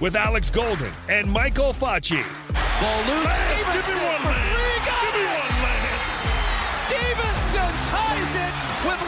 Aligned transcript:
with 0.00 0.14
Alex 0.14 0.50
Golden 0.50 0.92
and 1.08 1.30
Michael 1.30 1.72
Facci. 1.72 2.22
Ball 2.80 2.98
loose. 3.06 3.26
Lance, 3.26 3.66
give 3.66 3.74
me 3.74 3.82
Stephenson 3.82 3.98
one, 3.98 4.24
Lance. 4.24 4.86
Give 4.86 5.14
me 5.14 5.24
one, 5.26 5.54
Lance. 5.66 6.12
Stephenson 6.62 7.72
ties 7.90 8.30
it 8.38 8.54
with 8.86 9.00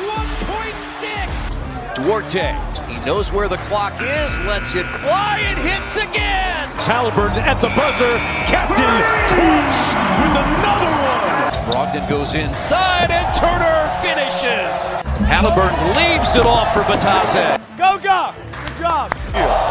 1.6. 1.94 1.94
Duarte, 1.94 2.50
he 2.90 2.96
knows 3.04 3.32
where 3.32 3.48
the 3.48 3.58
clock 3.68 3.94
is, 4.00 4.36
lets 4.46 4.74
it 4.74 4.86
fly 4.86 5.38
and 5.44 5.58
hits 5.58 5.96
again. 5.96 6.68
Haliburton 6.80 7.42
at 7.46 7.60
the 7.60 7.68
buzzer. 7.76 8.18
Captain 8.50 8.90
Cooch 9.30 9.94
with 10.18 10.34
another 10.42 10.90
one. 11.06 11.30
Brogdon 11.70 12.08
goes 12.08 12.34
inside 12.34 13.10
and 13.12 13.32
Turner 13.36 13.88
finishes. 14.02 15.04
Haliburton 15.30 15.94
leaves 15.94 16.34
it 16.34 16.46
off 16.46 16.74
for 16.74 16.82
Bitadze. 16.82 17.60
Go, 17.78 17.98
go. 18.02 18.34
Good 18.80 18.88
job. 18.88 19.12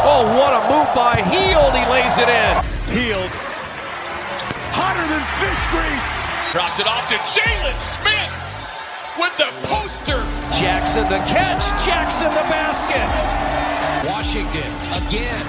Oh, 0.06 0.22
what 0.38 0.54
a 0.54 0.62
move 0.70 0.86
by 0.94 1.18
Hield. 1.34 1.74
He 1.74 1.82
lays 1.90 2.14
it 2.22 2.30
in. 2.30 2.54
Healed. 2.94 3.34
Hotter 4.70 5.02
than 5.10 5.26
fish 5.42 5.64
grease. 5.74 6.10
Dropped 6.54 6.78
it 6.78 6.86
off 6.86 7.10
to 7.10 7.18
Jalen 7.34 7.74
Smith 7.82 8.34
with 9.18 9.34
the 9.42 9.50
poster. 9.66 10.22
Jackson 10.62 11.10
the 11.10 11.18
catch. 11.26 11.66
Jackson 11.82 12.30
the 12.38 12.46
basket. 12.54 13.10
Washington 14.06 14.70
again. 14.94 15.42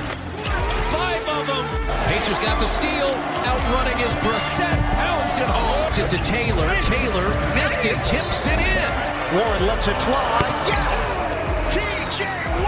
Five 0.88 1.20
of 1.28 1.44
them. 1.44 1.64
Pacers 2.08 2.40
got 2.40 2.56
the 2.64 2.66
steal. 2.66 3.12
Outrunning 3.44 4.00
is 4.00 4.16
Brissett. 4.24 4.80
Pounds 5.04 5.36
it 5.36 5.44
home. 5.44 5.84
It 6.00 6.08
to 6.08 6.20
Taylor. 6.24 6.80
Taylor 6.80 7.28
missed 7.60 7.84
it. 7.84 8.00
Tips 8.08 8.48
it 8.48 8.56
in. 8.56 8.88
Warren 9.36 9.66
lets 9.68 9.86
it 9.86 10.00
fly. 10.08 10.40
Yes! 10.64 11.20
TJ 11.70 12.24
Warren 12.24 12.40
is 12.40 12.56
not 12.56 12.59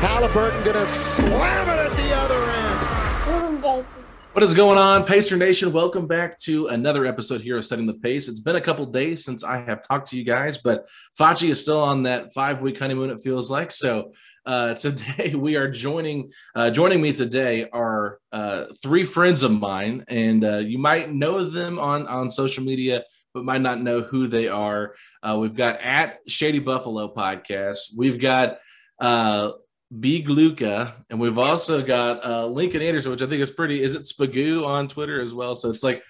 Haliburton 0.00 0.64
gonna 0.64 0.86
slam 0.86 1.68
it 1.68 1.90
at 1.90 1.96
the 1.96 2.14
other 2.14 2.50
end. 2.50 3.84
What 4.32 4.42
is 4.42 4.52
going 4.52 4.76
on, 4.76 5.04
Pacer 5.04 5.34
Nation? 5.34 5.72
Welcome 5.72 6.06
back 6.06 6.36
to 6.40 6.66
another 6.66 7.06
episode 7.06 7.40
here 7.40 7.56
of 7.56 7.64
Setting 7.64 7.86
the 7.86 7.94
Pace. 7.94 8.28
It's 8.28 8.40
been 8.40 8.56
a 8.56 8.60
couple 8.60 8.84
days 8.84 9.24
since 9.24 9.42
I 9.42 9.62
have 9.62 9.80
talked 9.80 10.10
to 10.10 10.16
you 10.18 10.24
guys, 10.24 10.58
but 10.58 10.84
Facci 11.18 11.48
is 11.48 11.62
still 11.62 11.80
on 11.80 12.02
that 12.02 12.34
five 12.34 12.60
week 12.60 12.78
honeymoon, 12.78 13.08
it 13.08 13.22
feels 13.22 13.50
like. 13.50 13.70
So 13.70 14.12
uh, 14.44 14.74
today 14.84 15.34
we 15.34 15.56
are 15.56 15.70
joining 15.70 16.32
uh, 16.54 16.70
joining 16.70 17.00
me 17.00 17.14
today 17.14 17.66
are 17.72 18.18
uh, 18.30 18.66
three 18.82 19.06
friends 19.06 19.42
of 19.42 19.52
mine, 19.52 20.04
and 20.08 20.44
uh, 20.44 20.58
you 20.58 20.76
might 20.76 21.10
know 21.10 21.48
them 21.48 21.78
on 21.78 22.06
on 22.06 22.30
social 22.30 22.62
media, 22.62 23.04
but 23.32 23.44
might 23.44 23.62
not 23.62 23.80
know 23.80 24.02
who 24.02 24.26
they 24.26 24.48
are. 24.48 24.94
Uh, 25.22 25.38
we've 25.40 25.56
got 25.56 25.80
at 25.80 26.18
Shady 26.28 26.58
Buffalo 26.58 27.14
podcast. 27.14 27.96
We've 27.96 28.20
got 28.20 28.58
uh, 29.00 29.52
Big 30.00 30.28
Luca, 30.28 30.94
and 31.10 31.20
we've 31.20 31.38
also 31.38 31.82
got 31.82 32.24
uh, 32.24 32.46
Lincoln 32.46 32.82
Anderson, 32.82 33.12
which 33.12 33.22
I 33.22 33.26
think 33.26 33.40
is 33.40 33.50
pretty. 33.50 33.82
Is 33.82 33.94
it 33.94 34.02
Spagoo 34.02 34.66
on 34.66 34.88
Twitter 34.88 35.20
as 35.20 35.32
well? 35.32 35.54
So 35.54 35.70
it's 35.70 35.84
like 35.84 36.02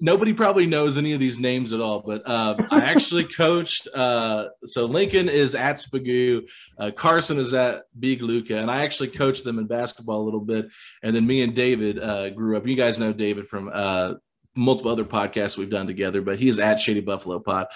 nobody 0.00 0.32
probably 0.32 0.66
knows 0.66 0.98
any 0.98 1.12
of 1.12 1.20
these 1.20 1.38
names 1.38 1.72
at 1.72 1.80
all. 1.80 2.00
But 2.00 2.22
uh, 2.26 2.56
I 2.70 2.80
actually 2.80 3.24
coached. 3.36 3.88
Uh, 3.94 4.48
so 4.64 4.84
Lincoln 4.84 5.28
is 5.28 5.54
at 5.54 5.76
Spagoo, 5.76 6.48
uh, 6.78 6.90
Carson 6.90 7.38
is 7.38 7.54
at 7.54 7.84
Big 7.98 8.20
Luca, 8.22 8.58
and 8.58 8.70
I 8.70 8.84
actually 8.84 9.08
coached 9.08 9.44
them 9.44 9.58
in 9.58 9.66
basketball 9.66 10.20
a 10.20 10.24
little 10.24 10.40
bit. 10.40 10.68
And 11.02 11.16
then 11.16 11.26
me 11.26 11.42
and 11.42 11.54
David 11.54 11.98
uh, 11.98 12.30
grew 12.30 12.56
up. 12.56 12.66
You 12.66 12.76
guys 12.76 12.98
know 12.98 13.12
David 13.12 13.46
from 13.46 13.70
uh, 13.72 14.14
multiple 14.54 14.90
other 14.90 15.04
podcasts 15.04 15.56
we've 15.56 15.70
done 15.70 15.86
together, 15.86 16.20
but 16.20 16.38
he 16.38 16.48
is 16.48 16.58
at 16.58 16.80
Shady 16.80 17.00
Buffalo 17.00 17.40
Pod 17.40 17.68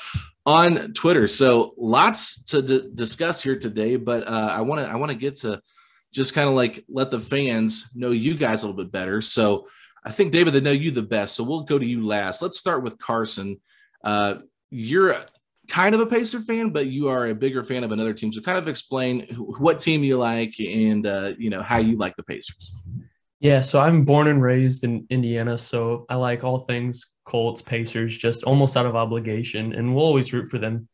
on 0.47 0.93
Twitter. 0.93 1.27
So 1.27 1.75
lots 1.77 2.45
to 2.45 2.63
d- 2.63 2.89
discuss 2.95 3.43
here 3.43 3.59
today, 3.59 3.97
but 3.97 4.27
uh, 4.27 4.49
I 4.53 4.61
want 4.63 4.81
to 4.81 4.89
I 4.89 4.95
want 4.95 5.11
to 5.11 5.19
get 5.19 5.37
to 5.41 5.61
just 6.15 6.33
kind 6.33 6.49
of 6.49 6.55
like 6.55 6.85
let 6.89 7.11
the 7.11 7.21
fans 7.21 7.91
know 7.95 8.13
you 8.13 8.37
guys 8.37 8.63
a 8.63 8.67
little 8.67 8.83
bit 8.83 8.93
better. 8.93 9.21
So 9.21 9.67
I 10.05 10.13
think 10.13 10.31
David, 10.33 10.55
they 10.55 10.61
know 10.61 10.71
you 10.71 10.93
the 10.93 11.03
best. 11.03 11.35
So 11.35 11.43
we'll 11.43 11.63
go 11.63 11.79
to 11.79 11.85
you 11.85 12.07
last. 12.07 12.41
Let's 12.41 12.59
start 12.59 12.85
with 12.85 12.97
Carson. 12.99 13.61
Uh, 14.05 14.37
you're 14.71 15.17
kind 15.67 15.97
of 15.97 16.01
a 16.01 16.07
Pacer 16.07 16.41
fan, 16.41 16.71
but 16.71 16.87
you 16.87 17.09
are 17.09 17.27
a 17.27 17.35
bigger 17.35 17.65
fan 17.65 17.83
of 17.83 17.91
another 17.91 18.15
team. 18.15 18.33
So 18.33 18.41
kind 18.41 18.57
of 18.57 18.69
explain 18.69 19.27
wh- 19.35 19.61
what 19.61 19.81
team 19.81 20.05
you 20.05 20.17
like 20.17 20.55
and 20.61 21.05
uh, 21.05 21.33
you 21.37 21.51
know 21.51 21.61
how 21.61 21.79
you 21.79 21.97
like 21.97 22.15
the 22.17 22.23
Pacers. 22.23 22.77
Yeah, 23.41 23.61
so 23.61 23.81
I'm 23.81 24.05
born 24.05 24.29
and 24.29 24.41
raised 24.41 24.85
in 24.85 25.07
Indiana, 25.11 25.59
so 25.59 26.07
I 26.09 26.15
like 26.15 26.45
all 26.45 26.61
things 26.61 27.13
Colts, 27.27 27.61
Pacers, 27.61 28.17
just 28.17 28.45
almost 28.45 28.77
out 28.77 28.87
of 28.87 28.97
obligation, 28.97 29.75
and 29.75 29.95
we'll 29.95 30.05
always 30.05 30.33
root 30.33 30.49
for 30.49 30.59
them 30.59 30.89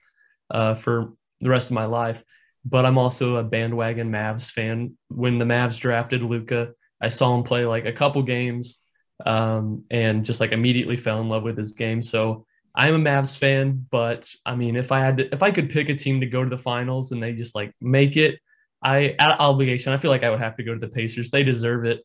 uh, 0.51 0.75
for 0.75 1.13
the 1.41 1.51
rest 1.51 1.71
of 1.71 1.75
my 1.75 1.85
life. 1.85 2.23
But 2.65 2.87
I'm 2.87 2.99
also 2.99 3.37
a 3.37 3.43
bandwagon 3.45 4.11
Mavs 4.11 4.51
fan. 4.51 4.97
When 5.09 5.39
the 5.39 5.45
Mavs 5.45 5.79
drafted 5.79 6.23
Luka, 6.23 6.73
I 7.01 7.09
saw 7.09 7.35
him 7.35 7.43
play 7.43 7.65
like 7.65 7.85
a 7.85 7.93
couple 7.93 8.23
games, 8.23 8.79
um, 9.27 9.85
and 9.91 10.25
just 10.25 10.41
like 10.41 10.53
immediately 10.53 10.97
fell 10.97 11.21
in 11.21 11.29
love 11.29 11.43
with 11.43 11.59
his 11.59 11.73
game. 11.73 12.03
So 12.03 12.47
I'm 12.75 12.95
a 12.95 12.99
Mavs 12.99 13.37
fan, 13.37 13.87
but 13.91 14.33
I 14.47 14.55
mean, 14.55 14.77
if 14.77 14.93
I 14.93 15.01
had 15.01 15.19
to, 15.19 15.33
if 15.33 15.43
I 15.43 15.51
could 15.51 15.71
pick 15.71 15.89
a 15.91 15.95
team 15.95 16.21
to 16.21 16.27
go 16.27 16.43
to 16.43 16.51
the 16.51 16.59
finals 16.59 17.13
and 17.13 17.23
they 17.23 17.33
just 17.33 17.55
like 17.55 17.73
make 17.81 18.17
it, 18.17 18.39
I 18.83 19.15
out 19.19 19.33
of 19.33 19.41
obligation, 19.41 19.93
I 19.93 19.99
feel 19.99 20.11
like 20.11 20.25
I 20.25 20.31
would 20.31 20.41
have 20.41 20.57
to 20.57 20.65
go 20.65 20.73
to 20.73 20.81
the 20.81 20.89
Pacers. 20.89 21.31
They 21.31 21.43
deserve 21.45 21.85
it. 21.85 22.05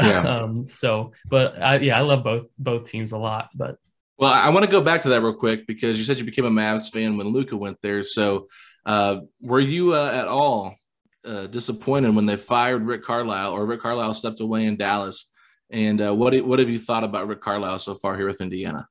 Yeah. 0.00 0.18
um, 0.38 0.62
so, 0.62 1.12
but 1.26 1.60
I, 1.60 1.78
yeah, 1.78 1.98
I 1.98 2.02
love 2.02 2.24
both 2.24 2.46
both 2.58 2.88
teams 2.88 3.12
a 3.12 3.18
lot. 3.18 3.50
But 3.54 3.76
Well, 4.18 4.32
I 4.32 4.50
want 4.50 4.64
to 4.64 4.70
go 4.70 4.80
back 4.80 5.02
to 5.02 5.08
that 5.10 5.22
real 5.22 5.34
quick 5.34 5.66
because 5.66 5.98
you 5.98 6.04
said 6.04 6.18
you 6.18 6.24
became 6.24 6.44
a 6.44 6.50
Mavs 6.50 6.90
fan 6.90 7.16
when 7.16 7.28
Luka 7.28 7.56
went 7.56 7.78
there. 7.82 8.02
So, 8.02 8.48
uh, 8.86 9.20
were 9.40 9.60
you 9.60 9.94
uh, 9.94 10.10
at 10.12 10.28
all 10.28 10.76
uh, 11.24 11.46
disappointed 11.46 12.14
when 12.14 12.26
they 12.26 12.36
fired 12.36 12.82
Rick 12.82 13.02
Carlisle 13.02 13.52
or 13.52 13.66
Rick 13.66 13.80
Carlisle 13.80 14.14
stepped 14.14 14.40
away 14.40 14.66
in 14.66 14.76
Dallas? 14.76 15.30
And 15.70 16.00
uh, 16.00 16.14
what 16.14 16.38
what 16.44 16.58
have 16.58 16.68
you 16.68 16.78
thought 16.78 17.04
about 17.04 17.26
Rick 17.28 17.40
Carlisle 17.40 17.78
so 17.80 17.94
far 17.94 18.16
here 18.16 18.26
with 18.26 18.40
Indiana? 18.40 18.86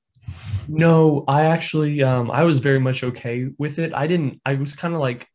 no, 0.68 1.24
I 1.28 1.46
actually 1.46 2.04
um, 2.04 2.32
I 2.32 2.44
was 2.44 2.60
very 2.60 2.80
much 2.80 3.04
okay 3.04 3.48
with 3.58 3.80
it. 3.80 3.94
I 3.94 4.08
didn't. 4.08 4.42
I 4.46 4.56
was 4.56 4.76
kind 4.76 4.94
of 4.94 5.00
like 5.00 5.28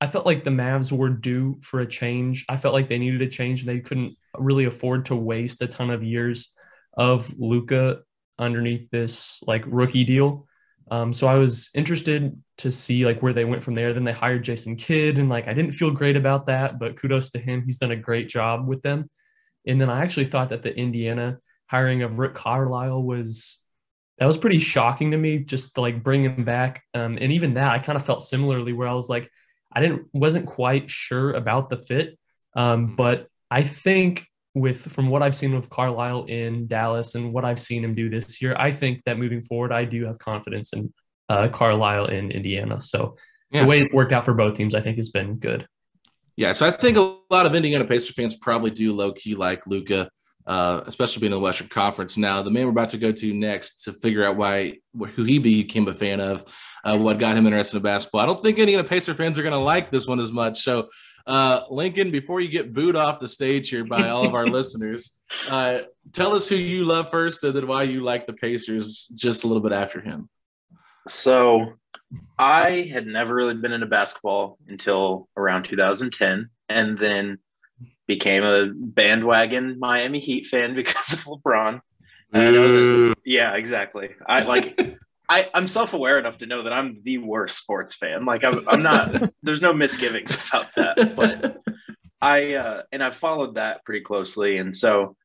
I 0.00 0.06
felt 0.06 0.26
like 0.26 0.44
the 0.44 0.50
Mavs 0.50 0.92
were 0.92 1.08
due 1.08 1.58
for 1.62 1.80
a 1.80 1.86
change. 1.86 2.44
I 2.48 2.56
felt 2.56 2.74
like 2.74 2.88
they 2.88 2.98
needed 2.98 3.22
a 3.22 3.26
change 3.26 3.64
they 3.64 3.80
couldn't 3.80 4.16
really 4.36 4.66
afford 4.66 5.06
to 5.06 5.16
waste 5.16 5.62
a 5.62 5.66
ton 5.66 5.90
of 5.90 6.04
years 6.04 6.54
of 6.96 7.32
Luka 7.38 8.02
underneath 8.38 8.88
this 8.90 9.42
like 9.46 9.64
rookie 9.66 10.04
deal. 10.04 10.46
Um, 10.90 11.12
so 11.12 11.26
I 11.26 11.34
was 11.34 11.70
interested 11.74 12.40
to 12.58 12.72
see 12.72 13.04
like 13.04 13.22
where 13.22 13.32
they 13.32 13.44
went 13.44 13.62
from 13.62 13.74
there. 13.74 13.92
Then 13.92 14.04
they 14.04 14.12
hired 14.12 14.44
Jason 14.44 14.76
Kidd, 14.76 15.18
and 15.18 15.28
like 15.28 15.48
I 15.48 15.52
didn't 15.52 15.72
feel 15.72 15.90
great 15.90 16.16
about 16.16 16.46
that, 16.46 16.78
but 16.78 16.96
kudos 16.96 17.30
to 17.30 17.38
him. 17.38 17.62
He's 17.62 17.78
done 17.78 17.90
a 17.90 17.96
great 17.96 18.28
job 18.28 18.66
with 18.66 18.82
them. 18.82 19.10
And 19.66 19.80
then 19.80 19.90
I 19.90 20.02
actually 20.02 20.26
thought 20.26 20.50
that 20.50 20.62
the 20.62 20.74
Indiana 20.74 21.38
hiring 21.66 22.02
of 22.02 22.18
Rick 22.18 22.34
Carlisle 22.34 23.02
was 23.02 23.60
that 24.18 24.26
was 24.26 24.38
pretty 24.38 24.58
shocking 24.58 25.10
to 25.12 25.16
me 25.16 25.38
just 25.38 25.74
to 25.74 25.80
like 25.80 26.02
bring 26.02 26.24
him 26.24 26.44
back. 26.44 26.82
Um, 26.94 27.18
and 27.20 27.32
even 27.32 27.54
that, 27.54 27.72
I 27.72 27.78
kind 27.78 27.96
of 27.96 28.04
felt 28.04 28.22
similarly 28.22 28.72
where 28.72 28.88
I 28.88 28.94
was 28.94 29.08
like, 29.08 29.30
I 29.72 29.80
didn't 29.80 30.06
wasn't 30.12 30.46
quite 30.46 30.90
sure 30.90 31.32
about 31.32 31.68
the 31.68 31.76
fit. 31.76 32.18
Um, 32.56 32.86
mm-hmm. 32.86 32.94
but 32.96 33.26
I 33.50 33.62
think 33.62 34.26
with 34.54 34.80
from 34.92 35.08
what 35.08 35.22
I've 35.22 35.36
seen 35.36 35.54
with 35.54 35.70
Carlisle 35.70 36.24
in 36.24 36.66
Dallas 36.66 37.14
and 37.14 37.32
what 37.32 37.44
I've 37.44 37.60
seen 37.60 37.84
him 37.84 37.94
do 37.94 38.10
this 38.10 38.40
year, 38.42 38.56
I 38.58 38.70
think 38.70 39.02
that 39.04 39.18
moving 39.18 39.42
forward, 39.42 39.72
I 39.72 39.84
do 39.84 40.06
have 40.06 40.18
confidence 40.18 40.72
in 40.72 40.92
uh, 41.28 41.48
Carlisle 41.48 42.06
in 42.06 42.30
Indiana. 42.30 42.80
So 42.80 43.16
yeah. 43.50 43.62
the 43.62 43.68
way 43.68 43.80
it 43.80 43.94
worked 43.94 44.12
out 44.12 44.24
for 44.24 44.34
both 44.34 44.56
teams, 44.56 44.74
I 44.74 44.80
think, 44.80 44.96
has 44.96 45.10
been 45.10 45.36
good. 45.36 45.66
Yeah, 46.36 46.52
so 46.52 46.66
I 46.66 46.70
think 46.70 46.96
a 46.96 47.16
lot 47.30 47.46
of 47.46 47.54
Indiana 47.54 47.84
Pacers 47.84 48.14
fans 48.14 48.36
probably 48.36 48.70
do 48.70 48.94
low 48.94 49.12
key 49.12 49.34
like 49.34 49.66
Luka, 49.66 50.08
uh, 50.46 50.82
especially 50.86 51.20
being 51.20 51.32
in 51.32 51.38
the 51.38 51.44
Western 51.44 51.66
Conference. 51.66 52.16
Now, 52.16 52.42
the 52.42 52.50
man 52.50 52.64
we're 52.64 52.70
about 52.70 52.90
to 52.90 52.98
go 52.98 53.10
to 53.10 53.34
next 53.34 53.82
to 53.84 53.92
figure 53.92 54.24
out 54.24 54.36
why 54.36 54.78
who 54.96 55.24
he 55.24 55.38
became 55.38 55.88
a 55.88 55.94
fan 55.94 56.20
of, 56.20 56.44
uh, 56.84 56.96
what 56.96 57.18
got 57.18 57.36
him 57.36 57.46
interested 57.46 57.76
in 57.76 57.82
basketball. 57.82 58.20
I 58.20 58.26
don't 58.26 58.42
think 58.42 58.58
any 58.58 58.74
of 58.74 58.82
the 58.82 58.88
Pacer 58.88 59.14
fans 59.14 59.38
are 59.38 59.42
going 59.42 59.52
to 59.52 59.58
like 59.58 59.90
this 59.90 60.06
one 60.06 60.20
as 60.20 60.32
much. 60.32 60.62
So 60.62 60.88
uh, 61.26 61.64
Lincoln, 61.70 62.10
before 62.10 62.40
you 62.40 62.48
get 62.48 62.72
booed 62.72 62.96
off 62.96 63.20
the 63.20 63.28
stage 63.28 63.68
here 63.68 63.84
by 63.84 64.08
all 64.08 64.24
of 64.24 64.34
our 64.34 64.46
listeners, 64.48 65.18
uh, 65.48 65.80
tell 66.12 66.34
us 66.34 66.48
who 66.48 66.56
you 66.56 66.86
love 66.86 67.10
first 67.10 67.44
and 67.44 67.54
then 67.54 67.66
why 67.66 67.82
you 67.82 68.00
like 68.00 68.26
the 68.26 68.32
Pacers 68.32 69.06
just 69.14 69.44
a 69.44 69.46
little 69.46 69.62
bit 69.62 69.72
after 69.72 70.00
him. 70.00 70.28
So 71.06 71.74
I 72.38 72.88
had 72.92 73.06
never 73.06 73.34
really 73.34 73.54
been 73.54 73.72
into 73.72 73.86
basketball 73.86 74.58
until 74.68 75.28
around 75.36 75.64
2010 75.64 76.48
and 76.70 76.98
then 76.98 77.38
became 78.06 78.42
a 78.42 78.70
bandwagon 78.74 79.78
Miami 79.78 80.20
Heat 80.20 80.46
fan 80.46 80.74
because 80.74 81.12
of 81.12 81.20
LeBron. 81.20 81.80
That, 82.32 83.14
yeah, 83.24 83.54
exactly. 83.54 84.10
I 84.26 84.42
like 84.42 84.96
I, 85.28 85.48
I'm 85.52 85.68
self-aware 85.68 86.18
enough 86.18 86.38
to 86.38 86.46
know 86.46 86.62
that 86.62 86.72
I'm 86.72 87.00
the 87.04 87.18
worst 87.18 87.58
sports 87.58 87.94
fan. 87.94 88.24
Like 88.24 88.44
I'm, 88.44 88.66
I'm 88.68 88.82
not. 88.82 89.30
there's 89.42 89.60
no 89.60 89.72
misgivings 89.72 90.34
about 90.48 90.74
that. 90.76 91.14
But 91.14 91.58
I 92.20 92.54
uh, 92.54 92.82
and 92.92 93.02
I've 93.02 93.16
followed 93.16 93.56
that 93.56 93.84
pretty 93.84 94.04
closely, 94.04 94.58
and 94.58 94.74
so 94.74 95.16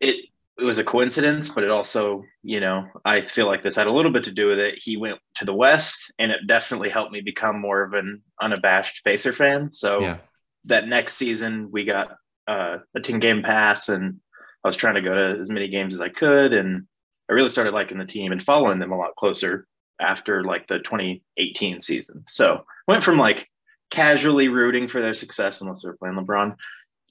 it 0.00 0.26
it 0.58 0.64
was 0.64 0.78
a 0.78 0.84
coincidence, 0.84 1.48
but 1.48 1.62
it 1.62 1.70
also, 1.70 2.24
you 2.42 2.58
know, 2.58 2.88
I 3.04 3.20
feel 3.20 3.46
like 3.46 3.62
this 3.62 3.76
had 3.76 3.86
a 3.86 3.92
little 3.92 4.10
bit 4.10 4.24
to 4.24 4.32
do 4.32 4.48
with 4.48 4.58
it. 4.58 4.74
He 4.82 4.96
went 4.96 5.18
to 5.36 5.44
the 5.44 5.54
West, 5.54 6.12
and 6.18 6.32
it 6.32 6.46
definitely 6.46 6.90
helped 6.90 7.12
me 7.12 7.20
become 7.20 7.60
more 7.60 7.82
of 7.82 7.94
an 7.94 8.22
unabashed 8.40 9.04
Pacer 9.04 9.32
fan. 9.32 9.72
So 9.72 10.00
yeah. 10.00 10.18
that 10.64 10.88
next 10.88 11.14
season, 11.14 11.68
we 11.70 11.84
got 11.84 12.16
uh, 12.48 12.78
a 12.94 13.00
10 13.00 13.20
game 13.20 13.42
pass, 13.42 13.88
and 13.88 14.18
I 14.64 14.68
was 14.68 14.76
trying 14.76 14.96
to 14.96 15.00
go 15.00 15.14
to 15.14 15.40
as 15.40 15.48
many 15.48 15.68
games 15.68 15.94
as 15.94 16.00
I 16.00 16.08
could, 16.08 16.52
and 16.52 16.88
I 17.28 17.34
really 17.34 17.48
started 17.48 17.74
liking 17.74 17.98
the 17.98 18.06
team 18.06 18.32
and 18.32 18.42
following 18.42 18.78
them 18.78 18.92
a 18.92 18.96
lot 18.96 19.16
closer 19.16 19.66
after 20.00 20.44
like 20.44 20.66
the 20.68 20.78
2018 20.78 21.80
season. 21.82 22.24
So 22.28 22.64
went 22.86 23.04
from 23.04 23.18
like 23.18 23.48
casually 23.90 24.48
rooting 24.48 24.88
for 24.88 25.00
their 25.00 25.14
success 25.14 25.60
unless 25.60 25.82
they're 25.82 25.96
playing 25.96 26.16
LeBron 26.16 26.56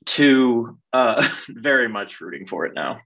to 0.06 0.78
uh, 0.94 1.28
very 1.50 1.88
much 1.88 2.22
rooting 2.22 2.48
for 2.48 2.66
it 2.66 2.74
now. 2.74 3.00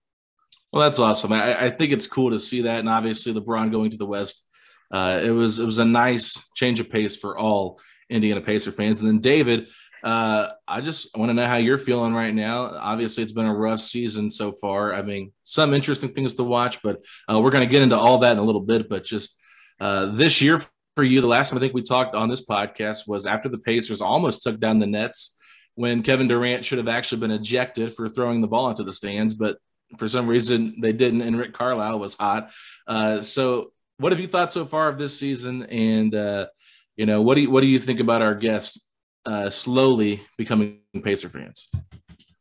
Well, 0.71 0.83
that's 0.83 0.99
awesome. 0.99 1.33
I, 1.33 1.65
I, 1.65 1.69
think 1.69 1.91
it's 1.91 2.07
cool 2.07 2.31
to 2.31 2.39
see 2.39 2.61
that, 2.61 2.79
and 2.79 2.87
obviously 2.87 3.33
LeBron 3.33 3.71
going 3.71 3.91
to 3.91 3.97
the 3.97 4.05
West. 4.05 4.47
Uh, 4.89 5.19
it 5.21 5.31
was 5.31 5.59
it 5.59 5.65
was 5.65 5.79
a 5.79 5.85
nice 5.85 6.41
change 6.55 6.79
of 6.79 6.89
pace 6.89 7.17
for 7.17 7.37
all 7.37 7.79
Indiana 8.09 8.41
Pacer 8.41 8.71
fans. 8.71 8.99
And 8.99 9.07
then 9.07 9.19
David, 9.19 9.67
uh, 10.03 10.49
I 10.67 10.81
just 10.81 11.15
want 11.15 11.29
to 11.29 11.33
know 11.33 11.45
how 11.45 11.57
you're 11.57 11.77
feeling 11.77 12.13
right 12.13 12.33
now. 12.33 12.65
Obviously, 12.65 13.23
it's 13.23 13.31
been 13.31 13.45
a 13.45 13.55
rough 13.55 13.81
season 13.81 14.31
so 14.31 14.51
far. 14.51 14.93
I 14.93 15.01
mean, 15.01 15.31
some 15.43 15.73
interesting 15.73 16.09
things 16.09 16.35
to 16.35 16.43
watch, 16.43 16.81
but 16.81 17.03
uh, 17.31 17.39
we're 17.39 17.51
going 17.51 17.65
to 17.65 17.69
get 17.69 17.81
into 17.81 17.97
all 17.97 18.19
that 18.19 18.33
in 18.33 18.37
a 18.39 18.43
little 18.43 18.61
bit. 18.61 18.89
But 18.89 19.03
just 19.03 19.39
uh, 19.79 20.07
this 20.07 20.41
year 20.41 20.61
for 20.95 21.03
you, 21.03 21.21
the 21.21 21.27
last 21.27 21.49
time 21.49 21.57
I 21.57 21.61
think 21.61 21.73
we 21.73 21.83
talked 21.83 22.15
on 22.15 22.29
this 22.29 22.45
podcast 22.45 23.07
was 23.07 23.25
after 23.25 23.49
the 23.49 23.57
Pacers 23.57 24.01
almost 24.01 24.43
took 24.43 24.59
down 24.59 24.79
the 24.79 24.87
Nets 24.87 25.37
when 25.75 26.03
Kevin 26.03 26.27
Durant 26.27 26.65
should 26.65 26.77
have 26.79 26.87
actually 26.87 27.21
been 27.21 27.31
ejected 27.31 27.93
for 27.93 28.09
throwing 28.09 28.41
the 28.41 28.47
ball 28.47 28.69
into 28.69 28.83
the 28.83 28.93
stands, 28.93 29.33
but 29.33 29.57
for 29.97 30.07
some 30.07 30.27
reason 30.27 30.81
they 30.81 30.93
didn't. 30.93 31.21
And 31.21 31.37
Rick 31.37 31.53
Carlisle 31.53 31.99
was 31.99 32.15
hot. 32.15 32.51
Uh, 32.87 33.21
so, 33.21 33.71
what 33.97 34.11
have 34.11 34.19
you 34.19 34.27
thought 34.27 34.51
so 34.51 34.65
far 34.65 34.89
of 34.89 34.97
this 34.97 35.17
season? 35.17 35.63
And 35.63 36.15
uh, 36.15 36.47
you 36.95 37.05
know, 37.05 37.21
what 37.21 37.35
do 37.35 37.41
you 37.41 37.51
what 37.51 37.61
do 37.61 37.67
you 37.67 37.79
think 37.79 37.99
about 37.99 38.21
our 38.21 38.35
guests? 38.35 38.90
Uh, 39.25 39.49
slowly 39.49 40.21
becoming 40.37 40.79
Pacer 41.03 41.29
fans? 41.29 41.69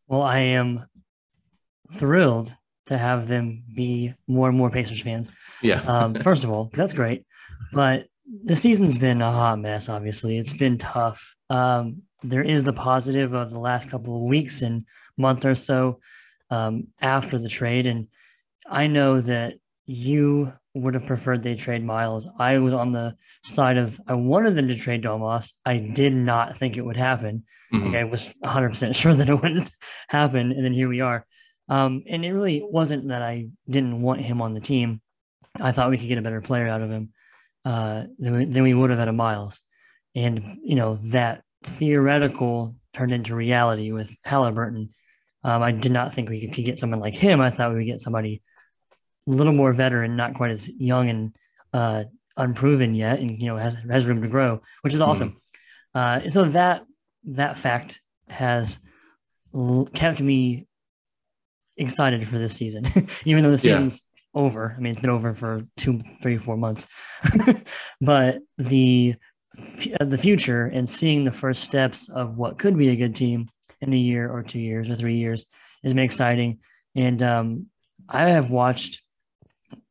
Well, 0.08 0.22
I 0.22 0.40
am 0.40 0.86
thrilled 1.94 2.54
to 2.86 2.98
have 2.98 3.28
them 3.28 3.62
be 3.74 4.12
more 4.26 4.48
and 4.48 4.58
more 4.58 4.70
Pacers 4.70 5.02
fans. 5.02 5.30
Yeah. 5.62 5.80
um, 5.82 6.14
first 6.22 6.44
of 6.44 6.50
all, 6.50 6.70
that's 6.74 6.92
great. 6.92 7.24
But 7.72 8.06
the 8.44 8.56
season's 8.56 8.98
been 8.98 9.22
a 9.22 9.30
hot 9.30 9.58
mess, 9.60 9.88
obviously. 9.88 10.38
It's 10.38 10.52
been 10.52 10.78
tough. 10.78 11.34
Um, 11.48 12.02
there 12.22 12.42
is 12.42 12.64
the 12.64 12.72
positive 12.72 13.32
of 13.32 13.50
the 13.50 13.58
last 13.58 13.90
couple 13.90 14.16
of 14.16 14.22
weeks 14.22 14.62
and 14.62 14.84
month 15.16 15.44
or 15.44 15.54
so 15.54 16.00
um, 16.50 16.88
after 17.00 17.38
the 17.38 17.48
trade. 17.48 17.86
And 17.86 18.08
I 18.68 18.88
know 18.88 19.20
that 19.20 19.54
you 19.86 20.52
would 20.74 20.94
have 20.94 21.06
preferred 21.06 21.42
they 21.42 21.54
trade 21.54 21.84
Miles. 21.84 22.28
I 22.38 22.58
was 22.58 22.72
on 22.72 22.92
the 22.92 23.16
side 23.44 23.76
of 23.76 24.00
I 24.06 24.14
wanted 24.14 24.54
them 24.54 24.68
to 24.68 24.76
trade 24.76 25.02
Domas. 25.02 25.52
I 25.64 25.78
did 25.78 26.14
not 26.14 26.56
think 26.56 26.76
it 26.76 26.84
would 26.84 26.96
happen. 26.96 27.44
Mm-hmm. 27.72 27.86
Like 27.86 27.96
I 27.96 28.04
was 28.04 28.28
100% 28.44 28.94
sure 29.00 29.14
that 29.14 29.28
it 29.28 29.34
wouldn't 29.34 29.70
happen. 30.08 30.52
And 30.52 30.64
then 30.64 30.72
here 30.72 30.88
we 30.88 31.00
are. 31.00 31.26
Um, 31.68 32.02
and 32.08 32.24
it 32.24 32.32
really 32.32 32.62
wasn't 32.64 33.08
that 33.08 33.22
I 33.22 33.48
didn't 33.68 34.02
want 34.02 34.20
him 34.20 34.42
on 34.42 34.54
the 34.54 34.60
team. 34.60 35.00
I 35.60 35.72
thought 35.72 35.90
we 35.90 35.98
could 35.98 36.08
get 36.08 36.18
a 36.18 36.22
better 36.22 36.40
player 36.40 36.68
out 36.68 36.82
of 36.82 36.90
him 36.90 37.10
uh, 37.64 38.04
than, 38.18 38.36
we, 38.36 38.44
than 38.44 38.62
we 38.62 38.74
would 38.74 38.90
have 38.90 38.98
had 38.98 39.08
a 39.08 39.12
Miles. 39.12 39.60
And, 40.14 40.58
you 40.62 40.74
know, 40.74 40.98
that 41.04 41.42
theoretical 41.62 42.74
turned 42.92 43.12
into 43.12 43.36
reality 43.36 43.92
with 43.92 44.14
Haliburton. 44.26 44.90
Um, 45.44 45.62
I 45.62 45.72
did 45.72 45.92
not 45.92 46.12
think 46.12 46.28
we 46.28 46.40
could, 46.40 46.54
could 46.54 46.64
get 46.64 46.78
someone 46.78 47.00
like 47.00 47.14
him. 47.14 47.40
I 47.40 47.50
thought 47.50 47.70
we 47.70 47.76
would 47.76 47.86
get 47.86 48.00
somebody 48.00 48.42
little 49.30 49.52
more 49.52 49.72
veteran, 49.72 50.16
not 50.16 50.34
quite 50.34 50.50
as 50.50 50.68
young 50.68 51.08
and 51.08 51.36
uh, 51.72 52.04
unproven 52.36 52.94
yet, 52.94 53.20
and 53.20 53.40
you 53.40 53.46
know 53.46 53.56
has 53.56 53.76
has 53.90 54.06
room 54.06 54.22
to 54.22 54.28
grow, 54.28 54.60
which 54.82 54.94
is 54.94 55.00
awesome. 55.00 55.30
Mm. 55.30 55.36
Uh, 55.94 56.20
and 56.24 56.32
so 56.32 56.44
that 56.44 56.84
that 57.24 57.58
fact 57.58 58.00
has 58.28 58.78
l- 59.54 59.88
kept 59.92 60.20
me 60.20 60.66
excited 61.76 62.26
for 62.28 62.38
this 62.38 62.54
season, 62.54 62.86
even 63.24 63.42
though 63.42 63.50
the 63.50 63.58
season's 63.58 64.02
yeah. 64.34 64.42
over. 64.42 64.74
I 64.76 64.80
mean, 64.80 64.90
it's 64.90 65.00
been 65.00 65.10
over 65.10 65.34
for 65.34 65.66
two, 65.76 66.00
three, 66.22 66.38
four 66.38 66.56
months, 66.56 66.86
but 68.00 68.38
the 68.58 69.14
the 70.00 70.18
future 70.18 70.66
and 70.66 70.88
seeing 70.88 71.24
the 71.24 71.32
first 71.32 71.64
steps 71.64 72.08
of 72.08 72.36
what 72.36 72.58
could 72.58 72.78
be 72.78 72.88
a 72.90 72.96
good 72.96 73.14
team 73.14 73.48
in 73.80 73.92
a 73.92 73.96
year 73.96 74.30
or 74.30 74.42
two 74.42 74.60
years 74.60 74.88
or 74.88 74.94
three 74.94 75.16
years 75.16 75.46
has 75.82 75.92
been 75.92 76.04
exciting. 76.04 76.58
And 76.94 77.22
um, 77.22 77.66
I 78.08 78.30
have 78.30 78.50
watched 78.50 79.02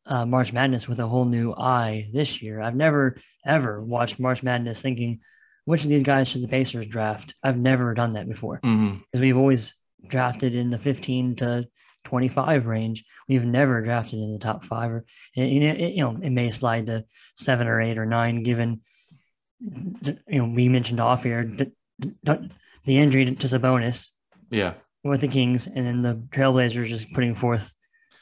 uh, 0.10 0.25
March 0.25 0.51
Madness 0.51 0.88
with 0.89 1.00
a 1.00 1.08
whole 1.08 1.25
new 1.25 1.54
eye 1.54 2.10
this 2.12 2.42
year. 2.42 2.60
I've 2.60 2.75
never 2.75 3.18
ever 3.46 3.82
watched 3.82 4.20
March 4.20 4.44
Madness 4.44 4.82
thinking, 4.82 5.22
which 5.66 5.84
of 5.84 5.89
these 5.89 6.04
guys 6.04 6.28
should 6.28 6.44
the 6.44 6.48
Pacers 6.48 6.88
draft? 6.88 7.36
I've 7.44 7.58
never 7.58 7.94
done 7.94 8.13
that 8.13 8.28
before 8.28 8.56
because 8.56 8.70
mm-hmm. 8.70 9.22
we've 9.22 9.38
always 9.38 9.75
drafted 10.06 10.56
in 10.56 10.72
the 10.72 10.80
15 10.80 11.36
to 11.38 11.68
25 12.06 12.66
range. 12.66 13.06
We've 13.28 13.46
never 13.46 13.82
drafted 13.82 14.20
in 14.20 14.34
the 14.34 14.39
top 14.39 14.66
five, 14.66 14.92
or 14.92 15.06
you 15.36 15.60
know, 15.60 15.68
it, 15.68 15.94
you 15.94 16.04
know, 16.04 16.18
it 16.22 16.32
may 16.32 16.50
slide 16.50 16.88
to 16.88 17.06
seven 17.36 17.68
or 17.68 17.80
eight 17.80 18.00
or 18.00 18.06
nine, 18.06 18.44
given 18.44 18.82
you 19.62 20.18
know 20.28 20.46
we 20.46 20.70
mentioned 20.70 21.00
off 21.00 21.24
here 21.24 21.44
the 21.44 21.72
injury 22.86 23.25
to 23.25 23.48
Sabonis. 23.48 24.10
Yeah, 24.50 24.74
with 25.04 25.22
the 25.22 25.28
Kings, 25.28 25.68
and 25.68 25.86
then 25.86 26.01
the 26.01 26.16
Trailblazers 26.32 26.88
just 26.88 27.13
putting 27.13 27.36
forth 27.36 27.72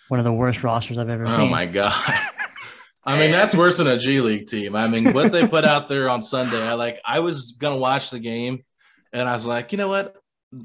one 0.07 0.19
of 0.19 0.23
the 0.23 0.33
worst 0.33 0.63
rosters 0.63 0.97
I've 0.97 1.09
ever 1.09 1.27
oh 1.27 1.29
seen. 1.29 1.41
Oh 1.41 1.47
my 1.47 1.65
god. 1.65 1.93
I 3.05 3.17
mean, 3.17 3.31
that's 3.31 3.55
worse 3.55 3.77
than 3.77 3.87
a 3.87 3.97
G 3.97 4.19
League 4.19 4.47
team. 4.47 4.75
I 4.75 4.87
mean, 4.87 5.13
what 5.13 5.31
they 5.31 5.47
put 5.47 5.63
out 5.63 5.87
there 5.87 6.09
on 6.09 6.21
Sunday, 6.21 6.61
I 6.61 6.73
like 6.73 6.99
I 7.05 7.19
was 7.19 7.53
gonna 7.53 7.77
watch 7.77 8.09
the 8.09 8.19
game 8.19 8.63
and 9.13 9.29
I 9.29 9.33
was 9.33 9.45
like, 9.45 9.71
you 9.71 9.77
know 9.77 9.87
what? 9.87 10.15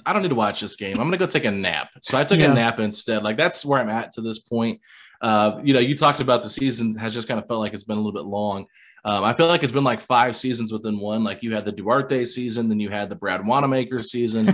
I 0.04 0.12
don't 0.12 0.22
need 0.22 0.28
to 0.28 0.34
watch 0.34 0.60
this 0.60 0.76
game. 0.76 0.98
I'm 0.98 1.06
gonna 1.06 1.18
go 1.18 1.26
take 1.26 1.44
a 1.44 1.50
nap. 1.50 1.90
So 2.00 2.18
I 2.18 2.24
took 2.24 2.38
yeah. 2.38 2.50
a 2.50 2.54
nap 2.54 2.80
instead. 2.80 3.22
Like 3.22 3.36
that's 3.36 3.64
where 3.64 3.80
I'm 3.80 3.88
at 3.88 4.12
to 4.12 4.20
this 4.20 4.40
point. 4.40 4.80
Uh, 5.20 5.60
you 5.62 5.72
know, 5.72 5.80
you 5.80 5.96
talked 5.96 6.18
about 6.18 6.42
the 6.42 6.50
season 6.50 6.96
has 6.96 7.14
just 7.14 7.28
kind 7.28 7.38
of 7.38 7.46
felt 7.46 7.60
like 7.60 7.74
it's 7.74 7.84
been 7.84 7.96
a 7.96 8.00
little 8.00 8.12
bit 8.12 8.26
long. 8.26 8.66
Um, 9.04 9.24
I 9.24 9.32
feel 9.34 9.46
like 9.46 9.62
it's 9.62 9.72
been 9.72 9.84
like 9.84 10.00
five 10.00 10.36
seasons 10.36 10.72
within 10.72 10.98
one. 10.98 11.24
Like 11.24 11.42
you 11.42 11.54
had 11.54 11.64
the 11.64 11.72
Duarte 11.72 12.24
season, 12.24 12.68
then 12.68 12.80
you 12.80 12.88
had 12.88 13.08
the 13.08 13.16
Brad 13.16 13.44
Wanamaker 13.46 14.02
season, 14.02 14.46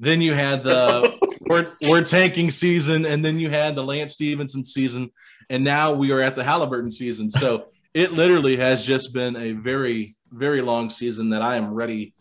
then 0.00 0.20
you 0.20 0.34
had 0.34 0.62
the 0.62 1.18
we're, 1.46 1.72
we're 1.88 2.04
tanking 2.04 2.50
season, 2.50 3.06
and 3.06 3.24
then 3.24 3.38
you 3.38 3.50
had 3.50 3.74
the 3.74 3.84
Lance 3.84 4.14
Stephenson 4.14 4.64
season, 4.64 5.10
and 5.50 5.64
now 5.64 5.92
we 5.92 6.12
are 6.12 6.20
at 6.20 6.36
the 6.36 6.42
Haliburton 6.42 6.92
season. 6.92 7.30
So 7.30 7.68
it 7.94 8.12
literally 8.12 8.56
has 8.56 8.84
just 8.84 9.14
been 9.14 9.36
a 9.36 9.52
very, 9.52 10.16
very 10.30 10.60
long 10.60 10.90
season 10.90 11.30
that 11.30 11.42
I 11.42 11.56
am 11.56 11.72
ready 11.72 12.14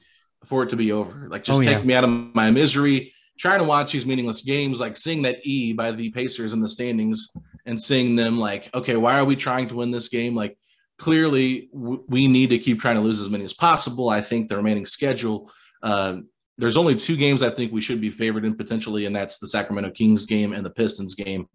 for 0.45 0.63
it 0.63 0.69
to 0.69 0.75
be 0.75 0.91
over. 0.91 1.27
Like 1.29 1.43
just 1.43 1.61
oh, 1.61 1.63
take 1.63 1.79
yeah. 1.79 1.83
me 1.83 1.93
out 1.93 2.03
of 2.03 2.09
my 2.09 2.51
misery. 2.51 3.13
Trying 3.37 3.59
to 3.59 3.65
watch 3.65 3.91
these 3.91 4.05
meaningless 4.05 4.41
games, 4.41 4.79
like 4.79 4.95
seeing 4.95 5.23
that 5.23 5.39
E 5.43 5.73
by 5.73 5.91
the 5.91 6.09
Pacers 6.11 6.53
in 6.53 6.61
the 6.61 6.69
standings 6.69 7.27
and 7.65 7.81
seeing 7.81 8.15
them 8.15 8.39
like, 8.39 8.73
okay, 8.73 8.95
why 8.95 9.19
are 9.19 9.25
we 9.25 9.35
trying 9.35 9.67
to 9.67 9.75
win 9.75 9.91
this 9.91 10.07
game? 10.07 10.35
Like, 10.35 10.57
clearly, 10.97 11.69
w- 11.73 12.05
we 12.07 12.29
need 12.29 12.51
to 12.51 12.57
keep 12.57 12.79
trying 12.79 12.95
to 12.95 13.01
lose 13.01 13.19
as 13.19 13.29
many 13.29 13.43
as 13.43 13.51
possible. 13.51 14.07
I 14.07 14.21
think 14.21 14.47
the 14.47 14.55
remaining 14.55 14.85
schedule, 14.85 15.51
uh, 15.83 16.19
there's 16.57 16.77
only 16.77 16.95
two 16.95 17.17
games 17.17 17.43
I 17.43 17.49
think 17.49 17.71
we 17.71 17.81
should 17.81 17.99
be 17.99 18.09
favored 18.09 18.45
in 18.45 18.55
potentially, 18.55 19.05
and 19.05 19.15
that's 19.15 19.39
the 19.39 19.47
Sacramento 19.47 19.91
Kings 19.91 20.25
game 20.25 20.53
and 20.53 20.65
the 20.65 20.69
Pistons 20.69 21.13
game. 21.15 21.47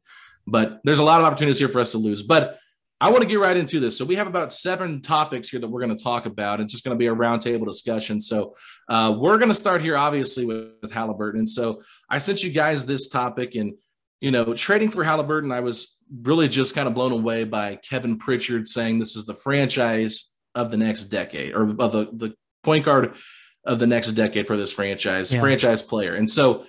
But 0.47 0.81
there's 0.85 0.99
a 0.99 1.05
lot 1.05 1.21
of 1.21 1.27
opportunities 1.27 1.59
here 1.59 1.69
for 1.69 1.81
us 1.81 1.93
to 1.93 1.99
lose. 1.99 2.23
But 2.23 2.59
I 3.01 3.09
want 3.11 3.23
to 3.23 3.29
get 3.29 3.39
right 3.39 3.57
into 3.57 3.81
this. 3.81 3.97
So 3.97 4.05
we 4.05 4.17
have 4.17 4.27
about 4.27 4.53
seven 4.53 5.01
topics 5.01 5.49
here 5.49 5.59
that 5.59 5.69
we're 5.69 5.81
going 5.81 5.97
to 5.97 6.03
talk 6.03 6.27
about. 6.27 6.61
It's 6.61 6.73
just 6.73 6.85
going 6.85 6.95
to 6.95 6.99
be 6.99 7.07
a 7.07 7.15
roundtable 7.15 7.67
discussion. 7.67 8.21
So 8.21 8.55
uh, 8.91 9.17
we're 9.19 9.39
going 9.39 9.49
to 9.49 9.55
start 9.55 9.81
here, 9.81 9.97
obviously, 9.97 10.45
with, 10.45 10.73
with 10.83 10.93
Haliburton. 10.93 11.49
So 11.49 11.81
I 12.11 12.19
sent 12.19 12.45
you 12.45 12.53
guys 12.53 12.85
this 12.85 13.09
topic, 13.09 13.55
and 13.55 13.73
you 14.21 14.31
know, 14.31 14.53
trading 14.53 14.91
for 14.91 15.03
Haliburton, 15.03 15.53
I 15.53 15.61
was 15.61 15.97
really 16.23 16.49
just 16.49 16.75
kind 16.75 16.89
of 16.89 16.95
blown 16.95 17.13
away 17.13 17.45
by 17.45 17.77
Kevin 17.77 18.19
Pritchard 18.19 18.67
saying 18.67 18.99
this 18.99 19.17
is 19.17 19.25
the 19.25 19.35
franchise 19.35 20.35
of 20.55 20.71
the 20.71 20.77
next 20.77 21.05
decade, 21.05 21.55
or 21.55 21.63
of 21.63 21.93
the 21.93 22.11
the 22.13 22.35
point 22.63 22.85
guard 22.85 23.15
of 23.65 23.79
the 23.79 23.87
next 23.87 24.13
decade 24.13 24.47
for 24.47 24.57
this 24.57 24.73
franchise, 24.73 25.33
yeah. 25.33 25.41
franchise 25.41 25.83
player. 25.83 26.15
And 26.15 26.29
so 26.29 26.65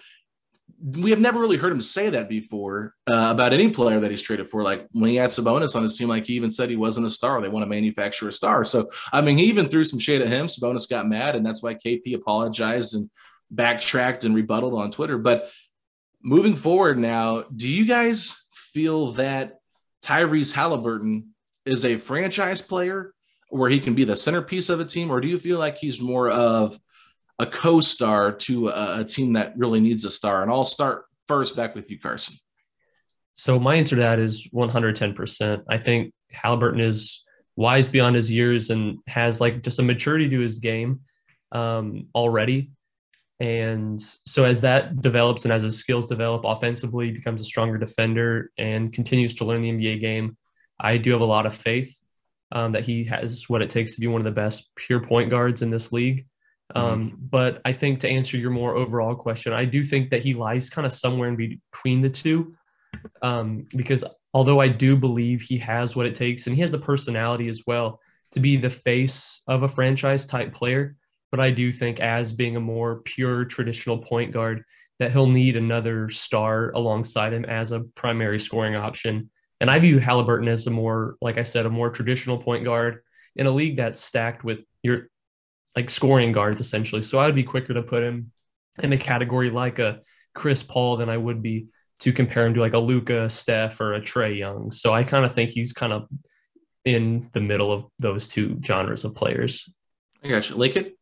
we 0.84 1.12
have 1.12 1.20
never 1.20 1.40
really 1.40 1.58
heard 1.58 1.72
him 1.72 1.82
say 1.82 2.10
that 2.10 2.28
before 2.28 2.96
uh, 3.08 3.30
about 3.32 3.54
any 3.54 3.70
player 3.70 4.00
that 4.00 4.10
he's 4.10 4.22
traded 4.22 4.50
for. 4.50 4.64
Like 4.64 4.88
when 4.94 5.10
he 5.10 5.16
had 5.16 5.30
Sabonis 5.30 5.76
on 5.76 5.84
his 5.84 5.96
team, 5.96 6.08
like 6.08 6.26
he 6.26 6.34
even 6.34 6.50
said 6.50 6.70
he 6.70 6.76
wasn't 6.76 7.06
a 7.06 7.12
star. 7.12 7.40
They 7.40 7.50
want 7.50 7.64
to 7.64 7.70
manufacture 7.70 8.28
a 8.28 8.32
star. 8.32 8.66
So 8.66 8.90
I 9.14 9.22
mean, 9.22 9.38
he 9.38 9.46
even 9.46 9.68
threw 9.68 9.86
some 9.86 10.00
shade 10.00 10.22
at 10.22 10.28
him. 10.28 10.48
Sabonis 10.48 10.90
got 10.90 11.08
mad, 11.08 11.36
and 11.36 11.46
that's 11.46 11.62
why 11.62 11.76
KP 11.76 12.16
apologized 12.16 12.96
and 12.96 13.10
backtracked 13.52 14.24
and 14.24 14.34
rebutted 14.34 14.74
on 14.74 14.92
Twitter. 14.92 15.18
But 15.18 15.52
moving 16.24 16.56
forward 16.56 16.98
now, 16.98 17.44
do 17.56 17.68
you 17.68 17.86
guys 17.86 18.48
feel 18.54 19.12
that 19.12 19.60
Tyrese 20.04 20.54
Haliburton 20.54 21.28
is 21.66 21.86
a 21.86 21.98
franchise 21.98 22.62
player 22.62 23.14
where 23.52 23.70
he 23.70 23.80
can 23.80 23.94
be 23.94 24.04
the 24.04 24.18
centerpiece 24.18 24.70
of 24.70 24.80
a 24.80 24.86
team, 24.86 25.12
or 25.12 25.22
do 25.22 25.28
you 25.28 25.38
feel 25.38 25.60
like 25.60 25.78
he's 25.78 26.02
more 26.02 26.30
of 26.30 26.80
a 27.42 27.46
co-star 27.48 28.32
to 28.32 28.68
a, 28.68 29.00
a 29.00 29.04
team 29.04 29.34
that 29.34 29.58
really 29.58 29.82
needs 29.82 30.06
a 30.06 30.12
star. 30.12 30.44
And 30.44 30.52
I'll 30.52 30.64
start 30.64 31.06
first 31.28 31.56
back 31.56 31.74
with 31.74 31.90
you, 31.90 32.00
Carson. 32.00 32.36
So 33.34 33.60
my 33.60 33.76
answer 33.76 33.96
to 33.96 34.02
that 34.02 34.20
is 34.20 34.48
110%. 34.54 35.64
I 35.68 35.78
think 35.80 36.14
Haliburton 36.32 36.80
is 36.80 37.24
wise 37.56 37.88
beyond 37.88 38.16
his 38.16 38.30
years 38.30 38.70
and 38.70 39.00
has 39.08 39.42
like 39.42 39.64
just 39.64 39.80
a 39.80 39.84
maturity 39.84 40.30
to 40.30 40.40
his 40.40 40.60
game 40.60 41.02
um, 41.52 42.08
already. 42.14 42.72
And 43.40 44.00
so 44.00 44.44
as 44.44 44.62
that 44.62 45.02
develops 45.02 45.44
and 45.44 45.52
as 45.52 45.64
his 45.64 45.80
skills 45.80 46.06
develop 46.06 46.44
offensively, 46.46 47.10
becomes 47.10 47.42
a 47.42 47.46
stronger 47.46 47.80
defender 47.80 48.52
and 48.60 48.94
continues 48.94 49.34
to 49.36 49.46
learn 49.46 49.62
the 49.62 49.72
NBA 49.72 50.00
game, 50.00 50.38
I 50.80 50.98
do 50.98 51.10
have 51.12 51.22
a 51.22 51.26
lot 51.26 51.48
of 51.48 51.56
faith 51.56 51.98
um, 52.52 52.72
that 52.72 52.84
he 52.84 53.04
has 53.06 53.48
what 53.48 53.62
it 53.62 53.70
takes 53.70 53.96
to 53.96 54.02
be 54.02 54.08
one 54.08 54.22
of 54.22 54.26
the 54.26 54.32
best 54.32 54.70
pure 54.76 55.00
point 55.00 55.30
guards 55.30 55.62
in 55.62 55.70
this 55.70 55.92
league. 55.92 56.26
Um, 56.76 57.06
mm-hmm. 57.08 57.16
But 57.30 57.62
I 57.66 57.74
think 57.74 58.00
to 58.02 58.10
answer 58.10 58.38
your 58.38 58.52
more 58.52 58.76
overall 58.76 59.16
question, 59.16 59.54
I 59.54 59.66
do 59.66 59.84
think 59.84 60.10
that 60.10 60.24
he 60.24 60.34
lies 60.34 60.70
kind 60.70 60.86
of 60.86 60.94
somewhere 60.94 61.30
in 61.30 61.36
between 61.36 62.02
the 62.02 62.10
two. 62.10 62.56
Um, 63.22 63.68
because 63.76 64.04
although 64.34 64.60
I 64.60 64.68
do 64.68 64.96
believe 64.96 65.42
he 65.42 65.58
has 65.58 65.96
what 65.96 66.06
it 66.06 66.16
takes 66.16 66.48
and 66.48 66.56
he 66.56 66.62
has 66.62 66.72
the 66.72 66.80
personality 66.80 67.50
as 67.50 67.64
well 67.66 68.00
to 68.32 68.40
be 68.40 68.58
the 68.58 68.70
face 68.70 69.42
of 69.48 69.64
a 69.64 69.68
franchise 69.68 70.26
type 70.26 70.54
player, 70.54 70.96
but 71.32 71.40
I 71.40 71.52
do 71.52 71.72
think 71.72 72.00
as 72.00 72.34
being 72.34 72.56
a 72.56 72.62
more 72.62 73.02
pure 73.02 73.46
traditional 73.46 73.98
point 73.98 74.32
guard, 74.32 74.64
that 75.00 75.12
he'll 75.12 75.28
need 75.28 75.56
another 75.56 76.10
star 76.10 76.72
alongside 76.72 77.34
him 77.34 77.44
as 77.46 77.72
a 77.72 77.80
primary 77.96 78.40
scoring 78.40 78.76
option. 78.76 79.31
And 79.62 79.70
I 79.70 79.78
view 79.78 80.00
Haliburton 80.00 80.50
as 80.50 80.66
a 80.66 80.72
more, 80.72 81.18
like 81.22 81.38
I 81.38 81.44
said, 81.44 81.68
a 81.68 81.70
more 81.70 81.92
traditional 81.92 82.40
point 82.40 82.64
guard 82.66 83.04
in 83.36 83.46
a 83.46 83.52
league 83.52 83.78
that's 83.78 84.02
stacked 84.02 84.44
with 84.44 84.60
your 84.82 85.08
like 85.76 85.92
scoring 85.92 86.32
guards 86.32 86.60
essentially. 86.60 87.04
So 87.04 87.20
I 87.20 87.28
would 87.28 87.36
be 87.36 87.44
quicker 87.44 87.76
to 87.76 87.84
put 87.84 88.04
him 88.04 88.32
in 88.82 88.92
a 88.92 88.98
category 88.98 89.52
like 89.52 89.78
a 89.78 90.02
Chris 90.34 90.64
Paul 90.64 90.98
than 90.98 91.10
I 91.10 91.16
would 91.16 91.44
be 91.44 91.68
to 92.00 92.12
compare 92.12 92.48
him 92.48 92.56
to 92.56 92.60
like 92.60 92.74
a 92.74 92.80
Luka, 92.80 93.30
Steph, 93.30 93.80
or 93.80 93.94
a 93.94 94.02
Trae 94.02 94.36
Young. 94.36 94.72
So 94.72 94.94
I 94.94 95.04
kind 95.04 95.24
of 95.24 95.36
think 95.36 95.52
he's 95.52 95.74
kind 95.74 95.94
of 95.94 96.08
in 96.84 97.30
the 97.34 97.40
middle 97.40 97.72
of 97.72 97.86
those 98.00 98.28
two 98.28 98.60
genres 98.66 99.06
of 99.06 99.14
players. 99.14 99.70
I 100.24 100.30
got 100.30 100.50
you. 100.50 100.56
Lincoln? 100.56 100.94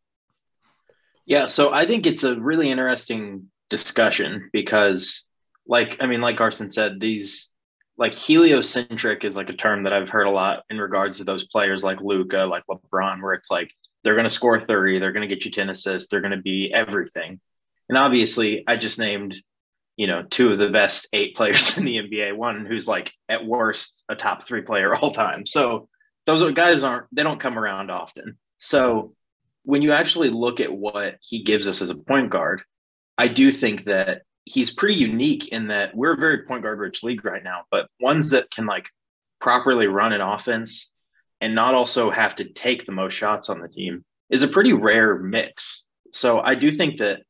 Yeah, 1.25 1.45
so 1.45 1.71
I 1.71 1.85
think 1.85 2.05
it's 2.05 2.25
a 2.25 2.35
really 2.35 2.69
interesting 2.69 3.45
discussion 3.69 4.49
because 4.51 5.23
like 5.65 5.95
I 6.01 6.07
mean, 6.07 6.19
like 6.19 6.35
Carson 6.35 6.69
said, 6.69 6.99
these 6.99 7.47
like 7.99 8.15
heliocentric 8.15 9.25
is 9.25 9.35
like 9.35 9.49
a 9.49 9.55
term 9.55 9.83
that 9.83 9.91
I've 9.91 10.09
heard 10.09 10.25
a 10.25 10.31
lot 10.31 10.63
in 10.69 10.79
regards 10.79 11.17
to 11.17 11.25
those 11.25 11.43
players 11.43 11.83
like 11.83 11.99
Luka, 11.99 12.45
like 12.45 12.63
LeBron, 12.71 13.21
where 13.21 13.33
it's 13.33 13.51
like 13.51 13.73
they're 14.03 14.15
going 14.15 14.23
to 14.23 14.29
score 14.29 14.57
30. 14.57 14.99
They're 14.99 15.11
going 15.11 15.27
to 15.27 15.35
get 15.35 15.43
you 15.43 15.51
10 15.51 15.69
assists. 15.69 16.07
They're 16.07 16.21
going 16.21 16.31
to 16.31 16.41
be 16.41 16.71
everything. 16.73 17.41
And 17.89 17.97
obviously, 17.97 18.63
I 18.65 18.77
just 18.77 18.99
named, 18.99 19.35
you 19.97 20.07
know, 20.07 20.23
two 20.23 20.53
of 20.53 20.59
the 20.59 20.69
best 20.69 21.09
eight 21.11 21.35
players 21.35 21.77
in 21.77 21.83
the 21.83 21.97
NBA. 21.97 22.37
One 22.37 22.65
who's 22.65 22.87
like 22.87 23.11
at 23.27 23.45
worst 23.45 24.01
a 24.07 24.15
top 24.15 24.43
three 24.43 24.61
player 24.61 24.95
all 24.95 25.11
time. 25.11 25.45
So 25.45 25.89
those 26.25 26.49
guys 26.53 26.85
aren't, 26.85 27.07
they 27.11 27.23
don't 27.23 27.39
come 27.39 27.59
around 27.59 27.91
often. 27.91 28.37
So 28.59 29.13
when 29.63 29.81
you 29.81 29.91
actually 29.91 30.29
look 30.29 30.61
at 30.61 30.71
what 30.71 31.15
he 31.21 31.43
gives 31.43 31.67
us 31.67 31.81
as 31.81 31.89
a 31.89 31.95
point 31.95 32.29
guard, 32.29 32.61
I 33.17 33.27
do 33.27 33.51
think 33.51 33.83
that 33.83 34.21
he's 34.45 34.71
pretty 34.71 34.95
unique 34.95 35.49
in 35.49 35.67
that 35.67 35.95
we're 35.95 36.13
a 36.13 36.17
very 36.17 36.45
point 36.45 36.63
guard 36.63 36.79
rich 36.79 37.03
league 37.03 37.23
right 37.23 37.43
now, 37.43 37.63
but 37.71 37.87
ones 37.99 38.31
that 38.31 38.49
can 38.51 38.65
like 38.65 38.89
properly 39.39 39.87
run 39.87 40.13
an 40.13 40.21
offense 40.21 40.91
and 41.41 41.55
not 41.55 41.75
also 41.75 42.09
have 42.11 42.35
to 42.35 42.51
take 42.53 42.85
the 42.85 42.91
most 42.91 43.13
shots 43.13 43.49
on 43.49 43.61
the 43.61 43.69
team 43.69 44.03
is 44.29 44.43
a 44.43 44.47
pretty 44.47 44.73
rare 44.73 45.17
mix. 45.17 45.83
So 46.11 46.39
I 46.39 46.55
do 46.55 46.71
think 46.71 46.97
that 46.97 47.21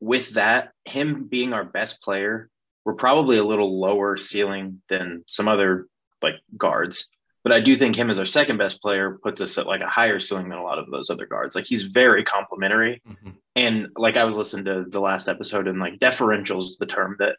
with 0.00 0.30
that, 0.30 0.72
him 0.84 1.24
being 1.24 1.52
our 1.52 1.64
best 1.64 2.02
player, 2.02 2.50
we're 2.84 2.94
probably 2.94 3.38
a 3.38 3.44
little 3.44 3.80
lower 3.80 4.16
ceiling 4.16 4.82
than 4.88 5.24
some 5.26 5.48
other 5.48 5.86
like 6.22 6.36
guards. 6.56 7.08
But 7.46 7.54
I 7.54 7.60
do 7.60 7.76
think 7.76 7.94
him 7.94 8.10
as 8.10 8.18
our 8.18 8.24
second 8.24 8.58
best 8.58 8.82
player 8.82 9.20
puts 9.22 9.40
us 9.40 9.56
at 9.56 9.68
like 9.68 9.80
a 9.80 9.86
higher 9.86 10.18
ceiling 10.18 10.48
than 10.48 10.58
a 10.58 10.64
lot 10.64 10.80
of 10.80 10.90
those 10.90 11.10
other 11.10 11.26
guards. 11.26 11.54
Like 11.54 11.64
he's 11.64 11.84
very 11.84 12.24
complimentary. 12.24 13.00
Mm-hmm. 13.08 13.30
And 13.54 13.86
like 13.94 14.16
I 14.16 14.24
was 14.24 14.36
listening 14.36 14.64
to 14.64 14.84
the 14.88 14.98
last 14.98 15.28
episode 15.28 15.68
and 15.68 15.78
like 15.78 16.00
deferential 16.00 16.66
is 16.66 16.76
the 16.76 16.86
term 16.86 17.14
that 17.20 17.36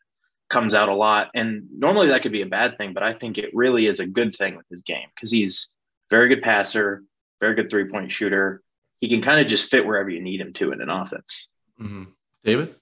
comes 0.49 0.73
out 0.73 0.87
a 0.87 0.95
lot. 0.95 1.27
And 1.35 1.63
normally 1.77 2.07
that 2.07 2.21
could 2.21 2.31
be 2.31 2.41
a 2.41 2.47
bad 2.47 2.77
thing, 2.77 2.93
but 2.93 3.03
I 3.03 3.15
think 3.15 3.37
it 3.37 3.49
really 3.51 3.85
is 3.85 3.99
a 3.99 4.07
good 4.07 4.33
thing 4.33 4.55
with 4.55 4.65
his 4.69 4.81
game 4.81 5.09
because 5.13 5.29
he's 5.29 5.73
very 6.09 6.29
good 6.29 6.41
passer, 6.41 7.03
very 7.41 7.55
good 7.55 7.69
three 7.69 7.89
point 7.89 8.09
shooter. 8.09 8.63
He 8.99 9.09
can 9.09 9.21
kind 9.21 9.41
of 9.41 9.47
just 9.47 9.69
fit 9.69 9.85
wherever 9.85 10.09
you 10.09 10.21
need 10.21 10.39
him 10.39 10.53
to 10.53 10.71
in 10.71 10.79
an 10.79 10.89
offense. 10.89 11.49
Mm-hmm. 11.81 12.03
David? 12.45 12.75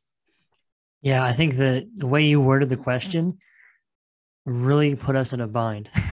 Yeah, 1.01 1.23
I 1.23 1.33
think 1.33 1.55
that 1.55 1.87
the 1.97 2.05
way 2.05 2.21
you 2.21 2.39
worded 2.39 2.69
the 2.69 2.77
question 2.77 3.39
really 4.45 4.93
put 4.93 5.15
us 5.15 5.33
in 5.33 5.41
a 5.41 5.47
bind. 5.47 5.89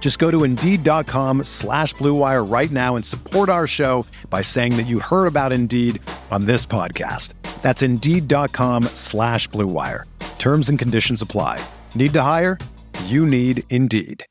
Just 0.00 0.18
go 0.18 0.32
to 0.32 0.42
Indeed.com 0.42 1.44
slash 1.44 1.94
BlueWire 1.94 2.50
right 2.50 2.70
now 2.72 2.96
and 2.96 3.04
support 3.04 3.48
our 3.48 3.68
show 3.68 4.04
by 4.28 4.42
saying 4.42 4.76
that 4.76 4.88
you 4.88 4.98
heard 4.98 5.26
about 5.26 5.52
Indeed 5.52 6.02
on 6.32 6.46
this 6.46 6.66
podcast. 6.66 7.34
That's 7.62 7.82
Indeed.com 7.82 8.84
slash 8.94 9.48
BlueWire. 9.50 10.04
Terms 10.40 10.68
and 10.68 10.78
conditions 10.78 11.22
apply. 11.22 11.64
Need 11.94 12.12
to 12.14 12.22
hire? 12.22 12.58
You 13.04 13.24
need 13.24 13.62
Indeed. 13.70 14.24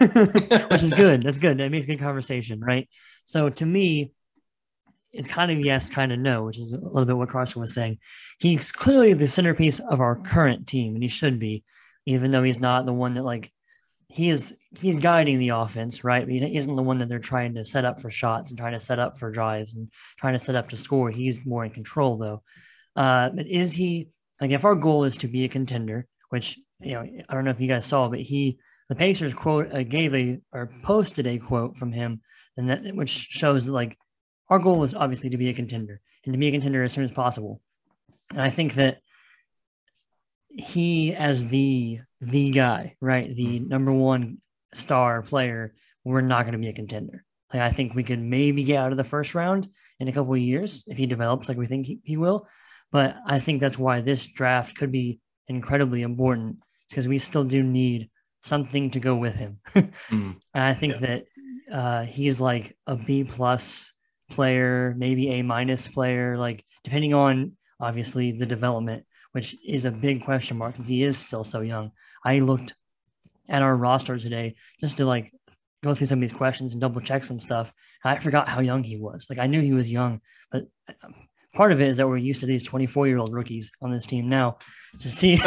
which 0.00 0.82
is 0.82 0.92
good. 0.92 1.22
That's 1.22 1.38
good. 1.38 1.58
That 1.58 1.70
makes 1.70 1.86
good 1.86 1.98
conversation, 1.98 2.60
right? 2.60 2.88
So 3.24 3.48
to 3.48 3.66
me, 3.66 4.12
it's 5.12 5.28
kind 5.28 5.50
of 5.50 5.58
yes, 5.58 5.90
kind 5.90 6.12
of 6.12 6.18
no, 6.18 6.44
which 6.44 6.58
is 6.58 6.72
a 6.72 6.78
little 6.78 7.04
bit 7.04 7.16
what 7.16 7.30
Carson 7.30 7.60
was 7.60 7.74
saying. 7.74 7.98
He's 8.38 8.70
clearly 8.70 9.14
the 9.14 9.26
centerpiece 9.26 9.80
of 9.80 10.00
our 10.00 10.16
current 10.16 10.66
team, 10.66 10.94
and 10.94 11.02
he 11.02 11.08
should 11.08 11.38
be, 11.38 11.64
even 12.08 12.30
though 12.30 12.42
he's 12.42 12.60
not 12.60 12.86
the 12.86 12.92
one 12.92 13.14
that 13.14 13.22
like 13.22 13.52
he 14.08 14.30
is 14.30 14.56
he's 14.78 14.98
guiding 14.98 15.38
the 15.38 15.50
offense, 15.50 16.02
right? 16.02 16.24
But 16.24 16.32
he 16.32 16.56
isn't 16.56 16.74
the 16.74 16.82
one 16.82 16.98
that 16.98 17.08
they're 17.10 17.18
trying 17.18 17.54
to 17.54 17.64
set 17.66 17.84
up 17.84 18.00
for 18.00 18.08
shots 18.08 18.50
and 18.50 18.58
trying 18.58 18.72
to 18.72 18.80
set 18.80 18.98
up 18.98 19.18
for 19.18 19.30
drives 19.30 19.74
and 19.74 19.90
trying 20.18 20.32
to 20.32 20.38
set 20.38 20.54
up 20.54 20.70
to 20.70 20.76
score. 20.78 21.10
He's 21.10 21.44
more 21.44 21.66
in 21.66 21.70
control 21.70 22.16
though. 22.16 22.42
Uh, 22.96 23.28
but 23.28 23.46
is 23.46 23.72
he 23.72 24.08
like 24.40 24.52
if 24.52 24.64
our 24.64 24.74
goal 24.74 25.04
is 25.04 25.18
to 25.18 25.28
be 25.28 25.44
a 25.44 25.48
contender, 25.48 26.06
which 26.30 26.58
you 26.80 26.94
know 26.94 27.02
I 27.28 27.34
don't 27.34 27.44
know 27.44 27.50
if 27.50 27.60
you 27.60 27.68
guys 27.68 27.84
saw, 27.84 28.08
but 28.08 28.20
he 28.20 28.58
the 28.88 28.94
Pacers 28.94 29.34
quote 29.34 29.70
uh, 29.74 29.82
gave 29.82 30.14
a 30.14 30.40
or 30.50 30.72
posted 30.82 31.26
a 31.26 31.36
quote 31.36 31.76
from 31.76 31.92
him, 31.92 32.22
and 32.56 32.70
that 32.70 32.80
which 32.94 33.10
shows 33.10 33.66
that 33.66 33.72
like 33.72 33.98
our 34.48 34.58
goal 34.58 34.82
is 34.82 34.94
obviously 34.94 35.28
to 35.28 35.36
be 35.36 35.50
a 35.50 35.54
contender 35.54 36.00
and 36.24 36.32
to 36.32 36.38
be 36.38 36.48
a 36.48 36.52
contender 36.52 36.82
as 36.82 36.94
soon 36.94 37.04
as 37.04 37.12
possible. 37.12 37.60
And 38.30 38.40
I 38.40 38.48
think 38.48 38.74
that 38.74 39.00
he 40.50 41.14
as 41.14 41.46
the 41.46 42.00
the 42.20 42.50
guy, 42.50 42.96
right, 43.00 43.34
the 43.34 43.60
number 43.60 43.92
one 43.92 44.38
star 44.74 45.22
player, 45.22 45.74
we're 46.04 46.20
not 46.20 46.42
going 46.42 46.52
to 46.52 46.58
be 46.58 46.68
a 46.68 46.72
contender. 46.72 47.24
Like 47.52 47.62
I 47.62 47.70
think 47.70 47.94
we 47.94 48.02
could 48.02 48.20
maybe 48.20 48.64
get 48.64 48.78
out 48.78 48.92
of 48.92 48.98
the 48.98 49.04
first 49.04 49.34
round 49.34 49.68
in 50.00 50.08
a 50.08 50.12
couple 50.12 50.34
of 50.34 50.40
years 50.40 50.84
if 50.86 50.98
he 50.98 51.06
develops 51.06 51.48
like 51.48 51.58
we 51.58 51.66
think 51.66 51.86
he, 51.86 52.00
he 52.02 52.16
will. 52.16 52.46
But 52.90 53.16
I 53.26 53.38
think 53.38 53.60
that's 53.60 53.78
why 53.78 54.00
this 54.00 54.26
draft 54.26 54.76
could 54.76 54.92
be 54.92 55.20
incredibly 55.48 56.02
important 56.02 56.58
because 56.88 57.08
we 57.08 57.18
still 57.18 57.44
do 57.44 57.62
need 57.62 58.10
something 58.42 58.90
to 58.90 59.00
go 59.00 59.16
with 59.16 59.34
him. 59.34 59.58
mm. 59.74 59.90
And 60.10 60.40
I 60.54 60.74
think 60.74 60.94
yeah. 60.94 61.00
that 61.00 61.24
uh, 61.72 62.04
he's 62.04 62.40
like 62.40 62.76
a 62.86 62.96
B 62.96 63.24
plus 63.24 63.92
player, 64.30 64.94
maybe 64.96 65.28
A 65.30 65.42
minus 65.42 65.88
player, 65.88 66.36
like 66.36 66.64
depending 66.84 67.14
on 67.14 67.52
obviously 67.80 68.32
the 68.32 68.46
development, 68.46 69.04
which 69.38 69.54
is 69.64 69.84
a 69.84 69.92
big 69.92 70.24
question 70.24 70.58
mark 70.58 70.72
because 70.72 70.88
he 70.88 71.04
is 71.04 71.16
still 71.16 71.44
so 71.44 71.60
young. 71.60 71.92
I 72.24 72.40
looked 72.40 72.74
at 73.48 73.62
our 73.62 73.76
roster 73.76 74.18
today 74.18 74.56
just 74.80 74.96
to 74.96 75.04
like 75.04 75.32
go 75.84 75.94
through 75.94 76.08
some 76.08 76.18
of 76.18 76.22
these 76.22 76.36
questions 76.36 76.72
and 76.72 76.80
double 76.80 77.00
check 77.00 77.22
some 77.22 77.38
stuff. 77.38 77.72
I 78.02 78.18
forgot 78.18 78.48
how 78.48 78.58
young 78.58 78.82
he 78.82 78.96
was. 78.96 79.28
Like 79.30 79.38
I 79.38 79.46
knew 79.46 79.60
he 79.60 79.72
was 79.72 79.92
young, 79.92 80.20
but 80.50 80.64
um, 81.04 81.14
part 81.54 81.70
of 81.70 81.80
it 81.80 81.86
is 81.86 81.98
that 81.98 82.08
we're 82.08 82.16
used 82.16 82.40
to 82.40 82.46
these 82.46 82.64
24 82.64 83.06
year 83.06 83.18
old 83.18 83.32
rookies 83.32 83.70
on 83.80 83.92
this 83.92 84.08
team 84.08 84.28
now 84.28 84.58
to 84.98 85.08
see 85.08 85.34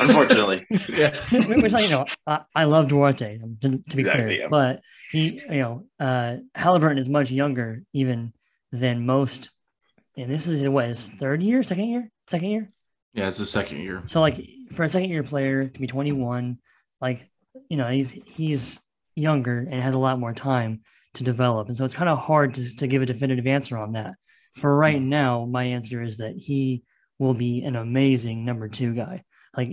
unfortunately 0.00 0.64
yeah 0.88 1.14
which 1.30 1.72
you 1.72 1.90
know 1.90 2.06
I, 2.26 2.40
I 2.54 2.64
love 2.64 2.88
duarte 2.88 3.38
to, 3.38 3.68
to 3.68 3.96
be 3.96 4.00
exactly, 4.00 4.24
clear 4.24 4.30
yeah. 4.30 4.48
but 4.50 4.80
he 5.10 5.42
you 5.50 5.60
know 5.60 5.84
uh 6.00 6.36
haliburton 6.56 6.98
is 6.98 7.08
much 7.08 7.30
younger 7.30 7.82
even 7.92 8.32
than 8.72 9.04
most 9.06 9.50
and 10.18 10.30
this 10.30 10.46
is 10.46 10.68
what 10.68 10.86
his 10.86 11.08
third 11.08 11.42
year 11.42 11.62
second 11.62 11.88
year 11.88 12.10
second 12.28 12.50
year 12.50 12.70
yeah 13.14 13.28
it's 13.28 13.38
his 13.38 13.50
second 13.50 13.80
year 13.80 14.02
so 14.04 14.20
like 14.20 14.46
for 14.72 14.82
a 14.82 14.88
second 14.88 15.08
year 15.08 15.22
player 15.22 15.66
to 15.66 15.80
be 15.80 15.86
21 15.86 16.58
like 17.00 17.28
you 17.68 17.76
know 17.76 17.88
he's 17.88 18.10
he's 18.10 18.80
younger 19.18 19.66
and 19.70 19.82
has 19.82 19.94
a 19.94 19.98
lot 19.98 20.18
more 20.18 20.32
time 20.32 20.80
to 21.14 21.24
develop. 21.24 21.68
And 21.68 21.76
so 21.76 21.84
it's 21.84 21.94
kind 21.94 22.08
of 22.08 22.18
hard 22.18 22.54
to, 22.54 22.76
to 22.76 22.86
give 22.86 23.02
a 23.02 23.06
definitive 23.06 23.46
answer 23.46 23.76
on 23.76 23.92
that. 23.92 24.14
For 24.54 24.74
right 24.74 24.98
hmm. 24.98 25.08
now, 25.08 25.44
my 25.44 25.64
answer 25.64 26.02
is 26.02 26.18
that 26.18 26.36
he 26.36 26.84
will 27.18 27.34
be 27.34 27.62
an 27.62 27.76
amazing 27.76 28.44
number 28.44 28.68
two 28.68 28.94
guy. 28.94 29.24
Like 29.56 29.70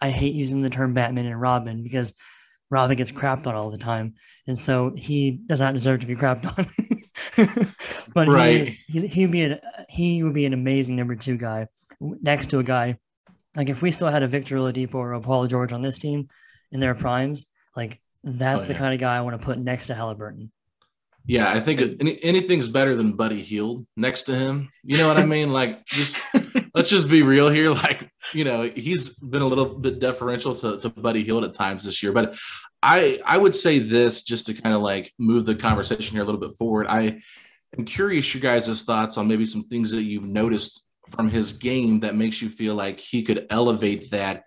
I 0.00 0.10
hate 0.10 0.34
using 0.34 0.62
the 0.62 0.70
term 0.70 0.94
Batman 0.94 1.26
and 1.26 1.40
Robin 1.40 1.82
because 1.82 2.14
Robin 2.70 2.96
gets 2.96 3.12
crapped 3.12 3.46
on 3.46 3.54
all 3.54 3.70
the 3.70 3.78
time, 3.78 4.14
and 4.46 4.58
so 4.58 4.92
he 4.96 5.30
does 5.46 5.60
not 5.60 5.74
deserve 5.74 6.00
to 6.00 6.06
be 6.06 6.16
crapped 6.16 6.44
on. 6.44 6.66
but 8.14 8.28
right. 8.28 8.68
he, 8.88 8.98
is, 8.98 9.12
he 9.12 9.22
would 9.22 9.32
be 9.32 9.42
an 9.42 9.60
he 9.98 10.22
would 10.22 10.34
be 10.34 10.46
an 10.46 10.52
amazing 10.52 10.96
number 10.96 11.16
two 11.16 11.36
guy 11.36 11.66
next 12.00 12.50
to 12.50 12.58
a 12.58 12.62
guy 12.62 12.96
like 13.56 13.68
if 13.68 13.82
we 13.82 13.90
still 13.90 14.08
had 14.08 14.22
a 14.22 14.28
Victor 14.28 14.56
Oladipo 14.56 14.94
or 14.94 15.12
a 15.14 15.20
Paul 15.20 15.46
George 15.46 15.72
on 15.72 15.82
this 15.82 15.98
team 15.98 16.28
in 16.70 16.80
their 16.80 16.94
primes, 16.94 17.46
like 17.74 18.00
that's 18.22 18.60
oh, 18.60 18.62
yeah. 18.62 18.68
the 18.68 18.74
kind 18.78 18.94
of 18.94 19.00
guy 19.00 19.16
I 19.16 19.20
want 19.20 19.40
to 19.40 19.44
put 19.44 19.58
next 19.58 19.88
to 19.88 19.94
Haliburton. 19.94 20.50
Yeah, 21.26 21.50
I 21.50 21.60
think 21.60 21.80
any, 22.00 22.22
anything's 22.22 22.68
better 22.68 22.94
than 22.94 23.12
Buddy 23.12 23.42
Hield 23.42 23.86
next 23.96 24.22
to 24.24 24.34
him. 24.34 24.70
You 24.82 24.96
know 24.96 25.08
what 25.08 25.18
I 25.18 25.26
mean? 25.26 25.52
Like, 25.52 25.84
just 25.86 26.16
let's 26.74 26.88
just 26.88 27.08
be 27.08 27.22
real 27.22 27.50
here. 27.50 27.70
Like, 27.70 28.10
you 28.32 28.44
know, 28.44 28.62
he's 28.62 29.18
been 29.18 29.42
a 29.42 29.46
little 29.46 29.78
bit 29.78 29.98
deferential 29.98 30.54
to, 30.54 30.78
to 30.78 30.88
Buddy 30.88 31.24
Hield 31.24 31.44
at 31.44 31.52
times 31.52 31.84
this 31.84 32.02
year, 32.02 32.12
but 32.12 32.36
I 32.82 33.20
I 33.26 33.36
would 33.36 33.54
say 33.54 33.78
this 33.78 34.22
just 34.22 34.46
to 34.46 34.54
kind 34.54 34.74
of 34.74 34.82
like 34.82 35.12
move 35.18 35.46
the 35.46 35.54
conversation 35.54 36.14
here 36.14 36.22
a 36.22 36.24
little 36.24 36.40
bit 36.40 36.52
forward. 36.56 36.86
I 36.88 37.20
am 37.76 37.84
curious 37.84 38.34
your 38.34 38.40
guys' 38.40 38.82
thoughts 38.82 39.18
on 39.18 39.28
maybe 39.28 39.46
some 39.46 39.64
things 39.64 39.90
that 39.90 40.02
you've 40.02 40.24
noticed 40.24 40.84
from 41.10 41.28
his 41.28 41.52
game 41.52 42.00
that 42.00 42.14
makes 42.14 42.40
you 42.40 42.48
feel 42.48 42.74
like 42.74 43.00
he 43.00 43.22
could 43.22 43.46
elevate 43.50 44.10
that 44.10 44.44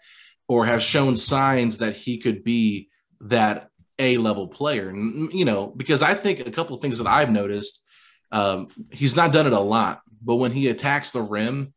or 0.47 0.65
have 0.65 0.81
shown 0.81 1.15
signs 1.15 1.79
that 1.79 1.95
he 1.95 2.17
could 2.17 2.43
be 2.43 2.89
that 3.21 3.67
a 3.99 4.17
level 4.17 4.47
player. 4.47 4.93
You 4.93 5.45
know, 5.45 5.67
because 5.67 6.01
I 6.01 6.13
think 6.13 6.41
a 6.41 6.51
couple 6.51 6.75
of 6.75 6.81
things 6.81 6.97
that 6.97 7.07
I've 7.07 7.31
noticed, 7.31 7.84
um, 8.31 8.67
he's 8.91 9.15
not 9.15 9.31
done 9.31 9.47
it 9.47 9.53
a 9.53 9.60
lot, 9.60 10.01
but 10.21 10.36
when 10.36 10.51
he 10.51 10.67
attacks 10.69 11.12
the 11.12 11.21
rim, 11.21 11.73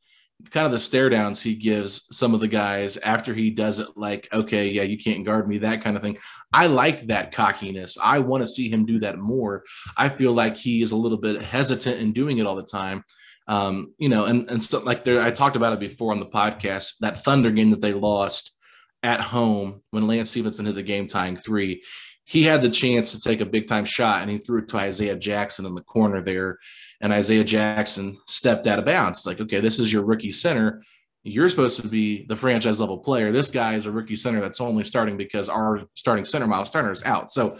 kind 0.51 0.67
of 0.67 0.73
the 0.73 0.81
stare 0.81 1.09
downs 1.09 1.43
he 1.43 1.55
gives 1.55 2.07
some 2.17 2.35
of 2.35 2.41
the 2.41 2.49
guys 2.49 2.97
after 2.99 3.35
he 3.35 3.51
does 3.51 3.79
it, 3.79 3.89
like, 3.97 4.29
okay, 4.33 4.69
yeah, 4.69 4.83
you 4.83 4.99
can't 4.99 5.25
guard 5.25 5.49
me, 5.49 5.59
that 5.59 5.83
kind 5.83 5.97
of 5.97 6.03
thing. 6.03 6.19
I 6.53 6.67
like 6.67 7.07
that 7.07 7.33
cockiness. 7.33 7.97
I 8.03 8.19
want 8.19 8.43
to 8.43 8.49
see 8.49 8.69
him 8.69 8.87
do 8.87 8.99
that 9.01 9.19
more. 9.19 9.65
I 9.97 10.09
feel 10.09 10.33
like 10.33 10.57
he 10.57 10.83
is 10.83 10.93
a 10.93 10.97
little 10.97 11.19
bit 11.19 11.41
hesitant 11.41 12.01
in 12.01 12.13
doing 12.13 12.39
it 12.39 12.47
all 12.47 12.57
the 12.57 12.63
time. 12.63 13.05
Um, 13.47 13.93
you 13.99 14.09
know, 14.09 14.25
and 14.25 14.51
and 14.51 14.63
so 14.63 14.81
like 14.81 15.05
there, 15.05 15.21
I 15.21 15.31
talked 15.31 15.57
about 15.57 15.75
it 15.75 15.81
before 15.81 16.13
on 16.13 16.21
the 16.21 16.27
podcast. 16.27 16.95
That 17.01 17.23
Thunder 17.25 17.51
game 17.51 17.71
that 17.71 17.83
they 17.83 17.93
lost 17.93 18.57
at 19.03 19.21
home 19.21 19.83
when 19.91 20.07
Lance 20.07 20.31
Stephenson 20.31 20.65
hit 20.65 20.77
the 20.77 20.83
game 20.83 21.09
tying 21.09 21.37
three 21.37 21.83
he 22.25 22.43
had 22.45 22.63
the 22.63 22.71
chance 22.71 23.13
to 23.13 23.21
take 23.21 23.41
a 23.41 23.47
big 23.47 23.69
time 23.69 23.85
shot 23.85 24.23
and 24.23 24.31
he 24.31 24.39
threw 24.39 24.61
it 24.61 24.69
to 24.69 24.79
Isaiah 24.79 25.17
Jackson 25.17 25.67
in 25.67 25.75
the 25.75 25.83
corner 25.83 26.23
there. 26.23 26.59
And 27.01 27.13
Isaiah 27.13 27.45
Jackson 27.45 28.19
stepped 28.27 28.67
out 28.67 28.79
of 28.79 28.85
bounds. 28.85 29.21
It's 29.21 29.27
like, 29.27 29.41
okay, 29.41 29.61
this 29.61 29.79
is 29.79 29.93
your 29.93 30.05
rookie 30.05 30.31
center. 30.31 30.83
You're 31.23 31.49
supposed 31.49 31.81
to 31.81 31.89
be 31.89 32.27
the 32.27 32.37
franchise 32.37 32.81
level 32.81 32.99
player. 32.99 33.33
This 33.33 33.51
guy 33.51 33.75
is 33.75 33.87
a 33.87 33.91
rookie 33.91 34.17
center 34.17 34.41
that's 34.41 34.61
only 34.61 34.85
starting 34.85 35.17
because 35.17 35.49
our 35.49 35.83
starting 35.95 36.25
center, 36.25 36.47
Miles 36.47 36.71
Turner, 36.71 36.93
is 36.93 37.03
out. 37.05 37.31
So 37.31 37.59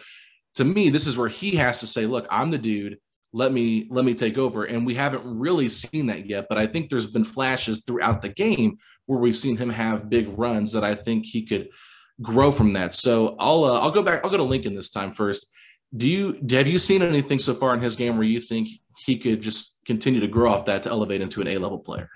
to 0.55 0.65
me, 0.65 0.91
this 0.91 1.07
is 1.07 1.17
where 1.17 1.29
he 1.29 1.57
has 1.57 1.81
to 1.81 1.87
say, 1.87 2.07
look, 2.07 2.27
I'm 2.31 2.51
the 2.51 2.59
dude. 2.59 2.99
Let 3.33 3.53
me 3.53 3.89
let 3.91 4.05
me 4.05 4.15
take 4.15 4.39
over. 4.39 4.65
And 4.65 4.87
we 4.87 4.95
haven't 4.95 5.25
really 5.25 5.69
seen 5.69 6.07
that 6.07 6.27
yet, 6.27 6.47
but 6.49 6.57
I 6.57 6.67
think 6.67 6.89
there's 6.89 7.07
been 7.07 7.25
flashes 7.25 7.83
throughout 7.85 8.23
the 8.23 8.29
game 8.29 8.79
where 9.07 9.19
we've 9.19 9.35
seen 9.35 9.57
him 9.57 9.71
have 9.71 10.09
big 10.09 10.29
runs 10.39 10.73
that 10.73 10.85
I 10.85 10.95
think 10.95 11.27
he 11.27 11.45
could– 11.45 11.69
grow 12.23 12.53
from 12.53 12.73
that. 12.75 12.95
So 12.95 13.37
I'll 13.39 13.65
uh, 13.65 13.79
I'll 13.79 13.91
go 13.91 14.03
back. 14.03 14.25
I'll 14.25 14.31
go 14.31 14.37
to 14.37 14.43
Lincoln 14.43 14.75
this 14.75 14.91
time 14.91 15.13
first. 15.13 15.51
Do 15.97 16.09
you 16.09 16.39
have 16.51 16.67
you 16.67 16.79
seen 16.79 17.03
anything 17.03 17.39
so 17.39 17.55
far 17.55 17.75
in 17.75 17.81
his 17.81 17.97
game 17.97 18.17
where 18.17 18.27
you 18.27 18.41
think 18.41 18.69
he 18.97 19.19
could 19.19 19.41
just 19.41 19.79
continue 19.87 20.21
to 20.21 20.29
grow 20.29 20.53
off 20.53 20.65
that 20.67 20.83
to 20.85 20.91
elevate 20.91 21.21
into 21.21 21.41
an 21.41 21.49
A 21.49 21.59
level 21.59 21.79
player? 21.79 22.11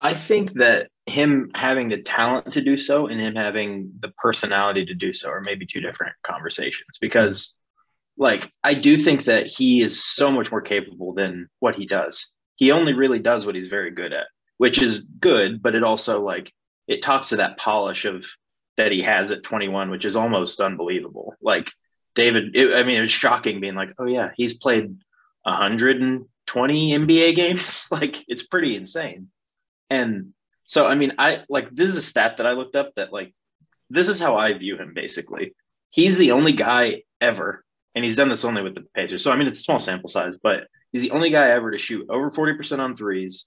I 0.00 0.14
think 0.14 0.54
that 0.54 0.88
him 1.06 1.50
having 1.54 1.88
the 1.88 2.02
talent 2.02 2.52
to 2.52 2.62
do 2.62 2.76
so 2.76 3.06
and 3.06 3.20
him 3.20 3.34
having 3.34 3.92
the 4.00 4.08
personality 4.10 4.86
to 4.86 4.94
do 4.94 5.12
so 5.12 5.28
are 5.28 5.42
maybe 5.44 5.66
two 5.66 5.80
different 5.80 6.14
conversations 6.22 6.98
because 7.00 7.54
like 8.16 8.50
I 8.62 8.74
do 8.74 8.96
think 8.96 9.24
that 9.24 9.46
he 9.46 9.82
is 9.82 10.04
so 10.04 10.30
much 10.30 10.50
more 10.50 10.60
capable 10.60 11.14
than 11.14 11.48
what 11.58 11.74
he 11.74 11.86
does. 11.86 12.28
He 12.56 12.70
only 12.70 12.92
really 12.92 13.18
does 13.18 13.46
what 13.46 13.54
he's 13.54 13.68
very 13.68 13.90
good 13.90 14.12
at, 14.12 14.26
which 14.58 14.82
is 14.82 15.00
good, 15.00 15.62
but 15.62 15.74
it 15.74 15.82
also 15.82 16.22
like 16.22 16.52
it 16.86 17.02
talks 17.02 17.30
to 17.30 17.36
that 17.36 17.56
polish 17.56 18.04
of 18.04 18.24
that 18.76 18.92
he 18.92 19.02
has 19.02 19.30
at 19.30 19.42
21, 19.42 19.90
which 19.90 20.04
is 20.04 20.16
almost 20.16 20.60
unbelievable. 20.60 21.34
Like 21.40 21.70
David, 22.14 22.56
it, 22.56 22.74
I 22.74 22.82
mean, 22.82 22.98
it 22.98 23.02
was 23.02 23.12
shocking 23.12 23.60
being 23.60 23.74
like, 23.74 23.94
oh 23.98 24.06
yeah, 24.06 24.30
he's 24.36 24.54
played 24.54 24.98
120 25.42 26.92
NBA 26.92 27.34
games. 27.34 27.86
like 27.90 28.24
it's 28.28 28.46
pretty 28.46 28.76
insane. 28.76 29.28
And 29.88 30.32
so, 30.66 30.86
I 30.86 30.94
mean, 30.94 31.12
I 31.18 31.44
like 31.48 31.70
this 31.70 31.88
is 31.88 31.96
a 31.96 32.02
stat 32.02 32.36
that 32.38 32.46
I 32.46 32.52
looked 32.52 32.76
up 32.76 32.94
that 32.96 33.12
like 33.12 33.34
this 33.88 34.08
is 34.08 34.20
how 34.20 34.36
I 34.36 34.52
view 34.52 34.76
him 34.76 34.92
basically. 34.94 35.54
He's 35.88 36.18
the 36.18 36.32
only 36.32 36.52
guy 36.52 37.02
ever, 37.20 37.64
and 37.94 38.04
he's 38.04 38.16
done 38.16 38.28
this 38.28 38.44
only 38.44 38.62
with 38.62 38.76
the 38.76 38.84
Pacers. 38.94 39.24
So 39.24 39.32
I 39.32 39.36
mean, 39.36 39.48
it's 39.48 39.58
a 39.60 39.62
small 39.62 39.80
sample 39.80 40.08
size, 40.08 40.36
but 40.40 40.68
he's 40.92 41.02
the 41.02 41.10
only 41.10 41.30
guy 41.30 41.50
ever 41.50 41.72
to 41.72 41.78
shoot 41.78 42.06
over 42.08 42.30
40% 42.30 42.78
on 42.78 42.96
threes, 42.96 43.46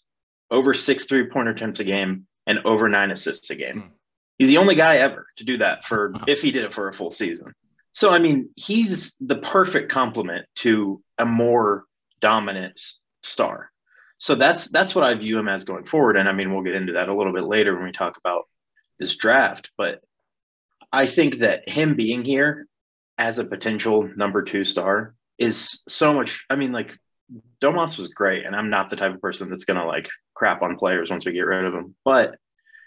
over 0.52 0.74
six 0.74 1.06
three 1.06 1.30
pointer 1.30 1.52
attempts 1.52 1.80
a 1.80 1.86
game, 1.86 2.28
and 2.46 2.60
over 2.66 2.90
nine 2.90 3.12
assists 3.12 3.50
a 3.50 3.56
game. 3.56 3.84
Mm. 3.84 3.92
He's 4.38 4.50
the 4.50 4.58
only 4.58 4.76
guy 4.76 4.98
ever 4.98 5.28
to 5.38 5.44
do 5.46 5.58
that 5.58 5.86
for 5.86 6.14
if 6.28 6.42
he 6.42 6.52
did 6.52 6.66
it 6.66 6.74
for 6.74 6.90
a 6.90 6.94
full 6.94 7.12
season. 7.12 7.54
So 7.94 8.12
I 8.12 8.20
mean, 8.20 8.50
he's 8.56 9.14
the 9.22 9.38
perfect 9.38 9.92
complement 9.92 10.46
to 10.58 11.02
a 11.18 11.26
more 11.26 11.86
dominant 12.20 12.80
star. 13.22 13.72
So 14.18 14.36
that's 14.36 14.68
that's 14.68 14.96
what 14.96 15.04
I 15.04 15.14
view 15.16 15.38
him 15.38 15.48
as 15.48 15.64
going 15.64 15.86
forward. 15.86 16.18
And 16.18 16.28
I 16.28 16.34
mean, 16.34 16.54
we'll 16.54 16.64
get 16.64 16.76
into 16.76 16.94
that 16.94 17.10
a 17.10 17.16
little 17.16 17.34
bit 17.34 17.44
later 17.44 17.76
when 17.76 17.86
we 17.86 17.92
talk 17.92 18.18
about 18.18 18.44
this 19.00 19.16
draft. 19.16 19.70
But 19.78 20.02
I 20.92 21.06
think 21.08 21.40
that 21.40 21.68
him 21.70 21.96
being 21.96 22.24
here 22.24 22.68
as 23.18 23.40
a 23.40 23.46
potential 23.46 24.10
number 24.16 24.42
two 24.42 24.64
star 24.64 25.16
is 25.38 25.82
so 25.88 26.14
much. 26.14 26.46
I 26.50 26.56
mean, 26.56 26.72
like 26.72 26.98
Domas 27.62 27.98
was 27.98 28.10
great, 28.10 28.46
and 28.46 28.56
I'm 28.56 28.70
not 28.70 28.90
the 28.90 28.96
type 28.96 29.14
of 29.14 29.22
person 29.22 29.50
that's 29.50 29.66
gonna 29.66 29.86
like 29.86 30.10
crap 30.34 30.62
on 30.62 30.78
players 30.78 31.12
once 31.12 31.26
we 31.26 31.32
get 31.34 31.42
rid 31.42 31.66
of 31.66 31.74
them. 31.74 31.96
But 32.04 32.38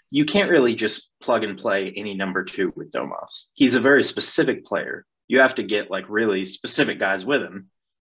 you 0.09 0.25
can't 0.25 0.49
really 0.49 0.75
just 0.75 1.09
plug 1.21 1.43
and 1.43 1.57
play 1.57 1.93
any 1.95 2.13
number 2.13 2.43
two 2.43 2.71
with 2.75 2.91
Domas. 2.91 3.45
He's 3.53 3.75
a 3.75 3.81
very 3.81 4.03
specific 4.03 4.65
player. 4.65 5.05
You 5.27 5.39
have 5.39 5.55
to 5.55 5.63
get 5.63 5.91
like 5.91 6.05
really 6.07 6.45
specific 6.45 6.99
guys 6.99 7.25
with 7.25 7.41
him. 7.41 7.67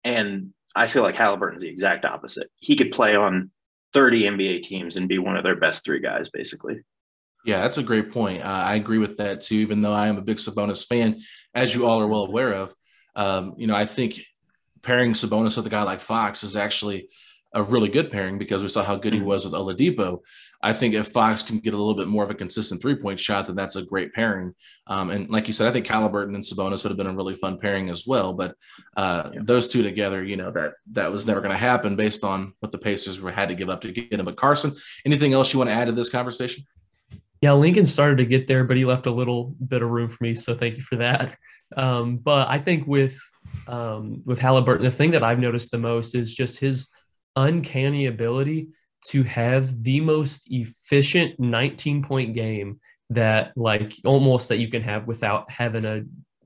And 0.04 0.52
I 0.74 0.86
feel 0.86 1.02
like 1.02 1.16
Haliburton's 1.16 1.62
the 1.62 1.68
exact 1.68 2.04
opposite. 2.04 2.48
He 2.56 2.76
could 2.76 2.92
play 2.92 3.16
on 3.16 3.50
30 3.92 4.22
NBA 4.22 4.62
teams 4.62 4.96
and 4.96 5.08
be 5.08 5.18
one 5.18 5.36
of 5.36 5.42
their 5.42 5.56
best 5.56 5.84
three 5.84 6.00
guys, 6.00 6.30
basically. 6.30 6.80
Yeah, 7.44 7.60
that's 7.60 7.78
a 7.78 7.82
great 7.82 8.12
point. 8.12 8.42
Uh, 8.42 8.48
I 8.48 8.76
agree 8.76 8.98
with 8.98 9.16
that 9.16 9.40
too. 9.40 9.56
Even 9.56 9.82
though 9.82 9.92
I 9.92 10.08
am 10.08 10.18
a 10.18 10.22
big 10.22 10.36
Sabonis 10.36 10.86
fan, 10.86 11.20
as 11.54 11.74
you 11.74 11.86
all 11.86 12.00
are 12.00 12.06
well 12.06 12.24
aware 12.24 12.52
of, 12.52 12.74
um, 13.16 13.54
you 13.56 13.66
know, 13.66 13.74
I 13.74 13.86
think 13.86 14.20
pairing 14.82 15.12
Sabonis 15.12 15.56
with 15.56 15.66
a 15.66 15.70
guy 15.70 15.82
like 15.82 16.00
Fox 16.00 16.44
is 16.44 16.54
actually 16.54 17.08
a 17.52 17.62
really 17.62 17.88
good 17.88 18.10
pairing 18.10 18.38
because 18.38 18.62
we 18.62 18.68
saw 18.68 18.82
how 18.82 18.96
good 18.96 19.12
he 19.12 19.18
mm-hmm. 19.18 19.28
was 19.28 19.44
with 19.44 19.54
Oladipo. 19.54 20.20
I 20.62 20.72
think 20.72 20.94
if 20.94 21.08
Fox 21.08 21.42
can 21.42 21.58
get 21.58 21.74
a 21.74 21.76
little 21.76 21.94
bit 21.94 22.06
more 22.06 22.22
of 22.22 22.30
a 22.30 22.34
consistent 22.34 22.82
three 22.82 22.94
point 22.94 23.18
shot, 23.18 23.46
then 23.46 23.56
that's 23.56 23.76
a 23.76 23.82
great 23.82 24.12
pairing. 24.12 24.54
Um, 24.86 25.10
and 25.10 25.28
like 25.30 25.46
you 25.46 25.54
said, 25.54 25.66
I 25.66 25.72
think 25.72 25.86
Haliburton 25.86 26.34
and 26.34 26.44
Sabonis 26.44 26.82
would 26.82 26.90
have 26.90 26.98
been 26.98 27.06
a 27.06 27.14
really 27.14 27.34
fun 27.34 27.58
pairing 27.58 27.88
as 27.88 28.06
well. 28.06 28.34
But 28.34 28.54
uh, 28.96 29.30
yeah. 29.32 29.40
those 29.42 29.68
two 29.68 29.82
together, 29.82 30.22
you 30.22 30.36
know, 30.36 30.50
that 30.50 30.74
that 30.92 31.10
was 31.10 31.26
never 31.26 31.40
going 31.40 31.52
to 31.52 31.58
happen 31.58 31.96
based 31.96 32.24
on 32.24 32.52
what 32.60 32.72
the 32.72 32.78
Pacers 32.78 33.18
had 33.34 33.48
to 33.48 33.54
give 33.54 33.70
up 33.70 33.80
to 33.80 33.92
get 33.92 34.12
him. 34.12 34.26
But 34.26 34.36
Carson, 34.36 34.76
anything 35.06 35.32
else 35.32 35.52
you 35.52 35.58
want 35.58 35.70
to 35.70 35.74
add 35.74 35.86
to 35.86 35.92
this 35.92 36.10
conversation? 36.10 36.64
Yeah, 37.40 37.52
Lincoln 37.52 37.86
started 37.86 38.18
to 38.18 38.26
get 38.26 38.46
there, 38.46 38.64
but 38.64 38.76
he 38.76 38.84
left 38.84 39.06
a 39.06 39.10
little 39.10 39.54
bit 39.66 39.80
of 39.80 39.88
room 39.88 40.10
for 40.10 40.22
me. 40.22 40.34
So 40.34 40.54
thank 40.54 40.76
you 40.76 40.82
for 40.82 40.96
that. 40.96 41.36
Um, 41.76 42.16
but 42.16 42.48
I 42.48 42.58
think 42.58 42.86
with 42.86 43.18
um, 43.66 44.22
with 44.26 44.38
Haliburton, 44.38 44.82
the 44.82 44.90
thing 44.90 45.12
that 45.12 45.22
I've 45.22 45.38
noticed 45.38 45.70
the 45.70 45.78
most 45.78 46.14
is 46.14 46.34
just 46.34 46.58
his 46.58 46.88
uncanny 47.36 48.06
ability 48.06 48.68
to 49.06 49.22
have 49.22 49.82
the 49.82 50.00
most 50.00 50.42
efficient 50.46 51.38
19 51.40 52.02
point 52.02 52.34
game 52.34 52.80
that 53.10 53.52
like 53.56 53.94
almost 54.04 54.48
that 54.48 54.58
you 54.58 54.68
can 54.68 54.82
have 54.82 55.06
without 55.06 55.50
having 55.50 55.84
a 55.84 56.02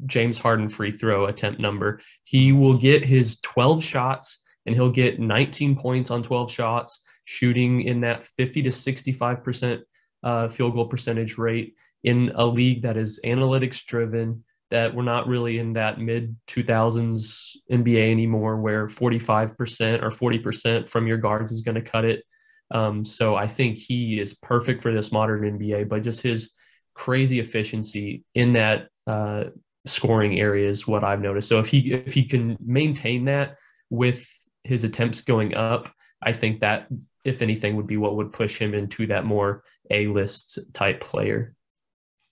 James 0.07 0.39
Harden 0.39 0.69
free 0.69 0.93
throw 0.93 1.27
attempt 1.27 1.61
number. 1.61 2.01
He 2.25 2.53
will 2.53 2.77
get 2.77 3.05
his 3.05 3.41
12 3.41 3.83
shots 3.83 4.43
and 4.67 4.75
he'll 4.75 4.91
get 4.91 5.21
19 5.21 5.77
points 5.77 6.11
on 6.11 6.23
12 6.23 6.51
shots, 6.51 7.03
shooting 7.25 7.83
in 7.83 8.01
that 8.01 8.25
50 8.25 8.63
to 8.63 8.71
65% 8.71 9.83
uh, 10.23 10.49
field 10.49 10.75
goal 10.75 10.87
percentage 10.87 11.37
rate 11.37 11.75
in 12.03 12.33
a 12.35 12.45
league 12.45 12.83
that 12.83 12.97
is 12.97 13.21
analytics 13.25 13.85
driven, 13.85 14.45
that 14.71 14.95
we're 14.95 15.03
not 15.03 15.29
really 15.29 15.59
in 15.59 15.75
that 15.75 16.01
mid 16.01 16.37
2000s 16.49 17.57
NBA 17.71 18.11
anymore 18.11 18.57
where 18.57 18.87
45% 18.87 20.03
or 20.03 20.11
40% 20.11 20.89
from 20.89 21.07
your 21.07 21.19
guards 21.19 21.53
is 21.53 21.63
going 21.63 21.77
to 21.77 21.83
cut 21.83 22.05
it. 22.05 22.25
Um, 22.71 23.05
so 23.05 23.37
I 23.37 23.47
think 23.47 23.77
he 23.79 24.19
is 24.21 24.35
perfect 24.35 24.83
for 24.83 24.93
this 24.93 25.13
modern 25.13 25.59
NBA, 25.59 25.89
but 25.89 26.03
just 26.03 26.23
his 26.23 26.55
crazy 26.95 27.41
efficiency 27.41 28.25
in 28.35 28.55
that 28.55 28.89
uh, 29.07 29.45
scoring 29.87 30.41
area 30.41 30.69
is 30.69 30.87
what 30.87 31.05
I've 31.05 31.21
noticed. 31.21 31.49
So 31.49 31.61
if 31.61 31.67
he 31.67 31.93
if 31.93 32.15
he 32.15 32.25
can 32.25 32.57
maintain 32.61 33.27
that 33.27 33.57
with 33.91 34.27
his 34.65 34.85
attempts 34.85 35.21
going 35.21 35.55
up, 35.55 35.93
I 36.23 36.33
think 36.33 36.61
that 36.61 36.89
if 37.25 37.43
anything 37.43 37.77
would 37.77 37.87
be 37.87 37.97
what 37.97 38.17
would 38.17 38.33
push 38.33 38.59
him 38.59 38.75
into 38.75 39.07
that 39.09 39.25
more 39.25 39.63
A 39.91 40.07
list 40.07 40.59
type 40.73 41.01
player. 41.01 41.55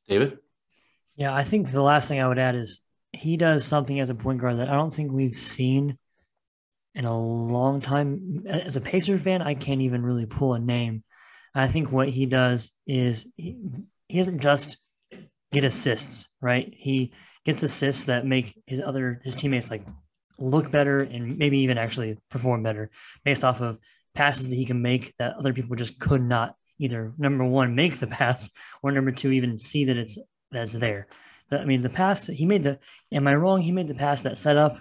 David. 0.08 0.38
Yeah, 1.16 1.34
I 1.34 1.44
think 1.44 1.70
the 1.70 1.82
last 1.82 2.08
thing 2.08 2.20
I 2.20 2.28
would 2.28 2.38
add 2.38 2.54
is 2.54 2.80
he 3.12 3.36
does 3.36 3.64
something 3.64 4.00
as 4.00 4.10
a 4.10 4.14
point 4.14 4.40
guard 4.40 4.58
that 4.58 4.68
I 4.68 4.74
don't 4.74 4.94
think 4.94 5.12
we've 5.12 5.36
seen 5.36 5.98
in 6.94 7.04
a 7.04 7.18
long 7.18 7.80
time. 7.80 8.44
As 8.48 8.76
a 8.76 8.80
Pacer 8.80 9.18
fan, 9.18 9.42
I 9.42 9.54
can't 9.54 9.82
even 9.82 10.02
really 10.02 10.26
pull 10.26 10.54
a 10.54 10.58
name. 10.58 11.04
I 11.54 11.68
think 11.68 11.92
what 11.92 12.08
he 12.08 12.24
does 12.24 12.72
is 12.86 13.26
he, 13.36 13.56
he 14.08 14.18
doesn't 14.18 14.40
just 14.40 14.78
get 15.52 15.64
assists, 15.64 16.28
right? 16.40 16.72
He 16.74 17.12
gets 17.44 17.62
assists 17.62 18.04
that 18.04 18.26
make 18.26 18.58
his 18.66 18.80
other 18.80 19.20
his 19.24 19.34
teammates 19.34 19.70
like 19.70 19.84
look 20.38 20.70
better 20.70 21.00
and 21.00 21.36
maybe 21.36 21.58
even 21.58 21.76
actually 21.76 22.16
perform 22.30 22.62
better 22.62 22.90
based 23.24 23.44
off 23.44 23.60
of 23.60 23.78
passes 24.14 24.48
that 24.48 24.56
he 24.56 24.64
can 24.64 24.80
make 24.80 25.14
that 25.18 25.36
other 25.36 25.52
people 25.52 25.76
just 25.76 25.98
could 25.98 26.22
not 26.22 26.54
either 26.78 27.12
number 27.18 27.44
one 27.44 27.74
make 27.74 27.98
the 27.98 28.06
pass 28.18 28.50
or 28.82 28.90
number 28.92 29.12
two 29.12 29.30
even 29.30 29.58
see 29.58 29.86
that 29.86 29.96
it's 29.96 30.18
that's 30.52 30.72
there. 30.72 31.06
The, 31.50 31.60
I 31.60 31.64
mean, 31.64 31.82
the 31.82 31.90
pass 31.90 32.26
he 32.26 32.46
made 32.46 32.62
the. 32.62 32.78
Am 33.10 33.26
I 33.26 33.34
wrong? 33.34 33.60
He 33.60 33.72
made 33.72 33.88
the 33.88 33.94
pass 33.94 34.22
that 34.22 34.38
set 34.38 34.56
up 34.56 34.78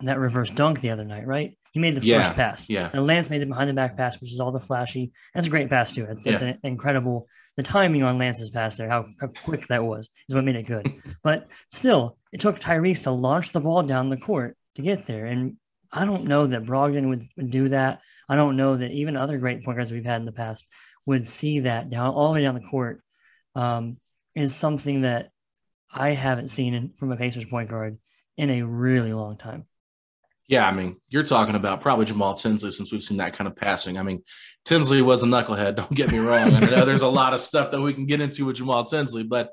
that 0.00 0.18
reverse 0.18 0.50
dunk 0.50 0.80
the 0.80 0.90
other 0.90 1.04
night, 1.04 1.26
right? 1.26 1.56
He 1.72 1.80
made 1.80 1.96
the 1.96 2.06
yeah, 2.06 2.22
first 2.22 2.34
pass. 2.34 2.70
Yeah. 2.70 2.90
And 2.92 3.06
Lance 3.06 3.30
made 3.30 3.42
the 3.42 3.46
behind 3.46 3.68
the 3.68 3.74
back 3.74 3.96
pass, 3.96 4.20
which 4.20 4.32
is 4.32 4.40
all 4.40 4.52
the 4.52 4.60
flashy. 4.60 5.12
That's 5.34 5.46
a 5.46 5.50
great 5.50 5.68
pass 5.68 5.92
too. 5.92 6.06
It's, 6.08 6.24
yeah. 6.24 6.32
it's 6.32 6.42
an 6.42 6.58
incredible. 6.62 7.26
The 7.56 7.62
timing 7.62 8.02
on 8.02 8.18
Lance's 8.18 8.50
pass 8.50 8.76
there, 8.76 8.88
how, 8.88 9.06
how 9.20 9.28
quick 9.28 9.66
that 9.68 9.84
was, 9.84 10.10
is 10.28 10.34
what 10.34 10.44
made 10.44 10.56
it 10.56 10.66
good. 10.66 10.92
but 11.22 11.48
still, 11.70 12.16
it 12.32 12.40
took 12.40 12.60
Tyrese 12.60 13.04
to 13.04 13.10
launch 13.10 13.52
the 13.52 13.60
ball 13.60 13.82
down 13.82 14.08
the 14.08 14.16
court 14.16 14.56
to 14.76 14.82
get 14.82 15.06
there. 15.06 15.26
And 15.26 15.56
I 15.90 16.04
don't 16.04 16.24
know 16.24 16.46
that 16.46 16.64
Brogdon 16.64 17.08
would, 17.08 17.26
would 17.36 17.50
do 17.50 17.68
that. 17.68 18.00
I 18.28 18.36
don't 18.36 18.56
know 18.56 18.76
that 18.76 18.90
even 18.90 19.16
other 19.16 19.38
great 19.38 19.64
point 19.64 19.76
guards 19.76 19.92
we've 19.92 20.04
had 20.04 20.20
in 20.20 20.26
the 20.26 20.32
past 20.32 20.66
would 21.06 21.26
see 21.26 21.60
that 21.60 21.90
down 21.90 22.14
all 22.14 22.28
the 22.28 22.34
way 22.34 22.42
down 22.42 22.54
the 22.54 22.68
court. 22.68 23.02
Um, 23.54 23.98
is 24.34 24.54
something 24.54 25.02
that 25.02 25.30
I 25.92 26.10
haven't 26.10 26.48
seen 26.48 26.74
in, 26.74 26.92
from 26.98 27.12
a 27.12 27.16
Pacers 27.16 27.44
point 27.44 27.70
guard 27.70 27.98
in 28.36 28.50
a 28.50 28.62
really 28.62 29.12
long 29.12 29.36
time. 29.36 29.66
Yeah, 30.48 30.68
I 30.68 30.72
mean, 30.72 30.96
you're 31.08 31.22
talking 31.22 31.54
about 31.54 31.80
probably 31.80 32.04
Jamal 32.04 32.34
Tinsley 32.34 32.70
since 32.70 32.92
we've 32.92 33.02
seen 33.02 33.16
that 33.16 33.32
kind 33.32 33.48
of 33.48 33.56
passing. 33.56 33.96
I 33.96 34.02
mean, 34.02 34.22
Tinsley 34.64 35.00
was 35.00 35.22
a 35.22 35.26
knucklehead. 35.26 35.76
Don't 35.76 35.94
get 35.94 36.12
me 36.12 36.18
wrong. 36.18 36.54
I 36.54 36.60
know 36.60 36.84
there's 36.84 37.02
a 37.02 37.08
lot 37.08 37.32
of 37.32 37.40
stuff 37.40 37.70
that 37.70 37.80
we 37.80 37.94
can 37.94 38.04
get 38.04 38.20
into 38.20 38.44
with 38.44 38.56
Jamal 38.56 38.84
Tinsley, 38.84 39.22
but 39.22 39.52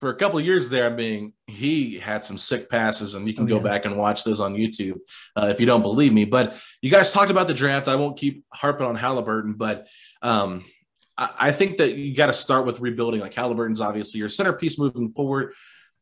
for 0.00 0.08
a 0.08 0.16
couple 0.16 0.38
of 0.38 0.46
years 0.46 0.70
there, 0.70 0.86
I 0.86 0.94
mean, 0.94 1.34
he 1.46 1.98
had 1.98 2.24
some 2.24 2.38
sick 2.38 2.70
passes, 2.70 3.12
and 3.14 3.28
you 3.28 3.34
can 3.34 3.44
oh, 3.44 3.48
go 3.48 3.56
yeah. 3.56 3.62
back 3.62 3.84
and 3.84 3.98
watch 3.98 4.24
those 4.24 4.40
on 4.40 4.54
YouTube 4.54 4.98
uh, 5.36 5.48
if 5.48 5.60
you 5.60 5.66
don't 5.66 5.82
believe 5.82 6.14
me. 6.14 6.24
But 6.24 6.58
you 6.80 6.90
guys 6.90 7.12
talked 7.12 7.30
about 7.30 7.46
the 7.46 7.54
draft. 7.54 7.86
I 7.86 7.96
won't 7.96 8.16
keep 8.16 8.44
harping 8.50 8.86
on 8.86 8.96
Haliburton, 8.96 9.58
but 9.58 9.88
um, 10.22 10.64
I 11.20 11.52
think 11.52 11.76
that 11.76 11.94
you 11.94 12.14
got 12.14 12.26
to 12.26 12.32
start 12.32 12.64
with 12.64 12.80
rebuilding. 12.80 13.20
Like 13.20 13.34
Haliburton's 13.34 13.80
obviously 13.80 14.20
your 14.20 14.30
centerpiece 14.30 14.78
moving 14.78 15.10
forward, 15.10 15.52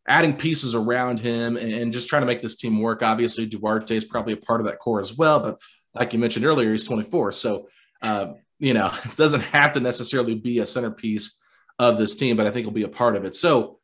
adding 0.06 0.36
pieces 0.36 0.76
around 0.76 1.18
him 1.18 1.56
and, 1.56 1.92
just 1.92 2.08
trying 2.08 2.22
to 2.22 2.26
make 2.26 2.40
this 2.40 2.54
team 2.54 2.80
work. 2.80 3.02
Obviously, 3.02 3.44
Duarte 3.44 3.96
is 3.96 4.04
probably 4.04 4.34
a 4.34 4.36
part 4.36 4.60
of 4.60 4.66
that 4.66 4.78
core 4.78 5.00
as 5.00 5.16
well. 5.16 5.40
But 5.40 5.60
like 5.92 6.12
you 6.12 6.20
mentioned 6.20 6.44
earlier, 6.44 6.70
he's 6.70 6.84
24. 6.84 7.32
So, 7.32 7.68
uh, 8.00 8.34
you 8.60 8.74
know, 8.74 8.92
it 9.04 9.16
doesn't 9.16 9.40
have 9.40 9.72
to 9.72 9.80
necessarily 9.80 10.36
be 10.36 10.60
a 10.60 10.66
centerpiece 10.66 11.42
of 11.80 11.98
this 11.98 12.14
team, 12.14 12.36
but 12.36 12.46
I 12.46 12.50
think 12.50 12.64
he'll 12.64 12.72
be 12.72 12.84
a 12.84 12.88
part 12.88 13.16
of 13.16 13.24
it. 13.24 13.34
So, 13.34 13.78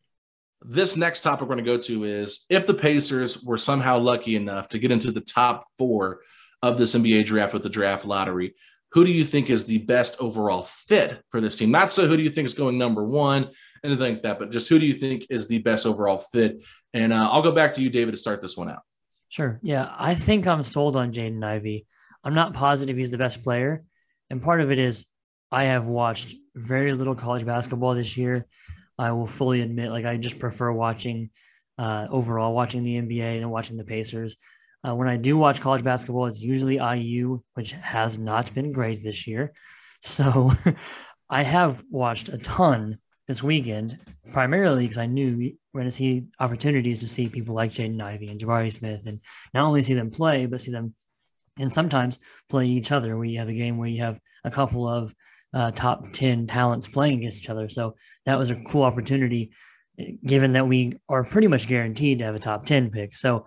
this 0.67 0.97
next 0.97 1.21
topic 1.21 1.43
we're 1.43 1.57
going 1.57 1.65
to 1.65 1.71
go 1.71 1.79
to 1.79 2.05
is 2.05 2.47
if 2.49 2.67
the 2.67 2.73
Pacers 2.73 3.43
were 3.43 3.59
somehow 3.59 3.99
lucky 3.99 4.35
enough 4.35 4.69
to 4.71 4.79
get 4.79 4.91
into 4.91 5.13
the 5.13 5.21
top 5.21 5.65
four 5.77 6.21
of 6.63 6.79
this 6.79 6.95
NBA 6.95 7.27
draft 7.27 7.53
with 7.53 7.63
the 7.63 7.69
draft 7.69 8.07
lottery, 8.07 8.55
who 8.95 9.05
do 9.05 9.13
you 9.13 9.25
think 9.25 9.51
is 9.51 9.67
the 9.67 9.79
best 9.79 10.17
overall 10.21 10.63
fit 10.63 11.21
for 11.31 11.41
this 11.41 11.59
team? 11.59 11.73
Not 11.73 11.91
so 11.91 12.07
who 12.07 12.17
do 12.17 12.23
you 12.23 12.31
think 12.31 12.47
is 12.47 12.55
going 12.55 12.79
number 12.79 13.05
one, 13.05 13.51
anything 13.83 14.15
like 14.15 14.23
that, 14.23 14.39
but 14.39 14.53
just 14.53 14.69
who 14.69 14.79
do 14.79 14.87
you 14.87 14.95
think 14.95 15.27
is 15.31 15.49
the 15.49 15.59
best 15.59 15.85
overall 15.85 16.17
fit? 16.17 16.65
And 16.93 17.13
uh, 17.13 17.29
I'll 17.31 17.43
go 17.43 17.51
back 17.51 17.75
to 17.75 17.83
you, 17.83 17.91
David, 17.91 18.13
to 18.13 18.19
start 18.19 18.41
this 18.41 18.57
one 18.57 18.71
out. 18.71 18.83
Sure. 19.31 19.59
Yeah, 19.63 19.93
I 19.99 20.15
think 20.15 20.47
I'm 20.47 20.63
sold 20.63 20.95
on 20.95 21.13
Jaden 21.13 21.45
Ivey. 21.45 21.87
I'm 22.23 22.35
not 22.35 22.55
positive 22.55 22.97
he's 22.97 23.11
the 23.11 23.19
best 23.19 23.43
player. 23.43 23.83
And 24.31 24.41
part 24.41 24.61
of 24.61 24.71
it 24.71 24.79
is 24.79 25.07
I 25.51 25.65
have 25.65 25.87
watched 25.87 26.33
very 26.55 26.93
little 26.93 27.17
college 27.17 27.45
basketball 27.45 27.97
this 27.97 28.17
year. 28.17 28.47
I 28.97 29.11
will 29.11 29.27
fully 29.27 29.61
admit, 29.61 29.91
like, 29.91 30.05
I 30.05 30.17
just 30.19 30.39
prefer 30.39 30.71
watching 30.71 31.31
uh, 31.79 32.07
overall, 32.11 32.55
watching 32.55 32.85
the 32.85 33.01
NBA 33.01 33.41
and 33.41 33.51
watching 33.51 33.77
the 33.77 33.85
Pacers. 33.85 34.37
Uh, 34.87 34.95
when 34.95 35.09
I 35.09 35.17
do 35.17 35.39
watch 35.39 35.61
college 35.61 35.83
basketball, 35.83 36.27
it's 36.27 36.41
usually 36.41 36.77
IU, 36.77 37.41
which 37.55 37.73
has 37.73 38.19
not 38.19 38.53
been 38.53 38.73
great 38.73 39.03
this 39.03 39.27
year. 39.27 39.53
So 40.03 40.53
I 41.31 41.43
have 41.43 41.83
watched 41.91 42.29
a 42.29 42.39
ton 42.39 42.99
this 43.27 43.43
weekend, 43.43 43.99
primarily 44.33 44.85
because 44.85 44.99
I 44.99 45.07
knew 45.07 45.39
we 45.39 45.57
are 45.75 45.79
going 45.79 45.91
to 45.91 45.97
see 45.97 46.27
opportunities 46.39 47.01
to 47.01 47.09
see 47.09 47.29
people 47.29 47.55
like 47.55 47.73
Jaden 47.73 48.03
Ivey 48.03 48.29
and 48.29 48.39
Jabari 48.39 48.71
Smith, 48.71 49.07
and 49.07 49.21
not 49.55 49.65
only 49.65 49.83
see 49.83 49.95
them 49.95 50.11
play, 50.11 50.45
but 50.45 50.61
see 50.61 50.73
them 50.73 50.95
and 51.59 51.73
sometimes 51.73 52.19
play 52.51 52.67
each 52.67 52.93
other. 52.93 53.17
Where 53.17 53.25
you 53.25 53.39
have 53.39 53.49
a 53.49 53.55
game 53.55 53.79
where 53.79 53.89
you 53.89 54.03
have 54.03 54.19
a 54.45 54.51
couple 54.51 54.87
of 54.87 55.15
uh, 55.55 55.71
top 55.71 56.13
10 56.13 56.47
talents 56.47 56.87
playing 56.87 57.19
against 57.19 57.39
each 57.39 57.49
other. 57.49 57.69
So 57.69 57.95
that 58.27 58.39
was 58.39 58.51
a 58.51 58.61
cool 58.65 58.83
opportunity, 58.83 59.53
given 60.27 60.53
that 60.53 60.69
we 60.69 60.99
are 61.09 61.25
pretty 61.25 61.47
much 61.47 61.69
guaranteed 61.69 62.19
to 62.19 62.25
have 62.25 62.35
a 62.35 62.41
top 62.41 62.67
10 62.67 62.91
pick. 62.91 63.15
So 63.15 63.47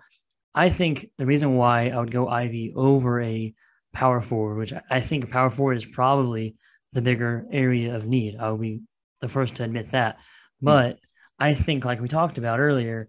I 0.58 0.70
think 0.70 1.10
the 1.18 1.26
reason 1.26 1.54
why 1.54 1.90
I 1.90 2.00
would 2.00 2.10
go 2.10 2.28
Ivey 2.28 2.72
over 2.74 3.22
a 3.22 3.54
power 3.92 4.20
forward, 4.20 4.58
which 4.58 4.72
I 4.90 4.98
think 4.98 5.30
power 5.30 5.50
forward 5.50 5.76
is 5.76 5.84
probably 5.84 6.56
the 6.92 7.00
bigger 7.00 7.46
area 7.52 7.94
of 7.94 8.06
need. 8.06 8.36
I'll 8.40 8.56
be 8.56 8.80
the 9.20 9.28
first 9.28 9.54
to 9.54 9.62
admit 9.62 9.92
that. 9.92 10.16
Hmm. 10.58 10.66
But 10.66 10.98
I 11.38 11.54
think, 11.54 11.84
like 11.84 12.00
we 12.00 12.08
talked 12.08 12.38
about 12.38 12.58
earlier, 12.58 13.08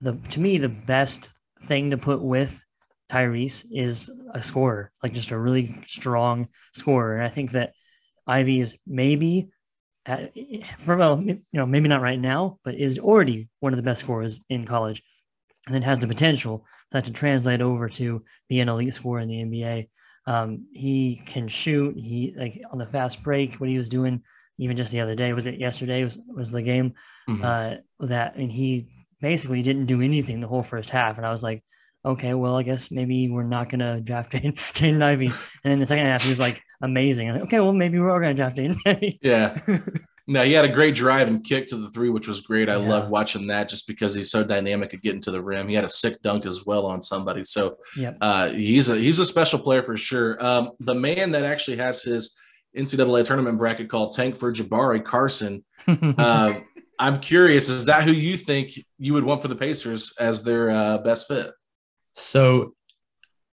the 0.00 0.14
to 0.30 0.40
me 0.40 0.56
the 0.56 0.70
best 0.70 1.28
thing 1.64 1.90
to 1.90 1.98
put 1.98 2.22
with 2.22 2.64
Tyrese 3.10 3.66
is 3.70 4.10
a 4.32 4.42
scorer, 4.42 4.92
like 5.02 5.12
just 5.12 5.30
a 5.30 5.38
really 5.38 5.78
strong 5.86 6.48
scorer. 6.72 7.16
And 7.16 7.24
I 7.26 7.28
think 7.28 7.50
that 7.50 7.74
Ivey 8.26 8.60
is 8.60 8.78
maybe, 8.86 9.50
at, 10.06 10.32
for 10.78 10.96
well, 10.96 11.22
you 11.22 11.42
know, 11.52 11.66
maybe 11.66 11.90
not 11.90 12.00
right 12.00 12.18
now, 12.18 12.58
but 12.64 12.76
is 12.76 12.98
already 12.98 13.50
one 13.60 13.74
of 13.74 13.76
the 13.76 13.82
best 13.82 14.00
scorers 14.00 14.40
in 14.48 14.64
college, 14.64 15.02
and 15.66 15.74
then 15.74 15.82
has 15.82 16.00
the 16.00 16.08
potential 16.08 16.66
for 16.90 16.98
that 16.98 17.04
to 17.06 17.12
translate 17.12 17.60
over 17.60 17.88
to 17.88 18.22
be 18.48 18.60
an 18.60 18.68
elite 18.68 18.94
scorer 18.94 19.20
in 19.20 19.28
the 19.28 19.42
NBA. 19.42 19.88
Um, 20.26 20.66
he 20.72 21.22
can 21.26 21.48
shoot. 21.48 21.96
He 21.96 22.34
like 22.36 22.60
on 22.70 22.78
the 22.78 22.86
fast 22.86 23.22
break, 23.22 23.56
what 23.56 23.68
he 23.68 23.76
was 23.76 23.88
doing 23.88 24.22
even 24.58 24.76
just 24.76 24.92
the 24.92 25.00
other 25.00 25.14
day. 25.14 25.32
Was 25.32 25.46
it 25.46 25.58
yesterday? 25.58 26.04
Was 26.04 26.18
was 26.28 26.50
the 26.50 26.62
game 26.62 26.94
mm-hmm. 27.28 27.44
uh, 27.44 28.06
that? 28.06 28.36
And 28.36 28.50
he 28.50 28.88
basically 29.20 29.62
didn't 29.62 29.86
do 29.86 30.00
anything 30.00 30.40
the 30.40 30.48
whole 30.48 30.62
first 30.62 30.90
half. 30.90 31.16
And 31.16 31.26
I 31.26 31.30
was 31.30 31.42
like, 31.42 31.62
okay, 32.04 32.34
well, 32.34 32.56
I 32.56 32.62
guess 32.62 32.90
maybe 32.90 33.28
we're 33.28 33.42
not 33.44 33.68
gonna 33.68 34.00
draft 34.00 34.32
Jaden, 34.32 34.54
Jaden 34.54 35.02
Ivey. 35.02 35.26
And 35.26 35.72
then 35.72 35.78
the 35.78 35.86
second 35.86 36.06
half, 36.06 36.22
he 36.22 36.30
was 36.30 36.40
like 36.40 36.62
amazing. 36.80 37.28
Like, 37.30 37.42
okay, 37.42 37.60
well, 37.60 37.72
maybe 37.72 37.98
we're 37.98 38.12
all 38.12 38.20
gonna 38.20 38.34
draft 38.34 38.58
Ivey. 38.58 39.18
Yeah. 39.22 39.58
No, 40.26 40.44
he 40.44 40.52
had 40.52 40.64
a 40.64 40.72
great 40.72 40.94
drive 40.94 41.26
and 41.26 41.42
kick 41.42 41.68
to 41.68 41.76
the 41.76 41.90
three, 41.90 42.08
which 42.08 42.28
was 42.28 42.40
great. 42.40 42.68
I 42.68 42.76
yeah. 42.76 42.88
love 42.88 43.08
watching 43.08 43.48
that 43.48 43.68
just 43.68 43.88
because 43.88 44.14
he's 44.14 44.30
so 44.30 44.44
dynamic 44.44 44.94
at 44.94 45.02
getting 45.02 45.20
to 45.22 45.32
the 45.32 45.42
rim. 45.42 45.68
He 45.68 45.74
had 45.74 45.84
a 45.84 45.88
sick 45.88 46.22
dunk 46.22 46.46
as 46.46 46.64
well 46.64 46.86
on 46.86 47.02
somebody. 47.02 47.42
So 47.42 47.78
yep. 47.96 48.18
uh, 48.20 48.50
he's 48.50 48.88
a 48.88 48.96
he's 48.96 49.18
a 49.18 49.26
special 49.26 49.58
player 49.58 49.82
for 49.82 49.96
sure. 49.96 50.42
Um, 50.44 50.70
the 50.78 50.94
man 50.94 51.32
that 51.32 51.44
actually 51.44 51.78
has 51.78 52.02
his 52.02 52.36
NCAA 52.76 53.24
tournament 53.24 53.58
bracket 53.58 53.90
called 53.90 54.14
Tank 54.14 54.36
for 54.36 54.52
Jabari 54.52 55.04
Carson. 55.04 55.64
Uh, 55.88 56.60
I'm 56.98 57.18
curious, 57.18 57.68
is 57.68 57.86
that 57.86 58.04
who 58.04 58.12
you 58.12 58.36
think 58.36 58.70
you 58.96 59.14
would 59.14 59.24
want 59.24 59.42
for 59.42 59.48
the 59.48 59.56
Pacers 59.56 60.14
as 60.20 60.44
their 60.44 60.70
uh, 60.70 60.98
best 60.98 61.26
fit? 61.26 61.50
So 62.12 62.74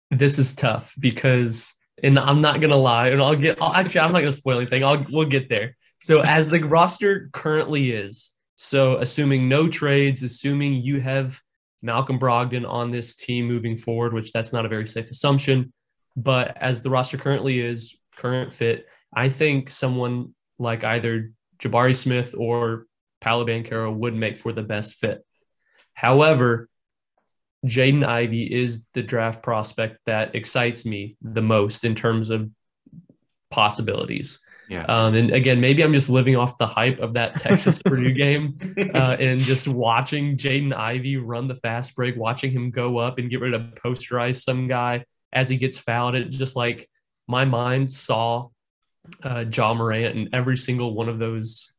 this 0.10 0.40
is 0.40 0.56
tough 0.56 0.96
because, 1.00 1.76
and 2.02 2.18
I'm 2.18 2.42
not 2.42 2.60
gonna 2.60 2.76
lie, 2.76 3.10
and 3.10 3.22
I'll 3.22 3.36
get. 3.36 3.62
I'll, 3.62 3.76
actually, 3.76 4.02
I'm 4.02 4.14
not 4.14 4.22
gonna 4.22 4.34
spoil 4.34 4.58
anything. 4.58 4.84
I'll 4.84 5.06
we'll 5.12 5.28
get 5.28 5.48
there. 5.48 5.78
So 6.00 6.22
as 6.22 6.50
the 6.50 6.64
roster 6.64 7.30
currently 7.34 7.92
is, 7.92 8.34
so 8.56 8.98
assuming 8.98 9.50
no 9.50 9.68
trades, 9.68 10.24
assuming 10.24 10.76
you 10.76 11.02
have 11.02 11.40
Malcolm 11.82 12.20
Brogdon 12.20 12.68
on 12.68 12.92
this 12.92 13.16
team 13.16 13.46
moving 13.46 13.78
forward, 13.78 14.14
which 14.14 14.32
that's 14.32 14.54
not 14.54 14.66
a 14.66 14.70
very 14.70 14.88
safe 14.88 15.10
assumption, 15.10 15.74
but 16.16 16.58
as 16.58 16.82
the 16.82 16.90
roster 16.90 17.18
currently 17.18 17.60
is, 17.60 17.96
current 18.16 18.54
fit, 18.54 18.88
I 19.14 19.30
think 19.30 19.70
someone 19.70 20.34
like 20.58 20.84
either 20.84 21.32
Jabari 21.60 21.96
Smith 21.96 22.36
or 22.38 22.86
Paolo 23.22 23.46
Banchero 23.46 23.94
would 23.94 24.16
make 24.16 24.38
for 24.38 24.54
the 24.54 24.64
best 24.64 24.96
fit. 24.96 25.26
However, 25.94 26.70
Jaden 27.66 28.06
Ivey 28.06 28.44
is 28.44 28.86
the 28.94 29.02
draft 29.02 29.42
prospect 29.42 30.00
that 30.06 30.36
excites 30.36 30.86
me 30.86 31.18
the 31.22 31.42
most 31.42 31.84
in 31.84 31.96
terms 31.96 32.30
of 32.30 32.50
possibilities. 33.50 34.42
Yeah. 34.68 34.84
Um, 34.86 35.16
and 35.16 35.32
again, 35.32 35.60
maybe 35.62 35.84
I'm 35.84 35.94
just 35.94 36.10
living 36.10 36.36
off 36.36 36.58
the 36.58 36.66
hype 36.66 37.00
of 37.00 37.14
that 37.14 37.36
Texas 37.36 37.78
Purdue 37.86 38.14
game 38.14 38.58
uh, 38.96 39.18
and 39.20 39.40
just 39.40 39.68
watching 39.68 40.38
Jaden 40.38 40.74
Ivey 40.74 41.18
run 41.18 41.48
the 41.48 41.56
fast 41.56 41.96
break, 41.96 42.16
watching 42.16 42.52
him 42.52 42.72
go 42.72 42.98
up 42.98 43.20
and 43.20 43.30
get 43.30 43.42
ready 43.42 43.54
to 43.54 43.72
posterize 43.82 44.42
some 44.42 44.68
guy 44.68 45.06
as 45.34 45.50
he 45.50 45.58
gets 45.58 45.78
fouled. 45.78 46.16
It 46.16 46.30
just 46.30 46.56
like 46.56 46.90
my 47.28 47.46
mind 47.46 47.90
saw 47.90 48.50
uh, 49.24 49.46
Ja 49.52 49.74
Morant 49.74 50.16
in 50.16 50.30
every 50.34 50.58
single 50.58 50.94
one 50.94 51.10
of 51.10 51.20
those 51.20 51.72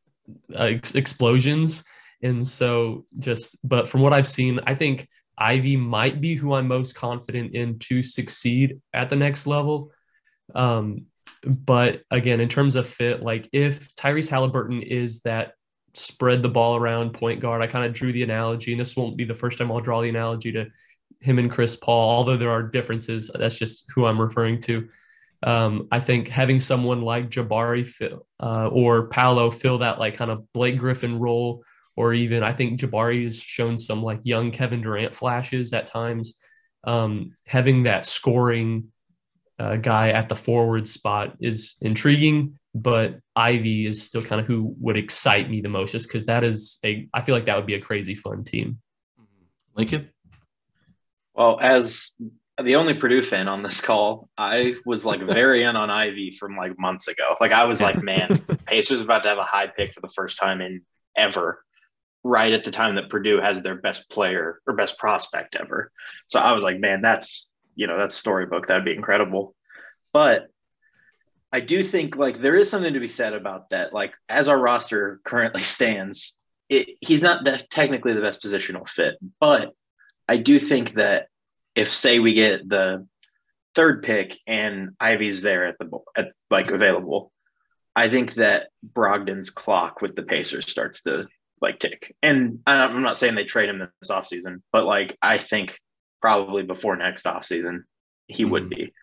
uh, 0.57 0.63
ex- 0.63 0.95
explosions. 0.95 1.83
And 2.21 2.45
so 2.45 3.05
just, 3.19 3.57
but 3.63 3.87
from 3.89 4.01
what 4.01 4.13
I've 4.13 4.27
seen, 4.27 4.59
I 4.65 4.75
think 4.75 5.07
Ivey 5.37 5.77
might 5.77 6.19
be 6.19 6.35
who 6.35 6.53
I'm 6.53 6.67
most 6.67 6.95
confident 6.95 7.53
in 7.53 7.79
to 7.79 8.01
succeed 8.01 8.81
at 8.93 9.09
the 9.09 9.15
next 9.15 9.45
level. 9.45 9.91
Um, 10.55 11.05
but 11.47 12.01
again, 12.11 12.39
in 12.39 12.49
terms 12.49 12.75
of 12.75 12.87
fit, 12.87 13.21
like 13.21 13.49
if 13.51 13.93
Tyrese 13.95 14.29
Haliburton 14.29 14.85
is 14.85 15.21
that 15.21 15.53
spread 15.93 16.43
the 16.43 16.49
ball 16.49 16.75
around 16.75 17.13
point 17.13 17.39
guard, 17.39 17.61
I 17.61 17.67
kind 17.67 17.85
of 17.85 17.93
drew 17.93 18.11
the 18.11 18.23
analogy, 18.23 18.71
and 18.71 18.79
this 18.79 18.95
won't 18.95 19.17
be 19.17 19.25
the 19.25 19.35
first 19.35 19.57
time 19.57 19.71
I'll 19.71 19.79
draw 19.79 20.01
the 20.01 20.09
analogy 20.09 20.51
to 20.53 20.67
him 21.19 21.39
and 21.39 21.51
Chris 21.51 21.75
Paul, 21.75 22.09
although 22.09 22.37
there 22.37 22.51
are 22.51 22.63
differences. 22.63 23.31
That's 23.33 23.57
just 23.57 23.85
who 23.93 24.05
I'm 24.05 24.21
referring 24.21 24.59
to. 24.61 24.87
Um, 25.43 25.87
I 25.91 25.99
think 25.99 26.27
having 26.27 26.59
someone 26.59 27.01
like 27.01 27.29
Jabari 27.29 27.85
fill, 27.87 28.25
uh, 28.41 28.67
or 28.67 29.07
Paolo 29.07 29.51
fill 29.51 29.79
that 29.79 29.99
like 29.99 30.15
kind 30.15 30.31
of 30.31 30.51
Blake 30.53 30.77
Griffin 30.77 31.19
role, 31.19 31.63
or 31.95 32.13
even 32.13 32.43
I 32.43 32.53
think 32.53 32.79
Jabari 32.79 33.23
has 33.23 33.39
shown 33.39 33.77
some 33.77 34.03
like 34.03 34.19
young 34.23 34.51
Kevin 34.51 34.81
Durant 34.81 35.15
flashes 35.15 35.73
at 35.73 35.85
times. 35.85 36.37
Um, 36.83 37.31
having 37.45 37.83
that 37.83 38.05
scoring 38.05 38.91
uh, 39.59 39.75
guy 39.77 40.09
at 40.09 40.29
the 40.29 40.35
forward 40.35 40.87
spot 40.87 41.35
is 41.39 41.77
intriguing, 41.81 42.59
but 42.75 43.19
Ivey 43.35 43.87
is 43.87 44.03
still 44.03 44.21
kind 44.21 44.39
of 44.39 44.47
who 44.47 44.75
would 44.79 44.97
excite 44.97 45.49
me 45.49 45.61
the 45.61 45.69
most, 45.69 45.91
just 45.91 46.07
because 46.07 46.25
that 46.25 46.43
is 46.43 46.79
a 46.85 47.07
I 47.13 47.21
feel 47.21 47.35
like 47.35 47.45
that 47.45 47.55
would 47.55 47.65
be 47.65 47.75
a 47.75 47.81
crazy 47.81 48.15
fun 48.15 48.43
team. 48.43 48.79
Lincoln. 49.75 50.09
Well, 51.33 51.59
as 51.61 52.11
the 52.61 52.75
only 52.75 52.95
Purdue 52.95 53.21
fan 53.21 53.47
on 53.47 53.61
this 53.61 53.81
call, 53.81 54.29
I 54.37 54.75
was 54.85 55.05
like 55.05 55.21
very 55.21 55.63
in 55.63 55.75
on 55.75 55.91
Ivey 55.91 56.35
from 56.39 56.57
like 56.57 56.77
months 56.79 57.07
ago. 57.07 57.35
Like 57.39 57.51
I 57.51 57.65
was 57.65 57.81
like, 57.81 58.01
man, 58.01 58.39
Pacers 58.65 59.01
about 59.01 59.23
to 59.23 59.29
have 59.29 59.37
a 59.37 59.43
high 59.43 59.67
pick 59.67 59.93
for 59.93 60.01
the 60.01 60.09
first 60.09 60.39
time 60.39 60.61
in 60.61 60.81
ever, 61.15 61.63
right 62.23 62.51
at 62.51 62.63
the 62.63 62.71
time 62.71 62.95
that 62.95 63.09
Purdue 63.09 63.39
has 63.39 63.61
their 63.61 63.75
best 63.75 64.09
player 64.09 64.59
or 64.65 64.73
best 64.73 64.97
prospect 64.97 65.55
ever. 65.55 65.91
So 66.25 66.39
I 66.39 66.53
was 66.53 66.63
like, 66.63 66.79
man, 66.79 67.01
that's 67.01 67.47
you 67.77 67.87
know 67.87 67.97
that's 67.97 68.15
storybook. 68.15 68.67
That'd 68.67 68.85
be 68.85 68.93
incredible. 68.93 69.55
But 70.11 70.47
I 71.51 71.61
do 71.61 71.81
think 71.81 72.15
like 72.15 72.41
there 72.41 72.55
is 72.55 72.69
something 72.69 72.93
to 72.93 72.99
be 72.99 73.07
said 73.07 73.33
about 73.33 73.69
that. 73.69 73.93
Like 73.93 74.13
as 74.27 74.49
our 74.49 74.59
roster 74.59 75.21
currently 75.23 75.61
stands, 75.77 76.35
it, 76.69 76.89
he's 77.01 77.21
not 77.21 77.47
technically 77.71 78.13
the 78.13 78.21
best 78.21 78.43
positional 78.43 78.87
fit, 78.89 79.15
but 79.39 79.71
I 80.27 80.37
do 80.37 80.59
think 80.59 80.93
that 80.93 81.27
if 81.75 81.93
say 81.93 82.19
we 82.19 82.33
get 82.33 82.67
the 82.67 83.07
third 83.75 84.03
pick 84.03 84.37
and 84.45 84.89
Ivey's 84.99 85.41
there 85.41 85.67
at 85.67 85.77
the 85.79 85.89
at 86.15 86.31
like 86.49 86.71
available, 86.71 87.31
I 87.95 88.09
think 88.09 88.33
that 88.35 88.69
Brogdon's 88.85 89.49
clock 89.49 90.01
with 90.01 90.15
the 90.15 90.23
Pacers 90.23 90.69
starts 90.69 91.03
to 91.03 91.27
like 91.61 91.79
tick. 91.79 92.15
And 92.21 92.59
I'm 92.67 93.03
not 93.03 93.17
saying 93.17 93.35
they 93.35 93.45
trade 93.45 93.69
him 93.69 93.79
this 93.79 94.11
offseason, 94.11 94.61
but 94.71 94.85
like 94.85 95.17
I 95.21 95.37
think 95.37 95.79
probably 96.21 96.63
before 96.63 96.95
next 96.95 97.25
offseason 97.25 97.83
he 98.27 98.43
mm-hmm. 98.43 98.51
would 98.51 98.69
be. 98.69 98.93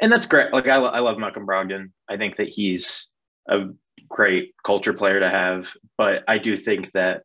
And 0.00 0.12
that's 0.12 0.26
great. 0.26 0.52
Like 0.52 0.68
I, 0.68 0.76
I 0.76 1.00
love 1.00 1.18
Malcolm 1.18 1.46
Brogdon. 1.46 1.90
I 2.08 2.16
think 2.16 2.36
that 2.36 2.48
he's 2.48 3.08
a 3.48 3.66
great 4.08 4.54
culture 4.64 4.92
player 4.92 5.20
to 5.20 5.28
have, 5.28 5.68
but 5.96 6.22
I 6.28 6.38
do 6.38 6.56
think 6.56 6.92
that 6.92 7.22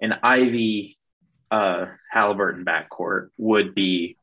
an 0.00 0.14
Ivey 0.22 0.98
uh, 1.50 1.86
Haliburton 2.14 2.64
backcourt 2.64 3.28
would 3.36 3.74
be 3.74 4.16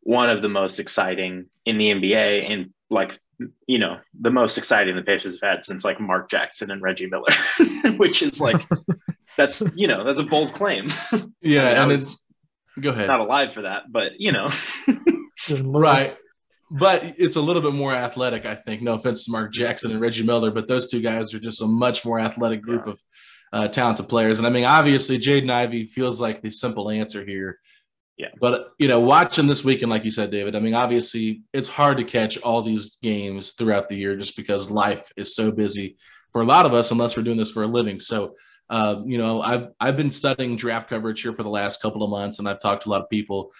one 0.00 0.30
of 0.30 0.42
the 0.42 0.48
most 0.48 0.80
exciting 0.80 1.46
in 1.64 1.78
the 1.78 1.90
NBA 1.92 2.50
and 2.50 2.70
like 2.90 3.18
you 3.66 3.78
know 3.78 3.98
the 4.18 4.30
most 4.30 4.58
exciting 4.58 4.94
the 4.94 5.02
Pacers 5.02 5.38
have 5.40 5.56
had 5.56 5.64
since 5.64 5.84
like 5.84 6.00
Mark 6.00 6.30
Jackson 6.30 6.70
and 6.70 6.82
Reggie 6.82 7.06
Miller, 7.06 7.26
which 7.96 8.22
is 8.22 8.40
like 8.40 8.66
that's 9.36 9.62
you 9.74 9.86
know 9.86 10.04
that's 10.04 10.20
a 10.20 10.24
bold 10.24 10.52
claim. 10.52 10.88
Yeah, 11.40 11.82
and 11.82 11.92
it's 11.92 12.22
go 12.80 12.90
ahead. 12.90 13.08
Not 13.08 13.20
alive 13.20 13.52
for 13.52 13.62
that, 13.62 13.84
but 13.90 14.20
you 14.20 14.32
know, 14.32 14.50
right. 15.62 16.16
But 16.70 17.14
it's 17.18 17.36
a 17.36 17.40
little 17.40 17.62
bit 17.62 17.74
more 17.74 17.92
athletic, 17.92 18.46
I 18.46 18.54
think. 18.54 18.82
No 18.82 18.94
offense 18.94 19.24
to 19.24 19.30
Mark 19.30 19.52
Jackson 19.52 19.92
and 19.92 20.00
Reggie 20.00 20.24
Miller, 20.24 20.50
but 20.50 20.66
those 20.66 20.90
two 20.90 21.00
guys 21.00 21.32
are 21.32 21.38
just 21.38 21.62
a 21.62 21.66
much 21.66 22.04
more 22.04 22.18
athletic 22.18 22.62
group 22.62 22.82
yeah. 22.86 22.92
of 22.92 23.00
uh, 23.52 23.68
talented 23.68 24.08
players. 24.08 24.38
And 24.38 24.46
I 24.46 24.50
mean, 24.50 24.64
obviously, 24.64 25.18
Jaden 25.18 25.50
Ivey 25.50 25.86
feels 25.86 26.20
like 26.20 26.42
the 26.42 26.50
simple 26.50 26.90
answer 26.90 27.24
here. 27.24 27.60
Yeah. 28.16 28.28
But, 28.40 28.70
you 28.78 28.88
know, 28.88 29.00
watching 29.00 29.46
this 29.46 29.64
weekend, 29.64 29.90
like 29.90 30.04
you 30.04 30.10
said, 30.10 30.30
David, 30.30 30.56
I 30.56 30.60
mean, 30.60 30.74
obviously, 30.74 31.42
it's 31.52 31.68
hard 31.68 31.98
to 31.98 32.04
catch 32.04 32.38
all 32.38 32.62
these 32.62 32.98
games 33.02 33.52
throughout 33.52 33.88
the 33.88 33.96
year 33.96 34.16
just 34.16 34.36
because 34.36 34.70
life 34.70 35.12
is 35.16 35.34
so 35.34 35.52
busy 35.52 35.96
for 36.32 36.42
a 36.42 36.46
lot 36.46 36.66
of 36.66 36.74
us, 36.74 36.90
unless 36.90 37.16
we're 37.16 37.22
doing 37.22 37.38
this 37.38 37.52
for 37.52 37.62
a 37.62 37.68
living. 37.68 38.00
So, 38.00 38.34
uh, 38.70 39.02
you 39.04 39.18
know, 39.18 39.42
I've, 39.42 39.68
I've 39.78 39.96
been 39.96 40.10
studying 40.10 40.56
draft 40.56 40.88
coverage 40.88 41.22
here 41.22 41.32
for 41.32 41.42
the 41.42 41.50
last 41.50 41.82
couple 41.82 42.02
of 42.02 42.10
months 42.10 42.38
and 42.38 42.48
I've 42.48 42.60
talked 42.60 42.84
to 42.84 42.88
a 42.88 42.92
lot 42.92 43.02
of 43.02 43.10
people. 43.10 43.52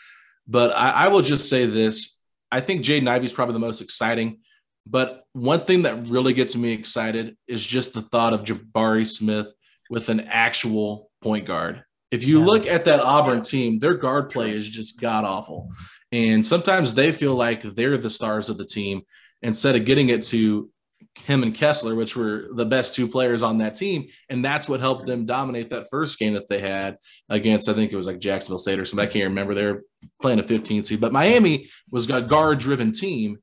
But 0.47 0.75
I, 0.77 0.91
I 0.91 1.09
will 1.09 1.23
just 1.23 1.49
say 1.49 1.67
this 1.67 2.15
I 2.55 2.61
think 2.61 2.85
Jaden 2.85 3.09
Ivey 3.09 3.27
is 3.27 3.33
probably 3.33 3.55
the 3.55 3.59
most 3.59 3.81
exciting. 3.81 4.39
But 4.87 5.25
one 5.33 5.65
thing 5.65 5.83
that 5.83 6.07
really 6.09 6.33
gets 6.33 6.55
me 6.55 6.73
excited 6.73 7.37
is 7.49 7.67
just 7.67 7.95
the 7.95 8.03
thought 8.03 8.33
of 8.33 8.45
Jabari 8.45 9.07
Smith 9.07 9.53
with 9.91 10.09
an 10.09 10.21
actual 10.21 11.11
point 11.21 11.47
guard. 11.47 11.83
If 12.13 12.23
you 12.25 12.39
yeah. 12.39 12.47
look 12.47 12.67
at 12.69 12.85
that 12.85 13.01
Auburn 13.01 13.43
team, 13.43 13.81
their 13.81 13.95
guard 13.95 14.31
play 14.31 14.51
is 14.51 14.71
just 14.71 15.01
god 15.01 15.25
awful. 15.25 15.73
And 16.13 16.47
sometimes 16.47 16.95
they 16.95 17.11
feel 17.11 17.35
like 17.35 17.63
they're 17.63 17.99
the 17.99 18.09
stars 18.09 18.49
of 18.49 18.57
the 18.57 18.65
team 18.65 19.03
instead 19.43 19.75
of 19.75 19.85
getting 19.85 20.11
it 20.11 20.23
to 20.25 20.71
him 21.17 21.43
and 21.43 21.55
Kessler, 21.55 21.95
which 21.95 22.17
were 22.17 22.49
the 22.55 22.67
best 22.67 22.95
two 22.95 23.09
players 23.09 23.43
on 23.43 23.59
that 23.59 23.75
team. 23.75 24.09
And 24.29 24.45
that's 24.45 24.69
what 24.69 24.81
helped 24.81 25.07
them 25.07 25.27
dominate 25.27 25.71
that 25.71 25.89
first 25.91 26.19
game 26.19 26.35
that 26.35 26.49
they 26.49 26.61
had 26.61 26.99
against, 27.29 27.69
I 27.69 27.73
think 27.73 27.93
it 27.93 27.97
was 27.97 28.07
like 28.07 28.19
Jacksonville 28.19 28.59
State 28.59 28.79
or 28.79 28.85
something. 28.85 29.07
I 29.07 29.11
can't 29.11 29.29
remember. 29.29 29.55
They 29.55 29.65
were 29.65 29.85
playing 30.21 30.41
a 30.41 30.43
15 30.43 30.85
seed, 30.85 31.01
but 31.01 31.13
Miami 31.13 31.69
was 31.91 32.11
a 32.11 32.21
guard 32.21 32.59
driven 32.59 32.93
team. 32.93 33.39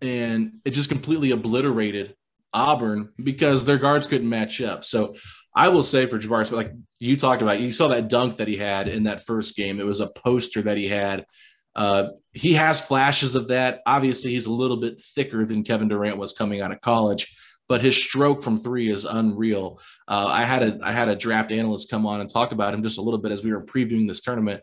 And 0.00 0.54
it 0.64 0.70
just 0.70 0.88
completely 0.88 1.30
obliterated 1.30 2.16
Auburn 2.52 3.12
because 3.22 3.64
their 3.64 3.78
guards 3.78 4.06
couldn't 4.06 4.28
match 4.28 4.60
up. 4.60 4.84
So 4.84 5.14
I 5.54 5.68
will 5.68 5.82
say 5.82 6.06
for 6.06 6.18
Jabari 6.18 6.50
like 6.50 6.72
you 6.98 7.16
talked 7.16 7.42
about, 7.42 7.60
you 7.60 7.72
saw 7.72 7.88
that 7.88 8.08
dunk 8.08 8.38
that 8.38 8.48
he 8.48 8.56
had 8.56 8.88
in 8.88 9.04
that 9.04 9.24
first 9.24 9.54
game. 9.54 9.78
It 9.78 9.86
was 9.86 10.00
a 10.00 10.08
poster 10.08 10.62
that 10.62 10.76
he 10.76 10.88
had. 10.88 11.26
Uh, 11.74 12.08
he 12.32 12.54
has 12.54 12.80
flashes 12.80 13.34
of 13.34 13.48
that. 13.48 13.82
Obviously, 13.86 14.30
he's 14.30 14.46
a 14.46 14.52
little 14.52 14.78
bit 14.78 15.00
thicker 15.00 15.44
than 15.44 15.64
Kevin 15.64 15.88
Durant 15.88 16.16
was 16.16 16.32
coming 16.32 16.60
out 16.60 16.72
of 16.72 16.80
college, 16.80 17.36
but 17.68 17.82
his 17.82 17.96
stroke 17.96 18.42
from 18.42 18.58
three 18.58 18.90
is 18.90 19.04
unreal. 19.04 19.80
Uh, 20.08 20.26
I 20.28 20.44
had 20.44 20.62
a 20.62 20.78
I 20.82 20.92
had 20.92 21.08
a 21.08 21.16
draft 21.16 21.52
analyst 21.52 21.90
come 21.90 22.06
on 22.06 22.20
and 22.20 22.30
talk 22.30 22.52
about 22.52 22.74
him 22.74 22.82
just 22.82 22.98
a 22.98 23.02
little 23.02 23.20
bit 23.20 23.32
as 23.32 23.42
we 23.42 23.52
were 23.52 23.64
previewing 23.64 24.08
this 24.08 24.22
tournament, 24.22 24.62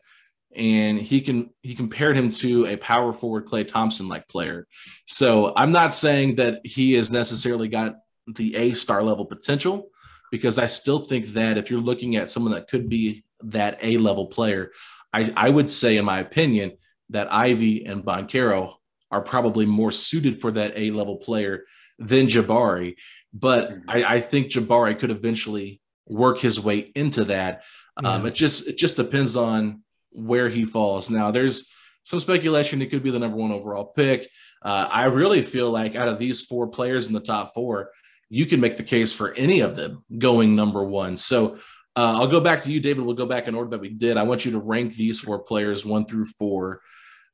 and 0.56 1.00
he 1.00 1.22
can 1.22 1.52
he 1.62 1.76
compared 1.76 2.16
him 2.16 2.30
to 2.32 2.66
a 2.66 2.76
power 2.78 3.14
forward 3.14 3.46
Klay 3.46 3.68
Thompson 3.68 4.08
like 4.08 4.28
player. 4.28 4.68
So 5.06 5.54
I'm 5.56 5.72
not 5.72 5.94
saying 5.94 6.36
that 6.36 6.62
he 6.66 6.94
has 6.94 7.12
necessarily 7.12 7.68
got 7.68 7.98
the 8.28 8.56
A 8.56 8.74
star 8.74 9.04
level 9.04 9.26
potential 9.26 9.90
because 10.32 10.58
I 10.58 10.68
still 10.68 11.08
think 11.08 11.28
that 11.34 11.58
if 11.58 11.70
you're 11.70 11.82
looking 11.82 12.16
at 12.16 12.30
someone 12.30 12.54
that 12.54 12.68
could 12.68 12.90
be 12.90 13.24
that 13.44 13.80
A 13.82 13.98
level 13.98 14.28
player, 14.28 14.72
I, 15.14 15.32
I 15.36 15.50
would 15.50 15.72
say, 15.72 15.98
in 15.98 16.06
my 16.06 16.20
opinion, 16.20 16.74
that 17.10 17.32
Ivey 17.32 17.86
and 17.86 18.04
Banchero 18.04 18.76
are 19.12 19.22
probably 19.22 19.66
more 19.66 19.92
suited 19.92 20.40
for 20.40 20.52
that 20.52 20.74
A 20.76 20.92
level 20.92 21.18
player 21.18 21.66
than 21.98 22.28
Jabari. 22.28 22.96
But 23.34 23.70
mm-hmm. 23.70 23.90
I, 23.90 24.04
I, 24.16 24.20
think 24.20 24.48
Jabari 24.48 24.98
could 24.98 25.12
eventually 25.12 25.82
work 26.08 26.40
his 26.40 26.60
way 26.60 26.92
into 26.96 27.26
that. 27.26 27.64
Um, 28.04 28.26
it 28.26 28.34
just 28.34 28.68
it 28.68 28.78
just 28.78 28.96
depends 28.96 29.36
on 29.36 29.84
where 30.12 30.48
he 30.48 30.64
falls. 30.64 31.10
Now, 31.10 31.32
there's 31.32 31.70
some 32.04 32.20
speculation 32.20 32.82
it 32.82 32.90
could 32.90 33.04
be 33.04 33.12
the 33.12 33.20
number 33.20 33.38
one 33.38 33.52
overall 33.52 33.86
pick. 33.86 34.30
Uh, 34.62 34.88
I 34.90 35.06
really 35.06 35.42
feel 35.42 35.70
like 35.70 35.96
out 35.96 36.08
of 36.08 36.18
these 36.18 36.46
four 36.46 36.68
players 36.68 37.08
in 37.08 37.14
the 37.14 37.20
top 37.20 37.54
four, 37.54 37.92
you 38.30 38.46
can 38.46 38.60
make 38.60 38.78
the 38.78 38.84
case 38.84 39.14
for 39.14 39.34
any 39.34 39.60
of 39.60 39.76
them 39.76 40.04
going 40.18 40.56
number 40.56 40.84
one. 40.84 41.18
So 41.18 41.56
uh, 41.96 42.20
I'll 42.20 42.28
go 42.28 42.40
back 42.40 42.62
to 42.62 42.72
you, 42.72 42.80
David. 42.80 43.04
We'll 43.04 43.16
go 43.16 43.26
back 43.26 43.48
in 43.48 43.56
order 43.56 43.72
that 43.72 43.82
we 43.82 43.90
did. 43.90 44.18
I 44.18 44.24
want 44.24 44.46
you 44.46 44.52
to 44.54 44.60
rank 44.60 44.96
these 44.96 45.20
four 45.20 45.40
players 45.40 45.86
one 45.86 46.06
through 46.06 46.26
four 46.26 46.82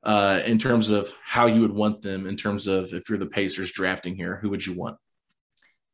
uh, 0.06 0.42
in 0.46 0.58
terms 0.58 0.92
of 0.92 1.12
how 1.24 1.48
you 1.48 1.62
would 1.62 1.74
want 1.74 2.02
them, 2.02 2.28
in 2.28 2.38
terms 2.38 2.68
of 2.68 2.94
if 2.94 3.10
you're 3.10 3.18
the 3.18 3.26
Pacers 3.26 3.72
drafting 3.72 4.16
here, 4.16 4.38
who 4.42 4.50
would 4.52 4.66
you 4.66 4.74
want? 4.74 4.98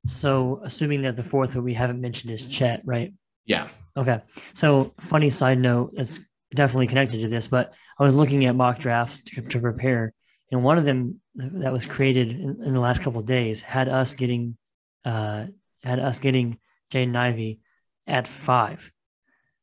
So, 0.06 0.60
assuming 0.63 1.04
that 1.04 1.15
the 1.15 1.24
fourth 1.24 1.52
that 1.52 1.62
we 1.62 1.74
haven't 1.74 2.02
mentioned 2.02 2.34
is 2.34 2.45
Chet, 2.47 2.82
right? 2.86 3.13
Yeah. 3.45 3.69
Okay. 3.95 4.21
So, 4.54 4.93
funny 5.00 5.30
side 5.30 5.60
note, 5.60 5.93
it's 5.95 6.19
definitely 6.54 6.88
connected 6.88 7.21
to 7.21 7.30
this, 7.30 7.47
but 7.47 7.74
I 8.00 8.04
was 8.04 8.15
looking 8.15 8.45
at 8.45 8.56
mock 8.56 8.80
drafts 8.80 9.21
to, 9.21 9.41
to 9.41 9.60
prepare, 9.60 10.13
and 10.52 10.63
one 10.63 10.78
of 10.78 10.84
them 10.84 11.21
that 11.36 11.71
was 11.71 11.86
created 11.86 12.32
in, 12.32 12.62
in 12.65 12.74
the 12.74 12.80
last 12.80 13.02
couple 13.02 13.21
of 13.21 13.26
days 13.26 13.62
had 13.62 13.88
us 13.88 14.15
getting, 14.15 14.58
uh, 15.06 15.45
had 15.84 16.00
us 16.00 16.19
getting 16.19 16.58
Jaden 16.91 17.15
Ivey 17.15 17.60
at 18.08 18.28
five, 18.28 18.91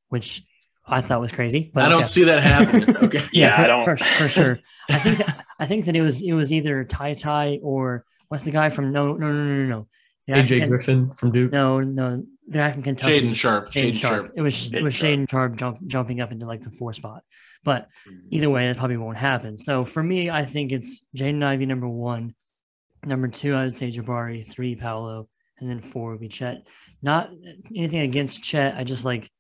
which 0.08 0.44
I 0.88 1.00
thought 1.00 1.20
was 1.20 1.32
crazy. 1.32 1.70
But 1.72 1.84
I 1.84 1.88
don't 1.88 1.98
okay. 1.98 2.08
see 2.08 2.24
that 2.24 2.42
happening. 2.42 2.96
Okay. 3.08 3.22
yeah, 3.32 3.56
for, 3.56 3.62
I 3.62 3.66
don't 3.66 3.84
for, 3.84 3.96
for 3.96 4.28
sure. 4.28 4.58
I 4.90 4.98
think 4.98 5.18
that, 5.18 5.44
I 5.58 5.66
think 5.66 5.84
that 5.86 5.96
it 5.96 6.02
was 6.02 6.22
it 6.22 6.32
was 6.32 6.52
either 6.52 6.84
Ty 6.84 7.14
Ty 7.14 7.60
or 7.62 8.04
what's 8.28 8.44
the 8.44 8.50
guy 8.50 8.70
from 8.70 8.92
no 8.92 9.14
no 9.14 9.32
no 9.32 9.44
no 9.44 9.62
no 9.62 9.66
no. 9.66 9.86
AJ 10.28 10.68
Griffin 10.68 11.14
from 11.14 11.32
Duke. 11.32 11.52
No, 11.52 11.80
no, 11.80 12.22
the 12.48 12.58
guy 12.58 12.72
from 12.72 12.82
Kentucky. 12.82 13.20
Shaedon 13.20 13.34
Sharpe. 13.34 13.72
Shaedon, 13.72 13.94
Sharp. 13.94 14.24
Sharpe. 14.26 14.32
It 14.36 14.42
was 14.42 14.72
it 14.72 14.82
was 14.82 14.94
Shaedon 14.94 15.28
Sharpe 15.30 15.56
jump, 15.56 15.78
jumping 15.86 16.20
up 16.20 16.32
into 16.32 16.46
like 16.46 16.62
the 16.62 16.70
four 16.70 16.92
spot. 16.92 17.22
But 17.64 17.88
either 18.30 18.50
way, 18.50 18.66
that 18.68 18.76
probably 18.76 18.96
won't 18.96 19.16
happen. 19.16 19.56
So 19.56 19.84
for 19.84 20.02
me, 20.02 20.30
I 20.30 20.44
think 20.44 20.72
it's 20.72 21.04
Jaden 21.16 21.42
Ivey 21.42 21.66
number 21.66 21.88
one. 21.88 22.34
Number 23.04 23.28
two, 23.28 23.54
I 23.54 23.64
would 23.64 23.74
say 23.74 23.90
Jabari. 23.90 24.46
Three, 24.46 24.74
Paolo, 24.74 25.28
and 25.58 25.68
then 25.68 25.80
four 25.80 26.12
would 26.12 26.20
be 26.20 26.28
Chet. 26.28 26.66
Not 27.02 27.30
anything 27.74 28.00
against 28.00 28.42
Chet. 28.42 28.76
I 28.76 28.84
just 28.84 29.04
like 29.04 29.30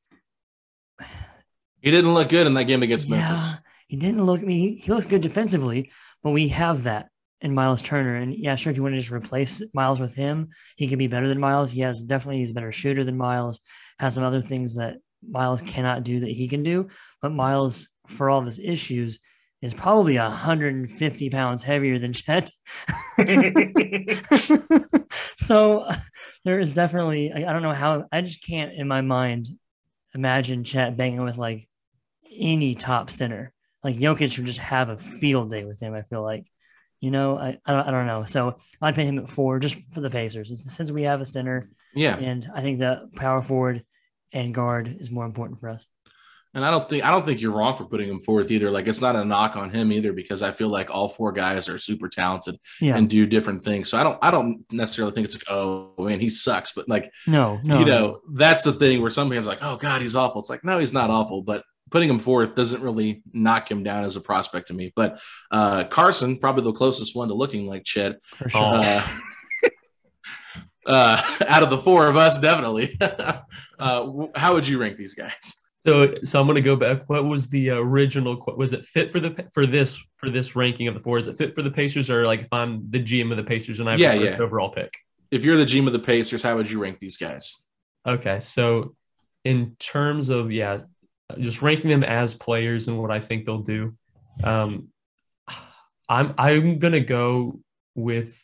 he 1.80 1.90
didn't 1.90 2.14
look 2.14 2.28
good 2.28 2.46
in 2.46 2.54
that 2.54 2.64
game 2.64 2.82
against 2.82 3.08
yeah, 3.08 3.16
Memphis. 3.16 3.56
He 3.86 3.96
didn't 3.96 4.24
look. 4.24 4.40
I 4.40 4.44
mean, 4.44 4.58
he, 4.58 4.82
he 4.82 4.92
looks 4.92 5.06
good 5.06 5.22
defensively, 5.22 5.90
but 6.22 6.30
we 6.30 6.48
have 6.48 6.84
that 6.84 7.08
in 7.40 7.54
Miles 7.54 7.82
Turner. 7.82 8.16
And 8.16 8.34
yeah, 8.34 8.54
sure, 8.54 8.70
if 8.70 8.76
you 8.76 8.82
want 8.82 8.94
to 8.94 9.00
just 9.00 9.12
replace 9.12 9.62
Miles 9.72 10.00
with 10.00 10.14
him, 10.14 10.48
he 10.76 10.88
can 10.88 10.98
be 10.98 11.06
better 11.06 11.28
than 11.28 11.40
Miles. 11.40 11.70
He 11.70 11.80
has 11.80 12.00
definitely 12.00 12.38
he's 12.38 12.50
a 12.50 12.54
better 12.54 12.72
shooter 12.72 13.04
than 13.04 13.16
Miles. 13.16 13.60
Has 13.98 14.14
some 14.14 14.24
other 14.24 14.42
things 14.42 14.76
that 14.76 14.96
Miles 15.28 15.62
cannot 15.62 16.04
do 16.04 16.20
that 16.20 16.30
he 16.30 16.48
can 16.48 16.62
do. 16.62 16.88
But 17.22 17.32
Miles, 17.32 17.88
for 18.06 18.30
all 18.30 18.38
of 18.38 18.46
his 18.46 18.58
issues, 18.58 19.18
is 19.60 19.74
probably 19.74 20.16
150 20.16 21.30
pounds 21.30 21.62
heavier 21.62 21.98
than 21.98 22.12
Chet. 22.12 22.50
so 25.36 25.88
there 26.44 26.60
is 26.60 26.74
definitely 26.74 27.32
I, 27.32 27.38
I 27.38 27.52
don't 27.52 27.62
know 27.62 27.72
how 27.72 28.04
I 28.12 28.20
just 28.20 28.44
can't 28.44 28.72
in 28.72 28.86
my 28.86 29.00
mind 29.00 29.48
imagine 30.14 30.62
Chet 30.64 30.96
banging 30.96 31.24
with 31.24 31.38
like 31.38 31.67
any 32.38 32.74
top 32.74 33.10
center. 33.10 33.52
Like 33.84 33.96
Jokic 33.96 34.36
would 34.36 34.46
just 34.46 34.58
have 34.58 34.88
a 34.88 34.98
field 34.98 35.50
day 35.50 35.64
with 35.64 35.80
him. 35.80 35.94
I 35.94 36.02
feel 36.02 36.22
like, 36.22 36.46
you 37.00 37.10
know, 37.10 37.38
I 37.38 37.58
I 37.64 37.72
don't, 37.72 37.88
I 37.88 37.90
don't 37.90 38.06
know. 38.06 38.24
So 38.24 38.56
I'd 38.80 38.94
pay 38.94 39.04
him 39.04 39.18
at 39.18 39.30
four 39.30 39.58
just 39.58 39.76
for 39.92 40.00
the 40.00 40.10
Pacers. 40.10 40.74
Since 40.74 40.90
we 40.90 41.02
have 41.02 41.20
a 41.20 41.24
center, 41.24 41.70
yeah, 41.94 42.16
and 42.16 42.48
I 42.54 42.60
think 42.60 42.80
the 42.80 43.08
power 43.14 43.40
forward 43.40 43.84
and 44.32 44.54
guard 44.54 44.96
is 45.00 45.10
more 45.10 45.24
important 45.24 45.60
for 45.60 45.68
us. 45.68 45.86
And 46.54 46.64
I 46.64 46.70
don't 46.70 46.88
think 46.88 47.04
I 47.04 47.10
don't 47.10 47.24
think 47.24 47.40
you're 47.40 47.52
wrong 47.52 47.76
for 47.76 47.84
putting 47.84 48.08
him 48.08 48.20
fourth 48.20 48.50
either. 48.50 48.70
Like 48.70 48.86
it's 48.86 49.02
not 49.02 49.16
a 49.16 49.24
knock 49.24 49.56
on 49.56 49.70
him 49.70 49.92
either 49.92 50.12
because 50.12 50.42
I 50.42 50.52
feel 50.52 50.70
like 50.70 50.90
all 50.90 51.08
four 51.08 51.30
guys 51.30 51.68
are 51.68 51.78
super 51.78 52.08
talented 52.08 52.58
yeah. 52.80 52.96
and 52.96 53.08
do 53.08 53.26
different 53.26 53.62
things. 53.62 53.90
So 53.90 53.98
I 53.98 54.02
don't 54.02 54.18
I 54.22 54.30
don't 54.30 54.64
necessarily 54.72 55.12
think 55.12 55.26
it's 55.26 55.36
like 55.36 55.50
oh 55.50 55.92
man 55.98 56.20
he 56.20 56.30
sucks, 56.30 56.72
but 56.72 56.88
like 56.88 57.12
no 57.26 57.60
no 57.62 57.78
you 57.78 57.84
know 57.84 58.20
that's 58.32 58.62
the 58.62 58.72
thing 58.72 59.02
where 59.02 59.10
some 59.10 59.30
fans 59.30 59.46
like 59.46 59.58
oh 59.60 59.76
god 59.76 60.00
he's 60.00 60.16
awful. 60.16 60.40
It's 60.40 60.50
like 60.50 60.64
no 60.64 60.78
he's 60.78 60.92
not 60.92 61.10
awful, 61.10 61.42
but 61.42 61.62
putting 61.90 62.10
him 62.10 62.18
fourth 62.18 62.54
doesn't 62.54 62.82
really 62.82 63.22
knock 63.32 63.70
him 63.70 63.82
down 63.82 64.04
as 64.04 64.16
a 64.16 64.20
prospect 64.20 64.68
to 64.68 64.74
me. 64.74 64.92
But 64.94 65.20
uh, 65.50 65.84
Carson 65.84 66.38
probably 66.38 66.64
the 66.64 66.72
closest 66.72 67.14
one 67.16 67.28
to 67.28 67.34
looking 67.34 67.66
like 67.66 67.84
Chet. 67.84 68.24
For 68.24 68.48
sure. 68.48 68.62
Uh, 68.62 69.08
uh, 70.86 71.22
out 71.46 71.62
of 71.62 71.70
the 71.70 71.78
four 71.78 72.06
of 72.06 72.16
us, 72.16 72.38
definitely. 72.38 72.96
uh, 73.00 74.26
how 74.34 74.54
would 74.54 74.66
you 74.66 74.80
rank 74.80 74.96
these 74.96 75.14
guys? 75.14 75.54
So, 75.80 76.14
so 76.24 76.40
I'm 76.40 76.46
going 76.46 76.56
to 76.56 76.60
go 76.60 76.76
back. 76.76 77.08
What 77.08 77.24
was 77.24 77.46
the 77.48 77.70
original? 77.70 78.42
Was 78.56 78.72
it 78.72 78.84
fit 78.84 79.10
for 79.10 79.20
the 79.20 79.48
for 79.54 79.64
this 79.64 79.98
for 80.16 80.28
this 80.28 80.56
ranking 80.56 80.88
of 80.88 80.94
the 80.94 81.00
four? 81.00 81.18
Is 81.18 81.28
it 81.28 81.36
fit 81.36 81.54
for 81.54 81.62
the 81.62 81.70
Pacers, 81.70 82.10
or 82.10 82.24
like 82.24 82.40
if 82.40 82.52
I'm 82.52 82.90
the 82.90 83.02
GM 83.02 83.30
of 83.30 83.36
the 83.36 83.44
Pacers 83.44 83.80
and 83.80 83.88
I 83.88 83.92
have 83.92 84.00
yeah, 84.00 84.12
yeah. 84.14 84.38
overall 84.38 84.70
pick? 84.70 84.92
If 85.30 85.44
you're 85.44 85.56
the 85.56 85.64
GM 85.64 85.86
of 85.86 85.92
the 85.92 85.98
Pacers, 85.98 86.42
how 86.42 86.56
would 86.56 86.68
you 86.68 86.80
rank 86.80 86.98
these 86.98 87.16
guys? 87.16 87.68
Okay, 88.06 88.40
so 88.40 88.96
in 89.44 89.76
terms 89.78 90.30
of 90.30 90.50
yeah, 90.50 90.80
just 91.38 91.62
ranking 91.62 91.90
them 91.90 92.04
as 92.04 92.34
players 92.34 92.88
and 92.88 92.98
what 92.98 93.10
I 93.10 93.20
think 93.20 93.44
they'll 93.44 93.58
do, 93.58 93.94
um, 94.42 94.88
I'm 96.08 96.34
I'm 96.38 96.78
gonna 96.78 97.00
go 97.00 97.60
with 97.94 98.38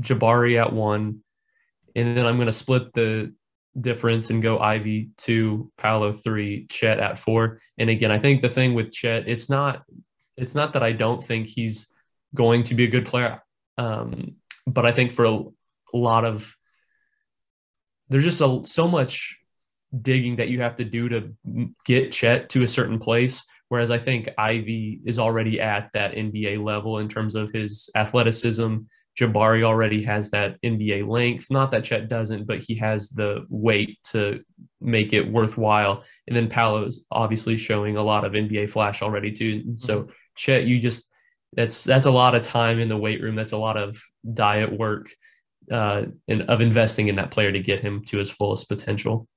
Jabari 0.00 0.60
at 0.60 0.72
one, 0.72 1.20
and 1.96 2.16
then 2.16 2.26
I'm 2.26 2.38
gonna 2.38 2.52
split 2.52 2.92
the 2.92 3.34
difference 3.80 4.30
and 4.30 4.42
go 4.42 4.58
Ivey 4.58 5.10
two, 5.16 5.72
Paolo 5.76 6.12
three, 6.12 6.66
Chet 6.70 7.00
at 7.00 7.18
four. 7.18 7.60
And 7.78 7.90
again, 7.90 8.12
I 8.12 8.18
think 8.18 8.42
the 8.42 8.48
thing 8.48 8.74
with 8.74 8.92
Chet, 8.92 9.28
it's 9.28 9.50
not 9.50 9.82
it's 10.36 10.54
not 10.54 10.72
that 10.72 10.82
I 10.82 10.92
don't 10.92 11.22
think 11.22 11.46
he's 11.46 11.88
going 12.34 12.64
to 12.64 12.74
be 12.74 12.84
a 12.84 12.88
good 12.88 13.06
player, 13.06 13.42
um, 13.78 14.36
but 14.66 14.84
I 14.86 14.92
think 14.92 15.12
for 15.12 15.24
a, 15.24 15.38
a 15.94 15.96
lot 15.96 16.24
of 16.24 16.54
there's 18.08 18.24
just 18.24 18.40
a, 18.40 18.60
so 18.64 18.88
much 18.88 19.38
digging 20.02 20.36
that 20.36 20.48
you 20.48 20.60
have 20.60 20.76
to 20.76 20.84
do 20.84 21.08
to 21.08 21.34
get 21.84 22.12
Chet 22.12 22.48
to 22.50 22.62
a 22.62 22.68
certain 22.68 22.98
place. 22.98 23.44
Whereas 23.68 23.90
I 23.90 23.98
think 23.98 24.28
Ivey 24.38 25.00
is 25.04 25.18
already 25.18 25.60
at 25.60 25.90
that 25.94 26.14
NBA 26.14 26.62
level 26.62 26.98
in 26.98 27.08
terms 27.08 27.34
of 27.34 27.50
his 27.50 27.90
athleticism, 27.96 28.76
Jabari 29.18 29.62
already 29.62 30.02
has 30.04 30.30
that 30.30 30.60
NBA 30.62 31.08
length. 31.08 31.46
Not 31.50 31.70
that 31.70 31.84
Chet 31.84 32.08
doesn't, 32.08 32.46
but 32.46 32.58
he 32.58 32.74
has 32.76 33.10
the 33.10 33.46
weight 33.48 33.98
to 34.10 34.42
make 34.80 35.12
it 35.12 35.30
worthwhile. 35.30 36.02
And 36.26 36.36
then 36.36 36.48
Paolo's 36.48 37.04
obviously 37.10 37.56
showing 37.56 37.96
a 37.96 38.02
lot 38.02 38.24
of 38.24 38.32
NBA 38.32 38.70
flash 38.70 39.02
already 39.02 39.32
too. 39.32 39.62
And 39.66 39.80
so 39.80 40.02
mm-hmm. 40.02 40.10
Chet, 40.36 40.64
you 40.64 40.80
just 40.80 41.08
that's 41.52 41.84
that's 41.84 42.06
a 42.06 42.10
lot 42.10 42.34
of 42.34 42.42
time 42.42 42.80
in 42.80 42.88
the 42.88 42.96
weight 42.96 43.22
room. 43.22 43.36
That's 43.36 43.52
a 43.52 43.58
lot 43.58 43.76
of 43.76 44.00
diet 44.32 44.76
work 44.76 45.10
uh, 45.70 46.02
and 46.26 46.42
of 46.42 46.60
investing 46.60 47.08
in 47.08 47.16
that 47.16 47.30
player 47.30 47.52
to 47.52 47.60
get 47.60 47.80
him 47.80 48.04
to 48.06 48.18
his 48.18 48.30
fullest 48.30 48.68
potential. 48.68 49.28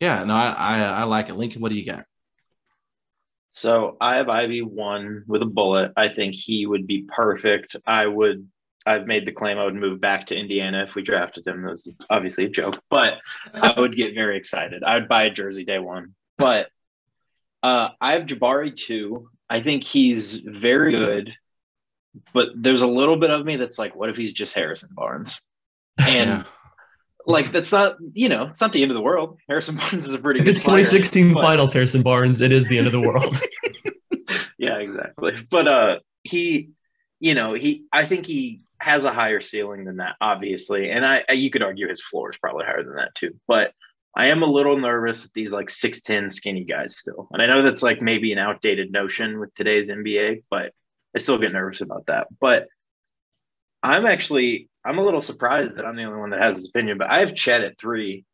Yeah, 0.00 0.24
no, 0.24 0.34
I, 0.34 0.50
I, 0.50 0.80
I 0.80 1.02
like 1.04 1.28
it. 1.28 1.36
Lincoln, 1.36 1.60
what 1.60 1.70
do 1.70 1.78
you 1.78 1.84
got? 1.84 2.04
So 3.50 3.96
I 4.00 4.16
have 4.16 4.28
Ivey 4.28 4.62
one 4.62 5.24
with 5.26 5.42
a 5.42 5.46
bullet. 5.46 5.92
I 5.96 6.08
think 6.08 6.34
he 6.34 6.66
would 6.66 6.86
be 6.86 7.06
perfect. 7.14 7.76
I 7.86 8.06
would 8.06 8.48
I've 8.86 9.06
made 9.06 9.26
the 9.26 9.32
claim 9.32 9.58
I 9.58 9.64
would 9.64 9.74
move 9.74 10.00
back 10.00 10.26
to 10.26 10.36
Indiana 10.36 10.84
if 10.88 10.94
we 10.94 11.02
drafted 11.02 11.46
him. 11.46 11.62
That 11.62 11.70
was 11.70 11.96
obviously 12.08 12.46
a 12.46 12.48
joke, 12.48 12.82
but 12.88 13.18
I 13.52 13.78
would 13.78 13.94
get 13.94 14.14
very 14.14 14.38
excited. 14.38 14.82
I 14.82 14.94
would 14.94 15.08
buy 15.08 15.24
a 15.24 15.30
jersey 15.30 15.64
day 15.64 15.78
one. 15.78 16.14
But 16.38 16.70
uh, 17.62 17.90
I 18.00 18.12
have 18.12 18.22
Jabari 18.22 18.74
too. 18.74 19.28
I 19.50 19.60
think 19.60 19.84
he's 19.84 20.34
very 20.34 20.92
good, 20.92 21.36
but 22.32 22.48
there's 22.56 22.82
a 22.82 22.86
little 22.86 23.16
bit 23.16 23.30
of 23.30 23.44
me 23.44 23.56
that's 23.56 23.78
like, 23.78 23.94
what 23.94 24.08
if 24.08 24.16
he's 24.16 24.32
just 24.32 24.54
Harrison 24.54 24.90
Barnes? 24.92 25.42
And 25.98 26.08
yeah. 26.30 26.44
Like 27.30 27.52
that's 27.52 27.72
not, 27.72 27.96
you 28.12 28.28
know, 28.28 28.46
it's 28.46 28.60
not 28.60 28.72
the 28.72 28.82
end 28.82 28.90
of 28.90 28.94
the 28.94 29.00
world. 29.00 29.38
Harrison 29.48 29.76
Barnes 29.76 30.06
is 30.06 30.14
a 30.14 30.18
pretty. 30.18 30.40
If 30.40 30.46
it's 30.46 30.60
2016 30.60 31.34
but... 31.34 31.42
finals, 31.42 31.72
Harrison 31.72 32.02
Barnes, 32.02 32.40
it 32.40 32.52
is 32.52 32.66
the 32.68 32.78
end 32.78 32.86
of 32.86 32.92
the 32.92 33.00
world. 33.00 33.40
yeah, 34.58 34.76
exactly. 34.76 35.36
But 35.50 35.68
uh, 35.68 35.98
he, 36.22 36.70
you 37.18 37.34
know, 37.34 37.54
he. 37.54 37.84
I 37.92 38.06
think 38.06 38.26
he 38.26 38.60
has 38.80 39.04
a 39.04 39.12
higher 39.12 39.40
ceiling 39.40 39.84
than 39.84 39.98
that, 39.98 40.16
obviously, 40.20 40.90
and 40.90 41.04
I, 41.04 41.24
you 41.32 41.50
could 41.50 41.62
argue 41.62 41.88
his 41.88 42.02
floor 42.02 42.30
is 42.30 42.38
probably 42.38 42.64
higher 42.64 42.82
than 42.82 42.96
that 42.96 43.14
too. 43.14 43.38
But 43.46 43.72
I 44.16 44.28
am 44.28 44.42
a 44.42 44.46
little 44.46 44.78
nervous 44.78 45.24
at 45.24 45.32
these 45.34 45.52
like 45.52 45.68
6'10 45.68 46.32
skinny 46.32 46.64
guys 46.64 46.98
still. 46.98 47.28
And 47.30 47.42
I 47.42 47.46
know 47.46 47.62
that's 47.62 47.82
like 47.82 48.00
maybe 48.00 48.32
an 48.32 48.38
outdated 48.38 48.90
notion 48.90 49.38
with 49.38 49.54
today's 49.54 49.88
NBA, 49.88 50.44
but 50.50 50.72
I 51.14 51.18
still 51.18 51.38
get 51.38 51.52
nervous 51.52 51.82
about 51.82 52.06
that. 52.06 52.28
But 52.40 52.68
I'm 53.82 54.06
actually 54.06 54.69
I'm 54.84 54.98
a 54.98 55.02
little 55.04 55.20
surprised 55.20 55.76
that 55.76 55.84
I'm 55.84 55.96
the 55.96 56.04
only 56.04 56.18
one 56.18 56.30
that 56.30 56.40
has 56.40 56.56
this 56.56 56.68
opinion, 56.68 56.98
but 56.98 57.10
I 57.10 57.20
have 57.20 57.34
Chet 57.34 57.62
at 57.62 57.78
three. 57.78 58.24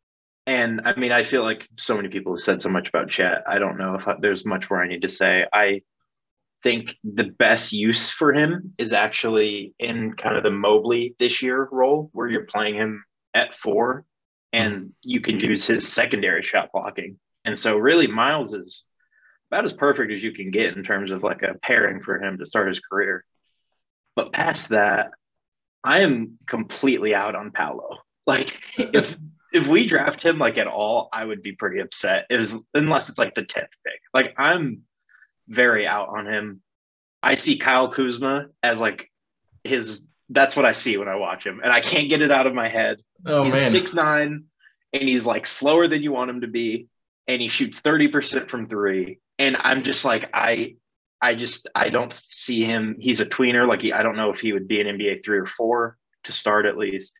And 0.45 0.81
I 0.85 0.95
mean, 0.95 1.11
I 1.11 1.23
feel 1.23 1.43
like 1.43 1.67
so 1.77 1.95
many 1.95 2.07
people 2.07 2.33
have 2.33 2.41
said 2.41 2.61
so 2.61 2.69
much 2.69 2.87
about 2.87 3.09
Chet. 3.09 3.43
I 3.47 3.59
don't 3.59 3.77
know 3.77 3.95
if 3.95 4.07
I, 4.07 4.15
there's 4.19 4.45
much 4.45 4.69
more 4.69 4.81
I 4.81 4.87
need 4.87 5.01
to 5.01 5.09
say. 5.09 5.45
I 5.51 5.81
think 6.63 6.95
the 7.03 7.25
best 7.25 7.73
use 7.73 8.09
for 8.09 8.33
him 8.33 8.73
is 8.77 8.93
actually 8.93 9.73
in 9.77 10.13
kind 10.13 10.37
of 10.37 10.43
the 10.43 10.51
Mobley 10.51 11.15
this 11.19 11.41
year 11.41 11.67
role 11.71 12.09
where 12.13 12.27
you're 12.27 12.45
playing 12.45 12.75
him 12.75 13.03
at 13.33 13.55
four 13.55 14.05
and 14.53 14.93
you 15.03 15.19
can 15.19 15.39
use 15.39 15.67
his 15.67 15.87
secondary 15.87 16.43
shot 16.43 16.69
blocking. 16.71 17.19
And 17.43 17.59
so, 17.59 17.77
really, 17.77 18.07
Miles 18.07 18.53
is 18.53 18.83
about 19.51 19.65
as 19.65 19.73
perfect 19.73 20.11
as 20.11 20.23
you 20.23 20.31
can 20.31 20.51
get 20.51 20.75
in 20.75 20.83
terms 20.83 21.11
of 21.11 21.23
like 21.23 21.43
a 21.43 21.57
pairing 21.61 22.01
for 22.01 22.21
him 22.21 22.37
to 22.37 22.45
start 22.45 22.69
his 22.69 22.79
career. 22.79 23.23
But 24.15 24.33
past 24.33 24.69
that, 24.69 25.11
I 25.83 26.01
am 26.01 26.37
completely 26.47 27.15
out 27.15 27.35
on 27.35 27.51
Paolo. 27.51 27.97
Like, 28.25 28.59
if 28.77 29.17
if 29.53 29.67
we 29.67 29.85
draft 29.85 30.23
him 30.23 30.39
like 30.39 30.57
at 30.57 30.67
all, 30.67 31.09
I 31.13 31.23
would 31.23 31.41
be 31.41 31.53
pretty 31.53 31.79
upset. 31.79 32.25
It 32.29 32.37
was 32.37 32.55
unless 32.73 33.09
it's 33.09 33.19
like 33.19 33.35
the 33.35 33.43
tenth 33.43 33.71
pick. 33.85 34.01
Like, 34.13 34.33
I'm 34.37 34.83
very 35.47 35.87
out 35.87 36.09
on 36.09 36.27
him. 36.27 36.61
I 37.23 37.35
see 37.35 37.57
Kyle 37.57 37.89
Kuzma 37.89 38.47
as 38.61 38.79
like 38.79 39.11
his 39.63 40.03
that's 40.29 40.55
what 40.55 40.65
I 40.65 40.73
see 40.73 40.97
when 40.97 41.07
I 41.07 41.15
watch 41.15 41.45
him, 41.45 41.61
and 41.63 41.71
I 41.71 41.79
can't 41.79 42.09
get 42.09 42.21
it 42.21 42.31
out 42.31 42.47
of 42.47 42.53
my 42.53 42.67
head. 42.67 42.97
Oh 43.25 43.43
he's 43.43 43.53
man, 43.53 43.71
six 43.71 43.93
nine, 43.93 44.45
and 44.93 45.03
he's 45.03 45.25
like 45.25 45.45
slower 45.45 45.87
than 45.87 46.03
you 46.03 46.11
want 46.11 46.29
him 46.29 46.41
to 46.41 46.47
be, 46.47 46.87
and 47.27 47.41
he 47.41 47.47
shoots 47.47 47.79
thirty 47.79 48.07
percent 48.07 48.49
from 48.49 48.67
three. 48.67 49.19
And 49.39 49.55
I'm 49.59 49.83
just 49.83 50.03
like 50.03 50.29
I, 50.33 50.75
I 51.21 51.35
just 51.35 51.67
I 51.73 51.89
don't 51.89 52.19
see 52.29 52.63
him. 52.63 52.97
He's 52.99 53.21
a 53.21 53.25
tweener. 53.25 53.67
Like 53.67 53.81
he, 53.81 53.93
I 53.93 54.03
don't 54.03 54.15
know 54.15 54.31
if 54.31 54.39
he 54.39 54.53
would 54.53 54.67
be 54.67 54.81
an 54.81 54.87
NBA 54.87 55.23
three 55.23 55.39
or 55.39 55.45
four 55.45 55.97
to 56.25 56.31
start 56.31 56.65
at 56.65 56.77
least. 56.77 57.13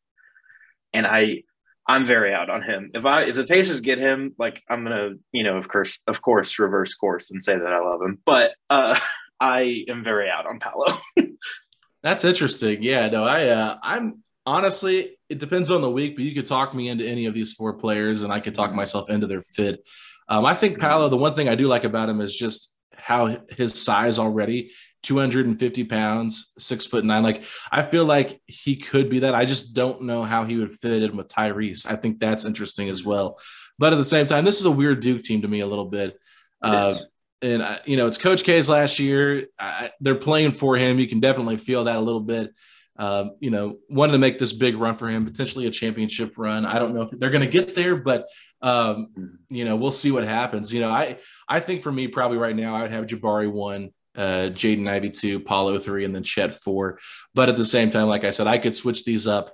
And 0.93 1.05
I, 1.05 1.43
I'm 1.87 2.05
very 2.05 2.33
out 2.33 2.49
on 2.49 2.61
him. 2.61 2.91
If 2.93 3.05
I 3.05 3.23
if 3.23 3.35
the 3.35 3.45
Pacers 3.45 3.81
get 3.81 3.97
him, 3.97 4.35
like 4.37 4.61
I'm 4.69 4.83
gonna, 4.83 5.11
you 5.31 5.43
know, 5.43 5.57
of 5.57 5.67
course, 5.67 5.97
of 6.07 6.21
course, 6.21 6.59
reverse 6.59 6.93
course 6.95 7.31
and 7.31 7.43
say 7.43 7.57
that 7.57 7.73
I 7.73 7.79
love 7.79 8.01
him. 8.01 8.19
But 8.25 8.51
uh, 8.69 8.97
I 9.39 9.85
am 9.87 10.03
very 10.03 10.29
out 10.29 10.45
on 10.45 10.59
Paolo. 10.59 10.97
That's 12.03 12.23
interesting. 12.23 12.83
Yeah, 12.83 13.09
no, 13.09 13.23
I 13.23 13.47
uh, 13.47 13.77
I'm 13.81 14.23
honestly 14.45 15.17
it 15.29 15.39
depends 15.39 15.71
on 15.71 15.81
the 15.81 15.91
week, 15.91 16.15
but 16.15 16.23
you 16.23 16.33
could 16.33 16.45
talk 16.45 16.73
me 16.73 16.87
into 16.87 17.05
any 17.05 17.25
of 17.25 17.33
these 17.33 17.53
four 17.53 17.73
players, 17.73 18.21
and 18.21 18.31
I 18.31 18.39
could 18.39 18.53
talk 18.53 18.73
myself 18.73 19.09
into 19.09 19.27
their 19.27 19.41
fit. 19.41 19.85
Um, 20.29 20.45
I 20.45 20.53
think 20.53 20.79
Paolo. 20.79 21.09
The 21.09 21.17
one 21.17 21.33
thing 21.33 21.49
I 21.49 21.55
do 21.55 21.67
like 21.67 21.83
about 21.83 22.09
him 22.09 22.21
is 22.21 22.35
just 22.35 22.75
how 23.07 23.37
his 23.55 23.81
size 23.81 24.19
already 24.19 24.69
250 25.03 25.85
pounds, 25.85 26.51
six 26.57 26.85
foot 26.85 27.05
nine. 27.05 27.23
Like 27.23 27.45
I 27.71 27.81
feel 27.81 28.03
like 28.03 28.41
he 28.47 28.75
could 28.75 29.09
be 29.09 29.19
that. 29.19 29.33
I 29.33 29.45
just 29.45 29.73
don't 29.73 30.01
know 30.01 30.23
how 30.23 30.43
he 30.43 30.57
would 30.57 30.73
fit 30.73 31.03
in 31.03 31.15
with 31.15 31.29
Tyrese. 31.29 31.89
I 31.89 31.95
think 31.95 32.19
that's 32.19 32.43
interesting 32.43 32.89
as 32.89 33.05
well. 33.05 33.39
But 33.79 33.93
at 33.93 33.95
the 33.95 34.03
same 34.03 34.27
time, 34.27 34.43
this 34.43 34.59
is 34.59 34.65
a 34.65 34.71
weird 34.71 34.99
Duke 34.99 35.23
team 35.23 35.41
to 35.43 35.47
me 35.47 35.61
a 35.61 35.67
little 35.67 35.85
bit. 35.85 36.19
Uh, 36.61 36.93
and 37.41 37.63
I, 37.63 37.79
you 37.85 37.95
know 37.95 38.07
it's 38.07 38.17
Coach 38.17 38.43
K's 38.43 38.67
last 38.67 38.99
year. 38.99 39.47
I, 39.57 39.91
they're 40.01 40.15
playing 40.15 40.51
for 40.51 40.75
him. 40.75 40.99
You 40.99 41.07
can 41.07 41.21
definitely 41.21 41.55
feel 41.55 41.85
that 41.85 41.95
a 41.95 42.01
little 42.01 42.19
bit. 42.19 42.53
Um, 42.97 43.33
you 43.39 43.51
know, 43.51 43.77
wanted 43.89 44.13
to 44.13 44.17
make 44.17 44.39
this 44.39 44.53
big 44.53 44.75
run 44.75 44.95
for 44.95 45.07
him, 45.07 45.25
potentially 45.25 45.67
a 45.67 45.71
championship 45.71 46.33
run. 46.37 46.65
I 46.65 46.79
don't 46.79 46.95
know 46.95 47.03
if 47.03 47.11
they're 47.11 47.29
going 47.29 47.43
to 47.43 47.49
get 47.49 47.75
there, 47.75 47.95
but 47.95 48.27
um, 48.61 49.37
you 49.49 49.65
know, 49.65 49.75
we'll 49.75 49.91
see 49.91 50.11
what 50.11 50.23
happens. 50.23 50.73
You 50.73 50.81
know, 50.81 50.89
I 50.89 51.19
I 51.47 51.59
think 51.59 51.83
for 51.83 51.91
me, 51.91 52.07
probably 52.07 52.37
right 52.37 52.55
now, 52.55 52.75
I 52.75 52.81
would 52.81 52.91
have 52.91 53.05
Jabari 53.05 53.51
one, 53.51 53.91
uh, 54.15 54.49
Jaden 54.51 54.89
Ivey 54.89 55.11
two, 55.11 55.39
Paolo 55.39 55.77
three, 55.77 56.05
and 56.05 56.15
then 56.15 56.23
Chet 56.23 56.53
four. 56.53 56.97
But 57.35 57.49
at 57.49 57.55
the 57.55 57.65
same 57.65 57.91
time, 57.91 58.07
like 58.07 58.23
I 58.23 58.31
said, 58.31 58.47
I 58.47 58.57
could 58.57 58.75
switch 58.75 59.05
these 59.05 59.27
up 59.27 59.53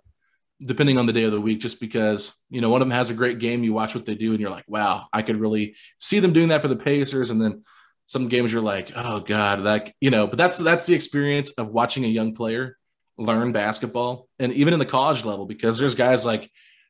depending 0.66 0.98
on 0.98 1.06
the 1.06 1.14
day 1.14 1.24
of 1.24 1.32
the 1.32 1.42
week, 1.42 1.60
just 1.60 1.80
because 1.80 2.34
you 2.50 2.62
know 2.62 2.70
one 2.70 2.82
of 2.82 2.88
them 2.88 2.96
has 2.96 3.10
a 3.10 3.14
great 3.14 3.40
game. 3.40 3.64
You 3.64 3.74
watch 3.74 3.94
what 3.94 4.06
they 4.06 4.16
do, 4.16 4.32
and 4.32 4.40
you're 4.40 4.50
like, 4.50 4.66
wow, 4.68 5.08
I 5.12 5.22
could 5.22 5.38
really 5.38 5.76
see 5.98 6.20
them 6.20 6.34
doing 6.34 6.50
that 6.50 6.62
for 6.62 6.70
the 6.70 6.76
Pacers, 6.76 7.30
and 7.30 7.42
then 7.42 7.64
some 8.06 8.28
games 8.28 8.54
you're 8.54 8.62
like, 8.62 8.92
oh 8.96 9.20
god, 9.20 9.60
like 9.60 9.94
you 10.00 10.12
know. 10.12 10.28
But 10.28 10.38
that's 10.38 10.58
that's 10.58 10.86
the 10.86 10.96
experience 10.96 11.52
of 11.52 11.68
watching 11.68 12.06
a 12.06 12.08
young 12.08 12.36
player 12.36 12.78
learn 13.18 13.52
basketball, 13.52 14.28
and 14.40 14.54
even 14.54 14.74
in 14.74 14.80
the 14.80 14.86
college 14.86 15.26
level, 15.26 15.46
because 15.46 15.78
there's 15.78 15.96
guys 15.96 16.26
like 16.26 16.50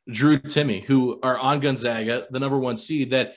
Drew 0.10 0.38
Timme 0.38 0.84
who 0.84 1.20
are 1.22 1.38
on 1.38 1.60
Gonzaga, 1.60 2.28
the 2.30 2.40
number 2.40 2.58
one 2.58 2.78
seed, 2.78 3.12
that 3.12 3.36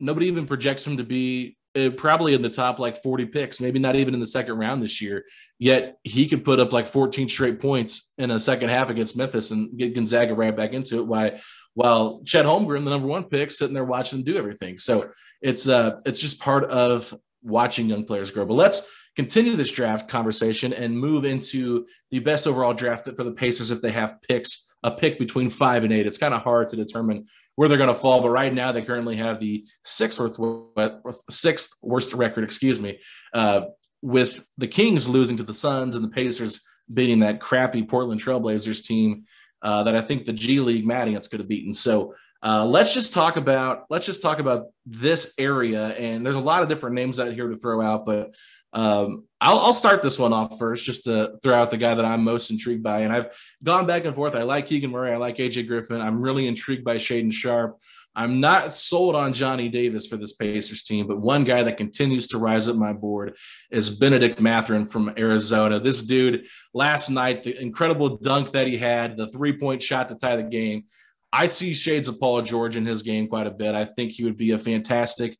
nobody 0.00 0.26
even 0.26 0.46
projects 0.46 0.86
him 0.86 0.96
to 0.96 1.04
be 1.04 1.56
uh, 1.76 1.90
probably 1.90 2.34
in 2.34 2.42
the 2.42 2.50
top 2.50 2.78
like 2.78 3.02
40 3.02 3.26
picks, 3.26 3.60
maybe 3.60 3.78
not 3.78 3.96
even 3.96 4.14
in 4.14 4.20
the 4.20 4.26
second 4.26 4.58
round 4.58 4.82
this 4.82 5.00
year. 5.00 5.24
Yet 5.58 5.98
he 6.04 6.28
could 6.28 6.44
put 6.44 6.60
up 6.60 6.72
like 6.72 6.86
14 6.86 7.28
straight 7.28 7.60
points 7.60 8.12
in 8.18 8.30
a 8.30 8.38
second 8.38 8.68
half 8.68 8.90
against 8.90 9.16
Memphis 9.16 9.50
and 9.50 9.76
get 9.76 9.94
Gonzaga 9.94 10.34
right 10.34 10.56
back 10.56 10.72
into 10.72 10.98
it. 10.98 11.06
Why, 11.06 11.40
while 11.74 12.22
Chet 12.24 12.44
Holmgren, 12.46 12.84
the 12.84 12.90
number 12.90 13.08
one 13.08 13.24
pick, 13.24 13.50
sitting 13.50 13.74
there 13.74 13.84
watching 13.84 14.20
him 14.20 14.24
do 14.24 14.36
everything. 14.36 14.78
So 14.78 15.10
it's 15.42 15.68
uh 15.68 16.00
it's 16.06 16.20
just 16.20 16.40
part 16.40 16.64
of 16.64 17.12
watching 17.42 17.88
young 17.88 18.04
players 18.04 18.30
grow. 18.30 18.46
But 18.46 18.54
let's 18.54 18.88
continue 19.16 19.56
this 19.56 19.70
draft 19.70 20.08
conversation 20.08 20.72
and 20.72 20.98
move 20.98 21.24
into 21.24 21.86
the 22.10 22.18
best 22.18 22.46
overall 22.46 22.74
draft 22.74 23.04
for 23.04 23.24
the 23.24 23.32
Pacers 23.32 23.70
if 23.70 23.80
they 23.80 23.92
have 23.92 24.20
picks, 24.22 24.72
a 24.82 24.90
pick 24.90 25.18
between 25.18 25.50
five 25.50 25.84
and 25.84 25.92
eight. 25.92 26.06
It's 26.06 26.18
kind 26.18 26.34
of 26.34 26.42
hard 26.42 26.68
to 26.68 26.76
determine 26.76 27.26
where 27.56 27.68
they're 27.68 27.78
going 27.78 27.88
to 27.88 27.94
fall. 27.94 28.20
But 28.20 28.30
right 28.30 28.52
now, 28.52 28.72
they 28.72 28.82
currently 28.82 29.16
have 29.16 29.40
the 29.40 29.64
sixth 29.84 30.18
worst, 30.18 31.30
sixth 31.30 31.78
worst 31.82 32.12
record, 32.12 32.44
excuse 32.44 32.80
me, 32.80 32.98
uh, 33.32 33.62
with 34.02 34.46
the 34.58 34.68
Kings 34.68 35.08
losing 35.08 35.36
to 35.36 35.42
the 35.42 35.54
Suns 35.54 35.94
and 35.94 36.04
the 36.04 36.08
Pacers 36.08 36.60
beating 36.92 37.20
that 37.20 37.40
crappy 37.40 37.82
Portland 37.82 38.20
Trailblazers 38.20 38.84
team 38.84 39.24
uh, 39.62 39.82
that 39.84 39.96
I 39.96 40.02
think 40.02 40.26
the 40.26 40.32
G 40.32 40.60
League 40.60 40.86
Mad 40.86 41.08
could 41.30 41.40
have 41.40 41.48
beaten. 41.48 41.72
So 41.72 42.14
uh, 42.42 42.66
let's 42.66 42.92
just 42.92 43.14
talk 43.14 43.36
about 43.36 43.84
let's 43.88 44.04
just 44.04 44.20
talk 44.20 44.38
about 44.38 44.66
this 44.84 45.32
area. 45.38 45.88
And 45.88 46.24
there's 46.24 46.36
a 46.36 46.40
lot 46.40 46.62
of 46.62 46.68
different 46.68 46.94
names 46.94 47.18
out 47.18 47.32
here 47.32 47.48
to 47.48 47.56
throw 47.56 47.80
out, 47.80 48.04
but 48.04 48.34
um, 48.74 49.24
I'll, 49.40 49.58
I'll, 49.58 49.72
start 49.72 50.02
this 50.02 50.18
one 50.18 50.32
off 50.32 50.58
first, 50.58 50.84
just 50.84 51.04
to 51.04 51.38
throw 51.42 51.54
out 51.54 51.70
the 51.70 51.76
guy 51.76 51.94
that 51.94 52.04
I'm 52.04 52.24
most 52.24 52.50
intrigued 52.50 52.82
by. 52.82 53.00
And 53.00 53.12
I've 53.12 53.26
gone 53.62 53.86
back 53.86 54.04
and 54.04 54.14
forth. 54.14 54.34
I 54.34 54.42
like 54.42 54.66
Keegan 54.66 54.90
Murray. 54.90 55.12
I 55.12 55.16
like 55.16 55.36
AJ 55.36 55.68
Griffin. 55.68 56.00
I'm 56.00 56.20
really 56.20 56.48
intrigued 56.48 56.84
by 56.84 56.96
Shaedon 56.96 57.32
Sharpe. 57.32 57.78
I'm 58.16 58.40
not 58.40 58.72
sold 58.72 59.16
on 59.16 59.32
Johnny 59.32 59.68
Davis 59.68 60.06
for 60.06 60.16
this 60.16 60.32
Pacers 60.32 60.84
team, 60.84 61.06
but 61.06 61.20
one 61.20 61.44
guy 61.44 61.62
that 61.64 61.76
continues 61.76 62.28
to 62.28 62.38
rise 62.38 62.68
up 62.68 62.76
my 62.76 62.92
board 62.92 63.36
is 63.70 63.90
Benedict 63.90 64.40
Mathurin 64.40 64.86
from 64.86 65.12
Arizona. 65.18 65.80
This 65.80 66.02
dude, 66.02 66.46
last 66.72 67.10
night, 67.10 67.42
the 67.42 67.60
incredible 67.60 68.16
dunk 68.18 68.52
that 68.52 68.68
he 68.68 68.76
had, 68.76 69.16
the 69.16 69.28
three 69.28 69.56
point 69.56 69.82
shot 69.82 70.08
to 70.08 70.16
tie 70.16 70.36
the 70.36 70.44
game. 70.44 70.84
I 71.32 71.46
see 71.46 71.74
shades 71.74 72.06
of 72.06 72.20
Paul 72.20 72.42
George 72.42 72.76
in 72.76 72.86
his 72.86 73.02
game 73.02 73.26
quite 73.26 73.48
a 73.48 73.52
bit. 73.52 73.74
I 73.74 73.84
think 73.84 74.12
he 74.12 74.22
would 74.22 74.36
be 74.36 74.52
a 74.52 74.58
fantastic 74.58 75.36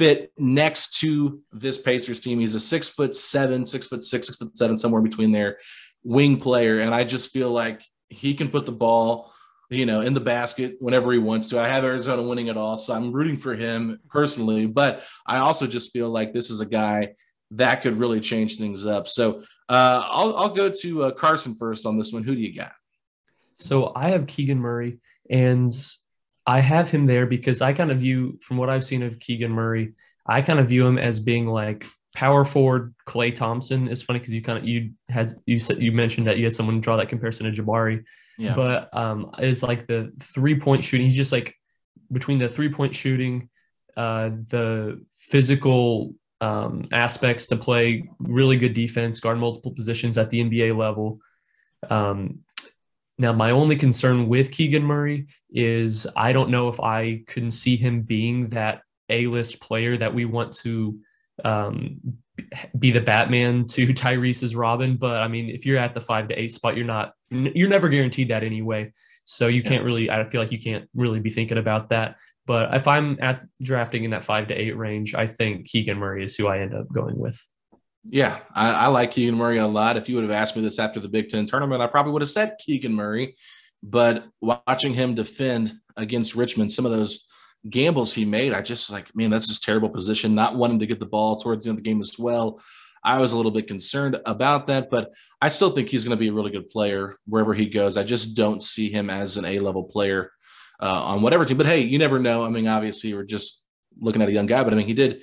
fit 0.00 0.32
next 0.38 0.98
to 1.00 1.42
this 1.52 1.76
Pacers 1.76 2.20
team. 2.20 2.40
He's 2.40 2.54
a 2.54 2.60
six 2.60 2.88
foot 2.88 3.14
seven, 3.14 3.66
six 3.66 3.86
foot 3.86 4.02
six, 4.02 4.28
six 4.28 4.38
foot 4.38 4.56
seven, 4.56 4.78
somewhere 4.78 5.02
between 5.02 5.30
there, 5.30 5.58
wing 6.02 6.38
player. 6.38 6.80
And 6.80 6.94
I 6.94 7.04
just 7.04 7.32
feel 7.32 7.50
like 7.50 7.82
he 8.08 8.32
can 8.32 8.48
put 8.48 8.64
the 8.64 8.72
ball, 8.72 9.30
you 9.68 9.84
know, 9.84 10.00
in 10.00 10.14
the 10.14 10.20
basket 10.20 10.76
whenever 10.80 11.12
he 11.12 11.18
wants 11.18 11.50
to. 11.50 11.60
I 11.60 11.68
have 11.68 11.84
Arizona 11.84 12.22
winning 12.22 12.46
it 12.46 12.56
all, 12.56 12.78
so 12.78 12.94
I'm 12.94 13.12
rooting 13.12 13.36
for 13.36 13.54
him 13.54 14.00
personally. 14.08 14.64
But 14.64 15.04
I 15.26 15.40
also 15.40 15.66
just 15.66 15.92
feel 15.92 16.08
like 16.08 16.32
this 16.32 16.48
is 16.48 16.60
a 16.60 16.66
guy 16.66 17.10
that 17.50 17.82
could 17.82 17.92
really 17.92 18.20
change 18.20 18.56
things 18.56 18.86
up. 18.86 19.06
So 19.06 19.42
uh, 19.68 20.02
I'll, 20.06 20.34
I'll 20.34 20.54
go 20.54 20.70
to 20.70 21.02
uh, 21.02 21.10
Carson 21.10 21.54
first 21.56 21.84
on 21.84 21.98
this 21.98 22.10
one. 22.10 22.22
Who 22.22 22.34
do 22.34 22.40
you 22.40 22.56
got? 22.56 22.72
So 23.56 23.92
I 23.94 24.08
have 24.08 24.26
Keegan 24.26 24.60
Murray, 24.60 24.98
and 25.28 25.70
I 26.56 26.60
have 26.60 26.90
him 26.90 27.06
there 27.06 27.26
because 27.26 27.62
I 27.62 27.72
kind 27.72 27.90
of 27.92 27.98
view, 27.98 28.38
from 28.42 28.56
what 28.56 28.70
I've 28.70 28.82
seen 28.90 29.02
of 29.04 29.18
Keegan 29.20 29.52
Murray, 29.52 29.92
I 30.26 30.42
kind 30.42 30.58
of 30.58 30.66
view 30.66 30.84
him 30.84 30.98
as 30.98 31.20
being 31.20 31.46
like 31.46 31.86
power 32.14 32.44
forward 32.44 32.92
Klay 33.08 33.32
Thompson 33.32 33.86
is 33.86 34.02
funny 34.02 34.18
because 34.18 34.34
you 34.34 34.42
kind 34.42 34.58
of 34.58 34.64
you 34.64 34.90
had 35.08 35.32
you 35.46 35.58
said 35.60 35.80
you 35.80 35.92
mentioned 35.92 36.26
that 36.26 36.38
you 36.38 36.44
had 36.44 36.56
someone 36.56 36.80
draw 36.80 36.96
that 36.96 37.08
comparison 37.08 37.46
to 37.46 37.62
Jabari, 37.62 38.02
Yeah. 38.36 38.54
but 38.54 38.92
um, 39.02 39.30
is 39.38 39.62
like 39.62 39.86
the 39.86 40.12
three 40.34 40.58
point 40.58 40.82
shooting. 40.84 41.06
He's 41.06 41.16
just 41.24 41.32
like 41.38 41.54
between 42.10 42.40
the 42.40 42.48
three 42.48 42.68
point 42.78 42.96
shooting, 42.96 43.48
uh, 43.96 44.30
the 44.54 45.04
physical 45.16 46.14
um, 46.40 46.88
aspects 46.90 47.46
to 47.48 47.56
play 47.56 48.08
really 48.18 48.56
good 48.56 48.74
defense, 48.74 49.20
guard 49.20 49.38
multiple 49.38 49.72
positions 49.72 50.18
at 50.18 50.30
the 50.30 50.40
NBA 50.42 50.76
level. 50.76 51.20
Um, 51.88 52.40
now, 53.20 53.34
my 53.34 53.50
only 53.50 53.76
concern 53.76 54.28
with 54.28 54.50
Keegan 54.50 54.82
Murray 54.82 55.26
is 55.50 56.06
I 56.16 56.32
don't 56.32 56.48
know 56.48 56.70
if 56.70 56.80
I 56.80 57.22
can 57.26 57.50
see 57.50 57.76
him 57.76 58.00
being 58.00 58.46
that 58.48 58.80
A 59.10 59.26
list 59.26 59.60
player 59.60 59.98
that 59.98 60.14
we 60.14 60.24
want 60.24 60.54
to 60.60 60.98
um, 61.44 62.00
be 62.78 62.90
the 62.90 63.02
Batman 63.02 63.66
to 63.66 63.92
Tyrese's 63.92 64.56
Robin. 64.56 64.96
But 64.96 65.16
I 65.16 65.28
mean, 65.28 65.50
if 65.50 65.66
you're 65.66 65.76
at 65.76 65.92
the 65.92 66.00
five 66.00 66.28
to 66.28 66.34
eight 66.34 66.50
spot, 66.50 66.78
you're 66.78 66.86
not, 66.86 67.12
you're 67.28 67.68
never 67.68 67.90
guaranteed 67.90 68.28
that 68.28 68.42
anyway. 68.42 68.90
So 69.24 69.48
you 69.48 69.62
can't 69.62 69.84
really, 69.84 70.08
I 70.08 70.26
feel 70.30 70.40
like 70.40 70.50
you 70.50 70.58
can't 70.58 70.88
really 70.94 71.20
be 71.20 71.28
thinking 71.28 71.58
about 71.58 71.90
that. 71.90 72.16
But 72.46 72.74
if 72.74 72.88
I'm 72.88 73.18
at 73.20 73.42
drafting 73.60 74.04
in 74.04 74.12
that 74.12 74.24
five 74.24 74.48
to 74.48 74.54
eight 74.54 74.78
range, 74.78 75.14
I 75.14 75.26
think 75.26 75.66
Keegan 75.66 75.98
Murray 75.98 76.24
is 76.24 76.36
who 76.36 76.46
I 76.46 76.60
end 76.60 76.74
up 76.74 76.90
going 76.90 77.18
with. 77.18 77.38
Yeah, 78.08 78.40
I, 78.54 78.72
I 78.72 78.86
like 78.86 79.10
Keegan 79.10 79.36
Murray 79.36 79.58
a 79.58 79.66
lot. 79.66 79.96
If 79.96 80.08
you 80.08 80.16
would 80.16 80.24
have 80.24 80.30
asked 80.30 80.56
me 80.56 80.62
this 80.62 80.78
after 80.78 81.00
the 81.00 81.08
Big 81.08 81.28
Ten 81.28 81.44
tournament, 81.44 81.82
I 81.82 81.86
probably 81.86 82.12
would 82.12 82.22
have 82.22 82.30
said 82.30 82.56
Keegan 82.58 82.94
Murray. 82.94 83.36
But 83.82 84.26
watching 84.40 84.94
him 84.94 85.14
defend 85.14 85.74
against 85.96 86.34
Richmond, 86.34 86.72
some 86.72 86.86
of 86.86 86.92
those 86.92 87.26
gambles 87.68 88.14
he 88.14 88.24
made, 88.24 88.52
I 88.52 88.62
just 88.62 88.90
like, 88.90 89.14
man, 89.14 89.30
that's 89.30 89.48
just 89.48 89.62
terrible 89.62 89.90
position. 89.90 90.34
Not 90.34 90.56
wanting 90.56 90.78
to 90.80 90.86
get 90.86 90.98
the 90.98 91.06
ball 91.06 91.40
towards 91.40 91.64
the 91.64 91.70
end 91.70 91.78
of 91.78 91.84
the 91.84 91.88
game 91.88 92.00
as 92.00 92.18
well. 92.18 92.60
I 93.02 93.18
was 93.18 93.32
a 93.32 93.36
little 93.36 93.50
bit 93.50 93.66
concerned 93.66 94.20
about 94.26 94.66
that, 94.66 94.90
but 94.90 95.12
I 95.40 95.48
still 95.48 95.70
think 95.70 95.88
he's 95.88 96.04
going 96.04 96.16
to 96.16 96.20
be 96.20 96.28
a 96.28 96.32
really 96.32 96.50
good 96.50 96.68
player 96.68 97.16
wherever 97.26 97.54
he 97.54 97.66
goes. 97.66 97.96
I 97.96 98.02
just 98.02 98.34
don't 98.34 98.62
see 98.62 98.90
him 98.90 99.08
as 99.08 99.36
an 99.36 99.46
A 99.46 99.58
level 99.58 99.84
player 99.84 100.30
uh, 100.80 101.04
on 101.04 101.22
whatever 101.22 101.44
team. 101.44 101.56
But 101.56 101.66
hey, 101.66 101.80
you 101.80 101.98
never 101.98 102.18
know. 102.18 102.44
I 102.44 102.50
mean, 102.50 102.66
obviously, 102.66 103.14
we're 103.14 103.24
just 103.24 103.62
looking 103.98 104.20
at 104.20 104.28
a 104.28 104.32
young 104.32 104.46
guy, 104.46 104.62
but 104.64 104.72
I 104.72 104.76
mean, 104.76 104.86
he 104.86 104.94
did. 104.94 105.22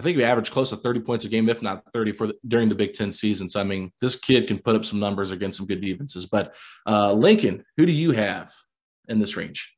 I 0.00 0.02
think 0.02 0.16
he 0.16 0.24
averaged 0.24 0.50
close 0.50 0.70
to 0.70 0.76
30 0.76 1.00
points 1.00 1.26
a 1.26 1.28
game, 1.28 1.50
if 1.50 1.60
not 1.60 1.82
30 1.92 2.12
for 2.12 2.28
the, 2.28 2.34
during 2.48 2.70
the 2.70 2.74
Big 2.74 2.94
Ten 2.94 3.12
season. 3.12 3.50
So 3.50 3.60
I 3.60 3.64
mean, 3.64 3.92
this 4.00 4.16
kid 4.16 4.48
can 4.48 4.58
put 4.58 4.74
up 4.74 4.86
some 4.86 4.98
numbers 4.98 5.30
against 5.30 5.58
some 5.58 5.66
good 5.66 5.82
defenses. 5.82 6.24
But 6.24 6.54
uh, 6.86 7.12
Lincoln, 7.12 7.66
who 7.76 7.84
do 7.84 7.92
you 7.92 8.12
have 8.12 8.50
in 9.08 9.18
this 9.18 9.36
range? 9.36 9.76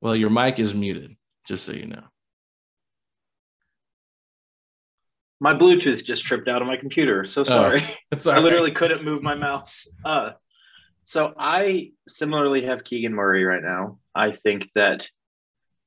Well, 0.00 0.14
your 0.14 0.30
mic 0.30 0.60
is 0.60 0.72
muted, 0.72 1.16
just 1.48 1.64
so 1.64 1.72
you 1.72 1.86
know. 1.86 2.04
My 5.40 5.52
Bluetooth 5.52 6.04
just 6.04 6.24
tripped 6.24 6.46
out 6.46 6.62
of 6.62 6.68
my 6.68 6.76
computer. 6.76 7.24
So 7.24 7.42
sorry. 7.42 7.82
Oh, 8.12 8.30
I 8.30 8.36
all 8.36 8.42
literally 8.42 8.70
couldn't 8.70 9.04
move 9.04 9.20
my 9.20 9.34
mouse. 9.34 9.88
Uh, 10.04 10.30
so 11.02 11.34
I 11.36 11.90
similarly 12.06 12.66
have 12.66 12.84
Keegan 12.84 13.12
Murray 13.12 13.42
right 13.42 13.62
now. 13.62 13.98
I 14.14 14.30
think 14.30 14.68
that 14.76 15.08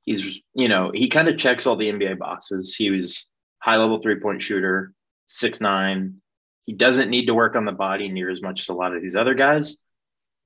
he's, 0.04 0.40
you 0.54 0.68
know, 0.68 0.90
he 0.92 1.08
kind 1.08 1.28
of 1.28 1.38
checks 1.38 1.66
all 1.66 1.76
the 1.76 1.90
NBA 1.90 2.18
boxes. 2.18 2.74
He 2.76 2.90
was 2.90 3.26
high 3.58 3.76
level 3.76 4.00
three 4.00 4.20
point 4.20 4.42
shooter, 4.42 4.92
six 5.26 5.60
nine. 5.60 6.16
He 6.66 6.72
doesn't 6.72 7.10
need 7.10 7.26
to 7.26 7.34
work 7.34 7.56
on 7.56 7.64
the 7.64 7.72
body 7.72 8.08
near 8.08 8.30
as 8.30 8.40
much 8.40 8.60
as 8.60 8.68
a 8.68 8.74
lot 8.74 8.94
of 8.94 9.02
these 9.02 9.16
other 9.16 9.34
guys. 9.34 9.76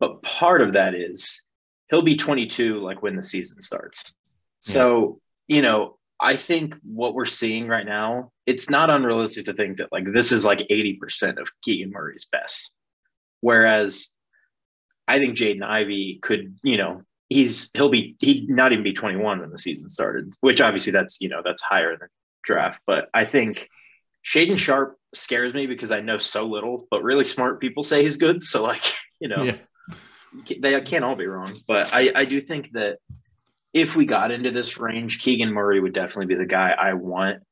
But 0.01 0.23
part 0.23 0.63
of 0.63 0.73
that 0.73 0.95
is 0.95 1.43
he'll 1.91 2.03
be 2.03 2.17
22 2.17 2.81
like 2.81 3.03
when 3.03 3.17
the 3.17 3.23
season 3.23 3.63
starts. 3.63 4.15
So, 4.61 5.21
you 5.47 5.63
know, 5.63 5.99
I 6.21 6.35
think 6.35 6.75
what 6.83 7.15
we're 7.15 7.25
seeing 7.25 7.69
right 7.69 7.87
now, 7.87 8.33
it's 8.47 8.69
not 8.69 8.91
unrealistic 8.91 9.47
to 9.47 9.55
think 9.55 9.79
that 9.79 9.93
like 9.93 10.05
this 10.13 10.33
is 10.33 10.45
like 10.45 10.67
80% 10.71 11.39
of 11.41 11.49
Keegan 11.63 11.93
Murray's 11.93 12.27
best. 12.31 12.71
Whereas 13.41 14.09
I 15.07 15.19
think 15.21 15.37
Jaden 15.37 15.63
Ivey 15.63 16.19
could, 16.21 16.59
you 16.63 16.77
know, 16.77 17.03
he's 17.29 17.71
he'll 17.75 17.91
be 17.91 18.17
he'd 18.21 18.49
not 18.49 18.73
even 18.73 18.83
be 18.85 18.93
21 18.93 19.41
when 19.41 19.51
the 19.51 19.59
season 19.59 19.89
started, 19.91 20.33
which 20.41 20.61
obviously 20.61 20.93
that's 20.93 21.21
you 21.21 21.29
know 21.29 21.43
that's 21.45 21.63
higher 21.63 21.97
than 21.97 22.09
draft. 22.45 22.81
But 22.87 23.09
I 23.15 23.25
think 23.25 23.69
Shaedon 24.25 24.59
Sharpe 24.59 24.99
scares 25.15 25.55
me 25.55 25.67
because 25.67 25.91
I 25.93 26.01
know 26.01 26.19
so 26.19 26.45
little, 26.47 26.87
but 26.91 27.03
really 27.03 27.25
smart 27.25 27.61
people 27.61 27.85
say 27.85 28.03
he's 28.03 28.17
good. 28.17 28.43
So 28.43 28.63
like, 28.63 28.83
you 29.21 29.29
know, 29.29 29.43
Yeah. 29.43 29.57
they 30.61 30.81
can't 30.83 31.05
all 31.05 31.17
be 31.17 31.27
wrong. 31.27 31.55
But 31.67 31.95
I, 31.95 32.11
I 32.15 32.25
do 32.25 32.41
think 32.41 32.73
that 32.73 32.99
if 33.73 33.97
we 33.97 34.07
got 34.07 34.31
into 34.31 34.51
this 34.51 34.79
range, 34.79 35.19
Keegan 35.21 35.53
Murray 35.53 35.81
would 35.81 35.95
definitely 35.95 36.27
be 36.27 36.35
the 36.35 36.47
guy 36.47 36.71
I 36.71 36.95
want. 36.95 37.43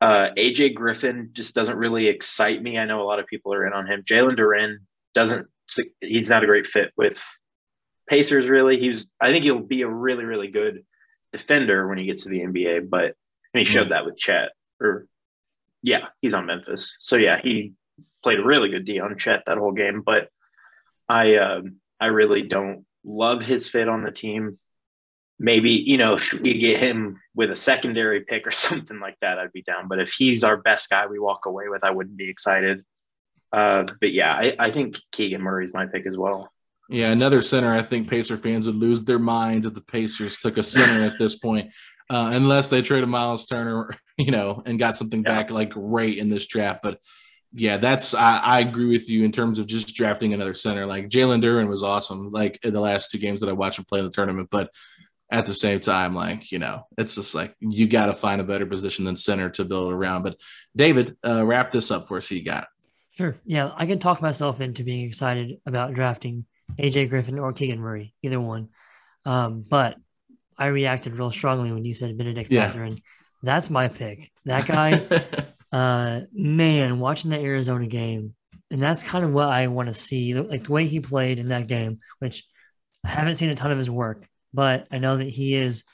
Uh, 0.00 0.28
AJ 0.36 0.74
Griffin 0.74 1.30
just 1.32 1.54
doesn't 1.54 1.76
really 1.76 2.08
excite 2.08 2.60
me. 2.62 2.78
I 2.78 2.84
know 2.84 3.00
a 3.00 3.04
lot 3.04 3.20
of 3.20 3.26
people 3.26 3.54
are 3.54 3.66
in 3.66 3.72
on 3.72 3.86
him. 3.86 4.02
Jalen 4.02 4.36
Duran 4.36 4.80
doesn't. 5.14 5.46
He's 6.00 6.28
not 6.28 6.42
a 6.42 6.46
great 6.46 6.66
fit 6.66 6.92
with 6.96 7.24
Pacers. 8.12 8.46
Really, 8.46 8.78
he's. 8.78 9.10
I 9.18 9.30
think 9.30 9.44
he'll 9.44 9.58
be 9.58 9.80
a 9.80 9.88
really, 9.88 10.24
really 10.24 10.48
good 10.48 10.84
defender 11.32 11.88
when 11.88 11.96
he 11.96 12.04
gets 12.04 12.24
to 12.24 12.28
the 12.28 12.40
NBA. 12.40 12.90
But 12.90 13.14
and 13.54 13.58
he 13.60 13.64
showed 13.64 13.90
that 13.90 14.04
with 14.04 14.18
Chet. 14.18 14.50
Or 14.82 15.06
yeah, 15.82 16.08
he's 16.20 16.34
on 16.34 16.44
Memphis. 16.44 16.94
So 16.98 17.16
yeah, 17.16 17.40
he 17.42 17.72
played 18.22 18.38
a 18.38 18.44
really 18.44 18.68
good 18.68 18.84
D 18.84 19.00
on 19.00 19.16
Chet 19.16 19.44
that 19.46 19.56
whole 19.56 19.72
game. 19.72 20.02
But 20.04 20.28
I, 21.08 21.36
um, 21.36 21.76
I 21.98 22.06
really 22.06 22.42
don't 22.42 22.84
love 23.02 23.40
his 23.40 23.66
fit 23.66 23.88
on 23.88 24.04
the 24.04 24.12
team 24.12 24.58
maybe 25.38 25.70
you 25.72 25.96
know 25.96 26.14
if 26.14 26.32
we 26.34 26.58
get 26.58 26.78
him 26.78 27.20
with 27.34 27.50
a 27.50 27.56
secondary 27.56 28.20
pick 28.20 28.46
or 28.46 28.50
something 28.52 29.00
like 29.00 29.16
that 29.20 29.38
i'd 29.38 29.52
be 29.52 29.62
down 29.62 29.88
but 29.88 29.98
if 29.98 30.12
he's 30.12 30.44
our 30.44 30.56
best 30.56 30.88
guy 30.88 31.06
we 31.06 31.18
walk 31.18 31.46
away 31.46 31.64
with 31.68 31.82
i 31.82 31.90
wouldn't 31.90 32.16
be 32.16 32.28
excited 32.28 32.84
uh, 33.52 33.84
but 34.00 34.12
yeah 34.12 34.32
I, 34.32 34.54
I 34.58 34.70
think 34.70 34.94
keegan 35.10 35.42
murray's 35.42 35.74
my 35.74 35.86
pick 35.86 36.06
as 36.06 36.16
well 36.16 36.51
Yeah, 36.92 37.10
another 37.10 37.40
center. 37.40 37.72
I 37.72 37.80
think 37.80 38.10
Pacer 38.10 38.36
fans 38.36 38.66
would 38.66 38.76
lose 38.76 39.02
their 39.02 39.18
minds 39.18 39.64
if 39.64 39.72
the 39.72 39.80
Pacers 39.80 40.36
took 40.36 40.58
a 40.58 40.62
center 40.62 41.06
at 41.06 41.18
this 41.18 41.34
point, 41.36 41.72
uh, 42.10 42.32
unless 42.34 42.68
they 42.68 42.82
traded 42.82 43.08
Miles 43.08 43.46
Turner, 43.46 43.96
you 44.18 44.30
know, 44.30 44.62
and 44.66 44.78
got 44.78 44.94
something 44.94 45.22
back 45.22 45.50
like 45.50 45.70
great 45.70 46.18
in 46.18 46.28
this 46.28 46.46
draft. 46.46 46.80
But 46.82 47.00
yeah, 47.54 47.78
that's 47.78 48.12
I, 48.12 48.36
I 48.36 48.60
agree 48.60 48.88
with 48.88 49.08
you 49.08 49.24
in 49.24 49.32
terms 49.32 49.58
of 49.58 49.66
just 49.66 49.94
drafting 49.94 50.34
another 50.34 50.52
center. 50.52 50.84
Like 50.84 51.08
Jalen 51.08 51.42
Duren 51.42 51.66
was 51.66 51.82
awesome, 51.82 52.30
like 52.30 52.60
in 52.62 52.74
the 52.74 52.80
last 52.80 53.10
two 53.10 53.16
games 53.16 53.40
that 53.40 53.48
I 53.48 53.54
watched 53.54 53.78
him 53.78 53.86
play 53.86 54.00
in 54.00 54.04
the 54.04 54.10
tournament. 54.10 54.48
But 54.50 54.70
at 55.30 55.46
the 55.46 55.54
same 55.54 55.80
time, 55.80 56.14
like 56.14 56.52
you 56.52 56.58
know, 56.58 56.86
it's 56.98 57.14
just 57.14 57.34
like 57.34 57.54
you 57.58 57.88
got 57.88 58.06
to 58.06 58.12
find 58.12 58.38
a 58.42 58.44
better 58.44 58.66
position 58.66 59.06
than 59.06 59.16
center 59.16 59.48
to 59.48 59.64
build 59.64 59.94
around. 59.94 60.24
But 60.24 60.36
David, 60.76 61.16
uh, 61.26 61.46
wrap 61.46 61.70
this 61.70 61.90
up 61.90 62.06
for 62.06 62.18
us. 62.18 62.28
He 62.28 62.42
got? 62.42 62.68
Sure. 63.12 63.36
Yeah, 63.46 63.70
I 63.76 63.86
can 63.86 63.98
talk 63.98 64.20
myself 64.20 64.60
into 64.60 64.84
being 64.84 65.06
excited 65.06 65.58
about 65.64 65.94
drafting 65.94 66.44
AJ 66.78 67.08
Griffin 67.10 67.38
or 67.38 67.52
Keegan 67.52 67.80
Murray, 67.80 68.14
either 68.22 68.40
one. 68.40 68.68
Um, 69.24 69.64
but 69.68 69.96
I 70.58 70.66
reacted 70.68 71.14
real 71.18 71.30
strongly 71.30 71.72
when 71.72 71.84
you 71.84 71.94
said 71.94 72.16
Benedict 72.16 72.50
Yeah. 72.50 72.66
Mathurin. 72.66 72.98
That's 73.42 73.70
my 73.70 73.88
pick. 73.88 74.30
That 74.44 74.66
guy, 74.66 75.00
uh, 75.72 76.20
man, 76.32 76.98
watching 77.00 77.30
the 77.30 77.38
Arizona 77.40 77.86
game, 77.86 78.34
and 78.70 78.82
that's 78.82 79.02
kind 79.02 79.24
of 79.24 79.32
what 79.32 79.48
I 79.48 79.66
want 79.66 79.88
to 79.88 79.94
see. 79.94 80.34
Like 80.34 80.64
the 80.64 80.72
way 80.72 80.86
he 80.86 81.00
played 81.00 81.38
in 81.38 81.48
that 81.48 81.66
game, 81.66 81.98
which 82.20 82.44
I 83.04 83.08
haven't 83.08 83.34
seen 83.36 83.50
a 83.50 83.54
ton 83.54 83.72
of 83.72 83.78
his 83.78 83.90
work, 83.90 84.26
but 84.54 84.86
I 84.90 84.98
know 84.98 85.16
that 85.16 85.28
he 85.28 85.54
is. 85.54 85.84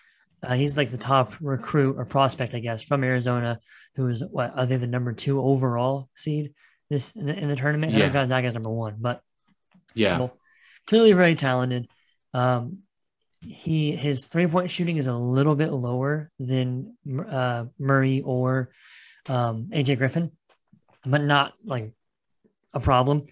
Uh, 0.41 0.55
he's 0.55 0.77
like 0.77 0.93
the 0.93 0.99
top 0.99 1.35
recruit 1.41 1.97
or 1.99 2.05
prospect, 2.05 2.55
I 2.55 2.61
guess, 2.61 2.83
from 2.85 3.03
Arizona, 3.03 3.59
who 3.97 4.07
is 4.07 4.23
what 4.31 4.57
are 4.57 4.67
they 4.67 4.77
the 4.77 4.87
number 4.87 5.13
two 5.13 5.41
overall 5.43 6.09
seed 6.15 6.55
this 6.91 7.11
in 7.17 7.27
the, 7.27 7.35
in 7.37 7.49
the 7.49 7.57
tournament? 7.57 7.93
I 7.93 7.99
Yeah. 7.99 8.07
know 8.07 8.13
Gonzaga's 8.13 8.55
number 8.55 8.71
one, 8.71 8.97
but 9.01 9.21
Yeah. 9.97 10.29
Clearly 10.89 11.13
very 11.13 11.35
talented. 11.35 11.89
Um, 12.35 12.79
he 13.41 13.93
his 13.93 14.27
three 14.27 14.47
point 14.47 14.71
shooting 14.71 14.97
is 14.97 15.07
a 15.07 15.15
little 15.15 15.55
bit 15.55 15.71
lower 15.71 16.31
than 16.39 16.97
uh, 17.31 17.67
Murray 17.79 18.23
or 18.25 18.71
um, 19.29 19.69
AJ 19.73 19.99
Griffin, 19.99 20.33
but 21.05 21.23
not 21.23 21.53
like 21.65 21.93
a 22.73 22.81
problem. 22.81 23.27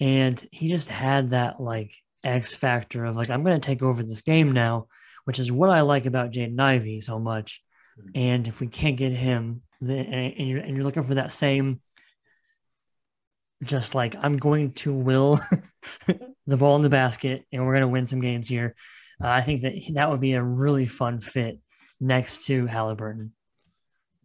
And 0.00 0.44
he 0.50 0.68
just 0.68 0.88
had 0.88 1.30
that 1.30 1.60
like 1.60 1.92
X 2.24 2.54
factor 2.54 3.04
of 3.04 3.16
like 3.16 3.30
I'm 3.30 3.44
going 3.44 3.60
to 3.60 3.64
take 3.64 3.82
over 3.82 4.02
this 4.02 4.22
game 4.22 4.52
now, 4.52 4.88
which 5.24 5.38
is 5.38 5.52
what 5.52 5.70
I 5.70 5.82
like 5.82 6.06
about 6.06 6.32
Jaden 6.32 6.58
Ivey 6.58 7.00
so 7.00 7.18
much. 7.18 7.62
And 8.14 8.48
if 8.48 8.58
we 8.58 8.66
can't 8.66 8.96
get 8.96 9.12
him, 9.12 9.62
then 9.80 10.06
and 10.06 10.34
and 10.36 10.48
you're, 10.48 10.58
and 10.58 10.74
you're 10.74 10.84
looking 10.84 11.04
for 11.04 11.14
that 11.14 11.32
same, 11.32 11.80
just 13.62 13.94
like 13.94 14.16
I'm 14.20 14.36
going 14.36 14.72
to 14.72 14.92
will 14.92 15.38
the 16.46 16.56
ball 16.56 16.76
in 16.76 16.82
the 16.82 16.90
basket 16.90 17.44
and 17.52 17.64
we're 17.64 17.72
going 17.72 17.82
to 17.82 17.88
win 17.88 18.06
some 18.06 18.20
games 18.20 18.48
here. 18.48 18.74
Uh, 19.22 19.28
I 19.28 19.42
think 19.42 19.62
that 19.62 19.74
that 19.94 20.10
would 20.10 20.20
be 20.20 20.32
a 20.34 20.42
really 20.42 20.86
fun 20.86 21.20
fit 21.20 21.58
next 22.00 22.46
to 22.46 22.66
Haliburton. 22.66 23.30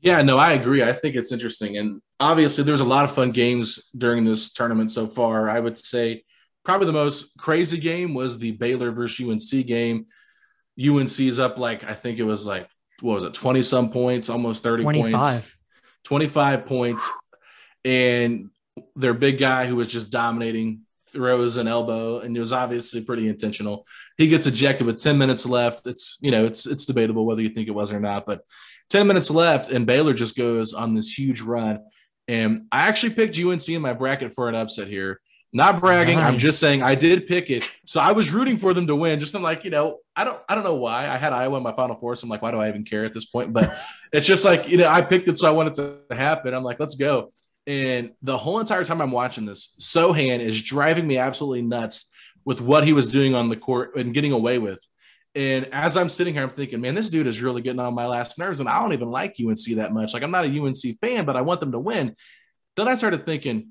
Yeah, 0.01 0.22
no, 0.22 0.38
I 0.38 0.53
agree. 0.53 0.82
I 0.82 0.93
think 0.93 1.16
it's 1.16 1.32
interesting. 1.32 1.78
And 1.78 2.01
obviously, 2.20 2.64
there's 2.64 2.80
a 2.80 2.86
lot 2.86 3.03
of 3.03 3.12
fun 3.12 3.32
games 3.32 3.89
during 3.97 4.24
this 4.24 4.51
tournament 4.51 4.91
so 4.91 5.07
far. 5.07 5.49
I 5.49 5.60
would 5.60 5.78
say 5.78 6.24
probably 6.64 6.88
the 6.88 6.93
most 6.93 7.38
crazy 7.38 7.78
game 7.78 8.14
was 8.14 8.39
the 8.39 8.51
Baylor 8.51 8.91
versus 8.91 9.28
UNC 9.28 9.66
game. 9.68 10.05
UNC's 10.82 11.39
up 11.39 11.60
like, 11.60 11.84
I 11.84 11.93
think 11.93 12.20
it 12.20 12.24
was 12.24 12.45
like 12.45 12.70
what 13.01 13.16
was 13.16 13.24
it, 13.24 13.34
20 13.34 13.62
some 13.64 13.91
points, 13.91 14.30
almost 14.30 14.64
30 14.64 14.84
25. 14.84 15.12
points, 15.12 15.55
25 16.03 16.66
points. 16.66 17.12
And 17.86 18.49
their 18.95 19.14
big 19.14 19.38
guy 19.38 19.66
who 19.66 19.76
was 19.76 19.88
just 19.88 20.12
dominating 20.12 20.82
throws 21.12 21.57
an 21.57 21.68
elbow 21.68 22.20
and 22.20 22.36
it 22.36 22.39
was 22.39 22.53
obviously 22.53 23.01
pretty 23.01 23.28
intentional. 23.28 23.86
He 24.18 24.28
gets 24.28 24.47
ejected 24.47 24.88
with 24.88 25.01
10 25.01 25.18
minutes 25.18 25.45
left. 25.45 25.86
It's, 25.88 26.18
you 26.22 26.32
know, 26.32 26.45
it's, 26.45 26.66
it's 26.66 26.86
debatable 26.86 27.26
whether 27.26 27.41
you 27.41 27.49
think 27.49 27.68
it 27.68 27.72
was 27.72 27.91
or 27.91 27.99
not, 27.99 28.26
but 28.26 28.41
10 28.89 29.07
minutes 29.07 29.30
left 29.30 29.72
and 29.72 29.86
Baylor 29.86 30.14
just 30.14 30.36
goes 30.36 30.74
on 30.74 30.93
this 30.93 31.18
huge 31.18 31.41
run. 31.41 31.80
And 32.28 32.68
I 32.72 32.88
actually 32.88 33.12
picked 33.12 33.39
UNC 33.39 33.68
in 33.70 33.82
my 33.82 33.93
bracket 33.93 34.34
for 34.34 34.49
an 34.49 34.55
upset 34.55 34.88
here. 34.88 35.20
Not 35.51 35.80
bragging, 35.80 36.18
nice. 36.18 36.26
I'm 36.26 36.38
just 36.38 36.60
saying 36.60 36.84
I 36.84 36.93
did 36.93 37.26
pick 37.26 37.49
it. 37.49 37.70
So 37.86 37.99
I 37.99 38.12
was 38.12 38.32
rooting 38.32 38.57
for 38.57 38.76
them 38.76 38.86
to 38.86 38.95
win. 38.95 39.20
Just 39.20 39.34
I'm 39.34 39.41
like, 39.41 39.64
you 39.64 39.72
know, 39.72 39.97
I 40.16 40.24
don't 40.24 40.39
I 40.47 40.53
don't 40.53 40.64
know 40.64 40.76
why. 40.76 41.10
I 41.10 41.18
had 41.18 41.34
Iowa 41.34 41.57
in 41.57 41.64
my 41.64 41.74
final 41.74 41.95
four. 41.95 42.16
So 42.16 42.26
I'm 42.26 42.30
like, 42.30 42.43
why 42.43 42.51
do 42.51 42.60
I 42.60 42.70
even 42.70 42.84
care 42.84 43.03
at 43.03 43.14
this 43.14 43.26
point? 43.26 43.51
But 43.51 43.68
it's 44.14 44.28
just 44.28 44.45
like, 44.45 44.70
you 44.70 44.78
know, 44.78 44.88
I 44.88 45.01
picked 45.01 45.28
it, 45.28 45.38
so 45.38 45.47
I 45.47 45.51
wanted 45.51 45.74
to 45.76 46.16
happen. 46.16 46.53
I'm 46.53 46.64
like, 46.64 46.80
let's 46.80 46.93
go. 46.93 47.30
And 47.70 48.13
the 48.24 48.36
whole 48.36 48.59
entire 48.59 48.84
time 48.84 48.99
I'm 48.99 49.11
watching 49.11 49.45
this, 49.45 49.76
Sochan 49.80 50.39
is 50.39 50.59
driving 50.59 51.05
me 51.05 51.20
absolutely 51.20 51.61
nuts 51.61 52.11
with 52.43 52.61
what 52.61 52.84
he 52.84 52.93
was 52.93 53.09
doing 53.09 53.36
on 53.36 53.47
the 53.47 53.55
court 53.55 53.95
and 53.95 54.11
getting 54.11 54.32
away 54.32 54.57
with. 54.57 54.84
And 55.36 55.67
as 55.67 55.95
I'm 55.95 56.09
sitting 56.09 56.34
here, 56.34 56.41
I'm 56.41 56.49
thinking, 56.49 56.82
man, 56.82 56.95
this 56.95 57.11
dude 57.11 57.28
is 57.28 57.43
really 57.43 57.61
getting 57.61 57.80
on 57.80 57.93
my 57.93 58.07
last 58.07 58.39
nerves. 58.39 58.59
And 58.59 58.67
I 58.67 58.82
don't 58.82 58.93
even 58.93 59.11
like 59.11 59.36
UNC 59.39 59.76
that 59.76 59.91
much. 59.91 60.15
Like, 60.15 60.24
I'm 60.24 60.32
not 60.32 60.45
a 60.45 60.59
UNC 60.59 60.97
fan, 60.99 61.26
but 61.26 61.36
I 61.36 61.41
want 61.41 61.59
them 61.59 61.74
to 61.74 61.80
win. 61.80 62.15
Then 62.76 62.88
I 62.88 62.95
started 62.95 63.28
thinking, 63.28 63.67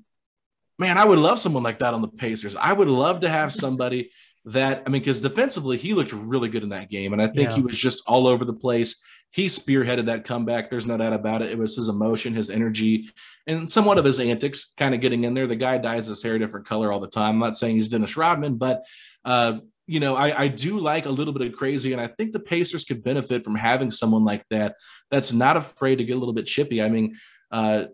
man, 0.77 0.97
I 0.97 1.03
would 1.03 1.19
love 1.19 1.37
someone 1.37 1.63
like 1.63 1.79
that 1.79 1.93
on 1.93 2.01
the 2.01 2.07
Pacers. 2.07 2.55
I 2.55 2.71
would 2.71 2.87
love 2.87 3.19
to 3.19 3.29
have 3.29 3.51
somebody 3.51 4.11
that, 4.45 4.83
I 4.85 4.89
mean, 4.89 5.01
because 5.01 5.19
defensively, 5.19 5.75
he 5.75 5.93
looked 5.93 6.13
really 6.13 6.47
good 6.47 6.63
in 6.63 6.69
that 6.69 6.89
game. 6.89 7.11
And 7.11 7.21
I 7.21 7.27
think 7.27 7.49
yeah. 7.49 7.55
he 7.57 7.61
was 7.61 7.77
just 7.77 8.01
all 8.07 8.27
over 8.27 8.45
the 8.45 8.53
place. 8.53 9.03
He 9.31 9.45
spearheaded 9.45 10.07
that 10.07 10.25
comeback. 10.25 10.69
There's 10.69 10.87
no 10.87 10.97
doubt 10.97 11.13
about 11.13 11.41
it. 11.41 11.51
It 11.51 11.57
was 11.57 11.75
his 11.75 11.87
emotion, 11.87 12.33
his 12.33 12.49
energy, 12.49 13.11
and 13.45 13.69
somewhat 13.69 13.99
of 13.99 14.05
his 14.05 14.19
antics 14.19 14.73
kind 14.75 14.95
of 14.95 15.01
getting 15.01 15.23
in 15.23 15.33
there. 15.33 15.45
The 15.45 15.55
guy 15.55 15.77
dyes 15.77 16.07
his 16.07 16.23
hair 16.23 16.35
a 16.35 16.39
different 16.39 16.65
color 16.65 16.91
all 16.91 16.99
the 16.99 17.07
time. 17.07 17.35
I'm 17.35 17.39
not 17.39 17.55
saying 17.55 17.75
he's 17.75 17.89
Dennis 17.89 18.17
Rodman, 18.17 18.55
but, 18.55 18.85
uh, 19.23 19.59
you 19.85 19.99
know, 19.99 20.15
I, 20.15 20.43
I 20.43 20.47
do 20.47 20.79
like 20.79 21.05
a 21.05 21.11
little 21.11 21.33
bit 21.33 21.47
of 21.47 21.53
crazy, 21.53 21.93
and 21.93 22.01
I 22.01 22.07
think 22.07 22.31
the 22.31 22.39
Pacers 22.39 22.85
could 22.85 23.03
benefit 23.03 23.43
from 23.43 23.55
having 23.55 23.91
someone 23.91 24.25
like 24.25 24.43
that 24.49 24.75
that's 25.11 25.31
not 25.31 25.57
afraid 25.57 25.97
to 25.97 26.03
get 26.03 26.15
a 26.15 26.19
little 26.19 26.33
bit 26.33 26.45
chippy. 26.45 26.81
I 26.81 26.89
mean, 26.89 27.17
uh, 27.51 27.85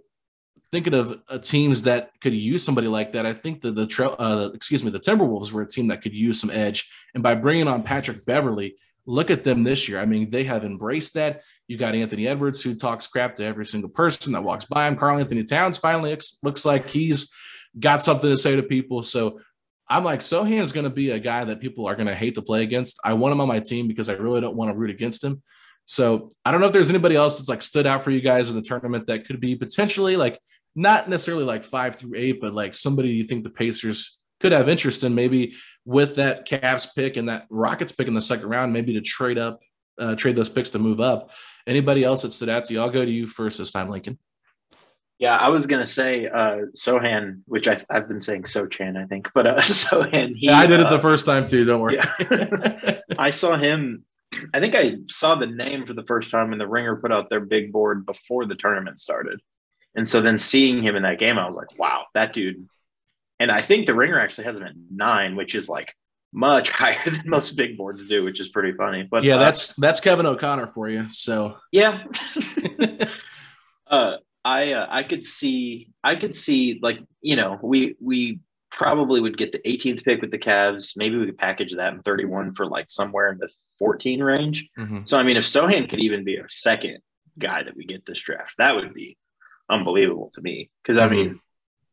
thinking 0.72 0.94
of 0.94 1.22
uh, 1.30 1.38
teams 1.38 1.84
that 1.84 2.12
could 2.20 2.34
use 2.34 2.64
somebody 2.64 2.88
like 2.88 3.14
that, 3.14 3.26
I 3.26 3.34
think 3.34 3.62
that 3.62 3.76
the 3.76 4.16
uh, 4.20 4.50
excuse 4.54 4.84
me, 4.84 4.92
the 4.92 5.00
Timberwolves 5.00 5.52
were 5.52 5.62
a 5.62 5.68
team 5.68 5.88
that 5.88 6.02
could 6.02 6.14
use 6.14 6.40
some 6.40 6.50
edge. 6.50 6.90
And 7.14 7.24
by 7.24 7.36
bringing 7.36 7.68
on 7.68 7.84
Patrick 7.84 8.26
Beverley, 8.26 8.76
look 9.06 9.30
at 9.30 9.44
them 9.44 9.64
this 9.64 9.88
year. 9.88 10.00
I 10.00 10.06
mean, 10.06 10.30
they 10.30 10.44
have 10.46 10.64
embraced 10.64 11.14
that. 11.14 11.44
You 11.68 11.78
got 11.78 11.96
Anthony 11.96 12.28
Edwards 12.28 12.62
who 12.62 12.76
talks 12.76 13.08
crap 13.08 13.36
to 13.36 13.44
every 13.44 13.66
single 13.66 13.90
person 13.90 14.34
that 14.34 14.44
walks 14.44 14.66
by 14.66 14.88
him. 14.88 14.96
Karl-Anthony 14.96 15.44
Towns 15.44 15.78
finally 15.78 16.18
looks 16.44 16.66
like 16.66 16.90
he's 16.90 17.32
got 17.80 18.02
something 18.02 18.30
to 18.30 18.38
say 18.38 18.56
to 18.56 18.64
people. 18.64 19.04
So 19.04 19.40
I'm 19.88 20.04
like, 20.04 20.22
Sochan 20.22 20.62
is 20.62 20.72
going 20.72 20.86
to 20.86 20.90
be 20.90 21.12
a 21.12 21.20
guy 21.20 21.46
that 21.46 21.60
people 21.60 21.88
are 21.88 21.96
going 21.96 22.08
to 22.08 22.16
hate 22.16 22.36
to 22.36 22.42
play 22.42 22.64
against. 22.64 23.00
I 23.04 23.14
want 23.14 23.34
him 23.34 23.42
on 23.42 23.48
my 23.48 23.60
team 23.60 23.88
because 23.88 24.10
I 24.10 24.14
really 24.14 24.42
don't 24.42 24.56
want 24.56 24.72
to 24.72 24.78
root 24.78 24.90
against 24.90 25.24
him. 25.24 25.42
So 25.86 26.30
I 26.44 26.52
don't 26.52 26.62
know 26.62 26.68
if 26.68 26.74
there's 26.74 26.90
anybody 26.90 27.16
else 27.16 27.38
that's 27.38 27.50
like 27.50 27.62
stood 27.62 27.86
out 27.86 28.04
for 28.04 28.10
you 28.10 28.22
guys 28.22 28.50
in 28.50 28.56
the 28.56 28.62
tournament 28.62 29.06
that 29.08 29.26
could 29.26 29.40
be 29.40 29.56
potentially 29.56 30.18
like 30.18 30.40
not 30.76 31.08
necessarily 31.08 31.44
like 31.44 31.64
five 31.64 31.96
through 31.96 32.14
eight, 32.16 32.42
but 32.42 32.54
like 32.54 32.74
somebody 32.74 33.10
you 33.10 33.24
think 33.24 33.44
the 33.44 33.52
Pacers 33.52 34.18
could 34.40 34.52
have 34.52 34.68
interest 34.68 35.04
in, 35.04 35.14
maybe 35.14 35.56
with 35.86 36.16
that 36.16 36.48
Cavs 36.48 36.88
pick 36.96 37.18
and 37.18 37.30
that 37.30 37.46
Rockets 37.50 37.92
pick 37.92 38.08
in 38.08 38.14
the 38.14 38.22
second 38.22 38.50
round, 38.50 38.74
maybe 38.74 38.94
to 38.94 39.02
trade 39.02 39.38
up, 39.38 39.60
uh, 40.00 40.16
trade 40.16 40.36
those 40.36 40.50
picks 40.50 40.72
to 40.72 40.80
move 40.80 41.00
up. 41.00 41.30
Anybody 41.68 42.04
else 42.04 42.24
that 42.24 42.34
stood 42.34 42.50
out 42.50 42.66
to 42.66 42.74
you? 42.74 42.80
I'll 42.80 42.90
go 42.90 43.06
to 43.06 43.12
you 43.12 43.28
first 43.28 43.60
this 43.60 43.72
time, 43.72 43.90
Lincoln. 43.90 44.18
Yeah, 45.18 45.38
I 45.38 45.48
was 45.48 45.66
gonna 45.66 45.86
say 45.86 46.28
uh, 46.28 46.66
Sochan, 46.76 47.42
which 47.46 47.70
I, 47.70 47.82
have 47.90 48.10
been 48.10 48.20
saying 48.20 48.44
Sochan, 48.44 49.02
I 49.02 49.06
think, 49.06 49.30
but 49.34 49.48
uh, 49.48 49.56
Sochan. 49.60 50.36
He, 50.36 50.48
yeah, 50.48 50.58
I 50.58 50.68
did 50.68 50.82
it 50.82 50.90
the 50.90 50.96
uh, 50.96 51.00
first 51.00 51.26
time 51.26 51.48
too. 51.48 51.64
Don't 51.64 51.80
worry. 51.80 51.96
Yeah. 51.96 53.00
I 53.18 53.30
saw 53.30 53.56
him. 53.56 54.04
I 54.54 54.60
think 54.60 54.76
I 54.76 54.98
saw 55.08 55.36
the 55.36 55.48
name 55.48 55.86
for 55.86 55.94
the 55.94 56.04
first 56.04 56.32
time 56.32 56.50
when 56.50 56.60
the 56.60 56.68
Ringer 56.68 56.98
put 56.98 57.14
out 57.14 57.30
their 57.30 57.40
big 57.40 57.72
board 57.72 58.06
before 58.06 58.46
the 58.46 58.56
tournament 58.56 59.00
started. 59.00 59.40
And 59.96 60.06
so 60.08 60.22
then 60.22 60.38
seeing 60.38 60.84
him 60.84 60.98
in 60.98 61.04
that 61.04 61.20
game, 61.20 61.38
I 61.38 61.48
was 61.48 61.56
like, 61.56 61.80
wow, 61.80 62.06
that 62.14 62.34
dude. 62.34 62.68
And 63.40 63.52
I 63.52 63.62
think 63.62 63.86
the 63.86 63.96
ringer 63.96 64.20
actually 64.20 64.46
has 64.46 64.58
him 64.58 64.64
at 64.64 64.74
nine, 64.90 65.36
which 65.36 65.56
is 65.56 65.68
like 65.68 65.94
much 66.34 66.70
higher 66.72 67.10
than 67.10 67.24
most 67.26 67.56
big 67.56 67.78
boards 67.78 68.08
do, 68.08 68.24
which 68.24 68.40
is 68.40 68.50
pretty 68.50 68.74
funny. 68.74 69.08
But 69.10 69.24
yeah, 69.24 69.36
uh, 69.36 69.40
that's 69.40 69.74
that's 69.76 70.00
Kevin 70.00 70.26
O'Connor 70.26 70.68
for 70.68 70.90
you. 70.90 71.10
So 71.10 71.58
yeah. 71.72 72.04
uh, 73.88 74.18
I 74.44 74.74
uh, 74.74 74.88
I 74.90 75.04
could 75.04 75.26
see 75.26 75.90
I 76.04 76.16
could 76.16 76.36
see 76.36 76.80
like 76.82 77.00
you 77.22 77.36
know 77.36 77.60
we 77.62 77.96
we 78.00 78.40
probably 78.72 79.22
would 79.22 79.38
get 79.38 79.54
the 79.54 79.60
18th 79.60 80.04
pick 80.04 80.22
with 80.22 80.32
the 80.32 80.38
Cavs. 80.38 80.92
Maybe 80.96 81.18
we 81.18 81.26
could 81.26 81.38
package 81.38 81.74
that 81.76 81.94
in 81.94 82.02
31 82.02 82.54
for 82.54 82.66
like 82.66 82.88
somewhere 82.90 83.32
in 83.32 83.38
the 83.38 83.50
14 83.80 84.22
range. 84.22 84.68
Mm-hmm. 84.78 85.02
So 85.06 85.18
I 85.18 85.24
mean, 85.24 85.38
if 85.38 85.46
Sochan 85.46 85.90
could 85.90 86.00
even 86.00 86.24
be 86.24 86.40
our 86.40 86.50
second 86.50 87.00
guy 87.40 87.64
that 87.64 87.76
we 87.76 87.86
get 87.86 88.06
this 88.06 88.20
draft, 88.20 88.54
that 88.58 88.76
would 88.76 88.94
be 88.94 89.18
unbelievable 89.70 90.32
to 90.36 90.42
me. 90.42 90.70
Because 90.84 90.98
I 90.98 91.08
mean, 91.08 91.28
mm-hmm. 91.28 91.38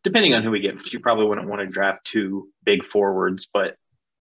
Depending 0.05 0.35
on 0.35 0.43
who 0.43 0.51
we 0.51 0.61
get, 0.61 0.93
you 0.93 1.01
probably 1.01 1.27
wouldn't 1.27 1.49
want 1.49 1.61
to 1.61 1.67
draft 1.67 2.05
two 2.05 2.49
big 2.65 2.85
forwards, 2.85 3.49
but 3.53 3.77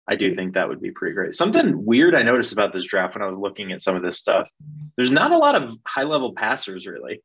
I 0.08 0.16
do 0.16 0.36
think 0.36 0.54
that 0.54 0.68
would 0.68 0.82
be 0.82 0.92
pretty 0.92 1.14
great. 1.14 1.36
Something 1.36 1.86
weird 1.86 2.16
I 2.16 2.24
noticed 2.24 2.52
about 2.52 2.74
this 2.74 2.86
draft 2.86 3.16
when 3.16 3.24
I 3.24 3.28
was 3.28 3.38
looking 3.38 3.72
at 3.72 3.82
some 3.82 3.96
of 3.96 4.02
this 4.02 4.20
stuff. 4.20 4.48
There's 4.96 5.12
not 5.12 5.32
a 5.32 5.38
lot 5.38 5.56
of 5.56 5.78
high 5.86 6.04
level 6.04 6.34
passers 6.34 6.88
really. 6.88 7.22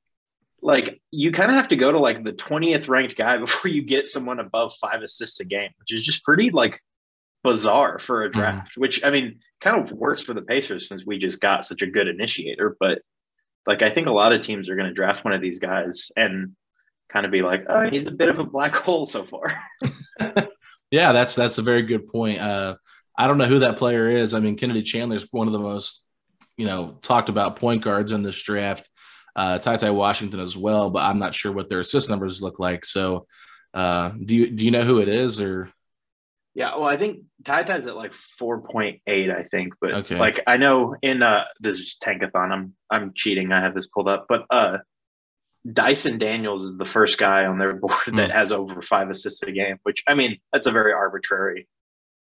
Like 0.62 1.00
you 1.10 1.32
kind 1.32 1.50
of 1.50 1.56
have 1.56 1.68
to 1.68 1.76
go 1.76 1.92
to 1.92 1.98
like 1.98 2.22
the 2.22 2.32
20th 2.32 2.88
ranked 2.88 3.16
guy 3.16 3.36
before 3.38 3.70
you 3.70 3.82
get 3.82 4.06
someone 4.06 4.40
above 4.40 4.74
five 4.74 5.02
assists 5.02 5.40
a 5.40 5.44
game, 5.44 5.70
which 5.78 5.92
is 5.92 6.02
just 6.02 6.24
pretty 6.24 6.50
like 6.50 6.80
bizarre 7.42 7.98
for 7.98 8.24
a 8.24 8.30
draft, 8.30 8.72
mm-hmm. 8.72 8.80
which 8.80 9.04
I 9.04 9.10
mean 9.10 9.40
kind 9.60 9.80
of 9.80 9.90
works 9.92 10.22
for 10.22 10.34
the 10.34 10.42
Pacers 10.42 10.88
since 10.88 11.04
we 11.06 11.18
just 11.18 11.40
got 11.40 11.64
such 11.64 11.82
a 11.82 11.86
good 11.86 12.08
initiator, 12.08 12.76
but 12.78 13.00
like 13.66 13.82
I 13.82 13.90
think 13.92 14.06
a 14.06 14.12
lot 14.12 14.32
of 14.32 14.42
teams 14.42 14.68
are 14.68 14.76
going 14.76 14.88
to 14.88 14.94
draft 14.94 15.24
one 15.24 15.34
of 15.34 15.40
these 15.40 15.58
guys 15.58 16.10
and 16.16 16.54
kind 17.08 17.26
of 17.26 17.32
be 17.32 17.42
like, 17.42 17.64
oh, 17.68 17.88
he's 17.88 18.06
a 18.06 18.10
bit 18.10 18.28
of 18.28 18.38
a 18.38 18.44
black 18.44 18.74
hole 18.74 19.06
so 19.06 19.24
far. 19.24 19.58
yeah, 20.90 21.12
that's 21.12 21.34
that's 21.34 21.58
a 21.58 21.62
very 21.62 21.82
good 21.82 22.08
point. 22.08 22.40
Uh, 22.40 22.76
I 23.16 23.26
don't 23.26 23.38
know 23.38 23.46
who 23.46 23.60
that 23.60 23.76
player 23.76 24.08
is. 24.08 24.34
I 24.34 24.40
mean, 24.40 24.56
Kennedy 24.56 24.82
Chandler 24.82 25.16
is 25.16 25.26
one 25.30 25.46
of 25.46 25.52
the 25.52 25.58
most 25.58 26.06
you 26.56 26.66
know 26.66 26.98
talked 27.02 27.28
about 27.28 27.56
point 27.56 27.82
guards 27.82 28.12
in 28.12 28.22
this 28.22 28.40
draft. 28.42 28.88
Uh, 29.34 29.58
Ty 29.58 29.76
Ty 29.76 29.90
Washington 29.90 30.40
as 30.40 30.56
well, 30.56 30.90
but 30.90 31.02
I'm 31.02 31.18
not 31.18 31.34
sure 31.34 31.52
what 31.52 31.68
their 31.68 31.80
assist 31.80 32.08
numbers 32.08 32.40
look 32.40 32.58
like. 32.58 32.86
So, 32.86 33.26
uh, 33.74 34.10
do 34.24 34.34
you 34.34 34.50
do 34.50 34.64
you 34.64 34.70
know 34.70 34.82
who 34.82 35.00
it 35.00 35.08
is 35.08 35.40
or? 35.40 35.70
Yeah, 36.54 36.74
well, 36.76 36.88
I 36.88 36.96
think 36.96 37.24
Ty 37.44 37.64
Ty's 37.64 37.86
at 37.86 37.96
like 37.96 38.14
four 38.38 38.62
point 38.62 39.02
eight, 39.06 39.30
I 39.30 39.42
think. 39.42 39.74
But 39.78 39.92
okay. 39.94 40.18
like 40.18 40.40
I 40.46 40.56
know 40.56 40.96
in 41.02 41.22
uh 41.22 41.44
this 41.60 41.78
is 41.80 41.98
Tankathon. 42.02 42.50
I'm 42.50 42.74
I'm 42.90 43.12
cheating. 43.14 43.52
I 43.52 43.60
have 43.60 43.74
this 43.74 43.88
pulled 43.88 44.08
up, 44.08 44.24
but 44.26 44.46
uh 44.48 44.78
Dyson 45.72 46.18
Daniels 46.18 46.64
is 46.64 46.76
the 46.76 46.84
first 46.84 47.18
guy 47.18 47.44
on 47.44 47.58
their 47.58 47.74
board 47.80 47.94
mm. 48.06 48.16
that 48.16 48.30
has 48.30 48.52
over 48.52 48.82
five 48.82 49.10
assists 49.10 49.42
a 49.42 49.52
game, 49.52 49.78
which 49.82 50.02
I 50.06 50.14
mean 50.14 50.38
that's 50.52 50.66
a 50.66 50.72
very 50.72 50.92
arbitrary 50.92 51.68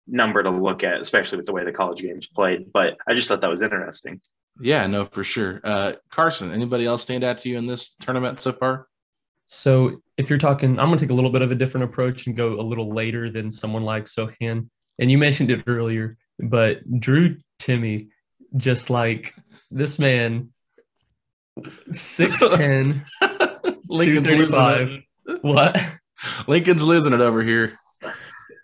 number 0.08 0.42
to 0.42 0.50
look 0.50 0.84
at, 0.84 1.02
especially 1.02 1.38
with 1.38 1.46
the 1.46 1.54
way 1.54 1.66
the 1.66 1.72
college 1.72 2.02
games 2.02 2.28
played. 2.28 2.72
But 2.72 2.98
I 3.08 3.14
just 3.14 3.28
thought 3.28 3.42
that 3.42 3.50
was 3.50 3.62
interesting. 3.62 4.22
Yeah, 4.60 4.88
no, 4.88 5.06
for 5.06 5.24
sure. 5.24 5.62
Uh, 5.64 5.94
Carson, 6.10 6.52
anybody 6.52 6.86
else 6.86 7.04
stand 7.04 7.24
out 7.24 7.38
to 7.40 7.50
you 7.50 7.58
in 7.58 7.68
this 7.68 7.96
tournament 7.96 8.40
so 8.40 8.52
far? 8.52 8.88
So 9.48 10.02
if 10.18 10.30
you're 10.30 10.40
talking, 10.40 10.80
I'm 10.80 10.88
going 10.88 10.98
to 10.98 11.06
take 11.06 11.12
a 11.12 11.14
little 11.16 11.30
bit 11.30 11.42
of 11.42 11.52
a 11.52 11.56
different 11.56 11.86
approach 11.86 12.28
and 12.28 12.36
go 12.36 12.60
a 12.60 12.62
little 12.62 12.92
later 12.92 13.30
than 13.30 13.52
someone 13.52 13.84
like 13.84 14.06
Sochan. 14.06 14.70
And 15.00 15.12
you 15.12 15.18
mentioned 15.18 15.52
it 15.52 15.64
earlier, 15.68 16.18
but 16.40 16.80
Drew 17.00 17.38
Timme, 17.60 18.10
just 18.58 18.90
like 18.90 19.36
this 19.70 20.00
man, 20.00 20.50
6'10, 21.90 23.06
Lincoln's 23.90 24.32
losing 24.32 25.04
it. 25.26 25.44
What? 25.44 25.78
Lincoln's 26.48 26.84
losing 26.84 27.14
it 27.14 27.22
over 27.22 27.44
here. 27.44 27.78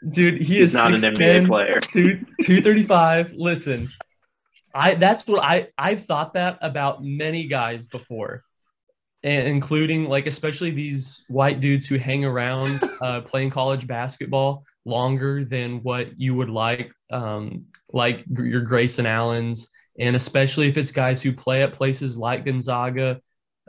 Dude, 0.09 0.41
he 0.41 0.55
He's 0.55 0.69
is 0.69 0.73
not 0.73 0.91
6'10, 0.91 1.07
an 1.07 1.15
NBA 1.15 1.47
player. 1.47 1.79
2, 1.79 2.25
235. 2.43 3.33
Listen, 3.33 3.89
I 4.73 4.95
that's 4.95 5.27
what 5.27 5.41
I 5.43 5.69
I've 5.77 6.03
thought 6.03 6.33
that 6.33 6.57
about 6.61 7.03
many 7.03 7.47
guys 7.47 7.87
before 7.87 8.43
and 9.23 9.47
including 9.47 10.09
like 10.09 10.27
especially 10.27 10.71
these 10.71 11.23
white 11.29 11.61
dudes 11.61 11.87
who 11.87 11.97
hang 11.97 12.25
around 12.25 12.81
uh, 13.01 13.21
playing 13.21 13.49
college 13.49 13.87
basketball 13.87 14.63
longer 14.85 15.45
than 15.45 15.81
what 15.83 16.19
you 16.19 16.35
would 16.35 16.49
like, 16.49 16.93
um, 17.09 17.65
like 17.91 18.25
your 18.29 18.61
Grayson 18.61 19.05
Allens, 19.05 19.69
and 19.99 20.15
especially 20.15 20.67
if 20.67 20.77
it's 20.77 20.91
guys 20.91 21.21
who 21.21 21.31
play 21.31 21.63
at 21.63 21.73
places 21.73 22.17
like 22.17 22.45
Gonzaga 22.45 23.21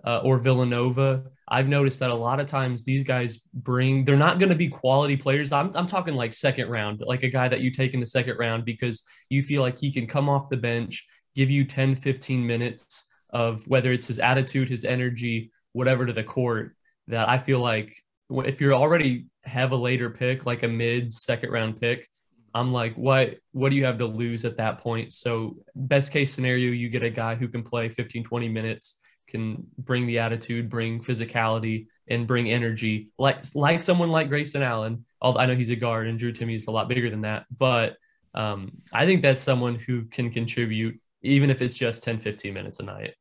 uh, 0.04 0.18
or 0.18 0.38
Villanova. 0.38 1.24
I've 1.48 1.68
noticed 1.68 2.00
that 2.00 2.10
a 2.10 2.14
lot 2.14 2.40
of 2.40 2.46
times 2.46 2.84
these 2.84 3.02
guys 3.02 3.40
bring, 3.52 4.04
they're 4.04 4.16
not 4.16 4.38
going 4.38 4.48
to 4.48 4.54
be 4.54 4.68
quality 4.68 5.16
players. 5.16 5.52
I'm, 5.52 5.70
I'm 5.74 5.86
talking 5.86 6.14
like 6.14 6.32
second 6.32 6.70
round, 6.70 7.02
like 7.06 7.22
a 7.22 7.28
guy 7.28 7.48
that 7.48 7.60
you 7.60 7.70
take 7.70 7.94
in 7.94 8.00
the 8.00 8.06
second 8.06 8.38
round 8.38 8.64
because 8.64 9.04
you 9.28 9.42
feel 9.42 9.62
like 9.62 9.78
he 9.78 9.92
can 9.92 10.06
come 10.06 10.28
off 10.28 10.48
the 10.48 10.56
bench, 10.56 11.06
give 11.34 11.50
you 11.50 11.64
10, 11.64 11.96
15 11.96 12.46
minutes 12.46 13.08
of 13.30 13.66
whether 13.66 13.92
it's 13.92 14.06
his 14.06 14.18
attitude, 14.18 14.68
his 14.68 14.84
energy, 14.84 15.52
whatever 15.72 16.06
to 16.06 16.12
the 16.12 16.24
court, 16.24 16.76
that 17.08 17.28
I 17.28 17.36
feel 17.36 17.60
like 17.60 17.94
if 18.30 18.60
you're 18.60 18.74
already 18.74 19.26
have 19.44 19.72
a 19.72 19.76
later 19.76 20.08
pick, 20.08 20.46
like 20.46 20.62
a 20.62 20.68
mid 20.68 21.12
second 21.12 21.50
round 21.50 21.78
pick, 21.78 22.08
I'm 22.54 22.72
like, 22.72 22.94
what 22.94 23.38
what 23.52 23.70
do 23.70 23.76
you 23.76 23.84
have 23.84 23.98
to 23.98 24.06
lose 24.06 24.44
at 24.44 24.56
that 24.58 24.78
point? 24.78 25.12
So 25.12 25.56
best 25.74 26.12
case 26.12 26.32
scenario, 26.32 26.70
you 26.70 26.88
get 26.88 27.02
a 27.02 27.10
guy 27.10 27.34
who 27.34 27.48
can 27.48 27.62
play 27.62 27.88
15, 27.88 28.24
20 28.24 28.48
minutes, 28.48 29.00
can 29.28 29.66
bring 29.78 30.06
the 30.06 30.20
attitude, 30.20 30.70
bring 30.70 31.00
physicality, 31.00 31.86
and 32.08 32.26
bring 32.26 32.50
energy, 32.50 33.08
like 33.18 33.38
like 33.54 33.82
someone 33.82 34.10
like 34.10 34.28
Grayson 34.28 34.62
Allen. 34.62 35.04
Although 35.20 35.40
I 35.40 35.46
know 35.46 35.56
he's 35.56 35.70
a 35.70 35.76
guard 35.76 36.06
and 36.06 36.18
Drew 36.18 36.32
Timme 36.32 36.54
is 36.54 36.66
a 36.66 36.70
lot 36.70 36.88
bigger 36.88 37.10
than 37.10 37.22
that, 37.22 37.46
but 37.58 37.96
um, 38.34 38.72
I 38.92 39.06
think 39.06 39.22
that's 39.22 39.40
someone 39.40 39.76
who 39.76 40.04
can 40.06 40.30
contribute, 40.30 41.00
even 41.22 41.50
if 41.50 41.62
it's 41.62 41.76
just 41.76 42.02
10, 42.02 42.18
15 42.18 42.52
minutes 42.52 42.80
a 42.80 42.82
night. 42.82 43.14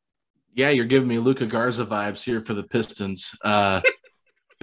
Yeah, 0.56 0.70
you're 0.70 0.86
giving 0.86 1.08
me 1.08 1.20
Luka 1.20 1.46
Garza 1.46 1.86
vibes 1.86 2.24
here 2.24 2.42
for 2.42 2.54
the 2.54 2.64
Pistons. 2.64 3.32
Uh, 3.44 3.82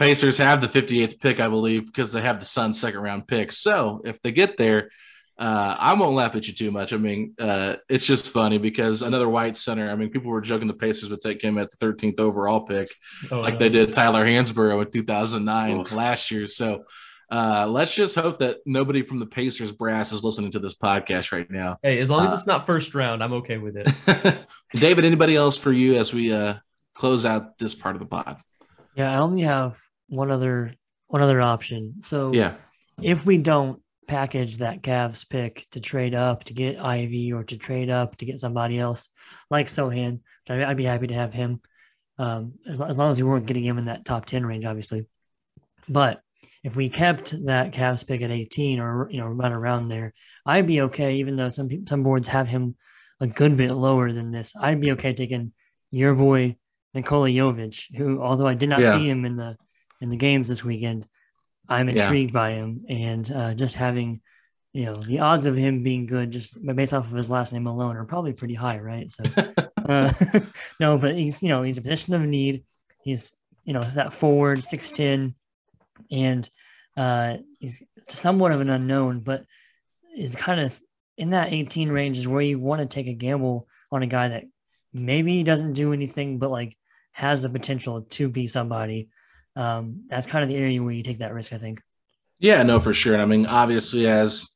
Pacers 0.01 0.39
have 0.39 0.63
the 0.63 0.67
58th 0.67 1.21
pick, 1.21 1.41
I 1.41 1.49
believe, 1.49 1.85
because 1.85 2.11
they 2.11 2.23
have 2.23 2.41
the 2.41 2.47
Suns' 2.47 2.81
second 2.81 3.01
round 3.01 3.29
pick. 3.29 3.53
So 3.53 4.01
if 4.03 4.21
they 4.23 4.33
get 4.33 4.57
there, 4.57 4.89
uh, 5.39 5.77
I 5.79 5.93
won't 5.93 6.15
laugh 6.15 6.35
at 6.35 6.49
you 6.49 6.55
too 6.55 6.71
much. 6.71 6.95
I 6.95 6.97
mean, 6.97 7.35
uh, 7.39 7.77
it's 7.87 8.07
just 8.07 8.31
funny 8.31 8.57
because 8.57 9.03
another 9.03 9.29
white 9.29 9.59
center. 9.59 9.91
I 9.91 9.97
mean, 9.97 10.09
people 10.09 10.31
were 10.31 10.41
joking 10.41 10.69
the 10.69 10.75
Pacers 10.75 11.11
would 11.11 11.21
take 11.21 11.43
him 11.43 11.59
at 11.59 11.71
the 11.71 11.77
13th 11.77 12.19
overall 12.19 12.63
pick, 12.63 12.95
oh, 13.31 13.41
like 13.41 13.55
no. 13.55 13.59
they 13.59 13.69
did 13.69 13.93
Tyler 13.93 14.25
Hansbrough 14.25 14.87
in 14.87 14.91
2009 14.91 15.87
oh. 15.91 15.95
last 15.95 16.31
year. 16.31 16.47
So 16.47 16.85
uh, 17.31 17.67
let's 17.69 17.95
just 17.95 18.15
hope 18.15 18.39
that 18.39 18.61
nobody 18.65 19.03
from 19.03 19.19
the 19.19 19.27
Pacers 19.27 19.71
brass 19.71 20.13
is 20.13 20.25
listening 20.25 20.53
to 20.53 20.61
this 20.61 20.75
podcast 20.75 21.31
right 21.31 21.51
now. 21.51 21.77
Hey, 21.83 22.01
as 22.01 22.09
long 22.09 22.25
as 22.25 22.33
uh, 22.33 22.37
it's 22.37 22.47
not 22.47 22.65
first 22.65 22.95
round, 22.95 23.23
I'm 23.23 23.35
okay 23.35 23.59
with 23.59 23.77
it. 23.77 24.47
David, 24.73 25.05
anybody 25.05 25.37
else 25.37 25.59
for 25.59 25.73
you 25.73 25.97
as 25.97 26.15
we 26.15 26.33
uh, 26.33 26.55
close 26.95 27.27
out 27.27 27.59
this 27.59 27.75
part 27.75 27.97
of 27.97 28.01
the 28.01 28.07
pod? 28.07 28.39
Yeah, 28.95 29.13
I 29.13 29.19
only 29.19 29.43
have 29.43 29.79
one 30.11 30.31
other 30.31 30.75
one 31.07 31.23
other 31.23 31.41
option. 31.41 32.03
So 32.03 32.33
yeah, 32.33 32.55
if 33.01 33.25
we 33.25 33.39
don't 33.39 33.81
package 34.07 34.59
that 34.59 34.83
Cavs 34.83 35.29
pick 35.29 35.67
to 35.71 35.81
trade 35.81 36.15
up 36.15 36.45
to 36.45 36.55
get 36.55 36.79
Ivey 36.79 37.33
or 37.33 37.45
to 37.45 37.57
trade 37.57 37.91
up 37.91 38.17
to 38.17 38.27
get 38.27 38.41
somebody 38.41 38.79
else 38.79 39.09
like 39.51 39.69
Sochan, 39.69 40.21
I'd 40.49 40.77
be 40.77 40.85
happy 40.85 41.07
to 41.07 41.15
have 41.15 41.33
him. 41.33 41.61
Um, 42.19 42.55
as, 42.67 42.81
as 42.83 42.99
long 42.99 43.11
as 43.11 43.23
we 43.23 43.27
weren't 43.27 43.47
getting 43.47 43.65
him 43.65 43.79
in 43.79 43.87
that 43.87 44.05
top 44.05 44.27
10 44.27 44.45
range, 44.45 44.67
obviously. 44.67 45.07
But 45.89 46.21
if 46.63 46.77
we 46.77 46.91
kept 46.91 47.47
that 47.47 47.73
Cavs 47.73 48.07
pick 48.07 48.21
at 48.21 48.31
18 48.31 48.79
or, 48.79 49.09
you 49.11 49.23
know, 49.23 49.29
run 49.29 49.53
around 49.53 49.89
there, 49.89 50.13
I'd 50.45 50.67
be 50.67 50.83
okay, 50.83 51.17
even 51.17 51.37
though 51.37 51.49
some 51.49 51.69
some 51.87 52.03
boards 52.03 52.29
have 52.29 52.49
him 52.49 52.77
a 53.21 53.27
good 53.27 53.57
bit 53.57 53.73
lower 53.73 54.13
than 54.13 54.33
this. 54.33 54.55
I'd 54.61 54.81
be 54.81 54.93
okay 54.93 55.15
taking 55.15 55.53
your 55.91 56.15
boy 56.15 56.57
Nikola 56.95 57.29
Jovic, 57.29 57.97
who, 57.97 58.21
although 58.21 58.47
I 58.47 58.55
did 58.55 58.69
not 58.69 58.81
yeah. 58.81 58.93
see 58.93 59.09
him 59.09 59.25
in 59.25 59.37
the 59.37 59.57
in 60.01 60.11
the 60.11 60.17
games 60.17 60.49
this 60.49 60.65
weekend, 60.65 61.07
I'm 61.69 61.89
intrigued 61.89 62.33
yeah. 62.33 62.41
by 62.41 62.51
him, 62.53 62.85
and 62.89 63.31
uh, 63.31 63.55
just 63.55 63.75
having, 63.75 64.21
you 64.73 64.87
know, 64.87 65.03
the 65.03 65.21
odds 65.21 65.47
of 65.47 65.57
him 65.57 65.83
being 65.83 66.07
good 66.07 66.31
just 66.31 66.59
based 66.65 66.93
off 66.93 67.11
of 67.11 67.17
his 67.17 67.31
last 67.31 67.53
name 67.53 67.67
alone 67.67 67.97
are 67.97 68.05
probably 68.05 68.33
pretty 68.33 68.55
high, 68.55 68.79
right? 68.79 69.11
So, 69.11 69.25
uh, 69.89 70.13
no, 70.81 70.99
but 70.99 71.15
he's 71.15 71.43
you 71.43 71.49
know 71.49 71.63
he's 71.63 71.79
a 71.79 71.83
position 71.83 72.15
of 72.15 72.23
need. 72.23 72.65
He's 73.03 73.37
you 73.65 73.73
know 73.73 73.83
that 73.83 74.15
forward 74.15 74.65
six 74.65 74.91
ten, 74.91 75.35
and 76.11 76.49
uh, 76.97 77.37
he's 77.59 77.83
somewhat 78.09 78.53
of 78.53 78.61
an 78.61 78.71
unknown, 78.71 79.21
but 79.21 79.45
is 80.17 80.35
kind 80.35 80.61
of 80.61 80.79
in 81.17 81.31
that 81.31 81.53
18 81.53 81.91
range 81.91 82.19
is 82.19 82.27
where 82.27 82.43
you 82.43 82.59
want 82.59 82.81
to 82.81 82.87
take 82.87 83.07
a 83.07 83.13
gamble 83.13 83.69
on 83.93 84.03
a 84.03 84.07
guy 84.07 84.29
that 84.29 84.45
maybe 84.93 85.43
doesn't 85.43 85.75
do 85.75 85.93
anything, 85.93 86.39
but 86.39 86.51
like 86.51 86.77
has 87.13 87.43
the 87.43 87.51
potential 87.51 88.03
to 88.03 88.29
be 88.29 88.47
somebody. 88.47 89.09
Um, 89.57 90.05
that's 90.09 90.27
kind 90.27 90.43
of 90.43 90.49
the 90.49 90.57
area 90.57 90.83
where 90.83 90.93
you 90.93 91.03
take 91.03 91.19
that 91.19 91.35
risk, 91.35 91.53
I 91.53 91.59
think. 91.59 91.81
Yeah, 92.39 92.63
no, 92.63 92.81
for 92.81 92.95
sure. 92.95 93.21
I 93.21 93.27
mean, 93.27 93.47
obviously, 93.47 94.07
as 94.07 94.49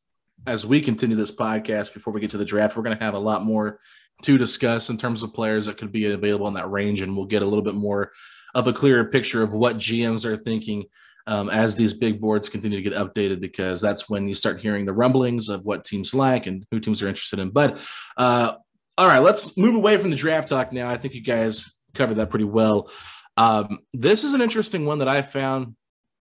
as 0.47 0.67
we 0.67 0.81
continue 0.81 1.17
this 1.17 1.35
podcast 1.35 1.95
before 1.95 2.13
we 2.13 2.21
get 2.21 2.31
to 2.31 2.39
the 2.39 2.45
draft, 2.45 2.77
we're 2.77 2.83
going 2.83 2.97
to 2.97 3.05
have 3.05 3.15
a 3.15 3.19
lot 3.19 3.45
more 3.45 3.79
to 4.23 4.39
discuss 4.39 4.91
in 4.91 4.97
terms 4.97 5.23
of 5.23 5.35
players 5.35 5.67
that 5.67 5.79
could 5.79 5.93
be 5.93 6.07
available 6.07 6.49
in 6.49 6.55
that 6.55 6.71
range, 6.71 7.03
and 7.03 7.17
we'll 7.17 7.27
get 7.27 7.43
a 7.43 7.47
little 7.47 7.63
bit 7.63 7.75
more 7.75 8.11
of 8.55 8.67
a 8.67 8.73
clearer 8.73 9.05
picture 9.05 9.43
of 9.43 9.53
what 9.53 9.77
GMs 9.77 10.25
are 10.25 10.37
thinking 10.37 10.85
um, 11.27 11.51
as 11.51 11.75
these 11.75 11.95
big 11.95 12.21
boards 12.21 12.49
continue 12.49 12.77
to 12.77 12.83
get 12.83 12.99
updated, 12.99 13.41
because 13.41 13.81
that's 13.81 14.09
when 14.09 14.29
you 14.29 14.35
start 14.35 14.61
hearing 14.61 14.85
the 14.85 14.93
rumblings 14.93 15.49
of 15.49 15.65
what 15.65 15.85
teams 15.85 16.15
like 16.15 16.47
and 16.47 16.65
who 16.71 16.79
teams 16.79 17.03
are 17.03 17.09
interested 17.09 17.39
in. 17.39 17.51
But 17.51 17.79
uh, 18.17 18.55
all 18.97 19.09
right, 19.09 19.23
let's 19.23 19.57
move 19.57 19.75
away 19.75 19.97
from 19.97 20.11
the 20.11 20.17
draft 20.17 20.49
talk 20.49 20.73
now. 20.73 20.91
I 20.91 20.97
think 20.97 21.15
you 21.15 21.23
guys 21.23 21.75
covered 21.95 22.17
that 22.17 22.31
pretty 22.31 22.45
well. 22.45 22.91
Um, 23.37 23.81
this 23.93 24.25
is 24.25 24.35
an 24.35 24.41
interesting 24.41 24.87
one 24.87 25.01
that 25.01 25.09
I 25.09 25.23
found 25.23 25.75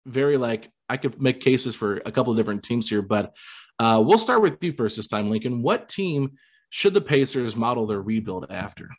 very 0.07 0.37
like 0.37 0.71
I 0.89 0.97
could 0.97 1.21
make 1.21 1.41
cases 1.41 1.75
for 1.75 2.03
a 2.05 2.13
couple 2.13 2.33
of 2.33 2.37
different 2.37 2.63
teams 2.63 2.89
here, 2.89 3.03
but 3.03 3.35
uh, 3.79 4.03
we'll 4.05 4.19
start 4.19 4.43
with 4.43 4.63
you 4.63 4.73
first 4.73 4.97
this 4.97 5.09
time, 5.09 5.31
Lincoln. 5.31 5.63
What 5.63 5.89
team 5.89 6.33
should 6.71 6.95
the 6.95 7.01
Pacers 7.01 7.57
model 7.57 7.87
their 7.87 8.01
rebuild 8.01 8.47
after? 8.51 8.91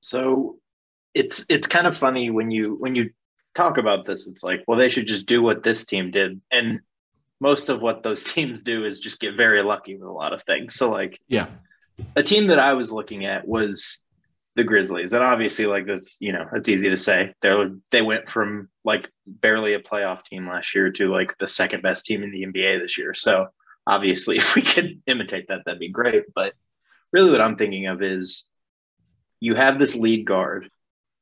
So 0.00 0.58
it's 1.14 1.44
it's 1.48 1.66
kind 1.66 1.86
of 1.86 1.98
funny 1.98 2.30
when 2.30 2.50
you 2.50 2.76
when 2.78 2.94
you 2.94 3.10
talk 3.54 3.78
about 3.78 4.06
this. 4.06 4.26
It's 4.26 4.42
like, 4.42 4.64
well, 4.66 4.78
they 4.78 4.88
should 4.88 5.06
just 5.06 5.26
do 5.26 5.42
what 5.42 5.62
this 5.62 5.84
team 5.84 6.10
did, 6.10 6.40
and 6.50 6.80
most 7.40 7.68
of 7.68 7.80
what 7.80 8.02
those 8.02 8.24
teams 8.32 8.62
do 8.62 8.84
is 8.84 8.98
just 8.98 9.20
get 9.20 9.36
very 9.36 9.62
lucky 9.62 9.96
with 9.96 10.08
a 10.08 10.12
lot 10.12 10.32
of 10.32 10.42
things. 10.44 10.74
So 10.74 10.90
like, 10.90 11.18
yeah, 11.28 11.46
a 12.16 12.22
team 12.22 12.48
that 12.48 12.58
I 12.58 12.74
was 12.74 12.92
looking 12.92 13.24
at 13.24 13.46
was 13.46 14.01
the 14.54 14.64
Grizzlies, 14.64 15.12
and 15.12 15.22
obviously, 15.22 15.66
like 15.66 15.86
that's 15.86 16.16
you 16.20 16.32
know, 16.32 16.46
it's 16.54 16.68
easy 16.68 16.90
to 16.90 16.96
say. 16.96 17.32
They're 17.40 17.70
they 17.90 18.02
went 18.02 18.28
from 18.28 18.68
like 18.84 19.10
barely 19.26 19.74
a 19.74 19.80
playoff 19.80 20.24
team 20.24 20.46
last 20.48 20.74
year 20.74 20.90
to 20.92 21.10
like 21.10 21.34
the 21.38 21.46
second 21.46 21.82
best 21.82 22.04
team 22.04 22.22
in 22.22 22.30
the 22.30 22.44
NBA 22.44 22.80
this 22.80 22.98
year. 22.98 23.14
So 23.14 23.48
obviously, 23.86 24.36
if 24.38 24.54
we 24.54 24.62
could 24.62 25.00
imitate 25.06 25.46
that, 25.48 25.60
that'd 25.64 25.80
be 25.80 25.88
great. 25.88 26.24
But 26.34 26.52
really, 27.12 27.30
what 27.30 27.40
I'm 27.40 27.56
thinking 27.56 27.86
of 27.86 28.02
is 28.02 28.44
you 29.40 29.54
have 29.54 29.78
this 29.78 29.96
lead 29.96 30.26
guard, 30.26 30.70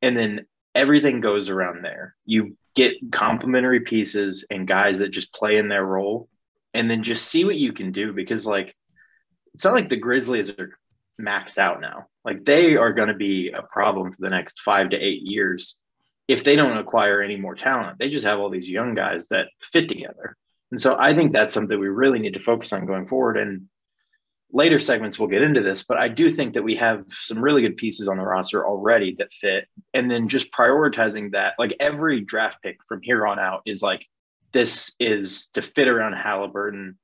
and 0.03 0.17
then 0.17 0.47
everything 0.75 1.21
goes 1.21 1.51
around 1.51 1.85
there. 1.85 2.17
You 2.25 2.57
get 2.75 3.13
complementary 3.13 3.81
pieces 3.81 4.45
and 4.51 4.67
guys 4.67 4.99
that 4.99 5.11
just 5.11 5.33
play 5.33 5.57
in 5.57 5.69
their 5.69 5.85
role, 5.85 6.29
and 6.75 6.91
then 6.91 7.05
just 7.05 7.27
see 7.27 7.45
what 7.45 7.57
you 7.57 7.73
can 7.73 7.93
do 7.93 8.13
because 8.13 8.45
like 8.45 8.75
it's 9.55 9.65
not 9.65 9.75
like 9.75 9.89
the 9.89 9.97
Grizzlies 9.97 10.51
are 10.51 10.79
maxed 11.21 11.59
out 11.59 11.81
now. 11.81 12.07
Like 12.25 12.45
they 12.45 12.77
are 12.77 12.93
going 12.93 13.09
to 13.09 13.15
be 13.15 13.51
a 13.51 13.63
problem 13.63 14.11
for 14.13 14.19
the 14.21 14.31
next 14.31 14.61
five 14.61 14.91
to 14.91 14.97
eight 14.97 15.23
years 15.23 15.77
if 16.29 16.45
they 16.45 16.55
don't 16.57 16.79
acquire 16.79 17.23
any 17.23 17.37
more 17.37 17.55
talent. 17.55 17.99
They 17.99 18.09
just 18.09 18.25
have 18.25 18.39
all 18.39 18.51
these 18.51 18.69
young 18.69 18.95
guys 18.95 19.27
that 19.29 19.47
fit 19.61 19.89
together. 19.89 20.37
And 20.71 20.81
so 20.81 20.97
I 20.99 21.15
think 21.15 21.33
that's 21.33 21.53
something 21.53 21.79
we 21.79 21.89
really 21.89 22.21
need 22.21 22.35
to 22.35 22.41
focus 22.41 22.73
on 22.73 22.87
going 22.87 23.09
forward. 23.09 23.37
And 23.37 23.69
later 24.53 24.79
segments 24.79 25.19
we'll 25.19 25.29
get 25.29 25.43
into 25.43 25.63
this, 25.63 25.85
but 25.85 25.97
I 25.97 26.09
do 26.09 26.31
think 26.31 26.55
that 26.55 26.63
we 26.63 26.77
have 26.77 27.05
some 27.23 27.43
really 27.43 27.63
good 27.63 27.77
pieces 27.77 28.09
on 28.09 28.17
the 28.17 28.25
roster 28.25 28.67
already 28.67 29.17
that 29.19 29.33
fit. 29.41 29.67
And 29.95 30.11
then 30.11 30.29
just 30.29 30.53
prioritizing 30.53 31.33
that, 31.33 31.55
like 31.59 31.77
every 31.81 32.21
draft 32.21 32.59
pick 32.63 32.79
from 32.89 33.01
here 33.03 33.27
on 33.27 33.39
out 33.39 33.63
is 33.67 33.83
like, 33.83 34.07
this 34.53 34.93
is 34.99 35.49
to 35.55 35.63
fit 35.63 35.89
around 35.89 36.15
Haliburton 36.15 36.95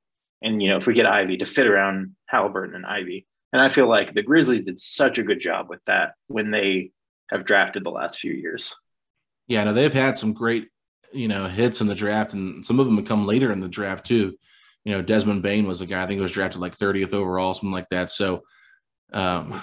and 0.41 0.61
you 0.61 0.69
know 0.69 0.77
if 0.77 0.85
we 0.85 0.93
get 0.93 1.05
Ivey 1.05 1.37
to 1.37 1.45
fit 1.45 1.67
around 1.67 2.15
Haliburton 2.31 2.75
and 2.75 2.85
Ivey. 2.85 3.26
And 3.53 3.61
I 3.61 3.69
feel 3.69 3.87
like 3.87 4.13
the 4.13 4.23
Grizzlies 4.23 4.65
did 4.65 4.79
such 4.79 5.19
a 5.19 5.23
good 5.23 5.39
job 5.39 5.69
with 5.69 5.79
that 5.87 6.13
when 6.27 6.51
they 6.51 6.91
have 7.29 7.45
drafted 7.45 7.83
the 7.83 7.89
last 7.91 8.19
few 8.19 8.33
years. 8.33 8.75
Yeah, 9.47 9.63
no, 9.63 9.73
they've 9.73 9.93
had 9.93 10.17
some 10.17 10.33
great, 10.33 10.67
you 11.13 11.27
know, 11.27 11.47
hits 11.47 11.79
in 11.79 11.87
the 11.87 11.95
draft, 11.95 12.33
and 12.33 12.65
some 12.65 12.79
of 12.79 12.85
them 12.85 12.97
have 12.97 13.05
come 13.05 13.25
later 13.25 13.51
in 13.51 13.61
the 13.61 13.69
draft 13.69 14.05
too. 14.05 14.37
You 14.83 14.93
know, 14.93 15.01
Desmond 15.01 15.43
Bane 15.43 15.67
was 15.67 15.81
a 15.81 15.85
guy 15.85 16.03
I 16.03 16.07
think 16.07 16.17
he 16.17 16.21
was 16.21 16.31
drafted 16.31 16.61
like 16.61 16.77
30th 16.77 17.13
overall, 17.13 17.53
something 17.53 17.71
like 17.71 17.89
that. 17.89 18.11
So, 18.11 18.43
um, 19.13 19.61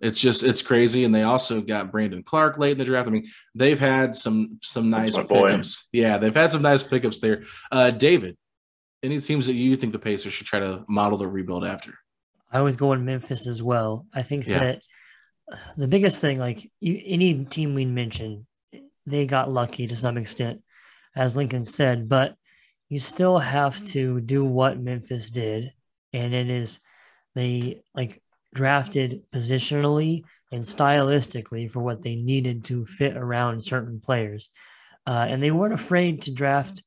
it's 0.00 0.18
just 0.18 0.42
it's 0.42 0.62
crazy. 0.62 1.04
And 1.04 1.14
they 1.14 1.22
also 1.22 1.60
got 1.60 1.92
Brandon 1.92 2.22
Clarke 2.22 2.58
late 2.58 2.72
in 2.72 2.78
the 2.78 2.84
draft. 2.84 3.08
I 3.08 3.12
mean, 3.12 3.28
they've 3.54 3.78
had 3.78 4.14
some 4.14 4.58
some 4.60 4.90
nice 4.90 5.16
pickups. 5.16 5.88
Yeah, 5.92 6.18
they've 6.18 6.34
had 6.34 6.50
some 6.50 6.62
nice 6.62 6.82
pickups 6.82 7.20
there. 7.20 7.44
Uh, 7.70 7.90
David, 7.90 8.36
any 9.02 9.20
teams 9.20 9.46
that 9.46 9.54
you 9.54 9.76
think 9.76 9.92
the 9.92 9.98
Pacers 9.98 10.32
should 10.32 10.46
try 10.46 10.60
to 10.60 10.84
model 10.88 11.18
the 11.18 11.28
rebuild 11.28 11.64
after? 11.64 11.94
I 12.52 12.60
was 12.60 12.76
going 12.76 13.04
Memphis 13.04 13.46
as 13.46 13.62
well. 13.62 14.06
I 14.12 14.22
think 14.22 14.46
yeah. 14.46 14.58
that 14.58 14.82
the 15.76 15.88
biggest 15.88 16.20
thing, 16.20 16.38
like 16.38 16.70
you, 16.80 17.00
any 17.04 17.44
team 17.44 17.74
we 17.74 17.86
mentioned, 17.86 18.46
they 19.06 19.26
got 19.26 19.50
lucky 19.50 19.86
to 19.86 19.96
some 19.96 20.16
extent, 20.16 20.62
as 21.16 21.36
Lincoln 21.36 21.64
said, 21.64 22.08
but 22.08 22.36
you 22.88 22.98
still 22.98 23.38
have 23.38 23.84
to 23.88 24.20
do 24.20 24.44
what 24.44 24.78
Memphis 24.78 25.30
did, 25.30 25.72
and 26.12 26.34
it 26.34 26.50
is 26.50 26.78
they 27.34 27.82
like 27.94 28.22
drafted 28.54 29.22
positionally 29.34 30.24
and 30.52 30.62
stylistically 30.62 31.70
for 31.70 31.80
what 31.80 32.02
they 32.02 32.16
needed 32.16 32.64
to 32.64 32.84
fit 32.84 33.16
around 33.16 33.64
certain 33.64 33.98
players, 33.98 34.50
uh, 35.06 35.26
and 35.28 35.42
they 35.42 35.50
weren't 35.50 35.74
afraid 35.74 36.22
to 36.22 36.32
draft 36.32 36.82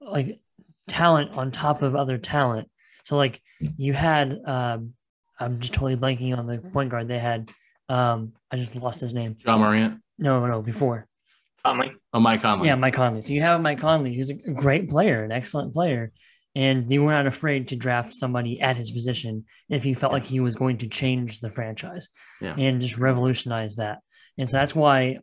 like 0.00 0.38
talent 0.86 1.32
on 1.32 1.50
top 1.50 1.82
of 1.82 1.96
other 1.96 2.18
talent. 2.18 2.68
So 3.06 3.16
like 3.16 3.40
you 3.76 3.92
had, 3.92 4.36
um, 4.46 4.94
I'm 5.38 5.60
just 5.60 5.72
totally 5.74 5.96
blanking 5.96 6.36
on 6.36 6.44
the 6.46 6.58
point 6.58 6.90
guard. 6.90 7.06
They 7.06 7.20
had 7.20 7.50
Um, 7.88 8.32
I 8.50 8.56
just 8.56 8.74
lost 8.74 9.00
his 9.00 9.14
name. 9.14 9.36
Ja 9.46 9.56
Morant. 9.56 10.00
No, 10.18 10.44
no, 10.44 10.60
before. 10.60 11.06
Conley. 11.64 11.92
Oh, 12.12 12.18
Mike 12.18 12.42
Conley. 12.42 12.66
Yeah, 12.66 12.74
Mike 12.74 12.94
Conley. 12.94 13.22
So 13.22 13.32
you 13.32 13.42
have 13.42 13.60
Mike 13.60 13.78
Conley, 13.78 14.12
who's 14.16 14.30
a 14.30 14.34
great 14.34 14.90
player, 14.90 15.22
an 15.22 15.30
excellent 15.30 15.72
player, 15.72 16.10
and 16.56 16.88
they 16.88 16.98
were 16.98 17.12
not 17.12 17.28
afraid 17.28 17.68
to 17.68 17.76
draft 17.76 18.12
somebody 18.12 18.60
at 18.60 18.76
his 18.76 18.90
position 18.90 19.44
if 19.68 19.84
he 19.84 19.94
felt 19.94 20.12
like 20.12 20.24
he 20.24 20.40
was 20.40 20.56
going 20.56 20.78
to 20.78 20.88
change 20.88 21.38
the 21.38 21.50
franchise 21.50 22.08
Yeah. 22.40 22.56
and 22.58 22.80
just 22.80 22.98
revolutionize 22.98 23.76
that. 23.76 24.00
And 24.38 24.50
so 24.50 24.56
that's 24.56 24.74
why 24.74 25.18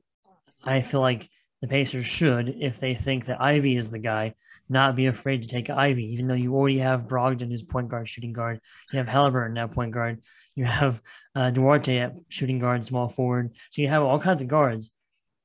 I 0.64 0.82
feel 0.84 1.02
like 1.02 1.28
the 1.62 1.68
Pacers 1.68 2.06
should, 2.06 2.48
if 2.62 2.80
they 2.80 2.94
think 2.94 3.26
that 3.26 3.42
Ivey 3.42 3.76
is 3.76 3.90
the 3.90 4.00
guy, 4.00 4.36
not 4.70 4.96
be 4.96 5.08
afraid 5.08 5.42
to 5.42 5.48
take 5.48 5.70
Ivey, 5.70 6.14
even 6.14 6.28
though 6.28 6.34
you 6.34 6.56
already 6.56 6.80
have 6.80 7.08
Brogdon 7.08 7.54
as 7.54 7.64
point 7.64 7.90
guard, 7.90 8.08
shooting 8.08 8.34
guard. 8.34 8.60
You 8.92 9.00
have 9.00 9.08
Haliburton 9.08 9.54
now 9.54 9.68
point 9.68 9.92
guard. 9.92 10.22
You 10.56 10.66
have 10.66 11.02
uh, 11.36 11.52
Duarte 11.52 11.98
at 11.98 12.14
shooting 12.30 12.60
guard, 12.60 12.86
small 12.86 13.10
forward. 13.10 13.56
So 13.72 13.82
you 13.82 13.88
have 13.88 14.04
all 14.04 14.20
kinds 14.20 14.42
of 14.42 14.48
guards. 14.48 14.92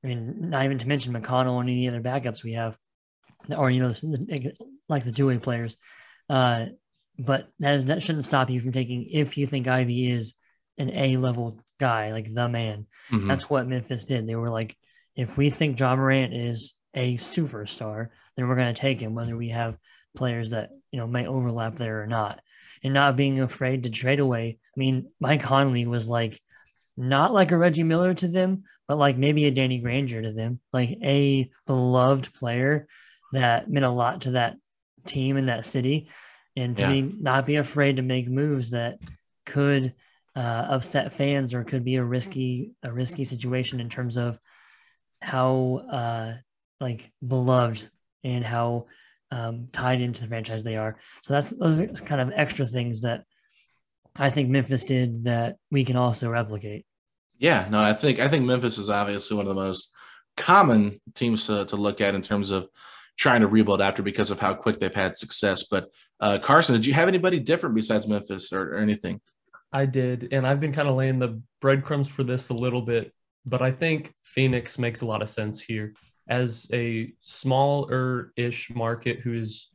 I 0.03 0.07
mean, 0.07 0.49
not 0.49 0.65
even 0.65 0.77
to 0.77 0.87
mention 0.87 1.13
McConnell 1.13 1.59
and 1.59 1.69
any 1.69 1.87
other 1.87 2.01
backups 2.01 2.43
we 2.43 2.53
have, 2.53 2.77
or 3.55 3.69
you 3.69 3.81
know, 3.81 3.93
like 4.87 5.03
the 5.03 5.11
two-way 5.11 5.37
players. 5.37 5.77
Uh, 6.29 6.67
but 7.17 7.49
that 7.59 7.75
is 7.75 7.85
that 7.85 8.01
shouldn't 8.01 8.25
stop 8.25 8.49
you 8.49 8.61
from 8.61 8.71
taking 8.71 9.07
if 9.11 9.37
you 9.37 9.45
think 9.45 9.67
Ivey 9.67 10.09
is 10.09 10.35
an 10.77 10.89
A-level 10.91 11.59
guy, 11.79 12.13
like 12.13 12.33
the 12.33 12.47
man. 12.47 12.85
Mhm. 13.11 13.27
That's 13.27 13.49
what 13.49 13.67
Memphis 13.67 14.05
did. 14.05 14.27
They 14.27 14.35
were 14.35 14.49
like, 14.49 14.77
if 15.15 15.35
we 15.35 15.49
think 15.49 15.79
Ja 15.79 15.95
Morant 15.95 16.33
is 16.33 16.75
a 16.93 17.15
superstar, 17.17 18.09
then 18.35 18.47
we're 18.47 18.55
going 18.55 18.73
to 18.73 18.81
take 18.81 18.99
him, 18.99 19.15
whether 19.15 19.35
we 19.37 19.49
have 19.49 19.77
players 20.15 20.49
that 20.51 20.71
you 20.91 20.99
know 20.99 21.07
may 21.07 21.27
overlap 21.27 21.75
there 21.75 22.01
or 22.01 22.07
not, 22.07 22.41
and 22.83 22.93
not 22.93 23.15
being 23.15 23.39
afraid 23.41 23.83
to 23.83 23.89
trade 23.89 24.19
away. 24.19 24.57
I 24.75 24.79
mean, 24.79 25.09
Mike 25.19 25.43
Conley 25.43 25.85
was 25.85 26.07
like 26.07 26.39
not 26.97 27.33
like 27.33 27.51
a 27.51 27.57
Reggie 27.57 27.83
Miller 27.83 28.13
to 28.15 28.27
them, 28.27 28.63
but 28.87 28.97
like 28.97 29.17
maybe 29.17 29.45
a 29.45 29.51
Danny 29.51 29.79
Granger 29.79 30.21
to 30.21 30.33
them, 30.33 30.59
like 30.73 30.97
a 31.03 31.49
beloved 31.67 32.33
player 32.33 32.87
that 33.31 33.69
meant 33.69 33.85
a 33.85 33.89
lot 33.89 34.21
to 34.21 34.31
that 34.31 34.57
team 35.05 35.37
in 35.37 35.45
that 35.45 35.65
city, 35.65 36.09
and 36.55 36.75
to 36.77 36.83
Yeah. 36.83 36.89
me, 36.89 37.13
not 37.19 37.45
be 37.45 37.57
afraid 37.57 37.97
to 37.97 38.01
make 38.01 38.27
moves 38.27 38.71
that 38.71 38.97
could 39.45 39.93
uh, 40.35 40.67
upset 40.69 41.13
fans 41.13 41.53
or 41.53 41.63
could 41.63 41.83
be 41.83 41.95
a 41.95 42.03
risky 42.03 42.71
a 42.83 42.91
risky 42.91 43.25
situation 43.25 43.79
in 43.79 43.89
terms 43.89 44.17
of 44.17 44.39
how 45.21 45.81
uh, 45.91 46.33
like 46.79 47.11
beloved 47.25 47.89
and 48.23 48.43
how 48.43 48.85
um, 49.31 49.67
tied 49.71 50.01
into 50.01 50.21
the 50.21 50.27
franchise 50.27 50.63
they 50.63 50.77
are. 50.77 50.97
So 51.21 51.33
that's 51.33 51.49
those 51.49 51.79
are 51.79 51.87
kind 51.87 52.21
of 52.21 52.31
extra 52.35 52.65
things 52.65 53.01
that 53.01 53.25
I 54.17 54.29
think 54.29 54.49
Memphis 54.49 54.83
did 54.83 55.25
that 55.25 55.57
we 55.71 55.83
can 55.83 55.95
also 55.95 56.29
replicate. 56.29 56.85
Yeah, 57.37 57.67
no, 57.69 57.81
I 57.81 57.93
think 57.93 58.19
I 58.19 58.27
think 58.27 58.45
Memphis 58.45 58.77
is 58.77 58.89
obviously 58.89 59.37
one 59.37 59.47
of 59.47 59.55
the 59.55 59.61
most 59.61 59.93
common 60.35 60.99
teams 61.15 61.47
to, 61.47 61.65
to 61.65 61.75
look 61.75 62.01
at 62.01 62.15
in 62.15 62.21
terms 62.21 62.49
of 62.49 62.67
trying 63.17 63.41
to 63.41 63.47
rebuild 63.47 63.81
after 63.81 64.01
because 64.01 64.31
of 64.31 64.39
how 64.39 64.53
quick 64.53 64.79
they've 64.79 64.93
had 64.93 65.17
success. 65.17 65.63
But 65.63 65.89
uh, 66.19 66.39
Carson, 66.39 66.75
did 66.75 66.85
you 66.85 66.93
have 66.93 67.07
anybody 67.07 67.39
different 67.39 67.75
besides 67.75 68.07
Memphis 68.07 68.53
or, 68.53 68.75
or 68.75 68.77
anything? 68.77 69.19
I 69.71 69.85
did, 69.85 70.29
and 70.31 70.47
I've 70.47 70.59
been 70.59 70.73
kind 70.73 70.87
of 70.87 70.95
laying 70.95 71.19
the 71.19 71.41
breadcrumbs 71.61 72.07
for 72.07 72.23
this 72.23 72.49
a 72.49 72.53
little 72.53 72.81
bit, 72.81 73.13
but 73.45 73.61
I 73.61 73.71
think 73.71 74.13
Phoenix 74.23 74.79
makes 74.79 75.01
a 75.01 75.05
lot 75.05 75.21
of 75.21 75.29
sense 75.29 75.61
here 75.61 75.93
as 76.29 76.67
a 76.71 77.11
smaller-ish 77.21 78.69
market 78.69 79.19
who 79.19 79.33
is 79.33 79.69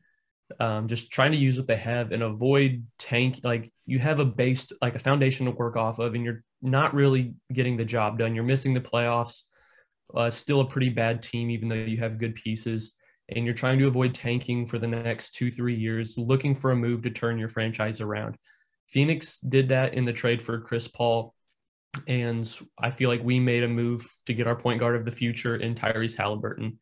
um, 0.61 0.89
just 0.89 1.11
trying 1.11 1.33
to 1.33 1.39
use 1.39 1.57
what 1.57 1.67
they 1.67 1.77
have 1.77 2.13
and 2.13 2.23
avoid 2.23 2.87
tank. 2.99 3.41
Like 3.43 3.73
you 3.87 3.99
have 3.99 4.21
a 4.21 4.25
base, 4.25 4.71
like 4.81 4.95
a 4.95 5.01
foundation 5.01 5.47
to 5.47 5.53
work 5.53 5.77
off 5.77 5.99
of, 5.99 6.15
and 6.15 6.25
you're 6.25 6.43
not 6.63 6.95
really 6.95 7.35
getting 7.53 7.77
the 7.77 7.85
job 7.85 8.19
done. 8.19 8.35
You're 8.35 8.45
missing 8.45 8.73
the 8.73 8.81
playoffs. 8.81 9.43
Uh, 10.15 10.31
still 10.31 10.61
a 10.61 10.69
pretty 10.69 10.91
bad 10.91 11.23
team, 11.23 11.51
even 11.51 11.69
though 11.69 11.75
you 11.75 11.97
have 11.99 12.19
good 12.19 12.35
pieces. 12.35 12.97
And 13.31 13.45
you're 13.45 13.55
trying 13.55 13.79
to 13.79 13.87
avoid 13.87 14.15
tanking 14.15 14.67
for 14.67 14.79
the 14.79 14.87
next 14.87 15.35
two, 15.35 15.51
three 15.51 15.75
years, 15.75 16.19
looking 16.19 16.55
for 16.55 16.71
a 16.71 16.77
move 16.77 17.03
to 17.03 17.11
turn 17.11 17.39
your 17.39 17.49
franchise 17.49 18.01
around. 18.01 18.37
Phoenix 18.87 19.41
did 19.41 19.71
that 19.71 19.95
in 19.95 20.05
the 20.05 20.13
trade 20.13 20.43
for 20.43 20.61
Chris 20.61 20.87
Paul. 20.87 21.35
And 22.07 22.53
I 22.79 22.91
feel 22.91 23.09
like 23.09 23.23
we 23.23 23.39
made 23.39 23.63
a 23.63 23.69
move 23.69 24.07
to 24.27 24.35
get 24.35 24.47
our 24.47 24.57
point 24.57 24.81
guard 24.81 24.97
of 24.97 25.05
the 25.05 25.11
future 25.11 25.57
in 25.57 25.75
Tyrese 25.75 26.17
Haliburton. 26.17 26.77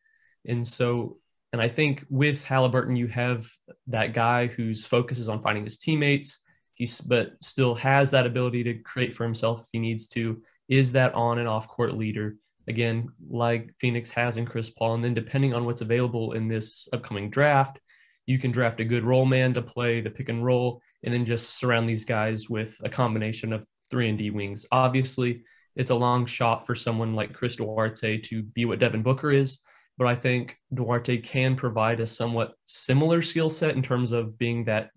And 0.47 0.67
so, 0.67 1.17
and 1.51 1.61
I 1.61 1.67
think 1.67 2.05
with 2.09 2.43
Haliburton, 2.43 2.97
you 2.97 3.07
have 3.07 3.47
that 3.87 4.13
guy 4.13 4.47
whose 4.47 4.85
focus 4.85 5.19
is 5.19 5.29
on 5.29 5.41
finding 5.41 5.63
his 5.63 5.77
teammates. 5.77 6.39
He's, 6.73 6.99
but 6.99 7.33
still 7.41 7.75
has 7.75 8.11
that 8.11 8.25
ability 8.25 8.63
to 8.63 8.73
create 8.75 9.13
for 9.13 9.23
himself 9.23 9.61
if 9.61 9.67
he 9.71 9.79
needs 9.79 10.07
to. 10.09 10.41
Is 10.67 10.91
that 10.93 11.13
on 11.13 11.37
and 11.39 11.47
off 11.47 11.67
court 11.67 11.93
leader? 11.93 12.37
Again, 12.67 13.09
like 13.29 13.73
Phoenix 13.79 14.09
has 14.11 14.37
in 14.37 14.45
Chris 14.45 14.69
Paul. 14.69 14.95
And 14.95 15.03
then 15.03 15.13
depending 15.13 15.53
on 15.53 15.65
what's 15.65 15.81
available 15.81 16.33
in 16.33 16.47
this 16.47 16.87
upcoming 16.93 17.29
draft, 17.29 17.79
you 18.25 18.39
can 18.39 18.51
draft 18.51 18.79
a 18.79 18.85
good 18.85 19.03
role 19.03 19.25
man 19.25 19.53
to 19.53 19.61
play 19.61 20.01
the 20.01 20.09
pick 20.09 20.29
and 20.29 20.45
roll, 20.45 20.81
and 21.03 21.13
then 21.13 21.25
just 21.25 21.59
surround 21.59 21.89
these 21.89 22.05
guys 22.05 22.49
with 22.49 22.75
a 22.83 22.89
combination 22.89 23.51
of 23.51 23.67
three 23.93 24.09
and 24.09 24.17
D 24.17 24.31
wings. 24.31 24.65
Obviously, 24.71 25.43
it's 25.75 25.91
a 25.91 25.95
long 25.95 26.25
shot 26.25 26.65
for 26.65 26.73
someone 26.73 27.13
like 27.13 27.31
Chris 27.31 27.57
Duarte 27.57 28.17
to 28.17 28.41
be 28.41 28.65
what 28.65 28.79
Devin 28.79 29.03
Booker 29.03 29.31
is, 29.31 29.59
but 29.99 30.07
I 30.07 30.15
think 30.15 30.57
Duarte 30.73 31.19
can 31.19 31.55
provide 31.55 31.99
a 31.99 32.07
somewhat 32.07 32.55
similar 32.65 33.21
skill 33.21 33.51
set 33.51 33.75
in 33.75 33.83
terms 33.83 34.11
of 34.11 34.35
being 34.39 34.65
that 34.65 34.89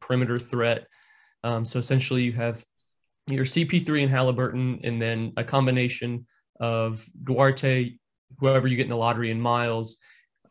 perimeter 0.00 0.40
threat. 0.40 0.88
Um, 1.44 1.64
so 1.64 1.78
essentially, 1.78 2.24
you 2.24 2.32
have 2.32 2.64
your 3.28 3.44
CP3 3.44 4.02
and 4.02 4.12
Haliburton, 4.12 4.80
and 4.82 5.00
then 5.00 5.32
a 5.36 5.44
combination 5.44 6.26
of 6.58 7.06
Duarte, 7.22 7.98
whoever 8.40 8.66
you 8.66 8.76
get 8.76 8.82
in 8.82 8.88
the 8.88 8.96
lottery, 8.96 9.30
and 9.30 9.40
Miles 9.40 9.98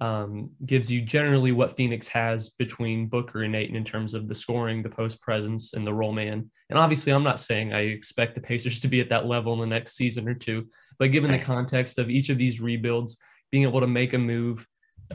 um, 0.02 0.52
gives 0.66 0.90
you 0.90 1.02
generally 1.02 1.52
what 1.52 1.76
Phoenix 1.76 2.08
has 2.08 2.50
between 2.50 3.08
Booker 3.08 3.44
and 3.44 3.56
Ayton 3.56 3.76
in 3.76 3.84
terms 3.84 4.14
of 4.14 4.28
the 4.28 4.36
scoring, 4.36 4.82
the 4.82 4.90
post 4.90 5.22
presence, 5.22 5.74
and 5.74 5.86
the 5.86 5.94
roll 5.94 6.14
man. 6.14 6.50
And 6.70 6.80
obviously, 6.80 7.12
I'm 7.12 7.24
not 7.24 7.40
saying 7.40 7.74
I 7.74 7.82
expect 7.82 8.36
the 8.36 8.42
Pacers 8.50 8.80
to 8.82 8.88
be 8.88 9.02
at 9.02 9.10
that 9.10 9.26
level 9.26 9.54
in 9.54 9.60
the 9.60 9.76
next 9.76 9.96
season 9.96 10.28
or 10.28 10.34
two, 10.34 10.68
but 10.98 11.12
given 11.12 11.32
the 11.32 11.40
context 11.40 11.98
of 11.98 12.10
each 12.10 12.30
of 12.30 12.38
these 12.38 12.62
rebuilds, 12.62 13.18
being 13.52 13.64
able 13.64 13.82
to 13.82 13.88
make 13.88 14.14
a 14.14 14.18
move 14.18 14.66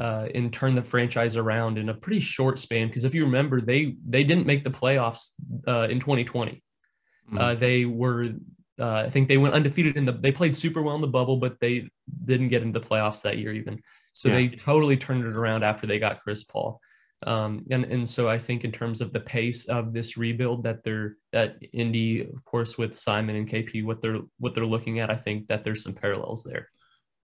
uh, 0.01 0.27
and 0.35 0.53
turn 0.53 0.75
the 0.75 0.83
franchise 0.83 1.37
around 1.37 1.79
in 1.79 1.89
a 1.89 1.95
pretty 1.95 2.21
short 2.21 2.59
span. 2.59 2.89
Because 2.89 3.05
if 3.05 3.15
you 3.15 3.25
remember, 3.25 3.61
they 3.61 3.97
they 4.07 4.25
didn't 4.25 4.47
make 4.47 4.65
the 4.65 4.71
playoffs 4.71 5.31
uh, 5.67 5.87
in 5.89 6.01
2020. 6.01 6.63
Mhm. 7.31 7.41
Uh, 7.41 7.55
they 7.55 7.85
were, 7.87 8.35
uh, 8.79 8.95
I 9.07 9.11
think 9.11 9.29
they 9.29 9.39
went 9.39 9.55
undefeated 9.55 9.97
in 9.97 10.05
the. 10.05 10.13
They 10.13 10.33
played 10.33 10.55
super 10.55 10.83
well 10.83 10.97
in 10.97 11.01
the 11.01 11.07
bubble, 11.07 11.39
but 11.39 11.59
they 11.61 11.89
didn't 12.25 12.49
get 12.49 12.63
into 12.63 12.79
the 12.79 12.87
playoffs 12.87 13.23
that 13.23 13.39
year 13.39 13.53
even. 13.53 13.81
So 14.15 14.29
Yeah. 14.29 14.35
they 14.37 14.49
totally 14.49 14.97
turned 14.97 15.25
it 15.25 15.35
around 15.35 15.65
after 15.65 15.87
they 15.87 15.99
got 15.99 16.23
Chris 16.23 16.45
Paul. 16.45 16.81
Um, 17.27 17.65
and 17.71 17.85
and 17.85 18.09
so 18.09 18.29
I 18.29 18.39
think 18.39 18.65
in 18.65 18.73
terms 18.73 19.01
of 19.01 19.13
the 19.13 19.21
pace 19.21 19.67
of 19.67 19.93
this 19.93 20.17
rebuild 20.17 20.63
that 20.65 20.85
they're 20.85 21.17
that 21.33 21.57
Indy, 21.73 22.21
of 22.21 22.45
course, 22.45 22.77
with 22.79 22.95
Simon 22.95 23.37
and 23.37 23.49
KP, 23.49 23.85
what 23.85 24.01
they're 24.01 24.21
what 24.39 24.55
they're 24.55 24.67
looking 24.67 25.01
at, 25.01 25.11
I 25.11 25.17
think 25.17 25.49
that 25.49 25.65
there's 25.65 25.83
some 25.83 25.95
parallels 25.95 26.45
there. 26.45 26.69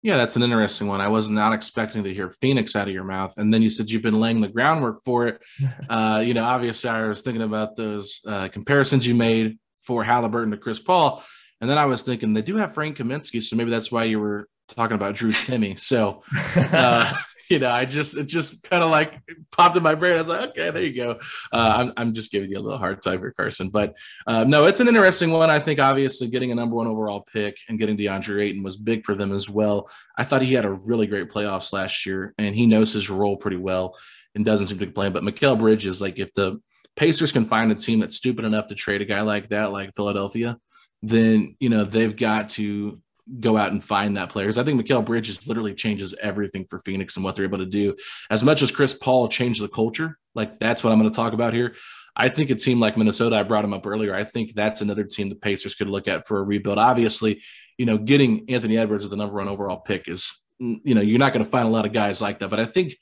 Yeah, 0.02 0.18
that's 0.18 0.36
an 0.36 0.42
interesting 0.42 0.86
one. 0.86 1.00
I 1.00 1.08
was 1.08 1.30
not 1.30 1.52
expecting 1.54 2.04
to 2.04 2.12
hear 2.14 2.30
Phoenix 2.30 2.76
out 2.76 2.86
of 2.88 2.94
your 2.94 3.04
mouth, 3.04 3.34
and 3.38 3.52
then 3.52 3.62
you 3.62 3.70
said 3.70 3.90
you've 3.90 4.02
been 4.02 4.20
laying 4.20 4.40
the 4.40 4.48
groundwork 4.48 5.02
for 5.02 5.26
it. 5.26 5.42
Uh, 5.88 6.22
you 6.24 6.34
know, 6.34 6.44
obviously, 6.44 6.90
I 6.90 7.08
was 7.08 7.22
thinking 7.22 7.42
about 7.42 7.74
those 7.74 8.20
uh, 8.26 8.48
comparisons 8.48 9.06
you 9.06 9.14
made 9.14 9.58
for 9.82 10.04
Haliburton 10.04 10.50
to 10.50 10.56
Chris 10.58 10.78
Paul, 10.78 11.24
and 11.60 11.70
then 11.70 11.78
I 11.78 11.86
was 11.86 12.02
thinking 12.02 12.34
they 12.34 12.42
do 12.42 12.56
have 12.56 12.74
Frank 12.74 12.98
Kaminsky, 12.98 13.42
so 13.42 13.56
maybe 13.56 13.70
that's 13.70 13.90
why 13.90 14.04
you 14.04 14.20
were 14.20 14.46
talking 14.68 14.94
about 14.94 15.14
Drew 15.14 15.32
Timme. 15.32 15.78
So, 15.78 16.22
uh, 16.56 17.12
you 17.50 17.58
know, 17.58 17.70
I 17.70 17.84
just 17.84 18.16
it 18.16 18.24
just 18.24 18.62
kind 18.64 18.82
of 18.82 18.90
like 18.90 19.20
popped 19.52 19.76
in 19.76 19.82
my 19.82 19.94
brain. 19.94 20.14
I 20.14 20.18
was 20.18 20.28
like, 20.28 20.50
okay, 20.50 20.70
there 20.70 20.82
you 20.82 20.94
go. 20.94 21.18
Uh, 21.52 21.72
I'm 21.76 21.92
I'm 21.96 22.14
just 22.14 22.30
giving 22.30 22.50
you 22.50 22.58
a 22.58 22.60
little 22.60 22.78
hard 22.78 23.00
time 23.02 23.18
here, 23.18 23.32
Carson, 23.36 23.68
but 23.68 23.96
uh, 24.26 24.44
no, 24.44 24.66
it's 24.66 24.80
an 24.80 24.88
interesting 24.88 25.30
one. 25.30 25.50
I 25.50 25.58
think 25.58 25.80
obviously 25.80 26.28
getting 26.28 26.52
a 26.52 26.54
number 26.54 26.76
one 26.76 26.86
overall 26.86 27.26
pick 27.32 27.58
and 27.68 27.78
getting 27.78 27.96
DeAndre 27.96 28.42
Ayton 28.42 28.62
was 28.62 28.76
big 28.76 29.04
for 29.04 29.14
them 29.14 29.32
as 29.32 29.48
well. 29.48 29.88
I 30.18 30.24
thought 30.24 30.42
he 30.42 30.54
had 30.54 30.64
a 30.64 30.72
really 30.72 31.06
great 31.06 31.30
playoffs 31.30 31.72
last 31.72 32.04
year, 32.04 32.34
and 32.38 32.54
he 32.54 32.66
knows 32.66 32.92
his 32.92 33.10
role 33.10 33.36
pretty 33.36 33.58
well 33.58 33.96
and 34.34 34.44
doesn't 34.44 34.66
seem 34.66 34.78
to 34.78 34.86
complain. 34.86 35.12
But 35.12 35.22
Mikal 35.22 35.58
Bridges, 35.58 35.96
is 35.96 36.00
like 36.00 36.18
if 36.18 36.32
the 36.34 36.60
Pacers 36.96 37.30
can 37.30 37.44
find 37.44 37.70
a 37.70 37.74
team 37.74 38.00
that's 38.00 38.16
stupid 38.16 38.44
enough 38.44 38.68
to 38.68 38.74
trade 38.74 39.02
a 39.02 39.04
guy 39.04 39.20
like 39.20 39.50
that, 39.50 39.70
like 39.70 39.94
Philadelphia, 39.94 40.58
then 41.02 41.56
you 41.60 41.68
know 41.68 41.84
they've 41.84 42.16
got 42.16 42.48
to 42.50 43.00
go 43.40 43.56
out 43.56 43.72
and 43.72 43.82
find 43.82 44.16
that 44.16 44.28
player. 44.28 44.46
'Cause 44.46 44.58
I 44.58 44.64
think 44.64 44.80
Mikal 44.80 45.04
Bridges 45.04 45.48
literally 45.48 45.74
changes 45.74 46.14
everything 46.22 46.64
for 46.64 46.78
Phoenix 46.78 47.16
and 47.16 47.24
what 47.24 47.34
they're 47.34 47.44
able 47.44 47.58
to 47.58 47.66
do. 47.66 47.96
As 48.30 48.44
much 48.44 48.62
as 48.62 48.70
Chris 48.70 48.94
Paul 48.94 49.28
changed 49.28 49.62
the 49.62 49.68
culture, 49.68 50.18
like 50.34 50.60
that's 50.60 50.84
what 50.84 50.92
I'm 50.92 51.00
going 51.00 51.10
to 51.10 51.16
talk 51.16 51.32
about 51.32 51.52
here. 51.52 51.74
I 52.14 52.28
think 52.28 52.50
a 52.50 52.54
team 52.54 52.80
like 52.80 52.96
Minnesota, 52.96 53.36
I 53.36 53.42
brought 53.42 53.64
him 53.64 53.74
up 53.74 53.86
earlier. 53.86 54.14
I 54.14 54.24
think 54.24 54.54
that's 54.54 54.80
another 54.80 55.04
team 55.04 55.28
the 55.28 55.34
Pacers 55.34 55.74
could 55.74 55.88
look 55.88 56.08
at 56.08 56.26
for 56.26 56.38
a 56.38 56.42
rebuild. 56.42 56.78
Obviously, 56.78 57.42
you 57.76 57.84
know, 57.84 57.98
getting 57.98 58.48
Anthony 58.48 58.78
Edwards 58.78 59.02
with 59.02 59.10
the 59.10 59.16
number 59.18 59.34
one 59.34 59.48
overall 59.48 59.80
pick 59.80 60.08
is, 60.08 60.42
you 60.58 60.94
know, 60.94 61.02
you're 61.02 61.18
not 61.18 61.34
going 61.34 61.44
to 61.44 61.50
find 61.50 61.68
a 61.68 61.70
lot 61.70 61.84
of 61.84 61.92
guys 61.92 62.22
like 62.22 62.38
that. 62.38 62.48
But 62.48 62.60
I 62.60 62.64
think 62.64 62.96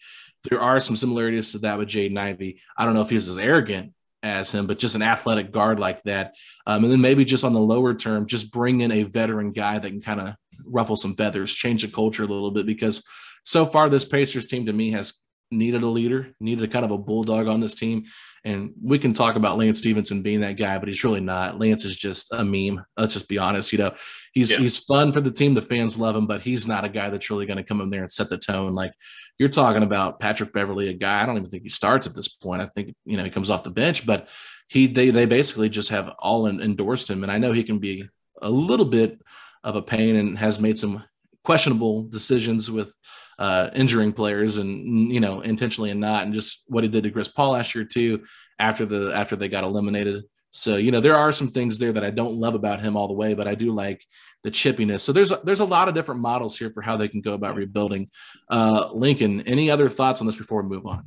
there 0.51 0.61
are 0.61 0.81
some 0.81 0.97
similarities 0.97 1.53
to 1.53 1.59
that 1.59 1.79
with 1.79 1.89
Jaden 1.89 2.18
Ivey. 2.18 2.61
I 2.77 2.85
don't 2.85 2.95
know 2.95 3.03
if 3.03 3.11
he's 3.11 3.29
as 3.29 3.39
arrogant 3.39 3.93
as 4.25 4.51
him, 4.51 4.66
but 4.66 4.79
just 4.79 4.95
an 4.95 5.03
athletic 5.03 5.53
guard 5.53 5.79
like 5.79 6.03
that. 6.05 6.35
Um, 6.66 6.83
and 6.83 6.93
then 6.93 7.01
maybe 7.01 7.25
just 7.25 7.45
on 7.45 7.53
the 7.53 7.61
lower 7.61 7.95
term, 7.95 8.27
just 8.27 8.51
bring 8.51 8.81
in 8.81 8.91
a 8.91 9.03
veteran 9.03 9.53
guy 9.53 9.79
that 9.79 9.89
can 9.89 10.01
kind 10.01 10.20
of 10.20 10.35
ruffle 10.64 10.97
some 10.97 11.14
feathers, 11.14 11.53
change 11.53 11.83
the 11.83 11.89
culture 11.89 12.22
a 12.22 12.27
little 12.27 12.51
bit. 12.51 12.66
Because 12.66 13.05
so 13.45 13.66
far, 13.66 13.89
this 13.89 14.05
Pacers 14.05 14.47
team 14.47 14.66
to 14.66 14.72
me 14.72 14.91
has 14.93 15.12
needed 15.57 15.82
a 15.82 15.86
leader, 15.86 16.34
needed 16.40 16.64
a 16.64 16.68
kind 16.68 16.84
of 16.84 16.90
a 16.90 16.98
bulldog 16.98 17.46
on 17.46 17.61
this 17.61 17.74
team. 17.74 18.05
And 18.44 18.72
we 18.82 18.98
can 18.98 19.14
talk 19.14 19.36
about 19.36 19.57
Lance 19.57 19.78
Stephenson 19.78 20.22
being 20.22 20.40
that 20.40 20.59
guy, 20.59 20.78
but 20.78 20.88
he's 20.88 21.02
really 21.02 21.20
not. 21.20 21.59
Lance 21.59 21.84
is 21.84 21.96
just 21.96 22.32
a 22.32 22.44
meme. 22.44 22.84
Let's 22.96 23.14
just 23.14 23.28
be 23.28 23.38
honest. 23.38 23.72
You 23.72 23.78
know, 23.78 23.94
he's 24.32 24.50
yeah. 24.50 24.59
he's 24.59 24.76
fun 24.76 25.12
for 25.12 25.22
the 25.22 25.30
team. 25.30 25.55
The 25.55 25.62
fans 25.62 25.98
love 25.98 26.14
him, 26.14 26.26
but 26.26 26.42
he's 26.42 26.66
not 26.66 26.84
a 26.84 26.90
guy 26.90 27.09
that's 27.09 27.30
really 27.30 27.46
going 27.46 27.57
to 27.57 27.64
come 27.64 27.80
in 27.80 27.88
there 27.88 28.02
and 28.02 28.11
set 28.11 28.28
the 28.28 28.36
tone. 28.36 28.74
Like 28.74 28.92
you're 29.38 29.48
talking 29.48 29.82
about 29.82 30.18
Patrick 30.18 30.52
Beverley, 30.52 30.88
a 30.88 30.92
guy. 30.94 31.22
I 31.22 31.26
don't 31.26 31.38
even 31.38 31.48
think 31.48 31.62
he 31.62 31.70
starts 31.70 32.07
at 32.07 32.14
this 32.14 32.28
point. 32.28 32.61
I 32.61 32.66
think 32.66 32.94
you 33.07 33.16
know 33.16 33.24
he 33.24 33.30
comes 33.30 33.48
off 33.48 33.62
the 33.62 33.70
bench, 33.70 34.05
but 34.05 34.28
he 34.68 34.86
they 34.86 35.11
they 35.11 35.24
basically 35.24 35.70
just 35.70 35.88
have 35.88 36.11
all 36.18 36.46
endorsed 36.46 37.09
him. 37.09 37.22
And 37.22 37.32
I 37.32 37.38
know 37.38 37.52
he 37.52 37.64
can 37.64 37.78
be 37.78 38.09
a 38.42 38.50
little 38.50 38.86
bit 38.86 39.20
of 39.62 39.76
a 39.76 39.82
pain 39.82 40.16
and 40.16 40.38
has 40.38 40.61
made 40.61 40.76
some 40.76 41.02
questionable 41.44 42.02
decisions 42.05 42.70
with 42.70 42.94
uh, 43.39 43.70
injuring 43.74 44.12
players 44.12 44.59
and 44.59 45.12
you 45.12 45.20
know 45.20 45.41
intentionally 45.41 45.91
and 45.91 46.01
not, 46.01 46.24
and 46.24 46.35
just 46.35 46.64
what 46.68 46.85
he 46.85 46.89
did 46.89 47.05
to 47.05 47.11
Chris 47.11 47.28
Paul 47.28 47.53
last 47.53 47.74
year 47.74 47.85
too 47.85 48.24
after 48.59 48.87
the 48.87 49.12
after 49.14 49.37
they 49.37 49.49
got 49.49 49.64
eliminated. 49.64 50.24
So 50.51 50.76
you 50.76 50.93
know 50.93 51.01
there 51.01 51.16
are 51.16 51.32
some 51.32 51.49
things 51.49 51.78
there 51.78 51.93
that 51.93 52.05
I 52.05 52.11
don't 52.11 52.35
love 52.35 52.55
about 52.55 52.80
him 52.80 52.97
all 52.97 53.09
the 53.09 53.14
way, 53.14 53.35
but 53.35 53.49
I 53.49 53.55
do 53.55 53.72
like 53.72 54.05
the 54.43 54.51
chippiness. 54.51 55.01
So 55.01 55.12
there's 55.12 55.32
there's 55.43 55.61
a 55.61 55.64
lot 55.64 55.89
of 55.89 55.95
different 55.95 56.20
models 56.20 56.57
here 56.57 56.70
for 56.70 56.82
how 56.82 56.97
they 56.97 57.09
can 57.09 57.20
go 57.20 57.32
about 57.32 57.57
rebuilding. 57.57 58.09
Uh, 58.49 58.89
Lincoln, 58.93 59.41
any 59.43 59.70
other 59.70 59.89
thoughts 59.89 60.20
on 60.20 60.26
this 60.26 60.37
before 60.37 60.62
we 60.62 60.68
move 60.68 60.87
on? 60.87 61.05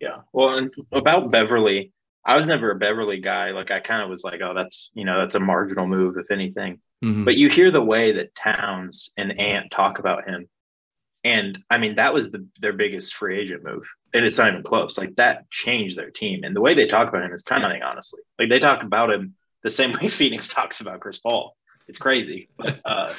Yeah, 0.00 0.18
well, 0.32 0.68
about 0.92 1.30
Beverley, 1.30 1.92
I 2.24 2.36
was 2.36 2.46
never 2.46 2.70
a 2.70 2.78
Beverley 2.78 3.20
guy. 3.20 3.50
Like 3.50 3.70
I 3.70 3.80
kind 3.80 4.02
of 4.02 4.10
was 4.10 4.22
like, 4.22 4.40
oh, 4.42 4.54
that's 4.54 4.90
you 4.94 5.04
know 5.04 5.20
that's 5.20 5.34
a 5.34 5.40
marginal 5.40 5.86
move 5.86 6.16
if 6.18 6.30
anything. 6.30 6.80
Mm-hmm. 7.04 7.24
But 7.24 7.36
you 7.36 7.48
hear 7.48 7.70
the 7.70 7.82
way 7.82 8.12
that 8.12 8.34
Towns 8.34 9.10
and 9.16 9.38
Ant 9.40 9.70
talk 9.70 9.98
about 9.98 10.28
him, 10.28 10.48
and 11.28 11.62
I 11.68 11.76
mean, 11.76 11.96
that 11.96 12.14
was 12.14 12.30
the, 12.30 12.46
their 12.58 12.72
biggest 12.72 13.14
free 13.14 13.38
agent 13.38 13.62
move. 13.62 13.82
And 14.14 14.24
it's 14.24 14.38
not 14.38 14.48
even 14.48 14.62
close. 14.62 14.96
Like 14.96 15.14
that 15.16 15.50
changed 15.50 15.98
their 15.98 16.10
team. 16.10 16.42
And 16.42 16.56
the 16.56 16.62
way 16.62 16.72
they 16.72 16.86
talk 16.86 17.06
about 17.06 17.22
him 17.22 17.32
is 17.34 17.42
kind 17.42 17.64
of 17.64 17.70
like, 17.70 17.82
honestly. 17.84 18.22
Like 18.38 18.48
they 18.48 18.58
talk 18.58 18.82
about 18.82 19.12
him 19.12 19.34
the 19.62 19.68
same 19.68 19.92
way 20.00 20.08
Phoenix 20.08 20.48
talks 20.48 20.80
about 20.80 21.00
Chris 21.00 21.18
Paul. 21.18 21.54
It's 21.86 21.98
crazy. 21.98 22.48
But 22.56 22.80
uh, 22.84 23.12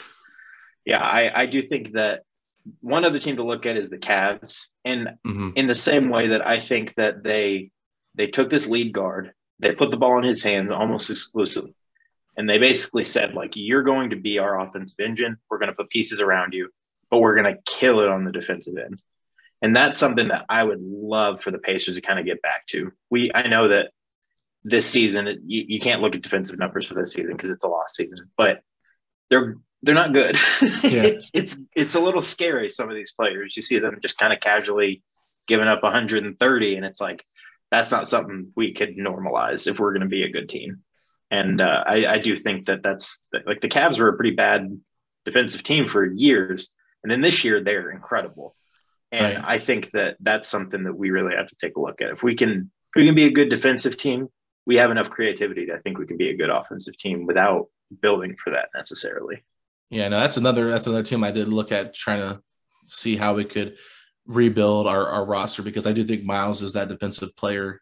yeah, 0.85 0.99
I, 0.99 1.43
I 1.43 1.45
do 1.45 1.61
think 1.61 1.91
that 1.91 2.23
one 2.81 3.05
other 3.05 3.19
team 3.19 3.35
to 3.35 3.43
look 3.43 3.67
at 3.67 3.77
is 3.77 3.91
the 3.91 3.99
Cavs. 3.99 4.57
And 4.83 5.09
mm-hmm. 5.25 5.51
in 5.55 5.67
the 5.67 5.75
same 5.75 6.09
way 6.09 6.29
that 6.29 6.45
I 6.45 6.59
think 6.59 6.95
that 6.95 7.21
they 7.23 7.69
they 8.15 8.25
took 8.25 8.49
this 8.49 8.67
lead 8.67 8.91
guard, 8.91 9.33
they 9.59 9.75
put 9.75 9.91
the 9.91 9.97
ball 9.97 10.17
in 10.17 10.23
his 10.23 10.41
hands 10.41 10.71
almost 10.71 11.11
exclusively. 11.11 11.75
And 12.35 12.49
they 12.49 12.57
basically 12.57 13.03
said, 13.03 13.35
like, 13.35 13.51
you're 13.53 13.83
going 13.83 14.09
to 14.09 14.15
be 14.15 14.39
our 14.39 14.59
offensive 14.59 14.99
engine. 14.99 15.37
We're 15.49 15.59
going 15.59 15.69
to 15.69 15.75
put 15.75 15.89
pieces 15.91 16.21
around 16.21 16.53
you 16.53 16.69
but 17.09 17.19
we're 17.19 17.35
going 17.35 17.53
to 17.53 17.61
kill 17.65 18.01
it 18.01 18.09
on 18.09 18.23
the 18.23 18.31
defensive 18.31 18.77
end. 18.77 19.01
And 19.61 19.75
that's 19.75 19.97
something 19.97 20.29
that 20.29 20.45
I 20.47 20.63
would 20.63 20.81
love 20.81 21.41
for 21.41 21.51
the 21.51 21.57
Pacers 21.57 21.95
to 21.95 22.01
kind 22.01 22.19
of 22.19 22.25
get 22.25 22.41
back 22.41 22.65
to. 22.67 22.91
We, 23.09 23.31
I 23.33 23.47
know 23.47 23.67
that 23.69 23.91
this 24.63 24.87
season, 24.87 25.27
you, 25.45 25.65
you 25.67 25.79
can't 25.79 26.01
look 26.01 26.15
at 26.15 26.21
defensive 26.21 26.57
numbers 26.57 26.85
for 26.85 26.93
this 26.93 27.13
season 27.13 27.35
because 27.35 27.49
it's 27.49 27.63
a 27.63 27.67
lost 27.67 27.95
season, 27.95 28.29
but 28.37 28.61
they're 29.29 29.57
they're 29.81 29.95
not 29.95 30.13
good. 30.13 30.37
Yeah. 30.83 31.03
it's 31.03 31.31
it's 31.33 31.61
it's 31.75 31.95
a 31.95 31.99
little 31.99 32.21
scary. 32.21 32.69
Some 32.69 32.89
of 32.89 32.95
these 32.95 33.11
players, 33.11 33.55
you 33.55 33.61
see 33.61 33.79
them 33.79 33.99
just 34.01 34.17
kind 34.17 34.33
of 34.33 34.39
casually 34.39 35.03
giving 35.47 35.67
up 35.67 35.83
130, 35.83 36.75
and 36.75 36.85
it's 36.85 37.01
like 37.01 37.25
that's 37.71 37.91
not 37.91 38.07
something 38.07 38.51
we 38.55 38.73
could 38.73 38.97
normalize 38.97 39.67
if 39.67 39.79
we're 39.79 39.91
going 39.91 40.01
to 40.01 40.07
be 40.07 40.23
a 40.23 40.31
good 40.31 40.49
team. 40.49 40.81
And 41.31 41.61
uh, 41.61 41.83
I, 41.85 42.05
I 42.05 42.17
do 42.19 42.35
think 42.37 42.65
that 42.65 42.81
that's 42.81 43.19
like 43.45 43.61
the 43.61 43.69
Cavs 43.69 43.99
were 43.99 44.09
a 44.09 44.15
pretty 44.15 44.35
bad 44.35 44.79
defensive 45.25 45.63
team 45.63 45.87
for 45.87 46.05
years, 46.05 46.69
and 47.03 47.11
then 47.11 47.21
this 47.21 47.43
year, 47.43 47.63
they're 47.63 47.91
incredible. 47.91 48.55
And 49.11 49.35
right. 49.35 49.45
I 49.45 49.59
think 49.59 49.91
that 49.91 50.17
that's 50.19 50.47
something 50.47 50.83
that 50.83 50.95
we 50.95 51.09
really 51.09 51.35
have 51.35 51.47
to 51.47 51.55
take 51.59 51.75
a 51.77 51.81
look 51.81 52.01
at. 52.01 52.11
If 52.11 52.21
we 52.21 52.35
can, 52.35 52.71
if 52.95 52.99
we 52.99 53.05
can 53.05 53.15
be 53.15 53.25
a 53.25 53.31
good 53.31 53.49
defensive 53.49 53.97
team, 53.97 54.27
we 54.65 54.75
have 54.75 54.91
enough 54.91 55.09
creativity 55.09 55.65
that 55.65 55.75
I 55.75 55.79
think 55.79 55.97
we 55.97 56.05
can 56.05 56.17
be 56.17 56.29
a 56.29 56.37
good 56.37 56.49
offensive 56.49 56.97
team 56.97 57.25
without 57.25 57.67
building 58.01 58.35
for 58.43 58.51
that 58.51 58.69
necessarily. 58.75 59.43
Yeah, 59.89 60.07
no, 60.09 60.19
that's 60.19 60.37
another 60.37 60.69
that's 60.69 60.85
another 60.85 61.03
team 61.03 61.23
I 61.23 61.31
did 61.31 61.47
look 61.47 61.71
at 61.71 61.95
trying 61.95 62.19
to 62.19 62.41
see 62.85 63.15
how 63.15 63.33
we 63.33 63.45
could 63.45 63.77
rebuild 64.27 64.85
our, 64.85 65.07
our 65.07 65.25
roster 65.25 65.63
because 65.63 65.87
I 65.87 65.91
do 65.91 66.03
think 66.03 66.23
Miles 66.23 66.61
is 66.61 66.73
that 66.73 66.87
defensive 66.87 67.35
player, 67.35 67.81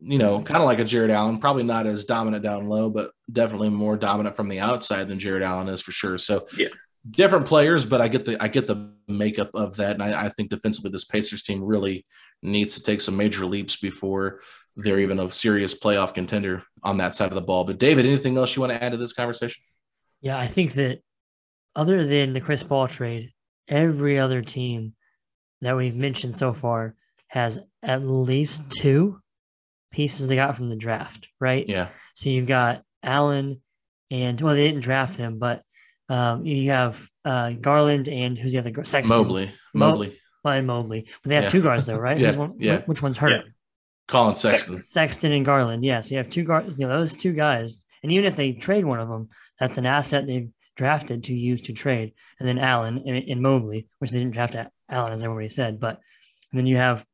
you 0.00 0.18
know, 0.18 0.42
kind 0.42 0.58
of 0.58 0.66
like 0.66 0.80
a 0.80 0.84
Jarrett 0.84 1.12
Allen, 1.12 1.38
probably 1.38 1.62
not 1.62 1.86
as 1.86 2.04
dominant 2.04 2.42
down 2.42 2.66
low, 2.66 2.90
but 2.90 3.12
definitely 3.30 3.70
more 3.70 3.96
dominant 3.96 4.34
from 4.34 4.48
the 4.48 4.58
outside 4.58 5.08
than 5.08 5.20
Jarrett 5.20 5.44
Allen 5.44 5.68
is 5.68 5.80
for 5.80 5.92
sure. 5.92 6.18
So 6.18 6.46
yeah, 6.56 6.68
different 7.10 7.46
players, 7.46 7.84
but 7.84 8.00
I 8.00 8.08
get 8.08 8.24
the 8.24 8.42
I 8.42 8.48
get 8.48 8.66
the 8.66 8.90
makeup 9.08 9.50
of 9.54 9.76
that, 9.76 9.92
and 9.92 10.02
I, 10.02 10.26
I, 10.26 10.28
think 10.30 10.50
defensively 10.50 10.90
this 10.90 11.04
Pacers 11.04 11.42
team 11.42 11.62
really 11.62 12.04
needs 12.42 12.74
to 12.74 12.82
take 12.82 13.00
some 13.00 13.16
major 13.16 13.46
leaps 13.46 13.76
before 13.76 14.40
they're 14.76 14.98
even 14.98 15.18
a 15.18 15.30
serious 15.30 15.78
playoff 15.78 16.14
contender 16.14 16.62
on 16.82 16.98
that 16.98 17.14
side 17.14 17.28
of 17.28 17.34
the 17.34 17.40
ball. 17.40 17.64
But 17.64 17.78
David, 17.78 18.04
anything 18.04 18.36
else 18.36 18.54
you 18.54 18.60
want 18.60 18.72
to 18.72 18.82
add 18.82 18.92
to 18.92 18.98
this 18.98 19.12
conversation? 19.12 19.62
Yeah, 20.20 20.38
I 20.38 20.46
think 20.46 20.72
that 20.72 21.00
other 21.74 22.04
than 22.04 22.30
the 22.30 22.40
Chris 22.40 22.62
Paul 22.62 22.88
trade, 22.88 23.32
every 23.68 24.18
other 24.18 24.42
team 24.42 24.94
that 25.62 25.76
we've 25.76 25.96
mentioned 25.96 26.34
so 26.34 26.52
far 26.52 26.94
has 27.28 27.58
at 27.82 28.04
least 28.04 28.70
two 28.70 29.20
pieces 29.90 30.28
they 30.28 30.36
got 30.36 30.56
from 30.56 30.68
the 30.68 30.76
draft, 30.76 31.28
right? 31.40 31.66
Yeah. 31.68 31.88
So 32.14 32.28
you've 32.28 32.46
got 32.46 32.82
Allen 33.02 33.62
and 34.10 34.40
well, 34.40 34.54
they 34.54 34.62
didn't 34.62 34.82
draft 34.82 35.16
him, 35.16 35.38
but 35.38 35.62
um, 36.08 36.44
you 36.46 36.70
have 36.70 37.08
uh, 37.24 37.50
Garland 37.50 38.08
and 38.08 38.38
who's 38.38 38.52
the 38.52 38.58
other 38.58 38.72
Sexton? 38.84 39.16
Mobley. 39.16 39.50
Mobley. 39.74 40.18
Mo- 40.44 40.50
and 40.50 40.66
Mobley. 40.66 41.08
But 41.22 41.28
they 41.28 41.34
have 41.34 41.44
yeah. 41.44 41.50
two 41.50 41.62
guards 41.62 41.86
though, 41.86 41.96
right? 41.96 42.18
yeah. 42.18 42.36
One, 42.36 42.54
yeah. 42.58 42.82
Which 42.86 43.02
one's 43.02 43.16
hurt? 43.16 43.30
Yeah. 43.30 43.42
Collin 44.08 44.34
Sexton. 44.34 44.84
Sexton 44.84 45.32
and 45.32 45.44
Garland. 45.44 45.84
Yeah. 45.84 46.00
So 46.00 46.10
you 46.10 46.18
have 46.18 46.30
two 46.30 46.44
guards. 46.44 46.78
You 46.78 46.86
know 46.86 46.98
those 46.98 47.16
two 47.16 47.32
guys. 47.32 47.82
And 48.02 48.12
even 48.12 48.24
if 48.24 48.36
they 48.36 48.52
trade 48.52 48.84
one 48.84 49.00
of 49.00 49.08
them, 49.08 49.28
that's 49.58 49.78
an 49.78 49.86
asset 49.86 50.26
they've 50.26 50.50
drafted 50.76 51.24
to 51.24 51.34
use 51.34 51.62
to 51.62 51.72
trade. 51.72 52.12
And 52.38 52.46
then 52.48 52.58
Allen 52.58 53.02
and, 53.06 53.16
and 53.16 53.42
Mobley, 53.42 53.88
which 53.98 54.10
they 54.10 54.18
didn't 54.18 54.34
draft 54.34 54.54
Allen, 54.88 55.12
as 55.12 55.24
I 55.24 55.26
already 55.26 55.48
said. 55.48 55.80
But 55.80 55.98
then 56.52 56.66
you 56.66 56.76
have 56.76 57.04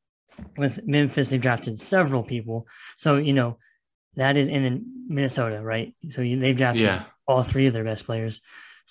with 0.57 0.87
Memphis, 0.87 1.31
they've 1.31 1.41
drafted 1.41 1.79
several 1.79 2.23
people. 2.23 2.67
So 2.97 3.17
you 3.17 3.33
know 3.33 3.59
that 4.17 4.37
is 4.37 4.49
in 4.49 5.07
Minnesota, 5.09 5.63
right? 5.63 5.95
So 6.09 6.23
you, 6.23 6.39
they've 6.39 6.57
drafted 6.57 6.85
yeah. 6.85 7.05
all 7.27 7.43
three 7.43 7.67
of 7.67 7.73
their 7.73 7.85
best 7.85 8.05
players. 8.05 8.43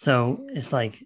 So 0.01 0.47
it's 0.49 0.73
like 0.73 1.05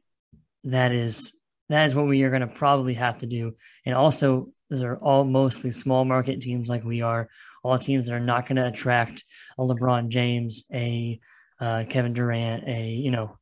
that 0.64 0.94
is 0.94 1.36
that 1.68 1.86
is 1.86 1.96
what 1.96 2.08
we 2.08 2.24
are 2.24 2.30
going 2.30 2.48
to 2.48 2.48
probably 2.48 2.94
have 2.94 3.18
to 3.18 3.26
do. 3.26 3.54
And 3.86 3.94
also, 3.94 4.54
those 4.70 4.84
are 4.84 4.96
all 4.96 5.26
mostly 5.26 5.74
small 5.74 6.06
market 6.06 6.40
teams 6.40 6.70
like 6.70 6.86
we 6.86 7.02
are, 7.02 7.28
all 7.62 7.78
teams 7.78 8.06
that 8.06 8.16
are 8.16 8.22
not 8.22 8.48
going 8.48 8.56
to 8.56 8.68
attract 8.68 9.26
a 9.58 9.64
LeBron 9.64 10.08
James, 10.08 10.64
a 10.74 11.20
uh, 11.60 11.84
Kevin 11.90 12.14
Durant, 12.14 12.70
a 12.70 12.88
you 12.88 13.12
know 13.12 13.38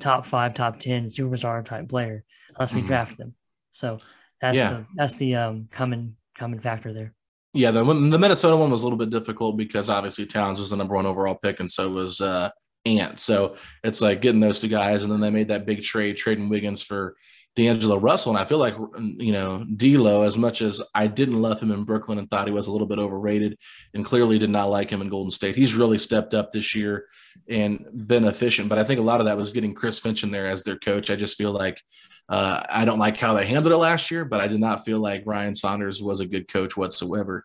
top 0.00 0.26
five, 0.26 0.54
top 0.54 0.80
ten 0.80 1.06
superstar 1.06 1.64
type 1.64 1.88
player 1.88 2.24
unless 2.56 2.74
we 2.74 2.80
mm-hmm. 2.80 2.88
draft 2.88 3.16
them. 3.16 3.32
So 3.70 4.00
that's 4.40 4.56
yeah. 4.56 4.70
the 4.70 4.86
that's 4.96 5.14
the 5.14 5.36
um, 5.36 5.68
common 5.70 6.16
common 6.36 6.58
factor 6.58 6.92
there. 6.92 7.14
Yeah, 7.52 7.70
the 7.70 7.84
the 7.84 8.18
Minnesota 8.18 8.56
one 8.56 8.72
was 8.72 8.82
a 8.82 8.84
little 8.84 8.98
bit 8.98 9.10
difficult 9.10 9.56
because 9.56 9.88
obviously 9.88 10.26
Towns 10.26 10.58
was 10.58 10.70
the 10.70 10.76
number 10.76 10.96
one 10.96 11.06
overall 11.06 11.36
pick, 11.36 11.60
and 11.60 11.70
so 11.70 11.88
was 11.90 12.20
uh, 12.20 12.50
Ant. 12.86 13.18
So 13.18 13.56
it's 13.82 14.00
like 14.00 14.22
getting 14.22 14.40
those 14.40 14.60
two 14.60 14.68
guys, 14.68 15.02
and 15.02 15.12
then 15.12 15.20
they 15.20 15.30
made 15.30 15.48
that 15.48 15.66
big 15.66 15.82
trade, 15.82 16.16
trading 16.16 16.48
Wiggins 16.48 16.82
for 16.82 17.16
D'Angelo 17.56 17.96
Russell. 17.96 18.32
And 18.32 18.38
I 18.38 18.44
feel 18.44 18.58
like, 18.58 18.76
you 18.98 19.32
know, 19.32 19.64
D'Lo, 19.64 20.22
as 20.22 20.36
much 20.36 20.60
as 20.60 20.82
I 20.94 21.06
didn't 21.06 21.40
love 21.40 21.58
him 21.58 21.72
in 21.72 21.84
Brooklyn 21.84 22.18
and 22.18 22.28
thought 22.28 22.46
he 22.46 22.52
was 22.52 22.66
a 22.66 22.72
little 22.72 22.86
bit 22.86 22.98
overrated 22.98 23.58
and 23.94 24.04
clearly 24.04 24.38
did 24.38 24.50
not 24.50 24.68
like 24.68 24.90
him 24.90 25.00
in 25.00 25.08
Golden 25.08 25.30
State, 25.30 25.56
he's 25.56 25.74
really 25.74 25.98
stepped 25.98 26.34
up 26.34 26.52
this 26.52 26.74
year 26.74 27.06
and 27.48 27.86
been 28.06 28.24
efficient. 28.24 28.68
But 28.68 28.78
I 28.78 28.84
think 28.84 29.00
a 29.00 29.02
lot 29.02 29.20
of 29.20 29.26
that 29.26 29.38
was 29.38 29.54
getting 29.54 29.74
Chris 29.74 29.98
Finch 29.98 30.22
in 30.22 30.30
there 30.30 30.46
as 30.46 30.62
their 30.62 30.76
coach. 30.76 31.10
I 31.10 31.16
just 31.16 31.38
feel 31.38 31.52
like 31.52 31.80
uh, 32.28 32.62
I 32.68 32.84
don't 32.84 32.98
like 32.98 33.16
how 33.16 33.32
they 33.32 33.46
handled 33.46 33.72
it 33.72 33.78
last 33.78 34.10
year, 34.10 34.26
but 34.26 34.40
I 34.40 34.48
did 34.48 34.60
not 34.60 34.84
feel 34.84 35.00
like 35.00 35.22
Ryan 35.24 35.54
Saunders 35.54 36.02
was 36.02 36.20
a 36.20 36.26
good 36.26 36.48
coach 36.48 36.76
whatsoever. 36.76 37.44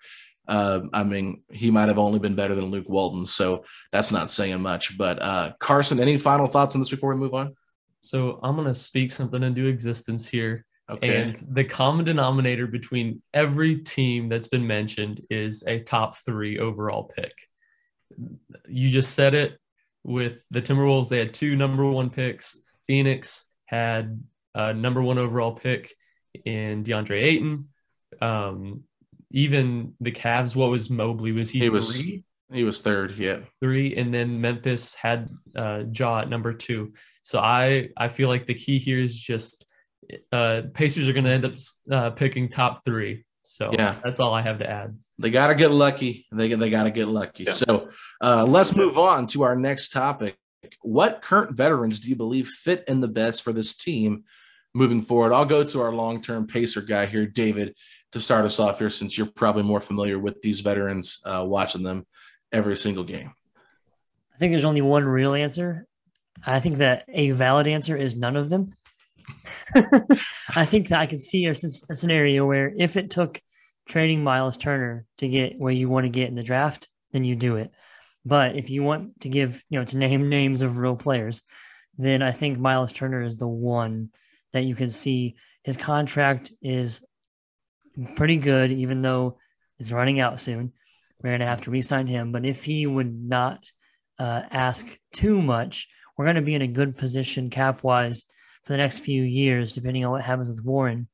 Uh, 0.52 0.82
I 0.92 1.04
mean, 1.04 1.44
he 1.50 1.72
might 1.72 1.88
have 1.88 1.98
only 1.98 2.20
been 2.20 2.36
better 2.36 2.56
than 2.56 2.66
Luke 2.66 2.90
Walton, 2.90 3.26
so 3.26 3.64
that's 3.94 4.12
not 4.12 4.30
saying 4.30 4.62
much. 4.62 4.98
But 4.98 5.22
uh, 5.22 5.54
Carson, 5.60 5.98
any 5.98 6.18
final 6.18 6.46
thoughts 6.46 6.76
on 6.76 6.82
this 6.82 6.90
before 6.90 7.14
we 7.14 7.20
move 7.22 7.34
on? 7.34 7.56
So 8.02 8.38
I'm 8.44 8.56
going 8.56 8.68
to 8.68 8.74
speak 8.74 9.14
something 9.14 9.44
into 9.44 9.68
existence 9.68 10.28
here. 10.28 10.66
Okay. 10.90 11.22
And 11.22 11.48
the 11.54 11.64
common 11.64 12.04
denominator 12.04 12.68
between 12.68 13.22
every 13.34 13.78
team 13.78 14.28
that's 14.28 14.48
been 14.48 14.68
mentioned 14.68 15.22
is 15.30 15.64
a 15.66 15.80
top 15.80 16.18
three 16.18 16.60
overall 16.60 17.06
pick. 17.06 17.32
You 18.68 18.90
just 18.90 19.14
said 19.14 19.34
it 19.34 19.58
with 20.04 20.44
the 20.52 20.62
Timberwolves. 20.62 21.08
They 21.08 21.20
had 21.20 21.34
two 21.34 21.56
number 21.56 21.86
one 21.86 22.10
picks. 22.10 22.60
Phoenix 22.88 23.46
had 23.68 24.22
a 24.54 24.74
number 24.74 25.02
one 25.02 25.18
overall 25.18 25.54
pick 25.54 25.94
in 26.44 26.84
DeAndre 26.84 27.24
Ayton. 27.24 27.70
Um, 28.20 28.84
even 29.32 29.94
the 30.00 30.12
Cavs, 30.12 30.56
what 30.56 30.70
was 30.70 30.90
Mobley? 30.90 31.32
Was 31.32 31.50
he, 31.50 31.60
He 31.60 31.70
was- 31.70 32.02
three? 32.02 32.24
He 32.54 32.66
was 32.66 32.82
third. 32.82 33.16
Yeah. 33.16 33.40
Three, 33.62 33.96
and 33.96 34.14
then 34.14 34.42
Memphis 34.42 34.94
had 34.94 35.30
uh, 35.56 35.84
Ja 35.94 36.20
at 36.20 36.30
number 36.30 36.52
two. 36.54 36.92
So 37.24 37.40
I 37.40 37.90
I 37.96 38.10
feel 38.10 38.28
like 38.28 38.46
the 38.46 38.54
key 38.54 38.78
here 38.78 39.00
is 39.00 39.18
just 39.18 39.64
uh, 40.34 40.64
Pacers 40.74 41.08
are 41.08 41.14
going 41.14 41.24
to 41.24 41.32
end 41.32 41.46
up 41.46 41.54
uh, 41.90 42.10
picking 42.10 42.50
top 42.50 42.84
three. 42.84 43.24
So 43.44 43.72
Yeah. 43.72 43.96
that's 44.04 44.20
all 44.20 44.34
I 44.34 44.42
have 44.42 44.60
to 44.60 44.70
add. 44.70 44.98
They 45.18 45.30
got 45.30 45.48
to 45.48 45.56
get 45.56 45.72
lucky. 45.72 46.26
They, 46.34 46.54
they 46.54 46.70
got 46.70 46.84
to 46.84 46.92
get 46.92 47.08
lucky. 47.08 47.46
Yeah. 47.46 47.54
So 47.54 47.90
uh, 48.22 48.44
let's 48.46 48.76
move 48.76 49.00
on 49.00 49.28
to 49.28 49.44
our 49.44 49.56
next 49.56 49.94
topic. 49.94 50.38
What 50.82 51.22
current 51.22 51.56
veterans 51.56 52.02
do 52.02 52.10
you 52.10 52.18
believe 52.18 52.48
fit 52.50 52.84
in 52.88 53.00
the 53.00 53.08
best 53.08 53.44
for 53.44 53.54
this 53.54 53.74
team 53.76 54.26
moving 54.74 55.02
forward? 55.02 55.34
I'll 55.34 55.46
go 55.46 55.64
to 55.64 55.82
our 55.82 55.94
long 55.94 56.22
term 56.22 56.48
pacer 56.48 56.82
guy 56.82 57.06
here, 57.06 57.26
David, 57.26 57.76
to 58.12 58.20
start 58.20 58.46
us 58.46 58.60
off 58.60 58.80
here, 58.80 58.90
since 58.90 59.18
you're 59.18 59.28
probably 59.28 59.64
more 59.64 59.80
familiar 59.80 60.20
with 60.20 60.42
these 60.42 60.62
veterans, 60.62 61.20
uh, 61.26 61.44
watching 61.46 61.84
them 61.84 62.06
every 62.52 62.76
single 62.76 63.04
game. 63.04 63.34
I 64.36 64.38
think 64.38 64.52
there's 64.52 64.66
only 64.66 64.82
one 64.82 65.06
real 65.06 65.34
answer. 65.34 65.86
I 66.46 66.60
think 66.60 66.78
that 66.78 67.06
a 67.10 67.32
valid 67.32 67.68
answer 67.68 67.96
is 67.96 68.16
none 68.16 68.36
of 68.36 68.50
them. 68.50 68.74
I 70.56 70.66
think 70.66 70.90
that 70.90 71.00
I 71.00 71.06
can 71.06 71.20
see 71.20 71.46
a 71.46 71.56
scenario 71.56 72.46
where 72.46 72.74
if 72.76 72.98
it 72.98 73.12
took 73.12 73.40
trading 73.88 74.24
Miles 74.24 74.58
Turner 74.58 75.06
to 75.18 75.28
get 75.28 75.60
where 75.60 75.74
you 75.74 75.90
want 75.90 76.06
to 76.06 76.10
get 76.10 76.30
in 76.30 76.36
the 76.36 76.44
draft, 76.44 76.90
then 77.12 77.24
you 77.24 77.36
do 77.36 77.58
it. 77.58 77.72
But 78.26 78.56
if 78.56 78.70
you 78.70 78.84
want 78.84 79.22
to 79.22 79.30
give, 79.30 79.64
you 79.70 79.80
know, 79.80 79.86
to 79.86 79.98
name 79.98 80.30
names 80.30 80.62
of 80.62 80.78
real 80.78 80.96
players, 80.96 81.44
then 81.98 82.22
I 82.22 82.32
think 82.32 82.60
Miles 82.60 82.94
Turner 82.94 83.22
is 83.22 83.38
the 83.38 83.48
one 83.48 84.10
that 84.54 84.64
you 84.64 84.76
can 84.76 84.90
see. 84.90 85.36
His 85.64 85.78
contract 85.78 86.52
is 86.62 87.02
pretty 88.16 88.38
good, 88.38 88.72
even 88.72 89.02
though 89.02 89.38
it's 89.80 89.92
running 89.92 90.20
out 90.20 90.40
soon. 90.40 90.74
We're 91.22 91.32
going 91.32 91.42
to 91.42 91.46
have 91.46 91.62
to 91.62 91.72
re-sign 91.72 92.08
him. 92.08 92.32
But 92.32 92.46
if 92.46 92.64
he 92.64 92.88
would 92.88 93.14
not 93.14 93.64
uh, 94.18 94.44
ask 94.50 94.88
too 95.14 95.42
much, 95.42 95.88
we're 96.18 96.26
going 96.26 96.36
to 96.36 96.42
be 96.42 96.56
in 96.56 96.62
a 96.62 96.68
good 96.68 96.98
position 96.98 97.50
cap-wise 97.50 98.26
for 98.64 98.74
the 98.74 98.78
next 98.78 99.00
few 99.00 99.24
years, 99.24 99.74
depending 99.74 100.06
on 100.06 100.12
what 100.12 100.22
happens 100.22 100.48
with 100.48 100.64
Warren 100.64 101.08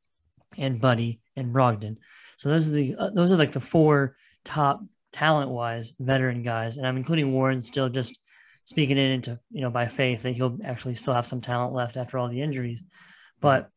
and 0.57 0.79
Buddy 0.79 1.21
and 1.35 1.53
Brogdon. 1.53 1.97
So 2.37 2.49
those 2.49 2.67
are 2.67 2.71
the 2.71 2.95
uh, 2.95 3.09
those 3.09 3.31
are 3.31 3.37
like 3.37 3.51
the 3.51 3.59
four 3.59 4.15
top 4.45 4.81
talent-wise 5.11 5.93
veteran 5.99 6.43
guys, 6.43 6.77
and 6.77 6.85
I'm 6.85 6.97
including 6.97 7.31
Warren 7.31 7.59
still 7.59 7.89
just 7.89 8.19
speaking 8.65 8.97
it 8.97 9.11
into 9.11 9.39
you 9.49 9.61
know 9.61 9.69
by 9.69 9.87
faith 9.87 10.23
that 10.23 10.33
he'll 10.33 10.57
actually 10.63 10.95
still 10.95 11.13
have 11.13 11.25
some 11.25 11.41
talent 11.41 11.73
left 11.73 11.97
after 11.97 12.17
all 12.17 12.29
the 12.29 12.41
injuries. 12.41 12.83
But 13.39 13.69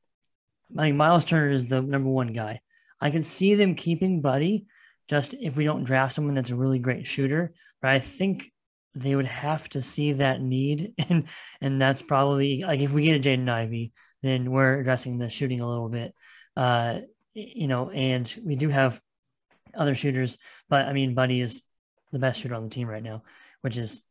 I 0.76 0.82
think 0.82 0.96
Miles 0.96 1.24
Turner 1.24 1.50
is 1.50 1.66
the 1.66 1.82
number 1.82 2.08
one 2.08 2.32
guy. 2.32 2.61
I 3.00 3.11
can 3.11 3.22
see 3.22 3.54
them 3.54 3.74
keeping 3.74 4.20
Buddy 4.20 4.66
just 5.08 5.34
if 5.34 5.56
we 5.56 5.64
don't 5.64 5.84
draft 5.84 6.14
someone 6.14 6.34
that's 6.34 6.50
a 6.50 6.56
really 6.56 6.78
great 6.78 7.06
shooter. 7.06 7.52
But 7.82 7.90
I 7.90 7.98
think 7.98 8.52
they 8.94 9.14
would 9.14 9.26
have 9.26 9.68
to 9.70 9.82
see 9.82 10.12
that 10.14 10.40
need, 10.40 10.94
and 11.08 11.24
and 11.61 11.80
that's 11.80 12.02
probably 12.02 12.62
like 12.62 12.80
if 12.80 12.92
we 12.92 13.02
get 13.02 13.16
a 13.16 13.28
Jaden 13.28 13.48
Ivey, 13.48 13.92
then 14.22 14.50
we're 14.50 14.80
addressing 14.80 15.18
the 15.18 15.28
shooting 15.28 15.61
a 15.61 15.68
little 15.68 15.88
bit. 15.88 16.14
Uh, 16.56 17.00
you 17.34 17.68
know, 17.68 17.90
and 17.90 18.32
we 18.44 18.56
do 18.56 18.68
have 18.68 19.00
other 19.74 19.94
shooters, 19.94 20.38
but 20.68 20.86
I 20.86 20.92
mean, 20.92 21.14
Buddy 21.14 21.40
is 21.40 21.64
the 22.12 22.18
best 22.18 22.40
shooter 22.40 22.54
on 22.54 22.64
the 22.64 22.70
team 22.70 22.88
right 22.88 23.02
now, 23.02 23.22
which 23.61 23.76
is, 23.76 24.02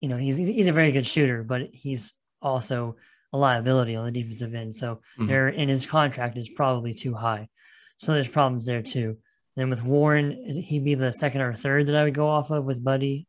you 0.00 0.08
know, 0.08 0.16
he's 0.16 0.36
he's 0.36 0.68
a 0.68 0.72
very 0.72 0.92
good 0.92 1.06
shooter, 1.06 1.42
but 1.42 1.70
he's 1.72 2.12
also 2.42 2.96
a 3.32 3.38
liability 3.38 3.94
on 3.96 4.06
the 4.06 4.12
defensive 4.12 4.54
end. 4.54 4.74
So 4.74 5.00
Mhm. 5.18 5.28
there, 5.28 5.48
and 5.48 5.68
his 5.70 5.86
contract 5.86 6.36
is 6.36 6.48
probably 6.48 6.94
too 6.94 7.14
high. 7.14 7.48
So 7.98 8.12
there's 8.12 8.28
problems 8.28 8.66
there 8.66 8.82
too. 8.82 9.18
Then 9.56 9.70
with 9.70 9.82
Warren, 9.82 10.32
he'd 10.54 10.84
be 10.84 10.94
the 10.94 11.12
second 11.12 11.40
or 11.40 11.52
third 11.52 11.88
that 11.88 11.96
I 11.96 12.04
would 12.04 12.14
go 12.14 12.28
off 12.28 12.50
of 12.50 12.64
with 12.64 12.82
Buddy 12.82 13.26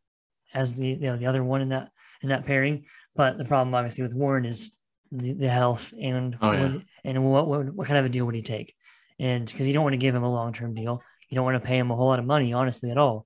as 0.53 0.75
the 0.75 0.87
you 0.87 0.95
know, 0.97 1.17
the 1.17 1.25
other 1.25 1.43
one 1.43 1.61
in 1.61 1.69
that 1.69 1.89
in 2.21 2.29
that 2.29 2.45
pairing. 2.45 2.85
But 3.15 3.37
the 3.37 3.45
problem 3.45 3.73
obviously 3.73 4.03
with 4.03 4.13
Warren 4.13 4.45
is 4.45 4.75
the, 5.11 5.33
the 5.33 5.49
health 5.49 5.93
and 5.99 6.37
Oh, 6.41 6.51
yeah. 6.51 6.61
what, 6.73 6.81
and 7.03 7.25
what, 7.25 7.47
what 7.47 7.73
what 7.73 7.87
kind 7.87 7.97
of 7.97 8.05
a 8.05 8.09
deal 8.09 8.25
would 8.25 8.35
he 8.35 8.41
take? 8.41 8.75
And 9.19 9.45
because 9.47 9.67
you 9.67 9.73
don't 9.73 9.83
want 9.83 9.93
to 9.93 9.97
give 9.97 10.15
him 10.15 10.23
a 10.23 10.31
long 10.31 10.53
term 10.53 10.73
deal, 10.73 11.01
you 11.29 11.35
don't 11.35 11.45
want 11.45 11.61
to 11.61 11.67
pay 11.67 11.77
him 11.77 11.91
a 11.91 11.95
whole 11.95 12.07
lot 12.07 12.19
of 12.19 12.25
money, 12.25 12.53
honestly, 12.53 12.89
at 12.91 12.97
all. 12.97 13.25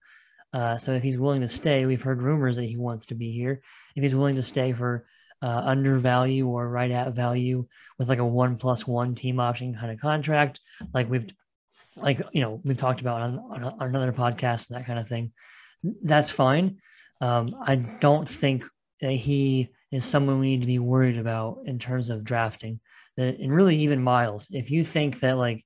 Uh, 0.53 0.78
so 0.78 0.93
if 0.93 1.03
he's 1.03 1.17
willing 1.17 1.41
to 1.41 1.47
stay, 1.47 1.86
we've 1.86 2.01
heard 2.01 2.21
rumors 2.21 2.55
that 2.55 2.65
he 2.65 2.78
wants 2.78 3.07
to 3.07 3.15
be 3.15 3.32
here. 3.32 3.61
If 3.95 4.03
he's 4.03 4.15
willing 4.15 4.36
to 4.36 4.41
stay 4.41 4.71
for 4.71 5.05
uh, 5.43 5.61
under 5.65 5.99
value 5.99 6.47
or 6.47 6.69
right 6.69 6.89
at 6.89 7.13
value 7.13 7.67
with 7.99 8.07
like 8.07 8.19
a 8.19 8.25
one 8.25 8.55
plus 8.55 8.87
one 8.87 9.13
team 9.13 9.41
option 9.41 9.75
kind 9.75 9.91
of 9.91 9.99
contract, 9.99 10.61
like 10.93 11.09
we've 11.09 11.27
like 11.97 12.21
you 12.31 12.41
know 12.41 12.61
we've 12.63 12.77
talked 12.77 13.01
about 13.01 13.21
on, 13.21 13.39
on, 13.51 13.75
another 13.81 14.13
podcast 14.13 14.69
and 14.69 14.79
that 14.79 14.87
kind 14.87 14.97
of 14.97 15.07
thing, 15.07 15.33
that's 16.01 16.31
fine. 16.31 16.77
Um, 17.19 17.55
I 17.61 17.75
don't 17.75 18.27
think 18.27 18.63
that 19.01 19.11
he 19.11 19.69
is 19.91 20.05
someone 20.05 20.39
we 20.39 20.47
need 20.47 20.61
to 20.61 20.67
be 20.67 20.79
worried 20.79 21.17
about 21.17 21.59
in 21.65 21.77
terms 21.77 22.09
of 22.09 22.23
drafting. 22.23 22.79
That 23.17 23.37
and 23.37 23.53
really 23.53 23.75
even 23.79 24.01
Miles, 24.01 24.47
if 24.49 24.71
you 24.71 24.85
think 24.85 25.19
that 25.19 25.37
like 25.37 25.65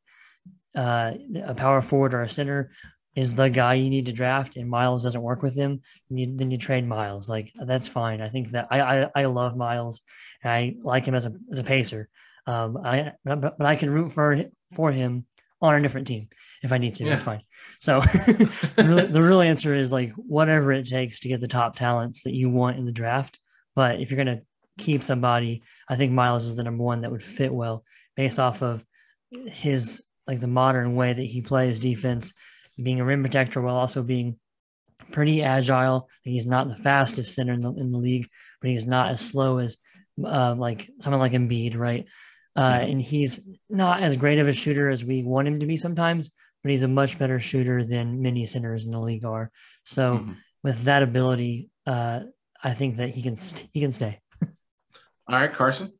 uh, 0.75 1.13
a 1.45 1.53
power 1.53 1.83
forward 1.83 2.15
or 2.15 2.23
a 2.23 2.29
center 2.29 2.71
is 3.17 3.33
the 3.33 3.49
guy 3.49 3.73
you 3.73 3.89
need 3.89 4.05
to 4.05 4.13
draft 4.13 4.57
and 4.57 4.69
Miles 4.69 5.03
doesn't 5.03 5.23
work 5.23 5.41
with 5.41 5.55
him, 5.55 5.81
then 6.07 6.17
you, 6.19 6.37
then 6.37 6.51
you 6.51 6.57
trade 6.59 6.87
Miles. 6.87 7.27
Like 7.27 7.51
that's 7.65 7.87
fine. 7.87 8.21
I 8.21 8.29
think 8.29 8.51
that 8.51 8.67
I 8.69 8.79
I, 8.81 9.09
I 9.15 9.25
love 9.25 9.57
Miles. 9.57 10.03
And 10.43 10.53
I 10.53 10.75
like 10.83 11.05
him 11.05 11.15
as 11.15 11.25
a 11.25 11.33
as 11.51 11.57
a 11.57 11.63
pacer. 11.63 12.09
Um, 12.45 12.77
I 12.77 13.13
but, 13.25 13.57
but 13.57 13.65
I 13.65 13.75
can 13.75 13.89
root 13.89 14.11
for 14.11 14.43
for 14.73 14.91
him 14.91 15.25
on 15.63 15.73
a 15.73 15.81
different 15.81 16.05
team 16.05 16.27
if 16.61 16.71
I 16.71 16.77
need 16.77 16.93
to. 16.95 17.05
That's 17.05 17.23
fine. 17.23 17.41
So 17.79 17.99
the, 18.01 18.85
real, 18.87 19.07
the 19.07 19.23
real 19.23 19.41
answer 19.41 19.73
is 19.73 19.91
like 19.91 20.13
whatever 20.13 20.71
it 20.71 20.85
takes 20.85 21.19
to 21.21 21.27
get 21.27 21.41
the 21.41 21.47
top 21.47 21.75
talents 21.75 22.21
that 22.21 22.35
you 22.35 22.51
want 22.51 22.77
in 22.77 22.85
the 22.85 22.91
draft. 22.91 23.39
But 23.75 23.99
if 23.99 24.11
you're 24.11 24.23
gonna 24.23 24.41
keep 24.77 25.01
somebody, 25.01 25.63
I 25.89 25.95
think 25.95 26.11
Miles 26.11 26.45
is 26.45 26.55
the 26.55 26.63
number 26.63 26.83
one 26.83 27.01
that 27.01 27.11
would 27.11 27.23
fit 27.23 27.51
well 27.51 27.83
based 28.15 28.37
off 28.37 28.61
of 28.61 28.85
his 29.31 30.03
like 30.27 30.39
the 30.39 30.45
modern 30.47 30.95
way 30.95 31.13
that 31.13 31.23
he 31.23 31.41
plays 31.41 31.79
defense, 31.79 32.33
being 32.81 32.99
a 32.99 33.05
rim 33.05 33.21
protector 33.23 33.61
while 33.61 33.75
also 33.75 34.03
being 34.03 34.37
pretty 35.11 35.43
agile. 35.43 36.09
He's 36.23 36.47
not 36.47 36.67
the 36.67 36.75
fastest 36.75 37.33
center 37.35 37.53
in 37.53 37.61
the, 37.61 37.73
in 37.73 37.87
the 37.87 37.97
league, 37.97 38.27
but 38.61 38.69
he's 38.69 38.87
not 38.87 39.09
as 39.09 39.21
slow 39.21 39.57
as 39.57 39.77
uh, 40.23 40.55
like 40.57 40.89
someone 41.01 41.19
like 41.19 41.33
Embiid, 41.33 41.77
right? 41.77 42.05
Uh, 42.55 42.79
and 42.81 43.01
he's 43.01 43.41
not 43.69 44.01
as 44.01 44.17
great 44.17 44.39
of 44.39 44.47
a 44.47 44.53
shooter 44.53 44.89
as 44.89 45.05
we 45.05 45.23
want 45.23 45.47
him 45.47 45.59
to 45.59 45.67
be 45.67 45.77
sometimes, 45.77 46.31
but 46.63 46.71
he's 46.71 46.83
a 46.83 46.87
much 46.87 47.19
better 47.19 47.39
shooter 47.39 47.83
than 47.83 48.21
many 48.21 48.45
centers 48.45 48.85
in 48.85 48.91
the 48.91 48.99
league 48.99 49.25
are. 49.25 49.51
So 49.83 50.19
Mhm. 50.19 50.37
with 50.63 50.83
that 50.83 51.03
ability, 51.03 51.69
uh, 51.85 52.21
I 52.63 52.73
think 52.73 52.97
that 52.97 53.09
he 53.09 53.21
can 53.21 53.35
st- 53.35 53.69
he 53.71 53.79
can 53.79 53.91
stay. 53.91 54.19
All 54.41 55.35
right, 55.35 55.53
Carson. 55.53 55.91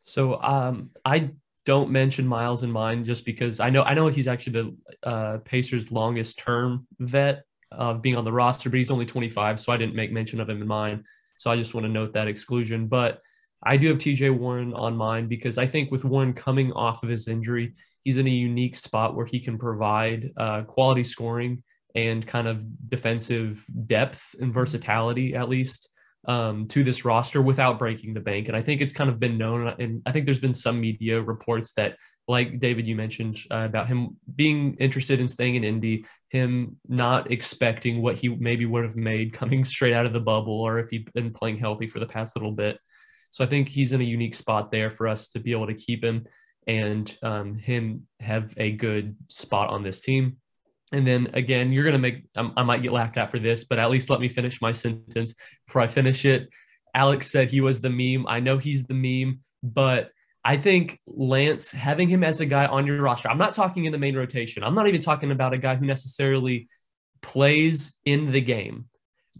So 0.00 0.42
um, 0.42 0.90
I 1.04 1.30
don't 1.64 1.90
mention 1.90 2.26
Miles 2.26 2.62
in 2.62 2.70
mine 2.70 3.04
just 3.04 3.24
because 3.24 3.60
I 3.60 3.70
know 3.70 3.82
I 3.82 3.94
know 3.94 4.08
he's 4.08 4.28
actually 4.28 4.52
the 4.52 4.76
uh, 5.08 5.38
Pacers' 5.44 5.92
longest 5.92 6.38
term 6.38 6.86
vet 6.98 7.44
of 7.70 8.02
being 8.02 8.16
on 8.16 8.24
the 8.24 8.32
roster, 8.32 8.68
but 8.68 8.78
he's 8.78 8.90
only 8.90 9.06
25, 9.06 9.60
so 9.60 9.72
I 9.72 9.76
didn't 9.76 9.94
make 9.94 10.12
mention 10.12 10.40
of 10.40 10.48
him 10.48 10.60
in 10.60 10.68
mine. 10.68 11.04
So 11.38 11.50
I 11.50 11.56
just 11.56 11.74
want 11.74 11.86
to 11.86 11.92
note 11.92 12.12
that 12.12 12.28
exclusion. 12.28 12.86
But 12.86 13.20
I 13.64 13.76
do 13.76 13.88
have 13.88 13.98
TJ 13.98 14.36
Warren 14.36 14.74
on 14.74 14.96
mine 14.96 15.28
because 15.28 15.56
I 15.56 15.66
think 15.66 15.90
with 15.90 16.04
Warren 16.04 16.32
coming 16.32 16.72
off 16.72 17.02
of 17.02 17.08
his 17.08 17.28
injury, 17.28 17.74
he's 18.00 18.18
in 18.18 18.26
a 18.26 18.30
unique 18.30 18.76
spot 18.76 19.14
where 19.14 19.26
he 19.26 19.40
can 19.40 19.58
provide 19.58 20.30
uh, 20.36 20.62
quality 20.62 21.04
scoring 21.04 21.62
and 21.94 22.26
kind 22.26 22.48
of 22.48 22.64
defensive 22.88 23.64
depth 23.86 24.34
and 24.40 24.52
versatility, 24.52 25.34
at 25.34 25.48
least 25.48 25.88
um, 26.26 26.68
to 26.68 26.84
this 26.84 27.04
roster 27.04 27.42
without 27.42 27.78
breaking 27.78 28.14
the 28.14 28.20
bank. 28.20 28.48
And 28.48 28.56
I 28.56 28.62
think 28.62 28.80
it's 28.80 28.94
kind 28.94 29.10
of 29.10 29.18
been 29.18 29.38
known, 29.38 29.74
and 29.78 30.02
I 30.06 30.12
think 30.12 30.24
there's 30.24 30.40
been 30.40 30.54
some 30.54 30.80
media 30.80 31.20
reports 31.20 31.72
that, 31.74 31.96
like 32.28 32.60
David, 32.60 32.86
you 32.86 32.94
mentioned 32.94 33.38
uh, 33.50 33.66
about 33.68 33.88
him 33.88 34.16
being 34.36 34.76
interested 34.78 35.20
in 35.20 35.26
staying 35.26 35.56
in 35.56 35.64
Indy, 35.64 36.04
him 36.30 36.76
not 36.88 37.30
expecting 37.30 38.00
what 38.00 38.16
he 38.16 38.28
maybe 38.28 38.66
would 38.66 38.84
have 38.84 38.96
made 38.96 39.32
coming 39.40 39.64
straight 39.64 39.94
out 39.94 40.06
of 40.06 40.12
the 40.12 40.20
bubble, 40.20 40.60
or 40.60 40.78
if 40.78 40.90
he'd 40.90 41.12
been 41.12 41.32
playing 41.32 41.58
healthy 41.58 41.88
for 41.88 41.98
the 41.98 42.06
past 42.06 42.36
little 42.36 42.52
bit. 42.52 42.78
So 43.30 43.42
I 43.42 43.46
think 43.46 43.68
he's 43.68 43.92
in 43.92 44.00
a 44.00 44.04
unique 44.04 44.34
spot 44.34 44.70
there 44.70 44.90
for 44.90 45.08
us 45.08 45.30
to 45.30 45.40
be 45.40 45.52
able 45.52 45.66
to 45.66 45.74
keep 45.74 46.04
him 46.04 46.26
and 46.66 47.16
um, 47.22 47.56
him 47.56 48.06
have 48.20 48.52
a 48.56 48.72
good 48.72 49.16
spot 49.28 49.70
on 49.70 49.82
this 49.82 50.00
team. 50.00 50.36
And 50.92 51.06
then 51.06 51.28
again, 51.34 51.72
you're 51.72 51.84
going 51.84 51.94
to 51.94 51.98
make, 51.98 52.24
um, 52.36 52.52
I 52.56 52.62
might 52.62 52.82
get 52.82 52.92
laughed 52.92 53.16
at 53.16 53.30
for 53.30 53.38
this, 53.38 53.64
but 53.64 53.78
at 53.78 53.90
least 53.90 54.10
let 54.10 54.20
me 54.20 54.28
finish 54.28 54.60
my 54.60 54.72
sentence 54.72 55.34
before 55.66 55.82
I 55.82 55.86
finish 55.86 56.24
it. 56.24 56.48
Alex 56.94 57.30
said 57.30 57.50
he 57.50 57.60
was 57.60 57.80
the 57.80 57.90
meme. 57.90 58.26
I 58.28 58.40
know 58.40 58.58
he's 58.58 58.84
the 58.84 58.94
meme, 58.94 59.40
but 59.62 60.10
I 60.44 60.56
think 60.56 61.00
Lance, 61.06 61.70
having 61.70 62.08
him 62.08 62.24
as 62.24 62.40
a 62.40 62.46
guy 62.46 62.66
on 62.66 62.86
your 62.86 63.00
roster, 63.00 63.30
I'm 63.30 63.38
not 63.38 63.54
talking 63.54 63.84
in 63.84 63.92
the 63.92 63.98
main 63.98 64.16
rotation. 64.16 64.64
I'm 64.64 64.74
not 64.74 64.88
even 64.88 65.00
talking 65.00 65.30
about 65.30 65.52
a 65.52 65.58
guy 65.58 65.76
who 65.76 65.86
necessarily 65.86 66.68
plays 67.22 67.96
in 68.04 68.32
the 68.32 68.40
game, 68.40 68.86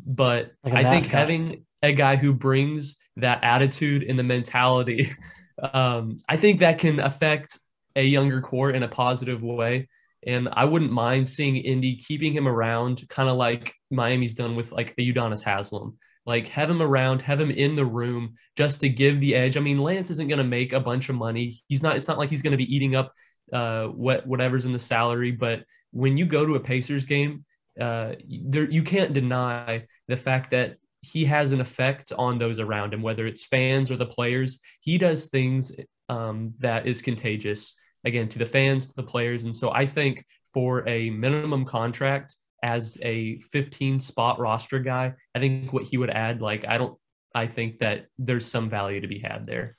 but 0.07 0.53
Like 0.65 0.75
I 0.75 0.85
think 0.85 1.07
having 1.09 1.67
a 1.83 1.93
guy 1.93 2.17
who 2.17 2.33
brings 2.33 2.97
that 3.17 3.43
attitude 3.43 4.05
and 4.05 4.19
the 4.19 4.23
mentality, 4.23 5.11
um, 5.75 6.21
I 6.29 6.37
think 6.37 6.61
that 6.61 6.79
can 6.79 7.01
affect 7.01 7.59
a 7.97 8.03
younger 8.03 8.41
core 8.41 8.71
in 8.71 8.83
a 8.83 8.89
positive 8.89 9.43
way. 9.43 9.89
And 10.27 10.49
I 10.53 10.65
wouldn't 10.65 10.93
mind 10.93 11.29
seeing 11.29 11.57
Indy 11.57 11.97
keeping 11.97 12.33
him 12.33 12.47
around, 12.47 13.07
kind 13.09 13.29
of 13.29 13.37
like 13.37 13.75
Miami's 13.91 14.35
done 14.35 14.55
with 14.55 14.71
like 14.73 14.95
a 14.99 15.13
Udonis 15.13 15.43
Haslem. 15.43 15.97
Like 16.25 16.47
have 16.49 16.71
him 16.71 16.81
around, 16.81 17.21
have 17.23 17.41
him 17.41 17.51
in 17.51 17.75
the 17.75 17.85
room 17.85 18.35
just 18.57 18.81
to 18.83 18.89
give 18.89 19.19
the 19.19 19.35
edge. 19.35 19.57
I 19.57 19.61
mean, 19.61 19.81
Lance 19.81 20.11
isn't 20.11 20.29
going 20.29 20.39
to 20.39 20.45
make 20.45 20.73
a 20.73 20.79
bunch 20.81 21.09
of 21.09 21.17
money. 21.17 21.61
He's 21.67 21.83
not. 21.83 21.97
It's 21.97 22.07
not 22.07 22.19
like 22.19 22.31
he's 22.31 22.43
going 22.43 22.53
to 22.53 22.57
be 22.57 22.75
eating 22.75 22.95
up 22.95 23.13
uh, 23.53 23.87
what 23.87 24.25
whatever's 24.27 24.65
in 24.65 24.73
the 24.73 24.79
salary. 24.79 25.33
But 25.33 25.65
when 25.91 26.17
you 26.17 26.25
go 26.25 26.47
to 26.47 26.55
a 26.55 26.61
Pacers 26.61 27.07
game, 27.07 27.45
uh, 27.81 28.13
there 28.29 28.71
you 28.71 28.85
can't 28.85 29.13
deny 29.13 29.87
the 30.07 30.17
fact 30.17 30.53
that 30.53 30.77
he 31.01 31.25
has 31.25 31.51
an 31.51 31.61
effect 31.61 32.13
on 32.17 32.39
those 32.39 32.61
around 32.61 32.95
him, 32.95 33.03
whether 33.03 33.27
it's 33.27 33.45
fans 33.45 33.91
or 33.91 33.97
the 33.97 34.07
players. 34.07 34.61
He 34.81 34.99
does 34.99 35.29
things 35.29 35.73
um, 36.09 36.55
that 36.61 36.87
is 36.87 37.03
contagious 37.03 37.75
again 38.05 38.29
to 38.31 38.39
the 38.39 38.47
fans, 38.47 38.87
to 38.89 38.95
the 38.95 39.03
players, 39.03 39.45
and 39.45 39.55
so 39.55 39.73
I 39.73 39.87
think 39.87 40.25
for 40.53 40.87
a 40.89 41.11
minimum 41.11 41.65
contract 41.65 42.35
as 42.63 42.97
a 43.03 43.41
15 43.41 44.01
spot 44.01 44.39
roster 44.39 44.79
guy, 44.79 45.15
I 45.35 45.41
think 45.41 45.73
what 45.73 45.85
he 45.85 45.99
would 45.99 46.11
add, 46.11 46.41
like, 46.41 46.65
I 46.67 46.79
don't, 46.79 46.97
I 47.35 47.47
think 47.47 47.79
that 47.79 48.07
there's 48.19 48.47
some 48.47 48.71
value 48.71 49.01
to 49.01 49.09
be 49.09 49.19
had 49.19 49.47
there. 49.47 49.77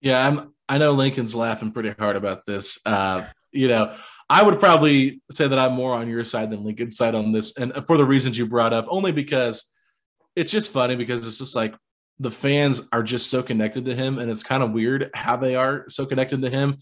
Yeah, 0.00 0.26
I'm, 0.26 0.54
I 0.68 0.78
know 0.78 0.92
Lincoln's 0.92 1.34
laughing 1.34 1.72
pretty 1.72 1.90
hard 1.98 2.16
about 2.16 2.46
this. 2.46 2.78
Uh, 2.86 3.26
you 3.52 3.68
know, 3.68 3.94
I 4.30 4.42
would 4.42 4.58
probably 4.58 5.20
say 5.30 5.46
that 5.46 5.58
I'm 5.58 5.74
more 5.74 5.94
on 5.94 6.08
your 6.08 6.24
side 6.24 6.50
than 6.50 6.64
Lincoln's 6.64 6.96
side 6.96 7.14
on 7.14 7.32
this, 7.32 7.56
and 7.58 7.72
for 7.86 7.98
the 7.98 8.04
reasons 8.04 8.38
you 8.38 8.46
brought 8.46 8.72
up, 8.72 8.86
only 8.88 9.12
because 9.12 9.70
it's 10.34 10.50
just 10.50 10.72
funny 10.72 10.96
because 10.96 11.26
it's 11.26 11.38
just 11.38 11.54
like 11.54 11.74
the 12.18 12.30
fans 12.30 12.88
are 12.92 13.02
just 13.02 13.28
so 13.28 13.42
connected 13.42 13.84
to 13.84 13.94
him, 13.94 14.18
and 14.18 14.30
it's 14.30 14.42
kind 14.42 14.62
of 14.62 14.72
weird 14.72 15.10
how 15.14 15.36
they 15.36 15.54
are 15.54 15.84
so 15.88 16.06
connected 16.06 16.40
to 16.40 16.48
him, 16.48 16.78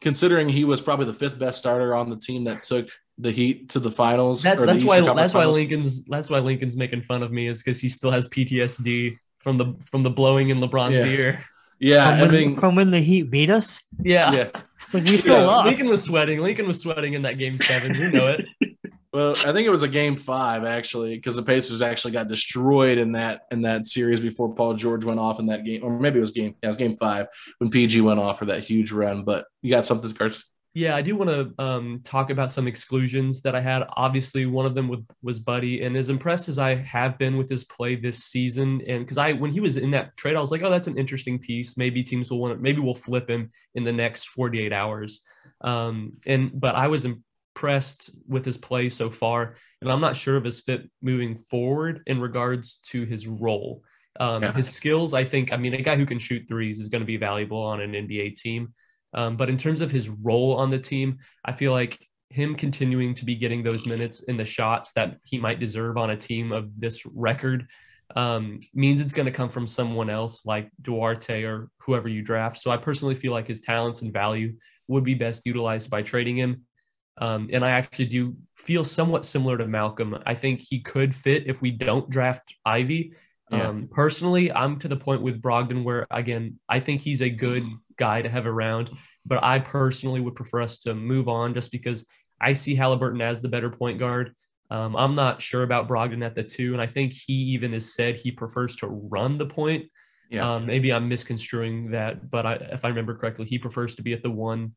considering 0.00 0.48
he 0.48 0.64
was 0.64 0.80
probably 0.80 1.06
the 1.06 1.14
fifth 1.14 1.38
best 1.38 1.58
starter 1.58 1.94
on 1.94 2.10
the 2.10 2.16
team 2.16 2.44
that 2.44 2.62
took 2.62 2.88
the 3.18 3.30
Heat 3.30 3.68
to 3.70 3.78
the 3.78 3.90
finals. 3.90 4.42
That, 4.42 4.58
that's 4.58 4.84
why 4.84 5.00
that's 5.00 5.32
finals. 5.32 5.34
why 5.34 5.44
Lincoln's 5.44 6.04
that's 6.04 6.30
why 6.30 6.38
Lincoln's 6.38 6.76
making 6.76 7.02
fun 7.02 7.22
of 7.22 7.30
me 7.30 7.48
is 7.48 7.62
because 7.62 7.80
he 7.80 7.88
still 7.88 8.10
has 8.10 8.28
PTSD 8.28 9.16
from 9.38 9.58
the 9.58 9.74
from 9.82 10.02
the 10.02 10.10
blowing 10.10 10.50
in 10.50 10.58
LeBron's 10.58 11.04
yeah. 11.04 11.04
ear. 11.04 11.44
Yeah, 11.78 12.18
from 12.18 12.30
when, 12.30 12.56
from 12.56 12.74
when 12.74 12.90
the 12.90 13.00
Heat 13.00 13.30
beat 13.30 13.50
us. 13.50 13.82
Yeah, 14.02 14.32
yeah. 14.32 14.48
Like 14.92 15.04
we 15.04 15.16
still 15.16 15.38
yeah. 15.38 15.46
lost. 15.46 15.68
Lincoln 15.68 15.90
was 15.90 16.04
sweating. 16.04 16.40
Lincoln 16.40 16.66
was 16.66 16.80
sweating 16.80 17.14
in 17.14 17.22
that 17.22 17.38
game 17.38 17.58
seven. 17.58 17.94
You 17.94 18.10
know 18.10 18.26
it. 18.28 18.46
Well, 19.12 19.32
I 19.32 19.52
think 19.52 19.66
it 19.66 19.70
was 19.70 19.82
a 19.82 19.88
game 19.88 20.14
five 20.14 20.64
actually, 20.64 21.16
because 21.16 21.34
the 21.34 21.42
Pacers 21.42 21.82
actually 21.82 22.12
got 22.12 22.28
destroyed 22.28 22.96
in 22.96 23.12
that 23.12 23.42
in 23.50 23.62
that 23.62 23.88
series 23.88 24.20
before 24.20 24.54
Paul 24.54 24.74
George 24.74 25.04
went 25.04 25.18
off 25.18 25.40
in 25.40 25.46
that 25.46 25.64
game, 25.64 25.82
or 25.82 25.98
maybe 25.98 26.18
it 26.18 26.20
was 26.20 26.30
game. 26.30 26.54
Yeah, 26.62 26.68
it 26.68 26.70
was 26.70 26.76
game 26.76 26.96
five 26.96 27.26
when 27.58 27.70
PG 27.70 28.00
went 28.02 28.20
off 28.20 28.38
for 28.38 28.44
that 28.44 28.62
huge 28.62 28.92
run. 28.92 29.24
But 29.24 29.46
you 29.62 29.70
got 29.70 29.84
something, 29.84 30.12
Carson? 30.12 30.42
Yeah, 30.72 30.94
I 30.94 31.02
do 31.02 31.16
want 31.16 31.30
to 31.30 31.52
um, 31.62 32.00
talk 32.04 32.30
about 32.30 32.52
some 32.52 32.68
exclusions 32.68 33.42
that 33.42 33.56
I 33.56 33.60
had. 33.60 33.82
Obviously, 33.96 34.46
one 34.46 34.66
of 34.66 34.76
them 34.76 34.86
was, 34.86 35.00
was 35.20 35.40
Buddy, 35.40 35.82
and 35.82 35.96
as 35.96 36.10
impressed 36.10 36.48
as 36.48 36.60
I 36.60 36.76
have 36.76 37.18
been 37.18 37.36
with 37.36 37.48
his 37.48 37.64
play 37.64 37.96
this 37.96 38.22
season, 38.22 38.80
and 38.86 39.00
because 39.00 39.18
I 39.18 39.32
when 39.32 39.50
he 39.50 39.58
was 39.58 39.76
in 39.76 39.90
that 39.90 40.16
trade, 40.16 40.36
I 40.36 40.40
was 40.40 40.52
like, 40.52 40.62
oh, 40.62 40.70
that's 40.70 40.86
an 40.86 40.96
interesting 40.96 41.40
piece. 41.40 41.76
Maybe 41.76 42.04
teams 42.04 42.30
will 42.30 42.38
want 42.38 42.60
maybe 42.62 42.80
we'll 42.80 42.94
flip 42.94 43.28
him 43.28 43.50
in 43.74 43.82
the 43.82 43.92
next 43.92 44.28
48 44.28 44.72
hours. 44.72 45.22
Um, 45.62 46.12
and 46.24 46.52
but 46.54 46.76
I 46.76 46.86
was 46.86 47.04
impressed 47.54 48.10
with 48.28 48.44
his 48.44 48.56
play 48.56 48.88
so 48.90 49.10
far, 49.10 49.56
and 49.80 49.90
I'm 49.90 50.00
not 50.00 50.16
sure 50.16 50.36
of 50.36 50.44
his 50.44 50.60
fit 50.60 50.90
moving 51.02 51.36
forward 51.36 52.02
in 52.06 52.20
regards 52.20 52.76
to 52.86 53.04
his 53.04 53.26
role. 53.26 53.82
Um, 54.18 54.42
yeah. 54.42 54.52
His 54.52 54.68
skills, 54.68 55.14
I 55.14 55.24
think, 55.24 55.52
I 55.52 55.56
mean, 55.56 55.74
a 55.74 55.82
guy 55.82 55.96
who 55.96 56.06
can 56.06 56.18
shoot 56.18 56.46
threes 56.48 56.80
is 56.80 56.88
going 56.88 57.00
to 57.00 57.06
be 57.06 57.16
valuable 57.16 57.62
on 57.62 57.80
an 57.80 57.92
NBA 57.92 58.36
team. 58.36 58.74
Um, 59.14 59.36
but 59.36 59.48
in 59.48 59.56
terms 59.56 59.80
of 59.80 59.90
his 59.90 60.08
role 60.08 60.56
on 60.56 60.70
the 60.70 60.78
team, 60.78 61.18
I 61.44 61.52
feel 61.52 61.72
like 61.72 61.98
him 62.28 62.54
continuing 62.54 63.14
to 63.14 63.24
be 63.24 63.34
getting 63.34 63.62
those 63.62 63.86
minutes 63.86 64.22
in 64.24 64.36
the 64.36 64.44
shots 64.44 64.92
that 64.92 65.16
he 65.24 65.38
might 65.38 65.58
deserve 65.58 65.96
on 65.96 66.10
a 66.10 66.16
team 66.16 66.52
of 66.52 66.68
this 66.78 67.04
record 67.06 67.66
um, 68.16 68.60
means 68.74 69.00
it's 69.00 69.14
going 69.14 69.26
to 69.26 69.32
come 69.32 69.48
from 69.48 69.66
someone 69.66 70.10
else 70.10 70.46
like 70.46 70.70
Duarte 70.82 71.42
or 71.44 71.70
whoever 71.78 72.08
you 72.08 72.22
draft. 72.22 72.58
So 72.60 72.70
I 72.70 72.76
personally 72.76 73.14
feel 73.14 73.32
like 73.32 73.48
his 73.48 73.60
talents 73.60 74.02
and 74.02 74.12
value 74.12 74.54
would 74.88 75.04
be 75.04 75.14
best 75.14 75.46
utilized 75.46 75.90
by 75.90 76.02
trading 76.02 76.36
him. 76.36 76.64
Um, 77.18 77.50
and 77.52 77.64
I 77.64 77.70
actually 77.70 78.06
do 78.06 78.36
feel 78.56 78.84
somewhat 78.84 79.26
similar 79.26 79.58
to 79.58 79.66
Malcolm. 79.66 80.16
I 80.24 80.34
think 80.34 80.60
he 80.60 80.80
could 80.80 81.14
fit 81.14 81.46
if 81.46 81.60
we 81.60 81.70
don't 81.70 82.08
draft 82.08 82.54
Ivey. 82.64 83.12
Yeah. 83.50 83.68
Um, 83.68 83.88
personally, 83.90 84.52
I'm 84.52 84.78
to 84.78 84.88
the 84.88 84.96
point 84.96 85.22
with 85.22 85.42
Brogdon 85.42 85.84
where, 85.84 86.06
again, 86.10 86.58
I 86.68 86.80
think 86.80 87.00
he's 87.00 87.20
a 87.20 87.28
good 87.28 87.64
guy 87.98 88.22
to 88.22 88.28
have 88.28 88.46
around. 88.46 88.90
But 89.26 89.42
I 89.42 89.58
personally 89.58 90.20
would 90.20 90.34
prefer 90.34 90.62
us 90.62 90.78
to 90.80 90.94
move 90.94 91.28
on 91.28 91.52
just 91.52 91.72
because 91.72 92.06
I 92.40 92.54
see 92.54 92.76
Haliburton 92.76 93.20
as 93.20 93.42
the 93.42 93.48
better 93.48 93.70
point 93.70 93.98
guard. 93.98 94.34
Um, 94.70 94.94
I'm 94.96 95.16
not 95.16 95.42
sure 95.42 95.64
about 95.64 95.88
Brogdon 95.88 96.24
at 96.24 96.36
the 96.36 96.44
two, 96.44 96.72
and 96.72 96.80
I 96.80 96.86
think 96.86 97.12
he 97.12 97.34
even 97.34 97.72
has 97.72 97.92
said 97.92 98.16
he 98.16 98.30
prefers 98.30 98.76
to 98.76 98.86
run 98.86 99.36
the 99.36 99.46
point. 99.46 99.90
Yeah. 100.30 100.54
Um, 100.54 100.66
maybe 100.66 100.92
I'm 100.92 101.08
misconstruing 101.08 101.90
that, 101.90 102.30
but 102.30 102.46
I, 102.46 102.54
if 102.54 102.84
I 102.84 102.88
remember 102.88 103.16
correctly, 103.16 103.46
he 103.46 103.58
prefers 103.58 103.96
to 103.96 104.02
be 104.02 104.12
at 104.12 104.22
the 104.22 104.30
one. 104.30 104.74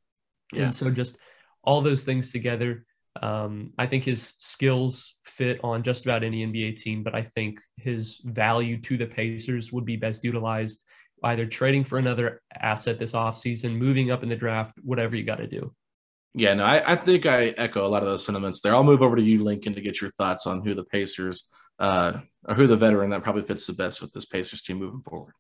Yeah. 0.52 0.64
And 0.64 0.74
so 0.74 0.90
just 0.90 1.20
all 1.64 1.82
those 1.82 2.04
things 2.04 2.32
together, 2.32 2.86
um, 3.22 3.72
I 3.78 3.86
think 3.86 4.04
his 4.04 4.36
skills 4.40 5.18
fit 5.26 5.60
on 5.64 5.84
just 5.84 6.06
about 6.06 6.24
any 6.24 6.46
NBA 6.46 6.78
team, 6.78 7.04
but 7.04 7.14
I 7.14 7.24
think 7.24 7.60
his 7.78 8.22
value 8.26 8.80
to 8.82 8.98
the 8.98 9.06
Pacers 9.06 9.72
would 9.72 9.86
be 9.86 9.96
best 9.96 10.24
utilized 10.24 10.84
either 11.24 11.46
trading 11.46 11.84
for 11.84 11.98
another 11.98 12.42
asset 12.60 13.00
this 13.00 13.14
offseason, 13.14 13.78
moving 13.78 14.12
up 14.12 14.24
in 14.24 14.30
the 14.30 14.36
draft, 14.36 14.78
whatever 14.84 15.16
you 15.16 15.24
got 15.24 15.38
to 15.38 15.48
do. 15.48 15.74
Yeah, 16.36 16.54
no, 16.56 16.66
I, 16.66 16.94
I, 16.94 16.96
think 16.96 17.26
I 17.26 17.50
echo 17.50 17.86
a 17.86 17.88
lot 17.88 18.02
of 18.02 18.10
those 18.10 18.26
sentiments 18.26 18.60
there. 18.62 18.74
I'll 18.74 18.84
move 18.84 19.04
over 19.04 19.16
to 19.16 19.22
you, 19.22 19.44
Lincoln, 19.44 19.76
to 19.76 19.82
get 19.82 20.02
your 20.02 20.10
thoughts 20.12 20.48
on 20.48 20.66
who 20.66 20.74
the 20.74 20.84
Pacers 20.84 21.50
uh, 21.80 22.20
or 22.48 22.56
who 22.56 22.68
the 22.68 22.76
veteran 22.76 23.12
that 23.12 23.24
probably 23.24 23.44
fits 23.44 23.68
the 23.68 23.74
best 23.74 24.02
with 24.02 24.12
this 24.14 24.26
Pacers 24.26 24.62
team 24.62 24.78
moving 24.78 25.02
forward. 25.02 25.34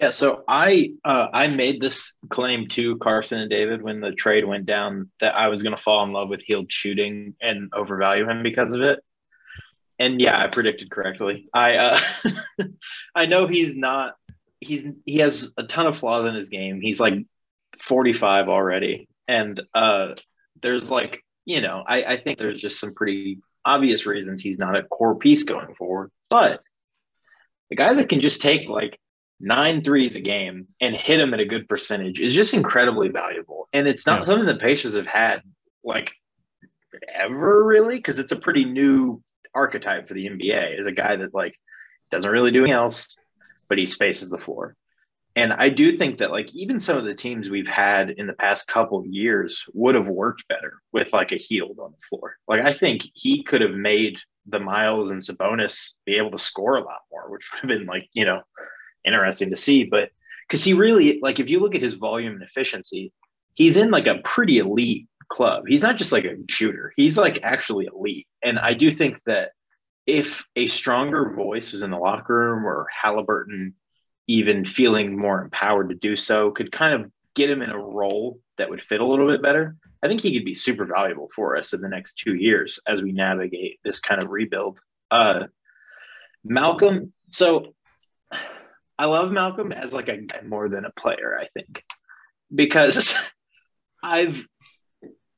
Yeah, 0.00 0.10
so 0.10 0.44
I 0.48 0.92
uh, 1.04 1.26
I 1.30 1.48
made 1.48 1.82
this 1.82 2.14
claim 2.30 2.68
to 2.68 2.96
Carson 2.96 3.38
and 3.38 3.50
David 3.50 3.82
when 3.82 4.00
the 4.00 4.12
trade 4.12 4.46
went 4.46 4.64
down 4.64 5.10
that 5.20 5.34
I 5.34 5.48
was 5.48 5.62
going 5.62 5.76
to 5.76 5.82
fall 5.82 6.02
in 6.04 6.12
love 6.12 6.30
with 6.30 6.40
Hield 6.40 6.72
shooting 6.72 7.34
and 7.40 7.70
overvalue 7.74 8.26
him 8.26 8.42
because 8.42 8.72
of 8.72 8.80
it. 8.80 9.00
And 9.98 10.18
yeah, 10.18 10.42
I 10.42 10.46
predicted 10.46 10.90
correctly. 10.90 11.48
I 11.52 11.74
uh, 11.76 11.98
I 13.14 13.26
know 13.26 13.46
he's 13.46 13.76
not 13.76 14.14
he's 14.58 14.86
he 15.04 15.18
has 15.18 15.50
a 15.58 15.64
ton 15.64 15.86
of 15.86 15.98
flaws 15.98 16.26
in 16.26 16.34
his 16.34 16.48
game. 16.48 16.80
He's 16.80 16.98
like 16.98 17.14
45 17.82 18.48
already. 18.48 19.06
And 19.28 19.60
uh 19.74 20.14
there's 20.62 20.90
like, 20.90 21.22
you 21.44 21.60
know, 21.60 21.84
I, 21.86 22.04
I 22.04 22.16
think 22.22 22.38
there's 22.38 22.60
just 22.60 22.80
some 22.80 22.94
pretty 22.94 23.40
obvious 23.66 24.06
reasons 24.06 24.40
he's 24.40 24.58
not 24.58 24.76
a 24.76 24.82
core 24.82 25.16
piece 25.16 25.42
going 25.42 25.74
forward. 25.74 26.10
But 26.30 26.62
the 27.68 27.76
guy 27.76 27.92
that 27.92 28.08
can 28.08 28.20
just 28.20 28.40
take 28.40 28.66
like 28.66 28.98
nine 29.40 29.82
threes 29.82 30.16
a 30.16 30.20
game 30.20 30.68
and 30.80 30.94
hit 30.94 31.16
them 31.16 31.34
at 31.34 31.40
a 31.40 31.46
good 31.46 31.68
percentage 31.68 32.20
is 32.20 32.34
just 32.34 32.54
incredibly 32.54 33.08
valuable. 33.08 33.68
And 33.72 33.88
it's 33.88 34.06
not 34.06 34.20
yeah. 34.20 34.24
something 34.26 34.46
the 34.46 34.56
Pacers 34.56 34.94
have 34.94 35.06
had 35.06 35.42
like 35.82 36.12
ever 37.14 37.64
really, 37.64 37.96
because 37.96 38.18
it's 38.18 38.32
a 38.32 38.36
pretty 38.36 38.64
new 38.64 39.22
archetype 39.54 40.06
for 40.06 40.14
the 40.14 40.26
NBA 40.26 40.78
is 40.78 40.86
a 40.86 40.92
guy 40.92 41.16
that 41.16 41.34
like 41.34 41.54
doesn't 42.10 42.30
really 42.30 42.50
do 42.50 42.60
anything 42.60 42.74
else, 42.74 43.16
but 43.68 43.78
he 43.78 43.86
spaces 43.86 44.28
the 44.28 44.38
floor. 44.38 44.76
And 45.36 45.52
I 45.52 45.68
do 45.68 45.96
think 45.96 46.18
that 46.18 46.32
like 46.32 46.52
even 46.54 46.80
some 46.80 46.98
of 46.98 47.04
the 47.04 47.14
teams 47.14 47.48
we've 47.48 47.68
had 47.68 48.10
in 48.10 48.26
the 48.26 48.32
past 48.32 48.66
couple 48.66 48.98
of 48.98 49.06
years 49.06 49.64
would 49.72 49.94
have 49.94 50.08
worked 50.08 50.46
better 50.48 50.74
with 50.92 51.12
like 51.12 51.32
a 51.32 51.36
Hield 51.36 51.78
on 51.78 51.92
the 51.92 52.06
floor. 52.08 52.36
Like 52.48 52.62
I 52.62 52.72
think 52.72 53.02
he 53.14 53.42
could 53.44 53.60
have 53.60 53.70
made 53.70 54.18
the 54.46 54.58
Miles 54.58 55.10
and 55.10 55.22
Sabonis 55.22 55.92
be 56.04 56.16
able 56.16 56.32
to 56.32 56.38
score 56.38 56.76
a 56.76 56.84
lot 56.84 57.00
more, 57.12 57.30
which 57.30 57.46
would 57.52 57.70
have 57.70 57.78
been 57.78 57.86
like, 57.86 58.08
you 58.12 58.24
know, 58.24 58.42
interesting 59.04 59.50
to 59.50 59.56
see. 59.56 59.84
But 59.84 60.10
because 60.48 60.64
he 60.64 60.74
really 60.74 61.18
like 61.22 61.40
if 61.40 61.50
you 61.50 61.60
look 61.60 61.74
at 61.74 61.82
his 61.82 61.94
volume 61.94 62.34
and 62.34 62.42
efficiency, 62.42 63.12
he's 63.54 63.76
in 63.76 63.90
like 63.90 64.06
a 64.06 64.18
pretty 64.24 64.58
elite 64.58 65.08
club. 65.28 65.64
He's 65.66 65.82
not 65.82 65.96
just 65.96 66.12
like 66.12 66.24
a 66.24 66.36
shooter. 66.48 66.92
He's 66.96 67.16
like 67.16 67.40
actually 67.42 67.88
elite. 67.92 68.26
And 68.42 68.58
I 68.58 68.74
do 68.74 68.90
think 68.90 69.20
that 69.26 69.50
if 70.06 70.44
a 70.56 70.66
stronger 70.66 71.32
voice 71.34 71.72
was 71.72 71.82
in 71.82 71.90
the 71.90 71.96
locker 71.96 72.34
room 72.34 72.66
or 72.66 72.86
Haliburton 73.04 73.74
even 74.26 74.64
feeling 74.64 75.16
more 75.16 75.42
empowered 75.42 75.90
to 75.90 75.94
do 75.94 76.16
so 76.16 76.50
could 76.50 76.72
kind 76.72 76.94
of 76.94 77.10
get 77.34 77.50
him 77.50 77.62
in 77.62 77.70
a 77.70 77.78
role 77.78 78.40
that 78.58 78.70
would 78.70 78.82
fit 78.82 79.00
a 79.00 79.06
little 79.06 79.28
bit 79.28 79.42
better, 79.42 79.76
I 80.02 80.08
think 80.08 80.20
he 80.20 80.34
could 80.34 80.44
be 80.44 80.54
super 80.54 80.84
valuable 80.84 81.28
for 81.34 81.56
us 81.56 81.72
in 81.72 81.80
the 81.80 81.88
next 81.88 82.14
two 82.14 82.34
years 82.34 82.80
as 82.86 83.02
we 83.02 83.12
navigate 83.12 83.78
this 83.84 84.00
kind 84.00 84.22
of 84.22 84.30
rebuild. 84.30 84.80
Uh, 85.10 85.44
Malcolm, 86.44 87.12
so 87.30 87.74
I 89.00 89.06
love 89.06 89.32
Malcolm 89.32 89.72
as 89.72 89.94
like 89.94 90.08
a 90.08 90.18
guy 90.18 90.42
more 90.42 90.68
than 90.68 90.84
a 90.84 90.90
player, 90.90 91.34
I 91.40 91.48
think, 91.54 91.82
because 92.54 93.32
I've 94.02 94.46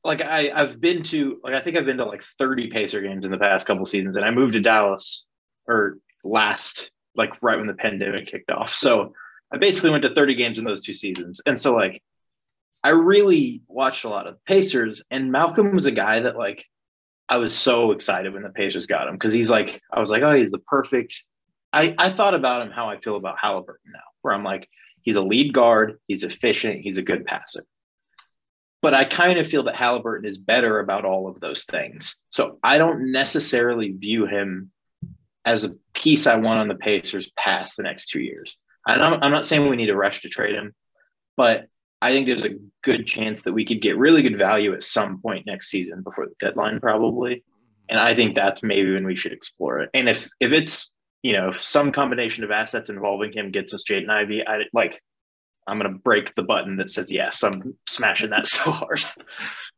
like 0.03 0.21
I 0.21 0.51
I've 0.53 0.81
been 0.81 1.03
to 1.03 1.39
like 1.41 1.53
I 1.53 1.61
think 1.61 1.77
I've 1.77 1.85
been 1.85 1.99
to 1.99 2.05
like 2.05 2.25
30 2.37 2.67
Pacer 2.67 2.99
games 2.99 3.23
in 3.23 3.31
the 3.31 3.37
past 3.37 3.65
couple 3.65 3.85
seasons, 3.85 4.17
and 4.17 4.25
I 4.25 4.31
moved 4.31 4.51
to 4.53 4.59
Dallas 4.59 5.25
or 5.65 5.97
last 6.25 6.91
like 7.15 7.41
right 7.41 7.57
when 7.57 7.67
the 7.67 7.73
pandemic 7.73 8.27
kicked 8.27 8.51
off. 8.51 8.73
So 8.73 9.13
I 9.49 9.55
basically 9.59 9.91
went 9.91 10.03
to 10.03 10.13
30 10.13 10.35
games 10.35 10.59
in 10.59 10.65
those 10.65 10.83
two 10.83 10.93
seasons, 10.93 11.39
and 11.45 11.57
so 11.57 11.73
like 11.73 12.03
I 12.83 12.89
really 12.89 13.61
watched 13.69 14.03
a 14.03 14.09
lot 14.09 14.27
of 14.27 14.43
Pacers, 14.43 15.01
and 15.09 15.31
Malcolm 15.31 15.73
was 15.73 15.85
a 15.85 15.91
guy 15.91 16.19
that 16.19 16.35
like 16.35 16.65
I 17.29 17.37
was 17.37 17.55
so 17.55 17.93
excited 17.93 18.33
when 18.33 18.43
the 18.43 18.49
Pacers 18.49 18.87
got 18.87 19.07
him 19.07 19.13
because 19.13 19.31
he's 19.31 19.49
like 19.49 19.81
I 19.89 20.01
was 20.01 20.11
like, 20.11 20.21
oh, 20.21 20.33
he's 20.33 20.51
the 20.51 20.59
perfect. 20.59 21.23
I 21.73 21.95
I 21.97 22.09
thought 22.11 22.35
about 22.35 22.61
him 22.61 22.71
how 22.71 22.89
I 22.89 22.99
feel 22.99 23.15
about 23.15 23.37
Haliburton 23.43 23.91
now, 23.91 23.99
where 24.21 24.33
I'm 24.33 24.43
like, 24.43 24.69
he's 25.01 25.15
a 25.15 25.21
lead 25.21 25.53
guard, 25.53 25.99
he's 26.07 26.23
efficient, 26.23 26.81
he's 26.81 26.97
a 26.97 27.01
good 27.01 27.25
passer. 27.25 27.65
But 28.81 28.93
I 28.93 29.05
kind 29.05 29.39
of 29.39 29.47
feel 29.47 29.63
that 29.63 29.75
Haliburton 29.75 30.25
is 30.25 30.37
better 30.37 30.79
about 30.79 31.05
all 31.05 31.27
of 31.27 31.39
those 31.39 31.63
things. 31.63 32.17
So 32.29 32.59
I 32.63 32.77
don't 32.77 33.11
necessarily 33.11 33.91
view 33.91 34.25
him 34.25 34.71
as 35.45 35.63
a 35.63 35.75
piece 35.93 36.27
I 36.27 36.35
want 36.35 36.59
on 36.59 36.67
the 36.67 36.75
Pacers 36.75 37.31
past 37.37 37.77
the 37.77 37.83
next 37.83 38.07
two 38.07 38.19
years. 38.19 38.57
I'm, 38.85 39.23
I'm 39.23 39.31
not 39.31 39.45
saying 39.45 39.67
we 39.69 39.77
need 39.77 39.87
to 39.87 39.95
rush 39.95 40.21
to 40.21 40.29
trade 40.29 40.55
him, 40.55 40.73
but 41.37 41.67
I 42.01 42.11
think 42.11 42.25
there's 42.25 42.43
a 42.43 42.57
good 42.83 43.07
chance 43.07 43.43
that 43.43 43.53
we 43.53 43.65
could 43.65 43.81
get 43.81 43.97
really 43.97 44.21
good 44.21 44.37
value 44.37 44.73
at 44.73 44.83
some 44.83 45.21
point 45.21 45.45
next 45.45 45.69
season 45.69 46.01
before 46.03 46.25
the 46.25 46.35
deadline, 46.37 46.81
probably. 46.81 47.45
And 47.87 47.97
I 47.97 48.13
think 48.13 48.35
that's 48.35 48.61
maybe 48.61 48.93
when 48.93 49.05
we 49.05 49.15
should 49.15 49.31
explore 49.31 49.79
it. 49.79 49.89
And 49.93 50.09
if 50.09 50.27
if 50.41 50.51
it's 50.51 50.92
you 51.23 51.33
know 51.33 51.49
if 51.49 51.61
some 51.61 51.91
combination 51.91 52.43
of 52.43 52.51
assets 52.51 52.89
involving 52.89 53.31
him 53.33 53.49
gets 53.49 53.73
us 53.73 53.83
Jaden 53.89 54.09
Ivey, 54.09 54.45
I 54.45 54.63
like 54.73 55.01
I'm 55.65 55.79
gonna 55.79 55.97
break 55.97 56.35
the 56.35 56.43
button 56.43 56.77
that 56.77 56.89
says 56.89 57.11
yes. 57.11 57.43
I'm 57.43 57.75
smashing 57.87 58.29
that 58.29 58.47
so 58.47 58.69
hard. 58.69 59.03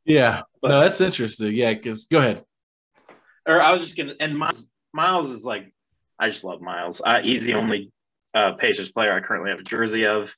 Yeah, 0.03 0.41
but, 0.61 0.69
no, 0.69 0.81
that's 0.81 1.01
interesting. 1.01 1.53
Yeah, 1.53 1.73
because 1.73 2.05
go 2.05 2.19
ahead. 2.19 2.43
Or 3.47 3.61
I 3.61 3.71
was 3.71 3.83
just 3.83 3.95
gonna 3.95 4.15
and 4.19 4.37
Miles, 4.37 4.69
Miles 4.93 5.31
is 5.31 5.43
like 5.43 5.71
I 6.19 6.29
just 6.29 6.43
love 6.43 6.61
Miles. 6.61 7.01
Uh, 7.05 7.21
he's 7.21 7.45
the 7.45 7.53
only 7.53 7.91
uh, 8.33 8.53
Pacers 8.53 8.91
player 8.91 9.13
I 9.13 9.21
currently 9.21 9.51
have 9.51 9.59
a 9.59 9.63
jersey 9.63 10.05
of. 10.05 10.29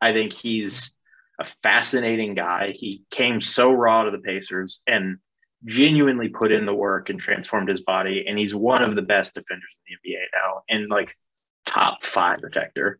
I 0.00 0.12
think 0.12 0.32
he's 0.32 0.92
a 1.38 1.46
fascinating 1.62 2.34
guy. 2.34 2.72
He 2.74 3.04
came 3.10 3.40
so 3.40 3.70
raw 3.70 4.04
to 4.04 4.10
the 4.10 4.18
Pacers 4.18 4.82
and 4.86 5.18
genuinely 5.64 6.28
put 6.28 6.52
in 6.52 6.66
the 6.66 6.74
work 6.74 7.10
and 7.10 7.20
transformed 7.20 7.68
his 7.68 7.80
body. 7.80 8.24
And 8.26 8.38
he's 8.38 8.54
one 8.54 8.82
of 8.82 8.94
the 8.94 9.02
best 9.02 9.34
defenders 9.34 9.68
in 9.88 9.96
the 10.02 10.10
NBA 10.10 10.22
now 10.32 10.62
and 10.68 10.88
like 10.88 11.16
top 11.66 12.02
five 12.02 12.40
protector. 12.40 12.98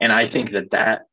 And 0.00 0.12
I 0.12 0.28
think 0.28 0.50
that 0.52 0.70
that, 0.72 1.06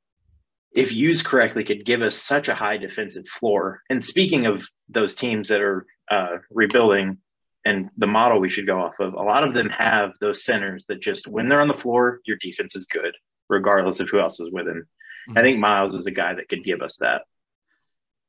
if 0.74 0.94
used 0.94 1.26
correctly, 1.26 1.64
could 1.64 1.86
give 1.86 2.02
us 2.02 2.16
such 2.16 2.48
a 2.48 2.56
high 2.56 2.78
defensive 2.78 3.28
floor. 3.28 3.82
And 3.90 4.04
speaking 4.04 4.46
of 4.46 4.68
those 4.90 5.16
teams 5.16 5.50
that 5.50 5.62
are 5.62 5.86
uh, 6.10 6.38
rebuilding 6.50 7.18
and 7.66 7.90
the 7.98 8.08
model 8.08 8.40
we 8.40 8.50
should 8.50 8.66
go 8.66 8.80
off 8.80 9.00
of, 9.00 9.14
a 9.14 9.22
lot 9.22 9.44
of 9.44 9.54
them 9.54 9.70
have 9.70 10.12
those 10.20 10.44
centers 10.44 10.86
that 10.88 11.02
just, 11.02 11.28
when 11.28 11.48
they're 11.48 11.62
on 11.62 11.68
the 11.68 11.74
floor, 11.74 12.20
your 12.26 12.38
defense 12.40 12.76
is 12.76 12.86
good, 12.86 13.14
regardless 13.50 14.00
of 14.00 14.10
who 14.10 14.20
else 14.20 14.40
is 14.40 14.50
with 14.52 14.68
him. 14.68 14.88
Mm-hmm. 15.30 15.38
I 15.38 15.42
think 15.42 15.60
Miles 15.60 15.94
is 15.94 16.08
a 16.08 16.12
guy 16.12 16.34
that 16.34 16.50
could 16.50 16.64
give 16.64 16.82
us 16.82 16.98
that. 16.98 17.24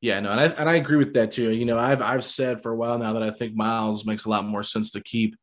Yeah, 0.02 0.18
no, 0.18 0.32
and 0.32 0.40
I, 0.40 0.44
and 0.46 0.68
I 0.68 0.74
agree 0.74 0.96
with 0.96 1.14
that 1.14 1.30
too. 1.30 1.50
You 1.50 1.64
know, 1.64 1.78
I've 1.78 2.02
I've 2.02 2.24
said 2.24 2.60
for 2.60 2.72
a 2.72 2.76
while 2.76 2.98
now 2.98 3.12
that 3.12 3.22
I 3.22 3.30
think 3.30 3.54
Miles 3.54 4.04
makes 4.04 4.24
a 4.24 4.28
lot 4.28 4.44
more 4.44 4.64
sense 4.64 4.90
to 4.90 5.00
keep 5.00 5.36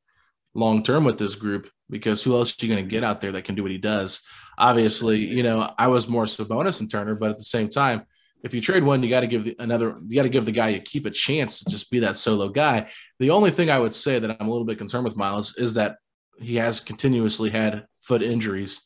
long 0.53 0.84
term 0.84 1.06
with 1.06 1.18
this 1.18 1.36
group 1.36 1.69
because 1.90 2.22
who 2.22 2.36
else 2.36 2.52
are 2.52 2.65
you 2.65 2.73
going 2.73 2.84
to 2.84 2.90
get 2.90 3.06
out 3.06 3.22
there 3.22 3.31
that 3.31 3.45
can 3.45 3.56
do 3.56 3.64
what 3.64 3.72
he 3.72 3.77
does? 3.77 4.22
Obviously, 4.57 5.19
you 5.19 5.44
know, 5.44 5.73
I 5.77 5.88
was 5.88 6.10
more 6.10 6.26
Sabonis 6.26 6.81
and 6.81 6.91
Turner, 6.91 7.15
but 7.15 7.30
at 7.30 7.38
the 7.38 7.45
same 7.45 7.69
time, 7.69 8.03
if 8.44 8.53
you 8.53 8.60
trade 8.60 8.84
one, 8.84 9.02
you 9.02 9.10
got 9.10 9.22
to 9.22 9.27
give 9.27 9.45
the, 9.45 9.56
another. 9.60 9.98
You 10.06 10.15
got 10.15 10.23
to 10.23 10.30
give 10.30 10.44
the 10.44 10.52
guy 10.52 10.69
you 10.69 10.81
keep 10.81 11.06
a 11.06 11.11
chance 11.11 11.64
to 11.64 11.69
just 11.69 11.90
be 11.90 11.99
that 11.99 12.18
solo 12.18 12.49
guy. 12.49 12.90
The 13.19 13.30
only 13.30 13.52
thing 13.52 13.69
I 13.69 13.80
would 13.80 13.94
say 13.94 14.19
that 14.19 14.38
I'm 14.41 14.48
a 14.48 14.52
little 14.52 14.68
bit 14.68 14.77
concerned 14.77 15.06
with 15.06 15.15
Miles 15.15 15.56
is 15.56 15.76
that 15.76 15.95
he 16.38 16.57
has 16.57 16.81
continuously 16.81 17.49
had 17.49 17.86
foot 18.02 18.22
injuries. 18.22 18.81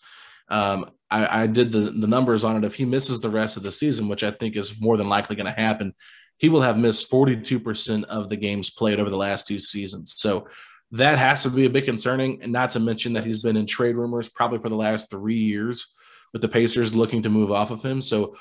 Um, 0.49 0.91
I, 1.09 1.43
I 1.43 1.47
did 1.47 1.71
the, 1.71 1.91
the 1.91 2.07
numbers 2.07 2.43
on 2.43 2.57
it. 2.57 2.65
If 2.65 2.75
he 2.75 2.85
misses 2.85 3.19
the 3.19 3.29
rest 3.29 3.57
of 3.57 3.63
the 3.63 3.71
season, 3.71 4.07
which 4.07 4.23
I 4.23 4.31
think 4.31 4.55
is 4.55 4.81
more 4.81 4.97
than 4.97 5.09
likely 5.09 5.35
going 5.35 5.53
to 5.53 5.59
happen, 5.59 5.93
he 6.37 6.49
will 6.49 6.61
have 6.61 6.77
missed 6.77 7.09
42% 7.11 8.03
of 8.05 8.29
the 8.29 8.35
games 8.35 8.69
played 8.69 8.99
over 8.99 9.09
the 9.09 9.17
last 9.17 9.47
two 9.47 9.59
seasons. 9.59 10.13
So 10.17 10.47
that 10.91 11.17
has 11.17 11.43
to 11.43 11.49
be 11.49 11.65
a 11.65 11.69
bit 11.69 11.85
concerning. 11.85 12.41
And 12.41 12.51
not 12.51 12.71
to 12.71 12.79
mention 12.79 13.13
that 13.13 13.25
he's 13.25 13.41
been 13.41 13.57
in 13.57 13.65
trade 13.65 13.95
rumors 13.95 14.29
probably 14.29 14.59
for 14.59 14.69
the 14.69 14.75
last 14.75 15.09
three 15.09 15.37
years 15.37 15.93
with 16.33 16.41
the 16.41 16.47
Pacers 16.47 16.95
looking 16.95 17.23
to 17.23 17.29
move 17.29 17.51
off 17.51 17.71
of 17.71 17.83
him. 17.83 18.01
So 18.01 18.35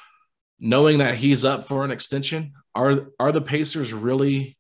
knowing 0.59 0.99
that 0.99 1.17
he's 1.17 1.45
up 1.45 1.65
for 1.65 1.85
an 1.85 1.91
extension, 1.91 2.53
are 2.75 3.09
are 3.21 3.33
the 3.33 3.41
Pacers 3.41 3.93
really 3.93 4.57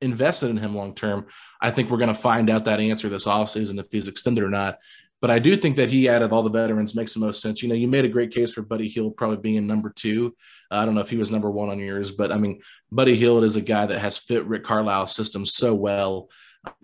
invested 0.00 0.48
in 0.48 0.56
him 0.56 0.74
long 0.74 0.94
term? 0.94 1.26
I 1.60 1.70
think 1.70 1.90
we're 1.90 1.98
going 1.98 2.08
to 2.08 2.14
find 2.14 2.48
out 2.48 2.64
that 2.64 2.80
answer 2.80 3.08
this 3.08 3.26
offseason 3.26 3.78
if 3.78 3.86
he's 3.90 4.08
extended 4.08 4.44
or 4.44 4.50
not. 4.50 4.78
But 5.20 5.30
I 5.30 5.38
do 5.38 5.54
think 5.54 5.76
that 5.76 5.90
he, 5.90 6.06
of 6.08 6.32
all 6.32 6.42
the 6.42 6.50
veterans, 6.50 6.94
makes 6.94 7.12
the 7.12 7.20
most 7.20 7.42
sense. 7.42 7.62
You 7.62 7.68
know, 7.68 7.74
you 7.74 7.88
made 7.88 8.06
a 8.06 8.08
great 8.08 8.30
case 8.30 8.54
for 8.54 8.62
Buddy 8.62 8.88
Hield 8.88 9.16
probably 9.16 9.36
being 9.36 9.66
number 9.66 9.90
two. 9.90 10.34
Uh, 10.70 10.76
I 10.76 10.84
don't 10.86 10.94
know 10.94 11.02
if 11.02 11.10
he 11.10 11.18
was 11.18 11.30
number 11.30 11.50
one 11.50 11.68
on 11.68 11.78
yours, 11.78 12.10
but 12.10 12.32
I 12.32 12.38
mean, 12.38 12.60
Buddy 12.90 13.16
Hield 13.16 13.44
is 13.44 13.56
a 13.56 13.60
guy 13.60 13.84
that 13.86 13.98
has 13.98 14.18
fit 14.18 14.46
Rick 14.46 14.64
Carlisle's 14.64 15.14
system 15.14 15.44
so 15.44 15.74
well. 15.74 16.30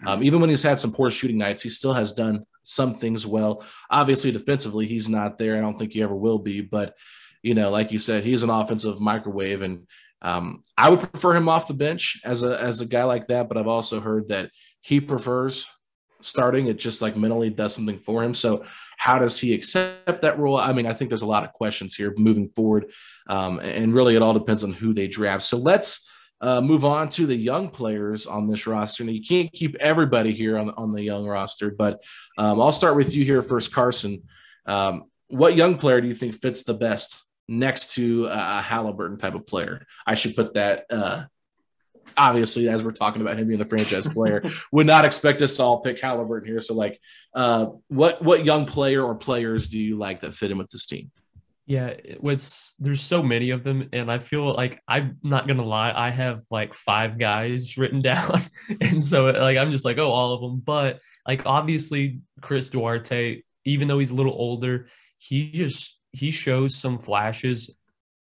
Um, 0.07 0.23
even 0.23 0.41
when 0.41 0.51
he's 0.51 0.63
had 0.63 0.79
some 0.79 0.93
poor 0.93 1.11
shooting 1.11 1.39
nights, 1.39 1.63
he 1.63 1.69
still 1.69 1.93
has 1.95 2.13
done 2.13 2.47
some 2.63 2.95
things 2.95 3.27
well. 3.27 3.65
Obviously, 3.91 4.33
defensively, 4.33 4.87
he's 4.87 5.09
not 5.09 5.39
there. 5.39 5.57
I 5.57 5.61
don't 5.61 5.79
think 5.79 5.93
he 5.93 6.03
ever 6.03 6.15
will 6.15 6.39
be. 6.39 6.61
But, 6.61 6.95
you 7.43 7.55
know, 7.55 7.71
like 7.71 7.93
you 7.93 7.99
said, 7.99 8.25
he's 8.25 8.43
an 8.43 8.51
offensive 8.51 9.01
microwave. 9.01 9.63
And 9.63 9.87
um, 10.23 10.65
I 10.77 10.91
would 10.91 11.01
prefer 11.01 11.35
him 11.35 11.49
off 11.49 11.69
the 11.69 11.75
bench 11.75 12.21
as 12.25 12.43
a, 12.43 12.61
as 12.61 12.81
a 12.81 12.87
guy 12.87 13.05
like 13.05 13.29
that. 13.29 13.49
But 13.49 13.59
I've 13.59 13.67
also 13.67 14.01
heard 14.01 14.29
that 14.29 14.51
he 14.81 15.01
prefers 15.01 15.67
starting. 16.21 16.67
It 16.67 16.79
just 16.79 17.03
like 17.03 17.17
mentally 17.17 17.51
does 17.51 17.75
something 17.75 17.99
for 17.99 18.23
him. 18.23 18.35
So 18.35 18.65
how 18.97 19.19
does 19.19 19.39
he 19.39 19.55
accept 19.55 20.23
that 20.23 20.39
role? 20.39 20.57
I 20.57 20.73
mean, 20.73 20.87
I 20.87 20.93
think 20.93 21.11
there's 21.11 21.23
a 21.23 21.27
lot 21.27 21.45
of 21.45 21.53
questions 21.53 21.95
here 21.95 22.15
moving 22.17 22.49
forward, 22.51 22.93
um, 23.29 23.61
and 23.61 23.95
really 23.95 24.17
it 24.17 24.23
all 24.23 24.35
depends 24.35 24.65
on 24.65 24.73
who 24.73 24.93
they 24.93 25.09
draft. 25.09 25.43
So 25.43 25.59
let's 25.59 26.11
uh, 26.41 26.61
move 26.61 26.85
on 26.85 27.09
to 27.11 27.27
the 27.27 27.37
young 27.37 27.69
players 27.69 28.27
on 28.27 28.47
this 28.47 28.67
roster. 28.67 29.05
Now 29.05 29.13
you 29.13 29.23
can't 29.23 29.53
keep 29.53 29.77
everybody 29.77 30.33
here 30.33 30.59
on 30.59 30.71
on 30.71 30.93
the 30.93 31.03
young 31.03 31.27
roster, 31.27 31.71
but 31.71 32.03
um, 32.39 32.61
I'll 32.61 32.73
start 32.73 32.97
with 32.97 33.15
you 33.15 33.25
here 33.25 33.43
first, 33.43 33.73
Carson. 33.73 34.23
Um, 34.67 35.05
what 35.29 35.57
young 35.57 35.77
player 35.77 36.01
do 36.01 36.09
you 36.09 36.15
think 36.15 36.35
fits 36.35 36.63
the 36.63 36.75
best 36.75 37.23
next 37.49 37.95
to 37.95 38.27
a 38.27 38.63
Haliburton 38.65 39.19
type 39.19 39.35
of 39.35 39.47
player? 39.47 39.87
I 40.07 40.15
should 40.15 40.37
put 40.37 40.55
that 40.55 40.87
uh, 40.91 41.25
obviously, 42.17 42.69
as 42.69 42.85
we're 42.85 42.93
talking 42.93 43.23
about 43.23 43.39
him 43.39 43.47
being 43.47 43.59
the 43.59 43.65
franchise 43.65 44.07
player, 44.07 44.43
would 44.73 44.87
not 44.87 45.05
expect 45.05 45.43
us 45.43 45.57
to 45.57 45.63
all 45.63 45.81
pick 45.81 46.01
Haliburton 46.01 46.47
here. 46.47 46.61
So, 46.61 46.75
like, 46.75 47.01
uh, 47.35 47.67
what 47.89 48.23
what 48.23 48.45
young 48.45 48.67
player 48.67 49.03
or 49.03 49.15
players 49.15 49.69
do 49.69 49.79
you 49.79 49.97
like 49.97 50.21
that 50.21 50.35
fit 50.35 50.51
in 50.51 50.59
with 50.59 50.71
this 50.71 50.87
team? 50.87 51.11
Yeah, 51.67 51.95
it's 52.07 52.75
there's 52.79 53.03
so 53.03 53.23
many 53.23 53.51
of 53.51 53.65
them, 53.65 53.89
and 53.93 54.11
I 54.11 54.19
feel 54.19 54.55
like 54.55 54.81
I'm 54.87 55.19
not 55.23 55.49
gonna 55.49 55.65
lie, 55.65 55.93
I 55.93 56.11
have 56.11 56.45
like 56.51 56.75
five 56.75 57.19
guys 57.19 57.77
written 57.79 58.01
down, 58.01 58.41
and 58.81 59.03
so 59.03 59.27
like 59.27 59.59
I'm 59.59 59.73
just 59.73 59.85
like, 59.85 59.99
oh, 59.99 60.11
all 60.11 60.33
of 60.33 60.41
them. 60.41 60.63
But 60.65 61.01
like 61.27 61.45
obviously, 61.45 62.21
Chris 62.41 62.71
Duarte, 62.71 63.43
even 63.65 63.89
though 63.89 63.99
he's 63.99 64.11
a 64.11 64.15
little 64.15 64.35
older, 64.35 64.89
he 65.19 65.51
just 65.51 65.99
he 66.13 66.31
shows 66.31 66.75
some 66.75 66.99
flashes 66.99 67.75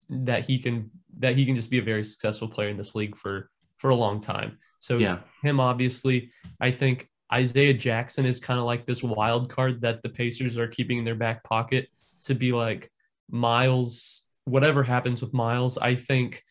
that 0.08 0.44
he 0.44 0.58
can 0.58 0.90
that 1.18 1.36
he 1.36 1.46
can 1.46 1.56
just 1.56 1.70
be 1.70 1.78
a 1.78 1.82
very 1.82 2.04
successful 2.04 2.48
player 2.48 2.68
in 2.68 2.76
this 2.76 2.94
league 2.94 3.16
for 3.16 3.50
for 3.78 3.90
a 3.90 3.94
long 3.94 4.20
time. 4.20 4.58
So 4.78 4.98
yeah, 4.98 5.20
him 5.42 5.60
obviously, 5.60 6.30
I 6.60 6.70
think 6.70 7.08
Isaiah 7.32 7.74
Jackson 7.74 8.26
is 8.26 8.38
kind 8.38 8.60
of 8.60 8.66
like 8.66 8.86
this 8.86 9.02
wild 9.02 9.50
card 9.50 9.80
that 9.80 10.02
the 10.02 10.08
Pacers 10.08 10.58
are 10.58 10.68
keeping 10.68 10.98
in 10.98 11.04
their 11.04 11.14
back 11.14 11.42
pocket 11.44 11.88
to 12.24 12.34
be 12.34 12.52
like 12.52 12.90
Miles. 13.30 14.26
Whatever 14.44 14.82
happens 14.82 15.22
with 15.22 15.32
Miles, 15.32 15.78
I 15.78 15.94
think 15.94 16.42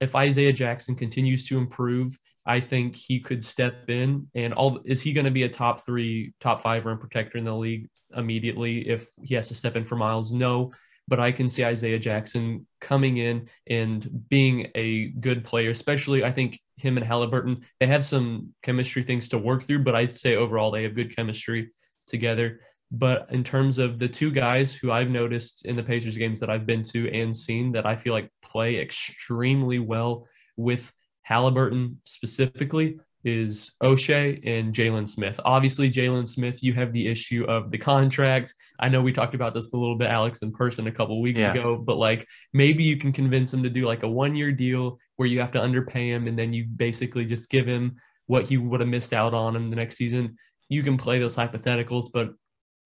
if 0.00 0.14
Isaiah 0.14 0.52
Jackson 0.52 0.94
continues 0.94 1.46
to 1.48 1.58
improve, 1.58 2.16
I 2.46 2.60
think 2.60 2.96
he 2.96 3.20
could 3.20 3.44
step 3.44 3.88
in 3.88 4.28
and 4.34 4.52
all 4.52 4.80
is 4.84 5.00
he 5.00 5.12
going 5.12 5.24
to 5.24 5.30
be 5.30 5.44
a 5.44 5.48
top 5.48 5.84
three, 5.84 6.34
top 6.40 6.60
five 6.60 6.86
rim 6.86 6.98
protector 6.98 7.38
in 7.38 7.44
the 7.44 7.54
league 7.54 7.88
immediately 8.16 8.88
if 8.88 9.08
he 9.22 9.34
has 9.34 9.48
to 9.48 9.54
step 9.54 9.76
in 9.76 9.84
for 9.84 9.96
Miles? 9.96 10.32
No 10.32 10.72
but 11.08 11.20
I 11.20 11.32
can 11.32 11.48
see 11.48 11.64
Isaiah 11.64 11.98
Jackson 11.98 12.66
coming 12.80 13.18
in 13.18 13.48
and 13.68 14.28
being 14.28 14.68
a 14.74 15.08
good 15.08 15.44
player, 15.44 15.70
especially 15.70 16.24
I 16.24 16.32
think 16.32 16.58
him 16.76 16.96
and 16.96 17.06
Haliburton, 17.06 17.62
they 17.80 17.86
have 17.86 18.04
some 18.04 18.54
chemistry 18.62 19.02
things 19.02 19.28
to 19.28 19.38
work 19.38 19.64
through, 19.64 19.84
but 19.84 19.94
I'd 19.94 20.12
say 20.12 20.36
overall 20.36 20.70
they 20.70 20.84
have 20.84 20.94
good 20.94 21.14
chemistry 21.14 21.70
together. 22.06 22.60
But 22.90 23.26
in 23.30 23.42
terms 23.42 23.78
of 23.78 23.98
the 23.98 24.08
two 24.08 24.30
guys 24.30 24.74
who 24.74 24.92
I've 24.92 25.08
noticed 25.08 25.64
in 25.64 25.76
the 25.76 25.82
Pacers 25.82 26.16
games 26.16 26.38
that 26.40 26.50
I've 26.50 26.66
been 26.66 26.82
to 26.84 27.10
and 27.10 27.36
seen 27.36 27.72
that 27.72 27.86
I 27.86 27.96
feel 27.96 28.12
like 28.12 28.30
play 28.42 28.78
extremely 28.78 29.78
well 29.78 30.26
with 30.56 30.92
Haliburton 31.28 31.96
specifically, 32.04 32.98
is 33.24 33.72
Oshae 33.82 34.40
and 34.44 34.74
Jalen 34.74 35.08
Smith. 35.08 35.38
Obviously, 35.44 35.90
Jalen 35.90 36.28
Smith, 36.28 36.62
you 36.62 36.72
have 36.74 36.92
the 36.92 37.06
issue 37.06 37.44
of 37.44 37.70
the 37.70 37.78
contract. 37.78 38.54
I 38.80 38.88
know 38.88 39.00
we 39.00 39.12
talked 39.12 39.34
about 39.34 39.54
this 39.54 39.72
a 39.72 39.76
little 39.76 39.96
bit, 39.96 40.10
Alex, 40.10 40.42
in 40.42 40.52
person 40.52 40.86
a 40.86 40.92
couple 40.92 41.20
weeks 41.20 41.40
yeah. 41.40 41.52
ago, 41.52 41.76
but 41.76 41.96
like 41.96 42.26
maybe 42.52 42.82
you 42.82 42.96
can 42.96 43.12
convince 43.12 43.52
him 43.52 43.62
to 43.62 43.70
do 43.70 43.86
like 43.86 44.02
a 44.02 44.08
one 44.08 44.34
year 44.34 44.52
deal 44.52 44.98
where 45.16 45.28
you 45.28 45.40
have 45.40 45.52
to 45.52 45.60
underpay 45.60 46.10
him 46.10 46.26
and 46.26 46.38
then 46.38 46.52
you 46.52 46.64
basically 46.64 47.24
just 47.24 47.50
give 47.50 47.66
him 47.66 47.96
what 48.26 48.46
he 48.46 48.56
would 48.56 48.80
have 48.80 48.88
missed 48.88 49.12
out 49.12 49.34
on 49.34 49.56
in 49.56 49.70
the 49.70 49.76
next 49.76 49.96
season. 49.96 50.36
You 50.68 50.82
can 50.82 50.96
play 50.96 51.18
those 51.18 51.36
hypotheticals, 51.36 52.06
but 52.12 52.30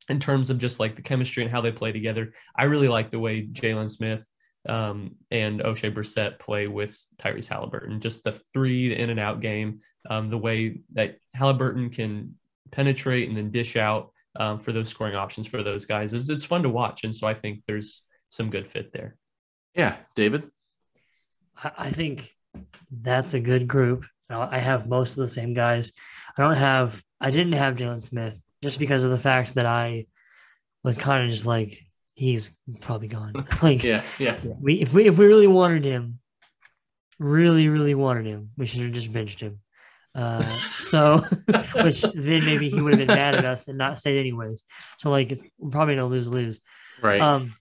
in 0.08 0.20
terms 0.20 0.50
of 0.50 0.58
just 0.58 0.80
like 0.80 0.96
the 0.96 1.02
chemistry 1.02 1.42
and 1.42 1.52
how 1.52 1.60
they 1.60 1.72
play 1.72 1.92
together, 1.92 2.32
I 2.56 2.64
really 2.64 2.88
like 2.88 3.10
the 3.10 3.18
way 3.18 3.46
Jalen 3.46 3.90
Smith 3.90 4.26
um, 4.68 5.16
and 5.30 5.60
Oshae 5.60 5.94
Brissett 5.94 6.38
play 6.38 6.66
with 6.66 6.98
Tyrese 7.18 7.48
Haliburton. 7.48 8.00
Just 8.00 8.24
the 8.24 8.32
three, 8.52 8.88
the 8.88 9.00
in 9.00 9.10
and 9.10 9.20
out 9.20 9.40
game, 9.40 9.80
um, 10.08 10.28
the 10.28 10.38
way 10.38 10.80
that 10.90 11.18
Haliburton 11.36 11.92
can 11.92 12.36
penetrate 12.70 13.28
and 13.28 13.36
then 13.36 13.50
dish 13.50 13.76
out 13.76 14.12
um, 14.38 14.60
for 14.60 14.72
those 14.72 14.88
scoring 14.88 15.14
options 15.14 15.46
for 15.46 15.62
those 15.62 15.84
guys 15.84 16.12
is 16.12 16.28
it's 16.28 16.44
fun 16.44 16.62
to 16.62 16.68
watch. 16.68 17.04
And 17.04 17.14
so 17.14 17.26
I 17.26 17.34
think 17.34 17.62
there's 17.66 18.02
some 18.28 18.50
good 18.50 18.66
fit 18.66 18.92
there. 18.92 19.16
Yeah, 19.74 19.96
David. 20.14 20.50
I 21.62 21.90
think 21.90 22.30
that's 22.90 23.34
a 23.34 23.40
good 23.40 23.66
group. 23.66 24.04
I 24.28 24.58
have 24.58 24.88
most 24.88 25.12
of 25.12 25.22
the 25.22 25.28
same 25.28 25.54
guys. 25.54 25.92
I 26.36 26.42
don't 26.42 26.56
have. 26.56 27.02
I 27.20 27.30
didn't 27.30 27.52
have 27.52 27.76
Jalen 27.76 28.02
Smith 28.02 28.42
just 28.62 28.78
because 28.78 29.04
of 29.04 29.10
the 29.10 29.18
fact 29.18 29.54
that 29.54 29.66
I 29.66 30.06
was 30.82 30.98
kind 30.98 31.24
of 31.24 31.30
just 31.30 31.46
like 31.46 31.85
he's 32.16 32.50
probably 32.80 33.06
gone. 33.06 33.46
like 33.62 33.84
yeah, 33.84 34.02
yeah. 34.18 34.36
We 34.60 34.80
if 34.80 34.92
we 34.92 35.06
if 35.06 35.16
we 35.16 35.26
really 35.26 35.46
wanted 35.46 35.84
him, 35.84 36.18
really 37.20 37.68
really 37.68 37.94
wanted 37.94 38.26
him, 38.26 38.50
we 38.56 38.66
should 38.66 38.80
have 38.80 38.92
just 38.92 39.12
benched 39.12 39.40
him. 39.40 39.60
Uh, 40.14 40.58
so, 40.74 41.18
which 41.84 42.00
then 42.14 42.44
maybe 42.46 42.70
he 42.70 42.80
would 42.80 42.94
have 42.94 43.06
been 43.06 43.14
mad 43.14 43.34
at 43.34 43.44
us 43.44 43.68
and 43.68 43.78
not 43.78 44.00
stayed 44.00 44.18
anyways. 44.18 44.64
So 44.96 45.10
like 45.10 45.38
we're 45.58 45.70
probably 45.70 45.94
gonna 45.94 46.06
lose 46.06 46.26
lose. 46.26 46.60
Right. 47.00 47.20
Um, 47.20 47.54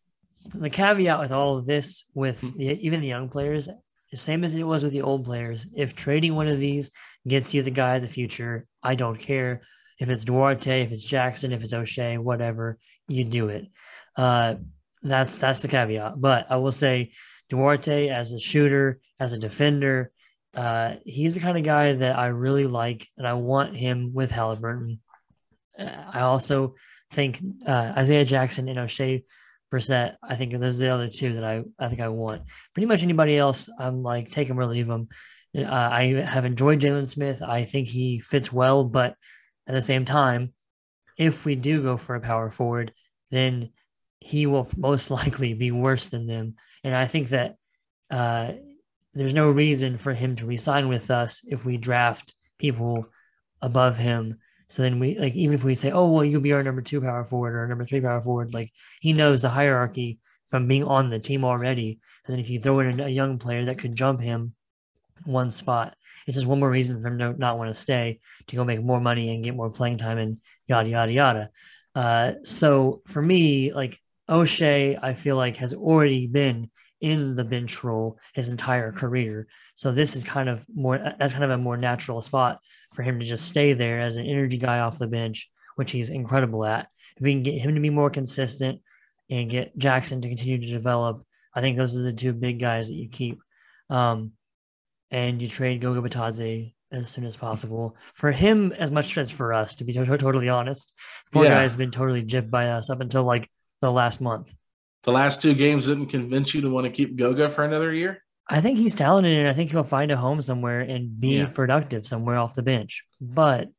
the 0.46 0.70
caveat 0.70 1.20
with 1.20 1.32
all 1.32 1.58
of 1.58 1.66
this, 1.66 2.06
with 2.14 2.40
the, 2.58 2.80
even 2.86 3.02
the 3.02 3.08
young 3.08 3.30
players, 3.30 3.68
the 4.12 4.18
same 4.18 4.44
as 4.44 4.56
it 4.56 4.64
was 4.64 4.84
with 4.84 4.94
the 4.94 5.02
old 5.02 5.26
players. 5.26 5.68
If 5.76 5.96
trading 5.96 6.36
one 6.36 6.48
of 6.48 6.60
these 6.60 6.92
gets 7.28 7.54
you 7.54 7.62
the 7.62 7.72
guy 7.72 7.98
of 7.98 8.04
the 8.04 8.08
future, 8.08 8.66
I 8.82 8.96
don't 8.96 9.20
care 9.20 9.64
if 10.00 10.08
it's 10.08 10.24
Duarte, 10.24 10.84
if 10.84 10.92
it's 10.92 11.04
Jackson, 11.04 11.52
if 11.52 11.64
it's 11.64 11.74
Oshae, 11.74 12.20
whatever, 12.20 12.78
you 13.08 13.26
do 13.26 13.50
it. 13.50 13.68
Uh, 14.16 14.56
that's 15.04 15.40
that's 15.40 15.62
the 15.62 15.68
caveat. 15.68 16.20
But 16.20 16.48
I 16.50 16.58
will 16.58 16.72
say 16.72 17.12
Duarte 17.50 18.10
as 18.10 18.32
a 18.32 18.40
shooter, 18.40 19.00
as 19.20 19.34
a 19.34 19.40
defender, 19.40 20.12
uh, 20.56 20.96
he's 21.06 21.36
the 21.36 21.42
kind 21.42 21.58
of 21.58 21.64
guy 21.64 21.94
that 21.94 22.18
I 22.18 22.28
really 22.28 22.66
like, 22.66 23.08
and 23.18 23.28
I 23.28 23.34
want 23.34 23.76
him 23.76 24.14
with 24.14 24.32
Haliburton. 24.32 25.00
Uh, 25.78 25.90
I 26.14 26.22
also 26.22 26.76
think 27.12 27.42
uh, 27.68 27.94
Isaiah 27.98 28.26
Jackson 28.26 28.70
and 28.70 28.80
Oshae 28.80 29.24
Brissett. 29.72 30.16
I 30.24 30.36
think 30.36 30.58
those 30.58 30.78
are 30.78 30.86
the 30.86 30.94
other 30.94 31.10
two 31.10 31.34
that 31.34 31.44
I, 31.44 31.64
I 31.78 31.90
think 31.90 32.00
I 32.00 32.08
want. 32.08 32.44
Pretty 32.74 32.88
much 32.88 33.04
anybody 33.04 33.38
else, 33.38 33.70
I'm 33.78 34.02
like 34.02 34.32
take 34.32 34.48
him 34.48 34.60
or 34.60 34.66
leave 34.66 34.88
him. 34.88 35.10
Uh, 35.56 35.66
I 35.66 36.06
have 36.26 36.46
enjoyed 36.46 36.82
Jalen 36.82 37.08
Smith. 37.08 37.42
I 37.42 37.66
think 37.66 37.88
he 37.90 38.20
fits 38.20 38.52
well, 38.52 38.84
but 38.86 39.16
at 39.68 39.74
the 39.74 39.82
same 39.82 40.06
time, 40.06 40.54
if 41.18 41.46
we 41.46 41.56
do 41.56 41.82
go 41.82 41.98
for 41.98 42.16
a 42.16 42.22
power 42.22 42.50
forward, 42.50 42.94
then 43.32 43.72
he 44.26 44.48
will 44.48 44.68
most 44.76 45.12
likely 45.20 45.54
be 45.54 45.70
worse 45.70 46.10
than 46.10 46.26
them. 46.26 46.56
And 46.84 46.96
I 46.96 47.06
think 47.06 47.30
that 47.30 47.58
uh, 48.10 48.54
there's 49.14 49.36
no 49.36 49.52
reason 49.52 50.00
for 50.00 50.16
him 50.16 50.36
to 50.38 50.48
resign 50.48 50.88
with 50.88 51.12
us 51.12 51.44
if 51.48 51.64
we 51.64 51.78
draft 51.78 52.34
people 52.58 53.08
above 53.62 53.98
him. 53.98 54.40
So 54.68 54.82
then 54.82 55.00
we 55.00 55.20
like 55.20 55.36
even 55.36 55.54
if 55.54 55.64
we 55.64 55.76
say, 55.76 55.92
oh 55.92 56.10
well, 56.10 56.26
you'll 56.26 56.42
be 56.42 56.54
our 56.54 56.64
number 56.64 56.82
two 56.82 57.02
power 57.02 57.24
forward 57.24 57.54
or 57.56 57.68
number 57.68 57.86
three 57.86 58.02
power 58.02 58.20
forward, 58.20 58.52
like 58.52 58.72
he 59.00 59.14
knows 59.14 59.44
the 59.44 59.50
hierarchy 59.50 60.18
from 60.50 60.68
being 60.68 60.84
on 60.84 61.12
the 61.12 61.20
team 61.20 61.46
already. 61.46 62.00
And 62.26 62.34
then 62.34 62.40
if 62.40 62.50
you 62.50 62.60
throw 62.60 62.80
in 62.80 63.00
a 63.00 63.08
young 63.08 63.38
player 63.38 63.66
that 63.66 63.78
could 63.78 63.96
jump 63.96 64.22
him 64.22 64.56
one 65.26 65.52
spot, 65.52 65.96
it's 66.26 66.34
just 66.34 66.48
one 66.48 66.60
more 66.60 66.72
reason 66.72 67.00
for 67.00 67.10
him 67.10 67.20
to 67.20 67.34
not 67.38 67.60
want 67.60 67.70
to 67.70 67.76
stay 67.76 68.22
to 68.48 68.56
go 68.56 68.64
make 68.64 68.82
more 68.82 69.00
money 69.00 69.36
and 69.36 69.44
get 69.44 69.56
more 69.56 69.70
playing 69.70 70.00
time 70.00 70.18
and 70.18 70.40
yada 70.66 70.90
yada 70.90 71.12
yada. 71.12 71.50
Uh, 71.94 72.32
so 72.44 73.04
for 73.06 73.22
me, 73.22 73.72
like 73.72 74.02
Oshae, 74.30 75.00
I 75.02 75.14
feel 75.14 75.36
like 75.36 75.58
has 75.58 75.74
already 75.74 76.28
been 76.28 76.70
in 77.02 77.36
the 77.36 77.44
bench 77.44 77.84
role 77.84 78.18
his 78.34 78.50
entire 78.50 78.92
career. 78.92 79.48
So 79.76 79.92
this 79.92 80.16
is 80.16 80.24
kind 80.24 80.50
of 80.50 80.66
more 80.74 80.98
that's 80.98 81.34
kind 81.34 81.44
of 81.44 81.52
a 81.52 81.58
more 81.58 81.78
natural 81.78 82.22
spot 82.22 82.60
for 82.94 83.04
him 83.04 83.20
to 83.20 83.26
just 83.26 83.48
stay 83.48 83.74
there 83.74 84.00
as 84.00 84.16
an 84.16 84.26
energy 84.26 84.58
guy 84.58 84.80
off 84.80 84.98
the 84.98 85.08
bench, 85.08 85.50
which 85.76 85.92
he's 85.92 86.10
incredible 86.10 86.66
at. 86.66 86.88
If 87.18 87.24
we 87.24 87.34
can 87.34 87.44
get 87.44 87.60
him 87.60 87.76
to 87.76 87.82
be 87.82 87.90
more 87.90 88.10
consistent 88.10 88.82
and 89.30 89.50
get 89.50 89.78
Jackson 89.78 90.22
to 90.22 90.28
continue 90.28 90.60
to 90.60 90.68
develop, 90.68 91.26
I 91.54 91.62
think 91.62 91.78
those 91.78 91.98
are 91.98 92.04
the 92.04 92.14
two 92.14 92.34
big 92.34 92.60
guys 92.60 92.88
that 92.88 92.96
you 92.96 93.10
keep. 93.10 93.40
Um, 93.90 94.32
and 95.12 95.42
you 95.42 95.48
trade 95.48 95.82
Goga 95.82 96.08
Bitadze 96.08 96.74
as 96.92 97.10
soon 97.10 97.26
as 97.26 97.36
possible 97.36 97.96
for 98.16 98.32
him 98.32 98.72
as 98.74 98.92
much 98.92 99.18
as 99.18 99.32
for 99.32 99.54
us, 99.54 99.76
to 99.76 99.84
be 99.84 99.94
to- 99.94 100.06
totally 100.18 100.50
honest. 100.50 100.94
Poor 101.32 101.46
yeah. 101.46 101.56
guy 101.56 101.62
has 101.62 101.76
been 101.76 101.92
totally 101.92 102.24
gypped 102.24 102.50
by 102.50 102.70
us 102.70 102.90
up 102.90 103.02
until 103.02 103.24
like 103.24 103.50
the 103.86 103.92
last 103.92 104.22
month. 104.22 104.54
The 105.04 105.12
last 105.12 105.42
two 105.42 105.54
games 105.54 105.86
didn't 105.86 106.08
convince 106.08 106.54
you 106.54 106.62
to 106.62 106.70
want 106.70 106.86
to 106.86 106.92
keep 106.92 107.16
Goga 107.16 107.50
for 107.50 107.64
another 107.64 107.94
year? 107.94 108.24
I 108.48 108.62
think 108.62 108.78
he's 108.78 108.96
talented 108.96 109.38
and 109.38 109.48
I 109.48 109.54
think 109.54 109.72
he'll 109.72 109.84
find 109.84 110.12
a 110.12 110.18
home 110.18 110.42
somewhere 110.42 110.82
and 110.82 111.20
be 111.20 111.38
yeah. 111.38 111.46
productive 111.48 112.06
somewhere 112.06 112.38
off 112.38 112.54
the 112.54 112.64
bench, 112.64 113.04
but 113.20 113.70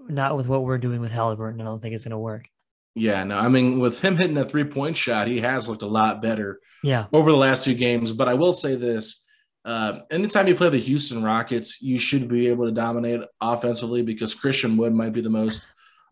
not 0.00 0.36
with 0.36 0.48
what 0.48 0.64
we're 0.64 0.78
doing 0.78 1.00
with 1.00 1.10
Haliburton. 1.10 1.60
I 1.60 1.64
don't 1.64 1.80
think 1.80 1.94
it's 1.94 2.04
going 2.04 2.10
to 2.10 2.18
work. 2.18 2.46
Yeah, 2.94 3.24
no, 3.24 3.38
I 3.38 3.48
mean, 3.48 3.80
with 3.80 4.00
him 4.00 4.16
hitting 4.16 4.38
a 4.38 4.44
three 4.44 4.64
point 4.64 4.96
shot, 4.96 5.26
he 5.26 5.40
has 5.40 5.68
looked 5.68 5.82
a 5.82 5.86
lot 5.86 6.22
better 6.22 6.60
yeah. 6.82 7.06
over 7.12 7.30
the 7.30 7.36
last 7.36 7.64
two 7.64 7.74
games. 7.74 8.12
But 8.12 8.28
I 8.28 8.34
will 8.34 8.52
say 8.52 8.76
this 8.76 9.26
uh, 9.64 10.00
anytime 10.10 10.46
you 10.46 10.54
play 10.54 10.68
the 10.68 10.78
Houston 10.78 11.22
Rockets, 11.22 11.80
you 11.80 11.98
should 11.98 12.28
be 12.28 12.48
able 12.48 12.66
to 12.66 12.72
dominate 12.72 13.22
offensively 13.40 14.02
because 14.02 14.34
Christian 14.34 14.76
Wood 14.76 14.92
might 14.92 15.12
be 15.12 15.22
the 15.22 15.30
most 15.30 15.64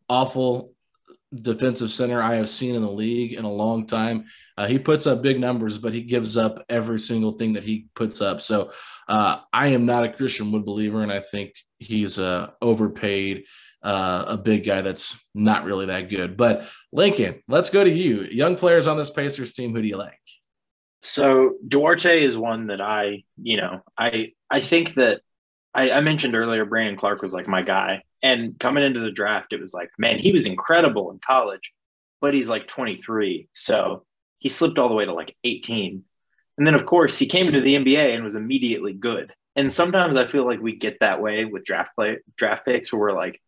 awful 0.09 0.72
defensive 1.35 1.91
center 1.91 2.21
I 2.21 2.35
have 2.35 2.49
seen 2.49 2.75
in 2.75 2.83
the 2.83 2.91
league 2.91 3.35
in 3.35 3.45
a 3.45 3.53
long 3.53 3.87
time. 3.87 4.27
Uh, 4.57 4.67
he 4.67 4.79
puts 4.79 5.07
up 5.07 5.23
big 5.23 5.41
numbers, 5.41 5.79
but 5.79 5.93
he 5.93 6.03
gives 6.03 6.37
up 6.37 6.65
every 6.69 6.99
single 6.99 7.33
thing 7.33 7.55
that 7.55 7.65
he 7.65 7.87
puts 7.95 8.21
up. 8.21 8.41
So 8.41 8.73
uh, 9.09 9.41
I 9.53 9.69
am 9.69 9.87
not 9.87 10.05
a 10.05 10.13
Christian 10.13 10.53
Wood 10.53 10.65
believer, 10.65 11.03
and 11.03 11.13
I 11.13 11.21
think 11.21 11.55
he's 11.79 12.19
uh, 12.19 12.51
overpaid. 12.61 13.45
Uh, 13.85 14.25
a 14.29 14.37
big 14.37 14.65
guy 14.65 14.81
that's 14.81 15.21
not 15.35 15.65
really 15.65 15.87
that 15.87 16.09
good. 16.09 16.37
But 16.37 16.69
Lincoln, 16.93 17.43
let's 17.49 17.69
go 17.69 17.83
to 17.83 17.91
you. 17.91 18.23
Young 18.31 18.55
players 18.55 18.87
on 18.87 18.97
this 18.97 19.11
Pacers 19.11 19.55
team, 19.55 19.75
who 19.75 19.83
do 19.83 19.89
you 19.89 19.97
like? 19.97 20.21
So 21.01 21.57
Duarte 21.67 22.25
is 22.25 22.37
one 22.37 22.69
that 22.69 22.81
I, 22.81 23.25
you 23.43 23.57
know, 23.57 23.83
I 23.99 24.35
I 24.49 24.61
think 24.61 24.95
that 24.95 25.21
I, 25.75 25.91
I, 25.91 26.01
mentioned 26.01 26.37
earlier 26.37 26.65
Brandon 26.65 26.97
Clarke 26.97 27.23
was 27.23 27.33
like 27.33 27.49
my 27.49 27.63
guy. 27.63 28.05
And 28.23 28.59
coming 28.59 28.85
into 28.85 29.01
the 29.01 29.11
draft, 29.11 29.53
it 29.53 29.61
was 29.61 29.75
like, 29.75 29.91
man, 29.99 30.19
he 30.19 30.33
was 30.33 30.47
incredible 30.47 31.11
in 31.11 31.19
college, 31.27 31.73
but 32.21 32.35
he's 32.35 32.49
like 32.49 32.69
23. 32.69 33.49
So 33.53 34.05
he 34.39 34.49
slipped 34.49 34.79
all 34.79 34.89
the 34.89 34.95
way 34.95 35.05
to 35.05 35.13
like 35.13 35.37
18. 35.45 36.05
And 36.59 36.67
then 36.67 36.75
of 36.75 36.87
course 36.87 37.19
he 37.19 37.27
came 37.27 37.49
into 37.49 37.61
the 37.61 37.77
NBA 37.77 38.15
and 38.15 38.25
was 38.25 38.37
immediately 38.37 38.93
good. 38.93 39.33
And 39.57 39.73
sometimes 39.73 40.17
I 40.17 40.27
feel 40.27 40.47
like 40.47 40.61
we 40.61 40.77
get 40.77 41.01
that 41.01 41.21
way 41.21 41.45
with 41.45 41.65
draft 41.65 41.95
play 41.95 42.19
draft 42.37 42.65
picks 42.65 42.93
where 42.93 43.01
we're 43.01 43.13
like, 43.13 43.41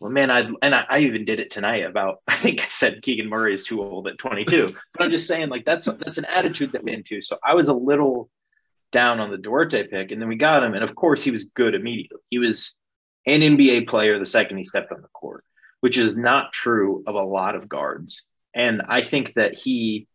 well, 0.00 0.10
man, 0.10 0.30
I 0.30 0.50
and 0.62 0.74
I, 0.74 0.86
I, 0.88 0.98
even 1.00 1.26
did 1.26 1.40
it 1.40 1.50
tonight 1.50 1.84
about 1.84 2.22
I 2.28 2.36
think 2.36 2.62
I 2.62 2.68
said 2.68 3.02
Keegan 3.02 3.28
Murray 3.28 3.52
is 3.52 3.64
too 3.64 3.82
old 3.82 4.08
at 4.08 4.18
22, 4.18 4.74
but 4.94 5.04
I'm 5.04 5.10
just 5.10 5.28
saying 5.28 5.50
like 5.50 5.64
that's 5.64 5.86
that's 5.86 6.18
an 6.18 6.24
attitude 6.24 6.72
that 6.72 6.84
went 6.84 6.96
into. 6.96 7.20
So 7.20 7.36
I 7.44 7.54
was 7.54 7.68
a 7.68 7.74
little 7.74 8.30
down 8.92 9.20
on 9.20 9.30
the 9.30 9.38
Duarte 9.38 9.86
pick, 9.86 10.10
and 10.10 10.20
then 10.20 10.28
we 10.28 10.36
got 10.36 10.62
him, 10.62 10.74
and 10.74 10.82
of 10.82 10.94
course 10.94 11.22
he 11.22 11.30
was 11.30 11.44
good 11.44 11.74
immediately. 11.74 12.20
He 12.30 12.38
was 12.38 12.76
an 13.26 13.40
NBA 13.40 13.88
player 13.88 14.18
the 14.18 14.26
second 14.26 14.58
he 14.58 14.64
stepped 14.64 14.92
on 14.92 15.02
the 15.02 15.08
court, 15.08 15.44
which 15.80 15.98
is 15.98 16.16
not 16.16 16.52
true 16.52 17.04
of 17.06 17.14
a 17.14 17.22
lot 17.22 17.54
of 17.54 17.68
guards. 17.68 18.24
And 18.54 18.82
I 18.88 19.02
think 19.02 19.34
that 19.34 19.54
he 19.54 20.08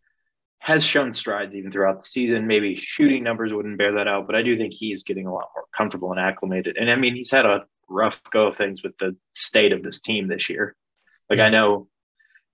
has 0.59 0.83
shown 0.83 1.13
strides 1.13 1.55
even 1.55 1.71
throughout 1.71 2.01
the 2.01 2.09
season. 2.09 2.47
Maybe 2.47 2.75
shooting 2.75 3.23
numbers 3.23 3.53
wouldn't 3.53 3.77
bear 3.77 3.93
that 3.93 4.07
out, 4.07 4.25
but 4.25 4.35
I 4.35 4.41
do 4.41 4.57
think 4.57 4.73
he's 4.73 5.03
getting 5.03 5.27
a 5.27 5.33
lot 5.33 5.49
more 5.55 5.65
comfortable 5.75 6.11
and 6.11 6.19
acclimated. 6.19 6.77
And 6.77 6.89
I 6.89 6.95
mean, 6.95 7.15
he's 7.15 7.31
had 7.31 7.45
a 7.45 7.65
rough 7.87 8.19
go 8.31 8.47
of 8.47 8.57
things 8.57 8.81
with 8.81 8.97
the 8.97 9.15
state 9.35 9.71
of 9.71 9.83
this 9.83 9.99
team 10.01 10.27
this 10.27 10.49
year. 10.49 10.75
Like 11.29 11.39
I 11.39 11.49
know 11.49 11.87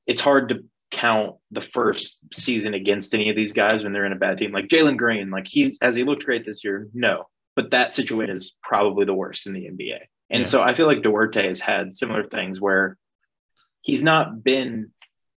it's 0.05 0.21
hard 0.21 0.49
to 0.49 0.65
count 0.91 1.37
the 1.51 1.61
first 1.61 2.17
season 2.33 2.73
against 2.73 3.13
any 3.13 3.29
of 3.29 3.35
these 3.35 3.53
guys 3.53 3.83
when 3.83 3.93
they're 3.93 4.05
in 4.05 4.11
a 4.11 4.17
bad 4.17 4.37
team. 4.37 4.51
Like 4.51 4.67
Jalen 4.67 4.97
Green, 4.97 5.31
like 5.31 5.47
he 5.47 5.77
has 5.81 5.95
he 5.95 6.03
looked 6.03 6.25
great 6.25 6.45
this 6.45 6.63
year? 6.63 6.89
No. 6.93 7.25
But 7.55 7.71
that 7.71 7.91
situation 7.91 8.35
is 8.35 8.53
probably 8.61 9.05
the 9.05 9.13
worst 9.13 9.47
in 9.47 9.53
the 9.53 9.67
NBA. 9.67 9.99
And 10.31 10.41
yeah. 10.41 10.45
so 10.45 10.61
I 10.61 10.73
feel 10.73 10.87
like 10.87 11.03
Duarte 11.03 11.47
has 11.47 11.59
had 11.59 11.93
similar 11.93 12.23
things 12.23 12.59
where 12.59 12.97
he's 13.81 14.03
not 14.03 14.43
been 14.43 14.91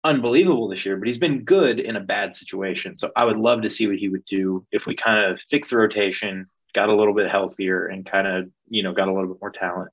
unbelievable 0.04 0.68
this 0.68 0.86
year, 0.86 0.98
but 0.98 1.08
he's 1.08 1.18
been 1.18 1.44
good 1.44 1.80
in 1.80 1.96
a 1.96 2.02
bad 2.02 2.36
situation. 2.36 2.98
So 2.98 3.12
I 3.16 3.24
would 3.24 3.38
love 3.38 3.62
to 3.62 3.70
see 3.70 3.88
what 3.88 3.98
he 3.98 4.10
would 4.10 4.26
do 4.26 4.66
if 4.72 4.86
we 4.86 4.96
kind 4.96 5.26
of 5.26 5.40
fix 5.50 5.70
the 5.70 5.78
rotation, 5.78 6.48
got 6.74 6.90
a 6.90 6.96
little 6.96 7.14
bit 7.14 7.32
healthier, 7.32 7.88
and 7.88 8.06
kind 8.06 8.28
of 8.28 8.50
you 8.68 8.84
know 8.84 8.94
got 8.94 9.08
a 9.08 9.14
little 9.14 9.30
bit 9.34 9.42
more 9.42 9.52
talent. 9.52 9.92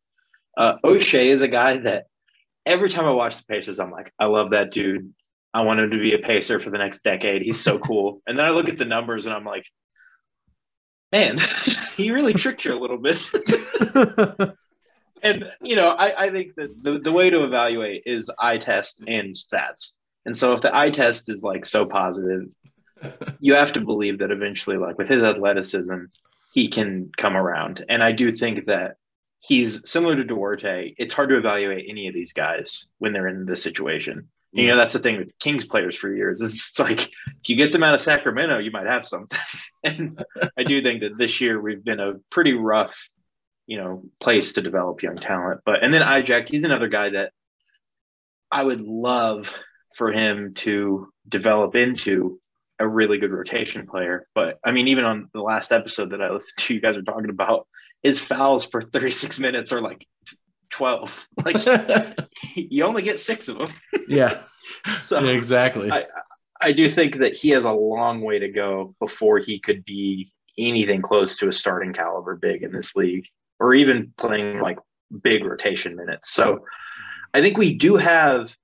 Uh, 0.57 0.75
Oshae 0.85 1.27
is 1.27 1.43
a 1.43 1.49
guy 1.49 1.79
that 1.79 2.07
every 2.67 2.89
time 2.89 3.07
I 3.07 3.13
watch 3.13 3.39
the 3.39 3.45
Pacers, 3.45 3.79
I'm 3.79 3.93
like, 3.93 4.13
I 4.19 4.27
love 4.27 4.51
that 4.51 4.73
dude. 4.73 5.15
I 5.55 5.63
want 5.63 5.81
him 5.81 5.91
to 5.91 5.99
be 5.99 6.15
a 6.15 6.19
Pacer 6.19 6.61
for 6.61 6.71
the 6.71 6.79
next 6.79 7.05
decade. 7.05 7.43
He's 7.43 7.61
so 7.61 7.79
cool. 7.79 8.23
and 8.27 8.39
then 8.39 8.47
I 8.47 8.51
look 8.51 8.69
at 8.69 8.79
the 8.79 8.85
numbers 8.85 9.27
and 9.27 9.35
I'm 9.35 9.45
like, 9.45 9.65
man, 11.13 11.39
he 11.97 12.11
really 12.11 12.35
tricked 12.35 12.65
you 12.65 12.75
a 12.75 12.81
little 12.81 12.99
bit. 12.99 13.25
and 15.23 15.45
you 15.63 15.77
know, 15.77 15.89
I, 15.89 16.27
I 16.27 16.31
think 16.31 16.55
that 16.57 16.83
the, 16.83 16.99
the 16.99 17.13
way 17.13 17.31
to 17.31 17.45
evaluate 17.45 18.03
is 18.07 18.31
eye 18.39 18.59
test 18.59 19.03
and 19.07 19.35
stats. 19.35 19.93
And 20.25 20.37
so 20.37 20.53
if 20.53 20.63
the 20.63 20.75
eye 20.75 20.91
test 20.91 21.29
is 21.29 21.43
like 21.43 21.65
so 21.65 21.87
positive, 21.87 22.49
you 23.41 23.55
have 23.55 23.73
to 23.75 23.81
believe 23.81 24.19
that 24.19 24.31
eventually, 24.31 24.77
like 24.77 24.99
with 24.99 25.09
his 25.09 25.23
athleticism, 25.23 26.05
he 26.53 26.69
can 26.69 27.11
come 27.17 27.37
around. 27.37 27.85
And 27.89 28.03
I 28.03 28.13
do 28.13 28.35
think 28.35 28.67
that 28.67 28.97
he's 29.41 29.89
similar 29.89 30.17
to 30.17 30.25
Duarte. 30.25 30.95
It's 30.99 31.15
hard 31.15 31.29
to 31.31 31.39
evaluate 31.39 31.87
any 31.89 32.09
of 32.09 32.15
these 32.15 32.33
guys 32.33 32.87
when 32.99 33.13
they're 33.13 33.29
in 33.29 33.47
this 33.47 33.63
situation. 33.63 34.29
Yeah. 34.53 34.63
You 34.63 34.71
know, 34.71 34.77
that's 34.77 34.95
the 34.95 34.99
thing 34.99 35.19
with 35.19 35.39
Kings 35.39 35.65
players 35.65 35.97
for 35.97 36.15
years. 36.15 36.41
It's 36.41 36.79
like 36.79 37.03
if 37.03 37.49
you 37.49 37.57
get 37.57 37.73
them 37.73 37.83
out 37.83 37.95
of 37.95 38.01
Sacramento, 38.01 38.59
you 38.59 38.71
might 38.71 38.87
have 38.87 39.07
something. 39.07 39.39
and 39.85 40.25
I 40.57 40.65
do 40.65 40.83
think 40.83 41.01
that 41.01 41.19
this 41.19 41.41
year 41.41 41.61
we've 41.61 41.85
been 41.85 42.01
a 42.01 42.15
pretty 42.31 42.55
rough, 42.55 42.97
you 43.69 43.77
know, 43.77 44.03
place 44.21 44.55
to 44.55 44.63
develop 44.63 45.03
young 45.03 45.17
talent. 45.17 45.61
But 45.65 45.85
and 45.85 45.93
then 45.93 46.03
Ijack, 46.03 46.49
he's 46.49 46.65
another 46.65 46.89
guy 46.89 47.11
that 47.11 47.33
I 48.51 48.65
would 48.65 48.81
love 48.81 49.55
for 49.95 50.11
him 50.11 50.55
to 50.55 51.09
develop 51.29 51.77
into 51.77 52.41
a 52.79 52.89
really 52.89 53.19
good 53.19 53.31
rotation 53.31 53.87
player. 53.87 54.27
But 54.35 54.59
I 54.65 54.73
mean, 54.73 54.89
even 54.89 55.05
on 55.05 55.29
the 55.35 55.43
last 55.43 55.71
episode 55.71 56.11
that 56.11 56.23
I 56.23 56.31
listened 56.31 56.57
to, 56.57 56.75
you 56.75 56.81
guys 56.81 56.97
are 56.97 57.03
talking 57.03 57.29
about 57.29 57.69
his 58.03 58.19
fouls 58.19 58.65
for 58.65 58.83
36 58.83 59.39
minutes 59.39 59.71
are 59.71 59.83
like 59.83 60.07
12. 60.71 61.29
Like 61.45 62.17
you 62.55 62.85
only 62.85 63.03
get 63.03 63.21
six 63.21 63.49
of 63.49 63.59
them. 63.59 63.73
yeah. 64.09 64.43
So 64.99 65.21
yeah, 65.21 65.33
exactly. 65.33 65.93
I, 65.93 66.07
I 66.61 66.73
do 66.73 66.89
think 66.89 67.19
that 67.19 67.37
he 67.37 67.51
has 67.51 67.67
a 67.67 67.73
long 67.73 68.23
way 68.23 68.39
to 68.39 68.49
go 68.49 68.95
before 68.99 69.39
he 69.39 69.61
could 69.61 69.85
be 69.85 70.33
anything 70.57 71.03
close 71.03 71.37
to 71.37 71.49
a 71.49 71.53
starting 71.53 71.93
caliber 71.93 72.35
big 72.35 72.63
in 72.63 72.73
this 72.73 72.97
league 72.97 73.29
or 73.61 73.75
even 73.75 74.13
playing 74.17 74.61
like 74.61 74.79
big 75.23 75.45
rotation 75.45 75.97
minutes. 75.97 76.31
So 76.31 76.65
I 77.35 77.41
think 77.41 77.59
we 77.59 77.75
do 77.75 77.97
have 77.97 78.55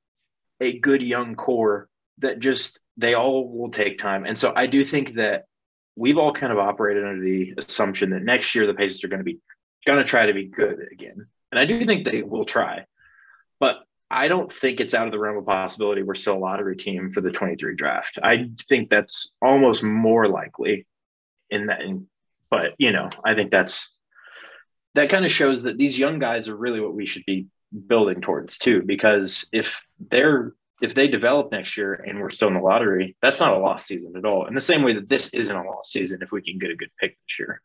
a 0.60 0.78
good 0.78 1.02
young 1.02 1.34
core 1.34 1.88
that 2.18 2.38
just 2.38 2.80
they 2.96 3.14
all 3.14 3.48
will 3.48 3.70
take 3.70 3.98
time. 3.98 4.24
And 4.24 4.38
so 4.38 4.52
I 4.54 4.66
do 4.66 4.84
think 4.84 5.14
that 5.14 5.44
we've 5.96 6.18
all 6.18 6.32
kind 6.32 6.52
of 6.52 6.58
operated 6.58 7.04
under 7.04 7.22
the 7.22 7.54
assumption 7.58 8.10
that 8.10 8.22
next 8.22 8.54
year 8.54 8.66
the 8.66 8.74
Pacers 8.74 9.02
are 9.04 9.08
going 9.08 9.18
to 9.20 9.24
be 9.24 9.40
going 9.86 9.98
to 9.98 10.04
try 10.04 10.26
to 10.26 10.32
be 10.32 10.46
good 10.46 10.78
again. 10.92 11.26
And 11.52 11.58
I 11.58 11.66
do 11.66 11.84
think 11.86 12.04
they 12.04 12.22
will 12.22 12.44
try. 12.44 12.84
But 13.60 13.80
I 14.10 14.28
don't 14.28 14.52
think 14.52 14.80
it's 14.80 14.94
out 14.94 15.06
of 15.06 15.12
the 15.12 15.18
realm 15.18 15.36
of 15.36 15.46
possibility 15.46 16.02
we're 16.02 16.14
still 16.14 16.36
a 16.36 16.38
lottery 16.38 16.76
team 16.76 17.10
for 17.10 17.20
the 17.20 17.30
23 17.30 17.74
draft. 17.74 18.18
I 18.22 18.50
think 18.68 18.90
that's 18.90 19.34
almost 19.42 19.82
more 19.82 20.28
likely 20.28 20.86
in 21.50 21.66
that 21.66 21.82
in, 21.82 22.06
but 22.50 22.74
you 22.78 22.92
know, 22.92 23.08
I 23.24 23.34
think 23.34 23.50
that's 23.50 23.93
that 24.94 25.08
kind 25.08 25.24
of 25.24 25.30
shows 25.30 25.62
that 25.64 25.78
these 25.78 25.98
young 25.98 26.18
guys 26.18 26.48
are 26.48 26.56
really 26.56 26.80
what 26.80 26.94
we 26.94 27.06
should 27.06 27.24
be 27.26 27.46
building 27.88 28.20
towards 28.20 28.58
too 28.58 28.82
because 28.86 29.46
if 29.52 29.82
they're 30.10 30.54
if 30.82 30.94
they 30.94 31.08
develop 31.08 31.50
next 31.52 31.76
year 31.76 31.94
and 31.94 32.20
we're 32.20 32.30
still 32.30 32.48
in 32.48 32.54
the 32.54 32.60
lottery, 32.60 33.16
that's 33.22 33.40
not 33.40 33.54
a 33.54 33.58
lost 33.58 33.86
season 33.86 34.14
at 34.16 34.24
all. 34.24 34.46
In 34.46 34.54
the 34.54 34.60
same 34.60 34.82
way 34.82 34.92
that 34.94 35.08
this 35.08 35.28
isn't 35.28 35.56
a 35.56 35.62
lost 35.62 35.92
season 35.92 36.18
if 36.20 36.30
we 36.32 36.42
can 36.42 36.58
get 36.58 36.70
a 36.70 36.76
good 36.76 36.90
pick 37.00 37.12
this 37.12 37.38
year. 37.38 37.62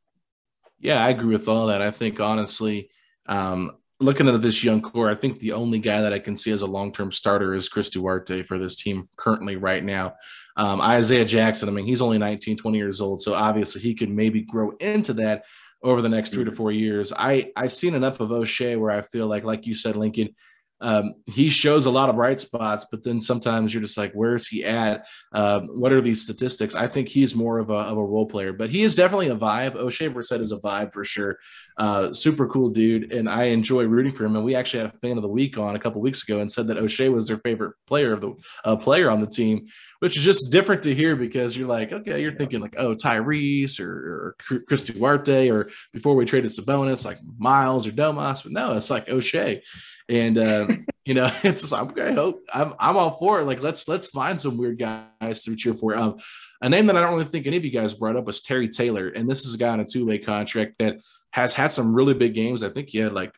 Yeah, 0.80 1.04
I 1.04 1.10
agree 1.10 1.34
with 1.34 1.48
all 1.48 1.68
that. 1.68 1.82
I 1.82 1.92
think 1.92 2.20
honestly, 2.20 2.90
um, 3.26 3.78
looking 4.00 4.30
at 4.30 4.42
this 4.42 4.64
young 4.64 4.82
core, 4.82 5.10
I 5.10 5.16
think 5.16 5.40
the 5.40 5.52
only 5.52 5.80
guy 5.80 6.02
that 6.02 6.14
I 6.14 6.20
can 6.20 6.36
see 6.36 6.52
as 6.52 6.62
a 6.62 6.68
long 6.68 6.92
term 6.94 7.12
starter 7.12 7.54
is 7.54 7.68
Chris 7.68 7.90
Duarte 7.90 8.44
for 8.44 8.58
this 8.58 8.76
team 8.76 9.10
currently 9.18 9.58
right 9.58 9.84
now. 9.84 10.16
Um, 10.56 10.80
Isaiah 10.80 11.26
Jackson, 11.26 11.68
I 11.68 11.72
mean, 11.72 11.86
he's 11.86 12.02
only 12.02 12.18
19, 12.18 12.58
20 12.58 12.78
years 12.78 13.02
old. 13.02 13.22
So 13.22 13.34
obviously 13.34 13.82
he 13.82 13.96
could 13.96 14.10
maybe 14.10 14.42
grow 14.42 14.72
into 14.80 15.14
that 15.16 15.44
over 15.82 16.02
the 16.02 16.10
next 16.10 16.32
three 16.32 16.46
to 16.46 16.52
four 16.52 16.72
years. 16.72 17.14
I, 17.16 17.52
I've 17.56 17.74
seen 17.74 17.96
enough 17.96 18.20
of 18.20 18.30
Oshae 18.30 18.80
where 18.80 18.92
I 18.92 19.02
feel 19.02 19.28
like, 19.28 19.44
like 19.44 19.66
you 19.66 19.74
said, 19.74 19.96
Lincoln, 19.96 20.36
um, 20.82 21.16
he 21.26 21.50
shows 21.50 21.86
a 21.86 21.92
lot 21.92 22.10
of 22.10 22.16
bright 22.16 22.40
spots, 22.40 22.86
but 22.90 23.04
then 23.04 23.20
sometimes 23.20 23.74
you're 23.74 23.84
just 23.84 23.98
like, 23.98 24.14
where 24.14 24.34
is 24.34 24.48
he 24.48 24.64
at? 24.64 25.06
Um, 25.34 25.68
what 25.68 25.92
are 25.92 26.02
these 26.02 26.22
statistics? 26.22 26.74
I 26.76 26.88
think 26.88 27.10
he's 27.10 27.36
more 27.36 27.60
of 27.60 27.70
a, 27.70 27.74
of 27.74 27.98
a 27.98 28.06
role 28.06 28.26
player, 28.26 28.54
but 28.54 28.70
he 28.70 28.84
is 28.84 28.96
definitely 28.96 29.28
a 29.28 29.36
vibe. 29.36 29.76
Oshae 29.76 30.14
Brissett 30.14 30.40
is 30.40 30.52
a 30.52 30.60
vibe 30.60 30.94
for 30.94 31.04
sure. 31.04 31.38
Uh, 31.78 32.14
super 32.14 32.48
cool 32.48 32.70
dude, 32.70 33.12
and 33.12 33.28
I 33.30 33.46
enjoy 33.46 33.84
rooting 33.84 34.14
for 34.14 34.24
him. 34.26 34.36
And 34.36 34.46
we 34.46 34.56
actually 34.56 34.84
had 34.84 34.94
a 34.94 34.98
fan 35.00 35.18
of 35.18 35.24
the 35.24 35.30
week 35.30 35.58
on 35.58 35.76
a 35.76 35.80
couple 35.80 36.02
weeks 36.02 36.24
ago 36.24 36.40
and 36.40 36.52
said 36.52 36.68
that 36.68 36.78
Oshae 36.78 37.12
was 37.12 37.28
their 37.28 37.38
favorite 37.40 37.76
player 37.86 38.14
of 38.14 38.22
the 38.22 38.34
uh, 38.64 38.76
player 38.78 39.10
on 39.10 39.20
the 39.20 39.28
team, 39.28 39.68
which 40.00 40.16
is 40.16 40.24
just 40.24 40.52
different 40.52 40.84
to 40.84 40.96
hear 40.96 41.16
because 41.16 41.56
you're 41.56 41.68
like, 41.68 41.92
okay, 41.92 42.22
you're 42.22 42.36
thinking 42.36 42.62
like, 42.62 42.76
oh, 42.78 42.96
Tyrese 42.96 43.80
or, 43.80 44.36
or 44.50 44.62
Chris 44.68 44.84
Duarte, 44.84 45.50
or 45.50 45.70
before 45.94 46.16
we 46.16 46.26
traded 46.26 46.52
Sabonis, 46.52 47.06
like 47.06 47.20
Miles 47.38 47.86
or 47.86 47.92
Domas, 47.92 48.44
but 48.44 48.52
no, 48.52 48.76
it's 48.76 48.90
like 48.90 49.08
Oshae. 49.08 49.62
And 50.08 50.38
uh, 50.38 50.68
you 51.06 51.14
know, 51.14 51.32
it's 51.44 51.62
just 51.62 51.74
I'm 51.74 51.90
okay. 51.90 52.14
Hope 52.14 52.44
I'm 52.54 52.74
I'm 52.80 52.98
all 52.98 53.18
for 53.18 53.42
it. 53.42 53.46
Like 53.46 53.62
let's 53.62 53.88
let's 53.88 54.08
find 54.08 54.40
some 54.40 54.58
weird 54.58 54.80
guys 54.80 55.44
to 55.44 55.56
cheer 55.56 55.74
for. 55.74 55.96
Um, 55.96 56.18
a 56.62 56.70
name 56.70 56.88
that 56.88 56.98
I 56.98 57.02
don't 57.02 57.14
really 57.14 57.26
think 57.26 57.48
any 57.48 57.56
of 57.56 57.64
you 57.64 57.72
guys 57.72 57.94
brought 57.94 58.18
up 58.18 58.26
was 58.26 58.42
Terry 58.42 58.68
Taylor, 58.68 59.08
and 59.08 59.30
this 59.30 59.46
is 59.46 59.54
a 59.54 59.58
guy 59.58 59.70
on 59.70 59.80
a 59.80 59.86
two 59.86 60.06
way 60.06 60.18
contract 60.18 60.76
that 60.80 60.98
has 61.32 61.54
had 61.54 61.72
some 61.72 61.94
really 61.94 62.14
big 62.14 62.34
games. 62.34 62.64
I 62.64 62.70
think 62.70 62.90
he 62.90 62.98
had 62.98 63.14
like 63.14 63.34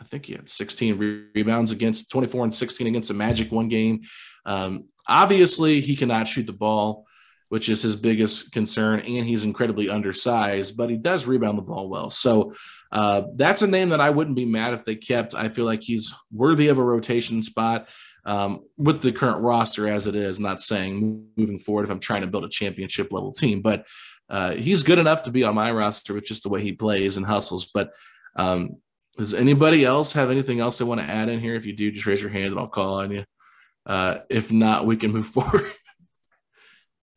I 0.00 0.04
think 0.04 0.26
he 0.26 0.32
had 0.32 0.48
16 0.48 1.30
rebounds 1.34 1.70
against 1.70 2.10
24 2.10 2.44
and 2.44 2.54
16 2.54 2.86
against 2.86 3.08
the 3.08 3.14
Magic 3.14 3.52
one 3.52 3.68
game. 3.68 4.02
Um, 4.44 4.88
obviously, 5.08 5.80
he 5.80 5.96
cannot 5.96 6.28
shoot 6.28 6.46
the 6.46 6.52
ball, 6.52 7.06
which 7.48 7.68
is 7.68 7.82
his 7.82 7.96
biggest 7.96 8.52
concern, 8.52 9.00
and 9.00 9.26
he's 9.26 9.44
incredibly 9.44 9.88
undersized, 9.88 10.76
but 10.76 10.90
he 10.90 10.96
does 10.96 11.26
rebound 11.26 11.58
the 11.58 11.62
ball 11.62 11.88
well. 11.88 12.10
So 12.10 12.54
uh, 12.90 13.22
that's 13.34 13.62
a 13.62 13.66
name 13.66 13.90
that 13.90 14.00
I 14.00 14.10
wouldn't 14.10 14.36
be 14.36 14.44
mad 14.44 14.74
if 14.74 14.84
they 14.84 14.96
kept. 14.96 15.34
I 15.34 15.48
feel 15.48 15.64
like 15.64 15.82
he's 15.82 16.12
worthy 16.32 16.68
of 16.68 16.78
a 16.78 16.84
rotation 16.84 17.42
spot 17.42 17.88
um, 18.24 18.64
with 18.76 19.02
the 19.02 19.12
current 19.12 19.42
roster 19.42 19.88
as 19.88 20.06
it 20.06 20.14
is. 20.14 20.40
Not 20.40 20.60
saying 20.60 21.26
moving 21.36 21.58
forward 21.58 21.84
if 21.84 21.90
I'm 21.90 22.00
trying 22.00 22.22
to 22.22 22.26
build 22.26 22.44
a 22.44 22.48
championship 22.48 23.12
level 23.12 23.32
team, 23.32 23.62
but 23.62 23.86
uh, 24.30 24.52
he's 24.52 24.82
good 24.82 24.98
enough 24.98 25.24
to 25.24 25.30
be 25.30 25.44
on 25.44 25.54
my 25.54 25.70
roster 25.70 26.14
with 26.14 26.24
just 26.24 26.42
the 26.42 26.48
way 26.48 26.62
he 26.62 26.72
plays 26.72 27.16
and 27.16 27.26
hustles. 27.26 27.70
But 27.72 27.92
um, 28.36 28.76
does 29.16 29.34
anybody 29.34 29.84
else 29.84 30.12
have 30.14 30.30
anything 30.30 30.60
else 30.60 30.78
they 30.78 30.84
want 30.84 31.00
to 31.00 31.06
add 31.06 31.28
in 31.28 31.40
here? 31.40 31.54
If 31.54 31.66
you 31.66 31.74
do, 31.74 31.92
just 31.92 32.06
raise 32.06 32.20
your 32.20 32.30
hand 32.30 32.52
and 32.52 32.58
I'll 32.58 32.68
call 32.68 33.00
on 33.00 33.10
you. 33.10 33.24
Uh, 33.86 34.18
if 34.30 34.52
not, 34.52 34.86
we 34.86 34.96
can 34.96 35.12
move 35.12 35.26
forward. 35.34 35.70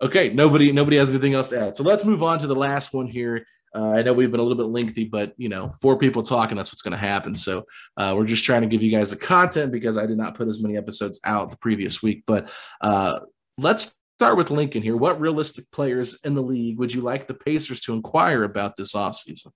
okay, 0.01 0.29
nobody 0.29 0.71
nobody 0.71 0.97
has 0.97 1.09
anything 1.09 1.33
else 1.33 1.49
to 1.49 1.67
add. 1.67 1.75
So 1.75 1.83
let's 1.83 2.05
move 2.05 2.23
on 2.23 2.39
to 2.39 2.47
the 2.47 2.55
last 2.55 2.93
one 2.93 3.07
here. 3.07 3.45
Uh, 3.75 3.91
I 3.91 4.01
know 4.01 4.13
we've 4.13 4.31
been 4.31 4.39
a 4.39 4.43
little 4.43 4.57
bit 4.57 4.71
lengthy, 4.71 5.05
but 5.05 5.33
you 5.37 5.49
know, 5.49 5.71
four 5.81 5.97
people 5.97 6.23
talking, 6.23 6.55
that's 6.55 6.71
what's 6.71 6.81
going 6.81 6.93
to 6.93 6.97
happen. 6.97 7.35
So 7.35 7.65
uh, 7.97 8.13
we're 8.17 8.25
just 8.25 8.43
trying 8.43 8.61
to 8.61 8.67
give 8.67 8.81
you 8.81 8.91
guys 8.91 9.11
the 9.11 9.17
content 9.17 9.71
because 9.71 9.97
I 9.97 10.05
did 10.05 10.17
not 10.17 10.35
put 10.35 10.47
as 10.47 10.61
many 10.61 10.77
episodes 10.77 11.19
out 11.25 11.51
the 11.51 11.57
previous 11.57 12.01
week. 12.01 12.23
But 12.25 12.49
uh, 12.81 13.19
let's 13.57 13.93
start 14.17 14.37
with 14.37 14.51
Lincoln 14.51 14.81
here. 14.81 14.97
What 14.97 15.19
realistic 15.19 15.69
players 15.71 16.19
in 16.23 16.33
the 16.33 16.41
league 16.41 16.79
would 16.79 16.93
you 16.93 17.01
like 17.01 17.27
the 17.27 17.33
Pacers 17.33 17.81
to 17.81 17.93
inquire 17.93 18.43
about 18.43 18.75
this 18.75 18.93
offseason? 18.93 19.51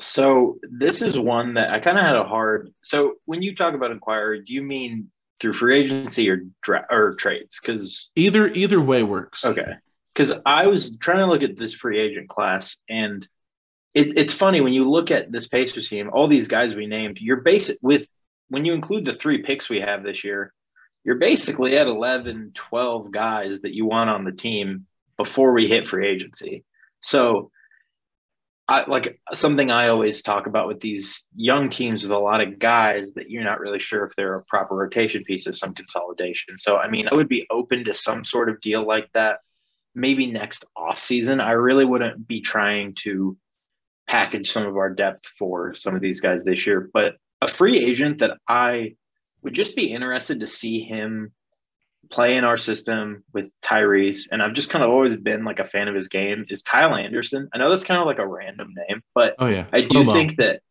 So 0.00 0.58
this 0.62 1.02
is 1.02 1.18
one 1.18 1.54
that 1.54 1.70
I 1.70 1.80
kind 1.80 1.98
of 1.98 2.04
had 2.04 2.16
a 2.16 2.24
hard. 2.24 2.72
So 2.82 3.14
when 3.24 3.42
you 3.42 3.54
talk 3.54 3.74
about 3.74 3.90
inquire, 3.90 4.36
do 4.36 4.52
you 4.52 4.62
mean 4.62 5.10
through 5.40 5.54
free 5.54 5.78
agency 5.78 6.28
or 6.28 6.42
dra- 6.62 6.86
or 6.90 7.14
trades? 7.14 7.58
Because 7.60 8.10
either 8.16 8.48
either 8.48 8.80
way 8.80 9.02
works. 9.02 9.44
Okay 9.44 9.74
because 10.14 10.32
I 10.44 10.66
was 10.66 10.96
trying 10.98 11.18
to 11.18 11.26
look 11.26 11.42
at 11.42 11.56
this 11.56 11.74
free 11.74 11.98
agent 11.98 12.28
class, 12.28 12.76
and 12.88 13.26
it, 13.94 14.18
it's 14.18 14.34
funny 14.34 14.60
when 14.60 14.72
you 14.72 14.88
look 14.88 15.10
at 15.10 15.32
this 15.32 15.48
Pacers 15.48 15.88
team, 15.88 16.10
all 16.12 16.28
these 16.28 16.48
guys 16.48 16.74
we 16.74 16.86
named, 16.86 17.18
you're 17.20 17.40
basic 17.40 17.78
with 17.82 18.06
when 18.48 18.64
you 18.64 18.72
include 18.72 19.04
the 19.04 19.14
three 19.14 19.42
picks 19.42 19.70
we 19.70 19.80
have 19.80 20.02
this 20.02 20.24
year, 20.24 20.52
you're 21.04 21.16
basically 21.16 21.76
at 21.76 21.86
11, 21.86 22.52
12 22.54 23.10
guys 23.10 23.60
that 23.60 23.72
you 23.72 23.86
want 23.86 24.10
on 24.10 24.24
the 24.24 24.32
team 24.32 24.86
before 25.16 25.52
we 25.52 25.66
hit 25.66 25.88
free 25.88 26.08
agency. 26.08 26.64
So, 27.00 27.50
I 28.70 28.84
like 28.88 29.20
something 29.32 29.72
I 29.72 29.88
always 29.88 30.22
talk 30.22 30.46
about 30.46 30.68
with 30.68 30.78
these 30.78 31.24
young 31.34 31.70
teams 31.70 32.04
with 32.04 32.12
a 32.12 32.18
lot 32.18 32.40
of 32.40 32.60
guys 32.60 33.12
that 33.14 33.28
you're 33.28 33.42
not 33.42 33.58
really 33.58 33.80
sure 33.80 34.04
if 34.04 34.14
they're 34.14 34.36
a 34.36 34.44
proper 34.44 34.76
rotation 34.76 35.24
piece 35.24 35.48
of 35.48 35.56
some 35.56 35.74
consolidation. 35.74 36.56
So, 36.56 36.76
I 36.76 36.88
mean, 36.88 37.08
I 37.08 37.16
would 37.16 37.28
be 37.28 37.48
open 37.50 37.84
to 37.86 37.94
some 37.94 38.24
sort 38.24 38.48
of 38.48 38.60
deal 38.60 38.86
like 38.86 39.10
that 39.12 39.40
maybe 39.92 40.30
next 40.30 40.64
off 40.76 41.00
season, 41.00 41.40
I 41.40 41.50
really 41.52 41.84
wouldn't 41.84 42.28
be 42.28 42.42
trying 42.42 42.94
to 43.00 43.36
package 44.08 44.52
some 44.52 44.66
of 44.66 44.76
our 44.76 44.90
depth 44.90 45.26
for 45.36 45.74
some 45.74 45.96
of 45.96 46.00
these 46.00 46.20
guys 46.20 46.44
this 46.44 46.64
year. 46.64 46.88
But 46.92 47.16
a 47.40 47.48
free 47.48 47.84
agent 47.84 48.18
that 48.18 48.38
I 48.46 48.94
would 49.42 49.54
just 49.54 49.74
be 49.74 49.92
interested 49.92 50.40
to 50.40 50.46
see 50.46 50.78
him 50.78 51.32
play 52.10 52.36
in 52.36 52.44
our 52.44 52.56
system 52.56 53.24
with 53.32 53.46
Tyrese, 53.62 54.28
and 54.30 54.42
I've 54.42 54.54
just 54.54 54.70
kind 54.70 54.84
of 54.84 54.90
always 54.90 55.16
been 55.16 55.44
like 55.44 55.58
a 55.58 55.64
fan 55.64 55.88
of 55.88 55.94
his 55.94 56.08
game, 56.08 56.46
is 56.48 56.62
Kyle 56.62 56.94
Anderson. 56.94 57.48
I 57.52 57.58
know 57.58 57.70
that's 57.70 57.84
kind 57.84 58.00
of 58.00 58.06
like 58.06 58.18
a 58.18 58.26
random 58.26 58.74
name, 58.88 59.02
but 59.14 59.36
oh 59.38 59.46
yeah, 59.46 59.66
I 59.72 59.80
do 59.80 60.04
think 60.04 60.36
that 60.36 60.62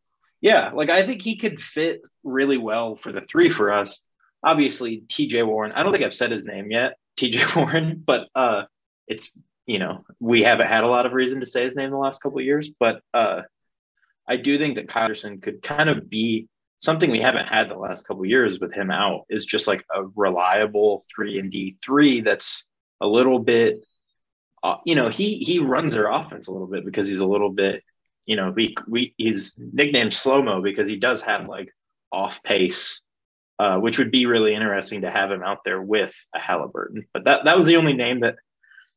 yeah, 0.42 0.72
like 0.72 0.90
I 0.90 1.04
think 1.04 1.22
he 1.22 1.38
could 1.38 1.62
fit 1.62 2.02
really 2.24 2.58
well 2.58 2.96
for 2.96 3.12
the 3.12 3.22
three 3.22 3.50
for 3.50 3.72
us. 3.72 4.02
Obviously, 4.44 5.04
TJ 5.08 5.46
Warren. 5.46 5.72
I 5.72 5.84
don't 5.84 5.92
think 5.92 6.04
I've 6.04 6.14
said 6.14 6.32
his 6.32 6.46
name 6.46 6.72
yet, 6.72 6.98
TJ 7.18 7.56
Warren, 7.56 8.02
but 8.06 8.28
uh 8.36 8.64
it's 9.08 9.32
you 9.66 9.80
know 9.80 10.06
we 10.20 10.44
haven't 10.44 10.68
had 10.68 10.84
a 10.84 10.88
lot 10.88 11.06
of 11.06 11.14
reason 11.14 11.40
to 11.40 11.46
say 11.46 11.64
his 11.64 11.76
name 11.76 11.92
the 11.92 11.98
last 11.98 12.22
couple 12.22 12.40
of 12.40 12.46
years, 12.46 12.70
but 12.80 13.02
uh, 13.14 13.42
I 14.28 14.38
do 14.38 14.60
think 14.60 14.76
that 14.76 14.88
Kyle 14.88 15.04
Anderson 15.04 15.42
could 15.42 15.64
kind 15.64 15.90
of 15.90 16.10
be 16.10 16.48
something 16.80 17.12
we 17.12 17.22
haven't 17.22 17.48
had 17.48 17.70
the 17.70 17.76
last 17.76 18.08
couple 18.08 18.24
of 18.24 18.30
years 18.30 18.60
with 18.60 18.74
him 18.74 18.90
out 18.90 19.26
is 19.30 19.46
just 19.46 19.68
like 19.68 19.84
a 19.94 20.04
reliable 20.16 21.06
three 21.14 21.40
and 21.40 21.52
D 21.52 21.78
three 21.84 22.22
that's 22.22 22.68
a 23.02 23.08
little 23.08 23.40
bit. 23.40 23.82
Uh, 24.64 24.78
you 24.86 24.96
know, 24.96 25.10
he 25.10 25.38
he 25.38 25.60
runs 25.60 25.94
their 25.94 26.10
offense 26.10 26.48
a 26.48 26.52
little 26.52 26.68
bit 26.68 26.86
because 26.86 27.08
he's 27.08 27.20
a 27.20 27.26
little 27.26 27.52
bit. 27.52 27.84
You 28.26 28.36
know, 28.36 28.52
we 28.56 28.76
we 28.88 29.14
he's 29.18 29.56
nicknamed 29.58 30.14
slow 30.14 30.42
mo 30.42 30.62
because 30.62 30.90
he 30.90 30.98
does 30.98 31.22
have 31.22 31.48
like 31.48 31.72
off 32.12 32.42
pace, 32.44 33.02
uh, 33.60 33.78
which 33.78 34.00
would 34.00 34.12
be 34.12 34.26
really 34.26 34.56
interesting 34.56 35.02
to 35.02 35.12
have 35.12 35.32
him 35.32 35.44
out 35.44 35.60
there 35.64 35.82
with 35.82 36.16
a 36.36 36.40
Haliburton. 36.40 37.08
But 37.14 37.26
that 37.26 37.46
that 37.46 37.58
was 37.58 37.68
the 37.68 37.78
only 37.78 37.94
name 37.94 38.22
that 38.22 38.36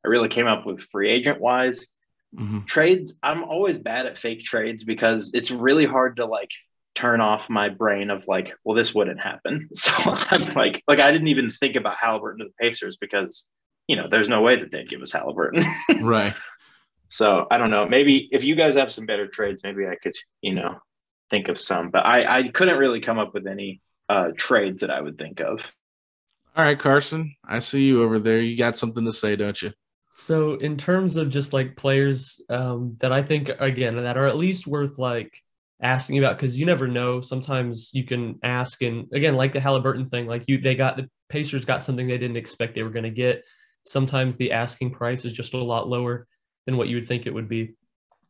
I 0.04 0.08
really 0.08 0.28
came 0.28 0.46
up 0.46 0.66
with 0.66 0.82
free 0.82 1.10
agent 1.10 1.40
wise. 1.40 1.86
Mm-hmm. 2.36 2.60
Trades, 2.64 3.14
I'm 3.22 3.44
always 3.44 3.78
bad 3.78 4.06
at 4.06 4.18
fake 4.18 4.42
trades 4.42 4.84
because 4.84 5.32
it's 5.34 5.50
really 5.50 5.84
hard 5.84 6.16
to 6.16 6.26
like 6.26 6.50
turn 6.94 7.20
off 7.20 7.48
my 7.48 7.68
brain 7.68 8.10
of 8.10 8.24
like, 8.26 8.52
well, 8.64 8.76
this 8.76 8.94
wouldn't 8.94 9.20
happen. 9.20 9.68
So 9.74 9.92
I'm 10.04 10.54
like, 10.54 10.82
like 10.86 11.00
I 11.00 11.10
didn't 11.10 11.28
even 11.28 11.50
think 11.50 11.76
about 11.76 11.96
Haliburton 11.96 12.38
to 12.38 12.44
the 12.44 12.54
Pacers 12.60 12.96
because 12.96 13.46
you 13.88 13.96
know 13.96 14.06
there's 14.10 14.28
no 14.28 14.42
way 14.42 14.56
that 14.56 14.70
they'd 14.70 14.88
give 14.88 15.02
us 15.02 15.12
Haliburton. 15.12 15.64
right. 16.02 16.34
So 17.08 17.46
I 17.50 17.58
don't 17.58 17.70
know. 17.70 17.86
Maybe 17.86 18.28
if 18.32 18.44
you 18.44 18.54
guys 18.54 18.74
have 18.74 18.92
some 18.92 19.06
better 19.06 19.26
trades, 19.26 19.62
maybe 19.62 19.86
I 19.86 19.96
could, 19.96 20.14
you 20.40 20.54
know, 20.54 20.78
think 21.30 21.48
of 21.48 21.58
some. 21.58 21.90
But 21.90 22.06
I 22.06 22.38
I 22.38 22.48
couldn't 22.48 22.78
really 22.78 23.00
come 23.00 23.18
up 23.18 23.34
with 23.34 23.46
any 23.46 23.80
uh, 24.08 24.28
trades 24.36 24.80
that 24.80 24.90
I 24.90 25.00
would 25.00 25.18
think 25.18 25.40
of. 25.40 25.60
All 26.54 26.64
right, 26.64 26.78
Carson, 26.78 27.34
I 27.44 27.60
see 27.60 27.86
you 27.86 28.02
over 28.02 28.18
there. 28.18 28.40
You 28.40 28.56
got 28.58 28.76
something 28.76 29.04
to 29.06 29.12
say, 29.12 29.36
don't 29.36 29.60
you? 29.60 29.72
So, 30.14 30.54
in 30.54 30.76
terms 30.76 31.16
of 31.16 31.30
just 31.30 31.54
like 31.54 31.76
players 31.76 32.40
um, 32.50 32.94
that 33.00 33.12
I 33.12 33.22
think 33.22 33.50
again 33.58 33.96
that 33.96 34.18
are 34.18 34.26
at 34.26 34.36
least 34.36 34.66
worth 34.66 34.98
like 34.98 35.42
asking 35.82 36.18
about 36.18 36.36
because 36.36 36.56
you 36.56 36.64
never 36.64 36.86
know. 36.86 37.20
Sometimes 37.20 37.90
you 37.92 38.04
can 38.04 38.38
ask, 38.42 38.82
and 38.82 39.06
again, 39.12 39.34
like 39.34 39.52
the 39.52 39.58
Haliburton 39.58 40.08
thing, 40.08 40.26
like 40.26 40.44
you, 40.46 40.58
they 40.58 40.74
got 40.74 40.96
the 40.96 41.08
Pacers 41.28 41.64
got 41.64 41.82
something 41.82 42.06
they 42.06 42.18
didn't 42.18 42.36
expect 42.36 42.74
they 42.74 42.82
were 42.82 42.90
going 42.90 43.02
to 43.04 43.10
get. 43.10 43.44
Sometimes 43.84 44.36
the 44.36 44.52
asking 44.52 44.92
price 44.92 45.24
is 45.24 45.32
just 45.32 45.54
a 45.54 45.58
lot 45.58 45.88
lower 45.88 46.26
than 46.66 46.76
what 46.76 46.88
you 46.88 46.96
would 46.96 47.06
think 47.06 47.26
it 47.26 47.34
would 47.34 47.48
be. 47.48 47.74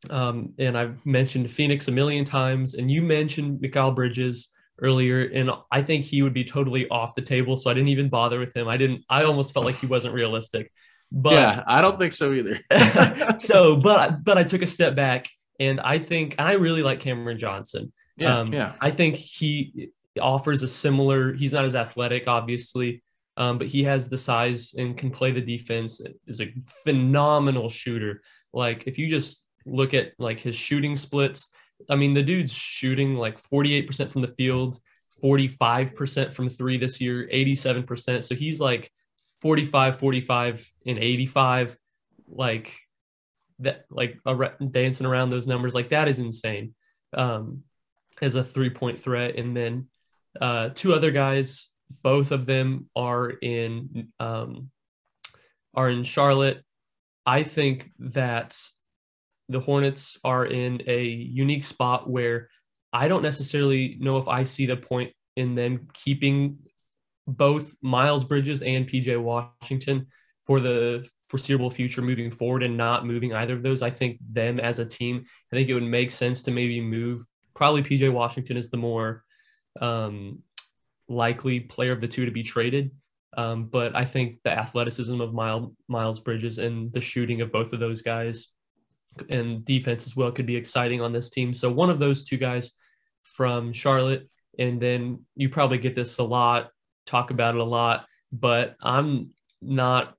Um, 0.09 0.55
and 0.59 0.77
I've 0.77 1.05
mentioned 1.05 1.51
Phoenix 1.51 1.89
a 1.89 1.93
million 1.93 2.25
times, 2.25 2.75
and 2.75 2.91
you 2.91 3.03
mentioned 3.03 3.61
Mikal 3.63 3.95
Bridges 3.95 4.49
earlier, 4.81 5.31
and 5.33 5.51
I 5.71 5.83
think 5.83 6.05
he 6.05 6.23
would 6.23 6.35
be 6.35 6.45
totally 6.45 6.89
off 6.89 7.15
the 7.15 7.23
table. 7.23 7.55
So 7.55 7.71
I 7.71 7.75
didn't 7.75 7.91
even 7.91 8.09
bother 8.09 8.39
with 8.39 8.57
him. 8.57 8.67
I 8.67 8.77
didn't. 8.77 9.05
I 9.11 9.25
almost 9.25 9.53
felt 9.53 9.67
like 9.67 9.77
he 9.77 9.87
wasn't 9.87 10.15
realistic. 10.15 10.73
But 11.13 11.35
yeah, 11.35 11.63
I 11.67 11.83
don't 11.83 11.99
think 11.99 12.15
so 12.15 12.33
either. 12.33 12.59
so, 13.39 13.77
but 13.77 14.25
but 14.25 14.39
I 14.39 14.45
took 14.45 14.63
a 14.63 14.67
step 14.67 14.97
back 14.97 15.29
and 15.63 15.81
I 15.81 15.99
think 15.99 16.35
and 16.39 16.49
I 16.49 16.55
really 16.55 16.83
like 16.83 17.01
Cameron 17.01 17.39
Johnson. 17.39 17.93
Yeah, 18.17 18.39
um, 18.39 18.53
yeah. 18.53 18.75
I 18.81 18.91
think 18.91 19.17
he 19.17 19.91
offers 20.21 20.63
a 20.63 20.69
similar. 20.69 21.33
He's 21.33 21.53
not 21.53 21.65
as 21.65 21.75
athletic, 21.75 22.27
obviously, 22.27 23.03
um, 23.37 23.59
but 23.59 23.69
he 23.69 23.83
has 23.85 24.09
the 24.09 24.19
size 24.19 24.75
and 24.77 24.99
can 24.99 25.11
play 25.11 25.31
the 25.31 25.41
defense. 25.41 26.01
Is 26.27 26.41
a 26.41 26.53
phenomenal 26.85 27.69
shooter. 27.69 28.23
Like 28.53 28.85
if 28.87 28.99
you 28.99 29.09
just 29.09 29.47
look 29.65 29.95
at 29.95 30.13
like 30.19 30.41
his 30.41 30.57
shooting 30.57 30.97
splits, 30.97 31.49
I 31.89 31.95
mean 31.95 32.13
the 32.13 32.23
dude's 32.23 32.53
shooting 32.53 33.15
like 33.15 33.41
48% 33.41 34.11
from 34.11 34.23
the 34.23 34.35
field, 34.37 34.81
45% 35.23 36.35
from 36.35 36.49
three 36.49 36.77
this 36.77 37.01
year, 37.01 37.29
87%. 37.33 38.25
So 38.25 38.35
he's 38.35 38.59
like 38.59 38.91
45, 39.41 39.99
45, 39.99 40.73
and 40.87 40.99
85. 40.99 41.77
Like 42.29 42.73
that 43.63 43.85
like 43.91 44.19
dancing 44.71 45.07
around 45.07 45.31
those 45.31 45.47
numbers 45.47 45.75
like 45.75 45.91
that 45.91 46.09
is 46.09 46.19
insane 46.19 46.75
um, 47.17 47.63
as 48.21 48.37
a 48.37 48.45
three 48.45 48.71
point 48.71 49.01
threat. 49.01 49.37
And 49.37 49.57
then 49.57 49.89
uh, 50.41 50.71
two 50.75 50.95
other 50.95 51.11
guys, 51.11 51.69
both 52.03 52.31
of 52.31 52.47
them 52.47 52.89
are 52.97 53.31
in 53.31 54.09
um, 54.21 54.71
are 55.75 55.89
in 55.89 56.05
Charlotte. 56.05 56.63
I 57.25 57.43
think 57.43 57.91
that 57.99 58.59
the 59.49 59.61
Hornets 59.61 60.19
are 60.25 60.47
in 60.47 60.83
a 60.87 61.05
unique 61.05 61.65
spot 61.65 62.09
where 62.09 62.49
I 62.93 63.09
don't 63.09 63.23
necessarily 63.23 63.97
know 64.01 64.19
if 64.19 64.29
I 64.29 64.45
see 64.45 64.67
the 64.67 64.77
point 64.77 65.13
in 65.37 65.55
them 65.55 65.89
keeping 65.93 66.59
both 67.27 67.75
Miles 67.81 68.25
Bridges 68.25 68.63
and 68.63 68.89
PJ 68.89 69.21
Washington 69.21 70.07
for 70.47 70.61
the 70.61 71.09
foreseeable 71.33 71.71
future 71.71 72.03
moving 72.03 72.31
forward 72.31 72.63
and 72.63 72.77
not 72.77 73.07
moving 73.07 73.33
either 73.33 73.55
of 73.55 73.63
those. 73.63 73.81
I 73.81 73.89
think 73.89 74.19
them 74.31 74.61
as 74.61 74.79
a 74.79 74.85
team, 74.85 75.25
I 75.51 75.57
think 75.57 75.71
it 75.71 75.73
would 75.73 75.83
make 75.83 76.11
sense 76.11 76.43
to 76.43 76.51
maybe 76.51 76.79
move. 76.79 77.25
Probably 77.55 77.83
PJ 77.83 78.13
Washington 78.13 78.59
is 78.59 78.69
the 78.69 78.77
more 78.77 79.25
um, 79.81 80.43
likely 81.09 81.59
player 81.59 81.93
of 81.93 82.03
the 82.03 82.07
two 82.07 82.27
to 82.27 82.31
be 82.31 82.43
traded. 82.43 82.91
Um, 83.35 83.65
but 83.65 83.97
I 83.97 84.05
think 84.05 84.41
the 84.45 84.51
athleticism 84.51 85.23
of 85.23 85.33
Miles, 85.33 85.73
Miles 85.89 86.21
Bridges 86.21 86.59
and 86.59 86.93
the 86.93 87.01
shooting 87.01 87.41
of 87.41 87.51
both 87.51 87.73
of 87.73 87.81
those 87.81 88.03
guys 88.03 88.49
and 89.31 89.65
defense 89.65 90.07
as 90.07 90.15
well 90.15 90.33
could 90.33 90.45
be 90.45 90.57
exciting 90.57 91.01
on 91.01 91.15
this 91.15 91.31
team. 91.31 91.55
So 91.55 91.73
one 91.73 91.89
of 91.89 91.99
those 91.99 92.25
two 92.25 92.37
guys 92.37 92.73
from 93.23 93.73
Charlotte, 93.73 94.29
and 94.59 94.79
then 94.79 95.25
you 95.35 95.49
probably 95.49 95.79
get 95.79 95.97
this 95.97 96.19
a 96.19 96.25
lot, 96.25 96.73
talk 97.07 97.31
about 97.31 97.55
it 97.55 97.61
a 97.63 97.65
lot, 97.65 98.05
but 98.31 98.77
I'm 98.83 99.31
not 99.63 100.15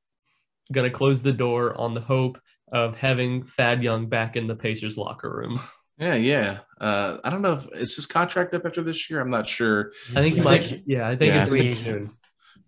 going 0.73 0.89
to 0.89 0.95
close 0.95 1.21
the 1.21 1.31
door 1.31 1.79
on 1.79 1.93
the 1.93 2.01
hope 2.01 2.37
of 2.71 2.97
having 2.97 3.43
Thad 3.43 3.81
Young 3.83 4.07
back 4.07 4.35
in 4.35 4.47
the 4.47 4.55
Pacers 4.55 4.97
locker 4.97 5.33
room. 5.33 5.61
Yeah, 5.99 6.15
yeah. 6.15 6.57
Uh, 6.81 7.17
I 7.23 7.29
don't 7.29 7.43
know 7.43 7.53
if 7.53 7.67
it's 7.71 7.95
his 7.95 8.07
contract 8.07 8.53
up 8.55 8.65
after 8.65 8.81
this 8.81 9.11
year. 9.11 9.21
I'm 9.21 9.29
not 9.29 9.47
sure. 9.47 9.91
I 10.15 10.21
think 10.23 10.33
he 10.33 10.41
I 10.41 10.43
might. 10.43 10.63
Think, 10.63 10.83
yeah, 10.87 11.07
I 11.07 11.15
think 11.15 11.35
yeah, 11.35 11.47
it's 11.47 11.77
soon. 11.77 12.11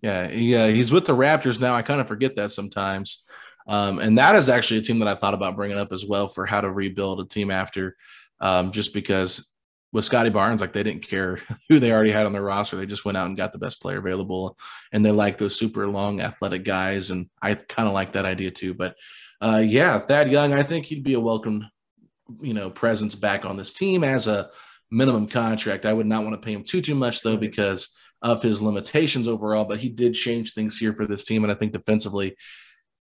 Yeah, 0.03 0.29
yeah. 0.29 0.67
He's 0.67 0.91
with 0.91 1.05
the 1.05 1.15
Raptors 1.15 1.59
now. 1.59 1.73
I 1.73 1.81
kind 1.81 1.99
of 1.99 2.07
forget 2.07 2.35
that 2.35 2.51
sometimes. 2.51 3.25
Um, 3.67 3.97
and 3.97 4.17
that 4.19 4.35
is 4.35 4.47
actually 4.47 4.77
a 4.77 4.83
team 4.83 4.99
that 4.99 5.07
I 5.07 5.15
thought 5.15 5.33
about 5.33 5.55
bringing 5.55 5.77
up 5.77 5.91
as 5.91 6.05
well 6.05 6.27
for 6.27 6.45
how 6.45 6.61
to 6.61 6.69
rebuild 6.69 7.19
a 7.19 7.25
team 7.25 7.49
after, 7.49 7.97
um, 8.39 8.71
just 8.71 8.93
because 8.93 9.49
with 9.95 10.03
Scottie 10.03 10.29
Barnes, 10.29 10.59
like 10.59 10.73
they 10.73 10.83
didn't 10.83 11.07
care 11.07 11.39
who 11.69 11.79
they 11.79 11.93
already 11.93 12.11
had 12.11 12.25
on 12.25 12.33
their 12.33 12.41
roster. 12.41 12.75
They 12.75 12.85
just 12.85 13.05
went 13.05 13.17
out 13.17 13.27
and 13.27 13.37
got 13.37 13.53
the 13.53 13.59
best 13.59 13.81
player 13.81 13.97
available. 13.97 14.57
And 14.91 15.05
they 15.05 15.11
like 15.11 15.37
those 15.37 15.57
super 15.57 15.87
long 15.87 16.19
athletic 16.19 16.65
guys. 16.65 17.11
And 17.11 17.29
I 17.41 17.53
kind 17.53 17.87
of 17.87 17.93
like 17.93 18.11
that 18.11 18.25
idea 18.25 18.51
too. 18.51 18.73
But 18.73 18.97
uh, 19.39 19.63
yeah, 19.65 19.97
Thad 19.97 20.29
Young, 20.29 20.51
I 20.51 20.63
think 20.63 20.85
he'd 20.85 21.05
be 21.05 21.13
a 21.13 21.19
welcome, 21.19 21.65
you 22.41 22.53
know, 22.53 22.69
presence 22.69 23.15
back 23.15 23.45
on 23.45 23.55
this 23.55 23.71
team 23.71 24.03
as 24.03 24.27
a 24.27 24.49
minimum 24.91 25.27
contract. 25.29 25.85
I 25.85 25.93
would 25.93 26.07
not 26.07 26.23
want 26.23 26.35
to 26.35 26.45
pay 26.45 26.51
him 26.51 26.65
too, 26.65 26.81
too 26.81 26.95
much 26.95 27.21
though, 27.21 27.37
because 27.37 27.95
of 28.21 28.43
his 28.43 28.61
limitations 28.61 29.29
overall. 29.29 29.63
But 29.63 29.79
he 29.79 29.87
did 29.87 30.13
change 30.13 30.51
things 30.51 30.77
here 30.77 30.91
for 30.91 31.05
this 31.05 31.23
team. 31.23 31.45
And 31.45 31.51
I 31.51 31.55
think 31.55 31.71
defensively, 31.71 32.35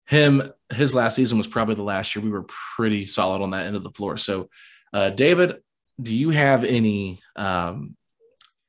him, 0.06 0.40
his 0.72 0.94
last 0.94 1.16
season 1.16 1.36
was 1.36 1.48
probably 1.48 1.74
the 1.74 1.82
last 1.82 2.14
year 2.14 2.24
we 2.24 2.30
were 2.30 2.46
pretty 2.76 3.06
solid 3.06 3.42
on 3.42 3.50
that 3.50 3.66
end 3.66 3.74
of 3.74 3.82
the 3.82 3.90
floor. 3.90 4.16
So, 4.18 4.48
uh, 4.92 5.10
David, 5.10 5.56
do 6.00 6.14
you 6.14 6.30
have 6.30 6.64
any 6.64 7.20
um, 7.36 7.96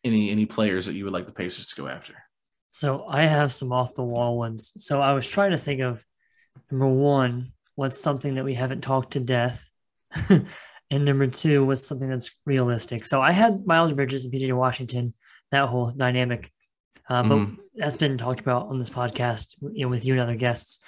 any 0.03 0.29
any 0.29 0.45
players 0.45 0.85
that 0.85 0.95
you 0.95 1.03
would 1.03 1.13
like 1.13 1.25
the 1.25 1.31
Pacers 1.31 1.67
to 1.67 1.75
go 1.75 1.87
after? 1.87 2.13
So 2.71 3.05
I 3.07 3.23
have 3.23 3.51
some 3.51 3.71
off 3.71 3.95
the 3.95 4.03
wall 4.03 4.37
ones. 4.37 4.71
So 4.77 5.01
I 5.01 5.13
was 5.13 5.27
trying 5.27 5.51
to 5.51 5.57
think 5.57 5.81
of 5.81 6.05
number 6.69 6.87
one, 6.87 7.53
what's 7.75 7.99
something 7.99 8.35
that 8.35 8.45
we 8.45 8.53
haven't 8.53 8.81
talked 8.81 9.13
to 9.13 9.19
death, 9.19 9.67
and 10.29 11.05
number 11.05 11.27
two, 11.27 11.65
what's 11.65 11.85
something 11.85 12.09
that's 12.09 12.35
realistic. 12.45 13.05
So 13.05 13.21
I 13.21 13.31
had 13.31 13.65
Miles 13.65 13.93
Bridges 13.93 14.25
and 14.25 14.33
PJ 14.33 14.53
Washington, 14.53 15.13
that 15.51 15.67
whole 15.67 15.91
dynamic, 15.91 16.51
uh, 17.09 17.23
but 17.23 17.35
mm-hmm. 17.35 17.55
that's 17.75 17.97
been 17.97 18.17
talked 18.17 18.39
about 18.39 18.67
on 18.67 18.79
this 18.79 18.89
podcast, 18.89 19.55
you 19.71 19.85
know, 19.85 19.89
with 19.89 20.05
you 20.05 20.13
and 20.13 20.21
other 20.21 20.35
guests 20.35 20.79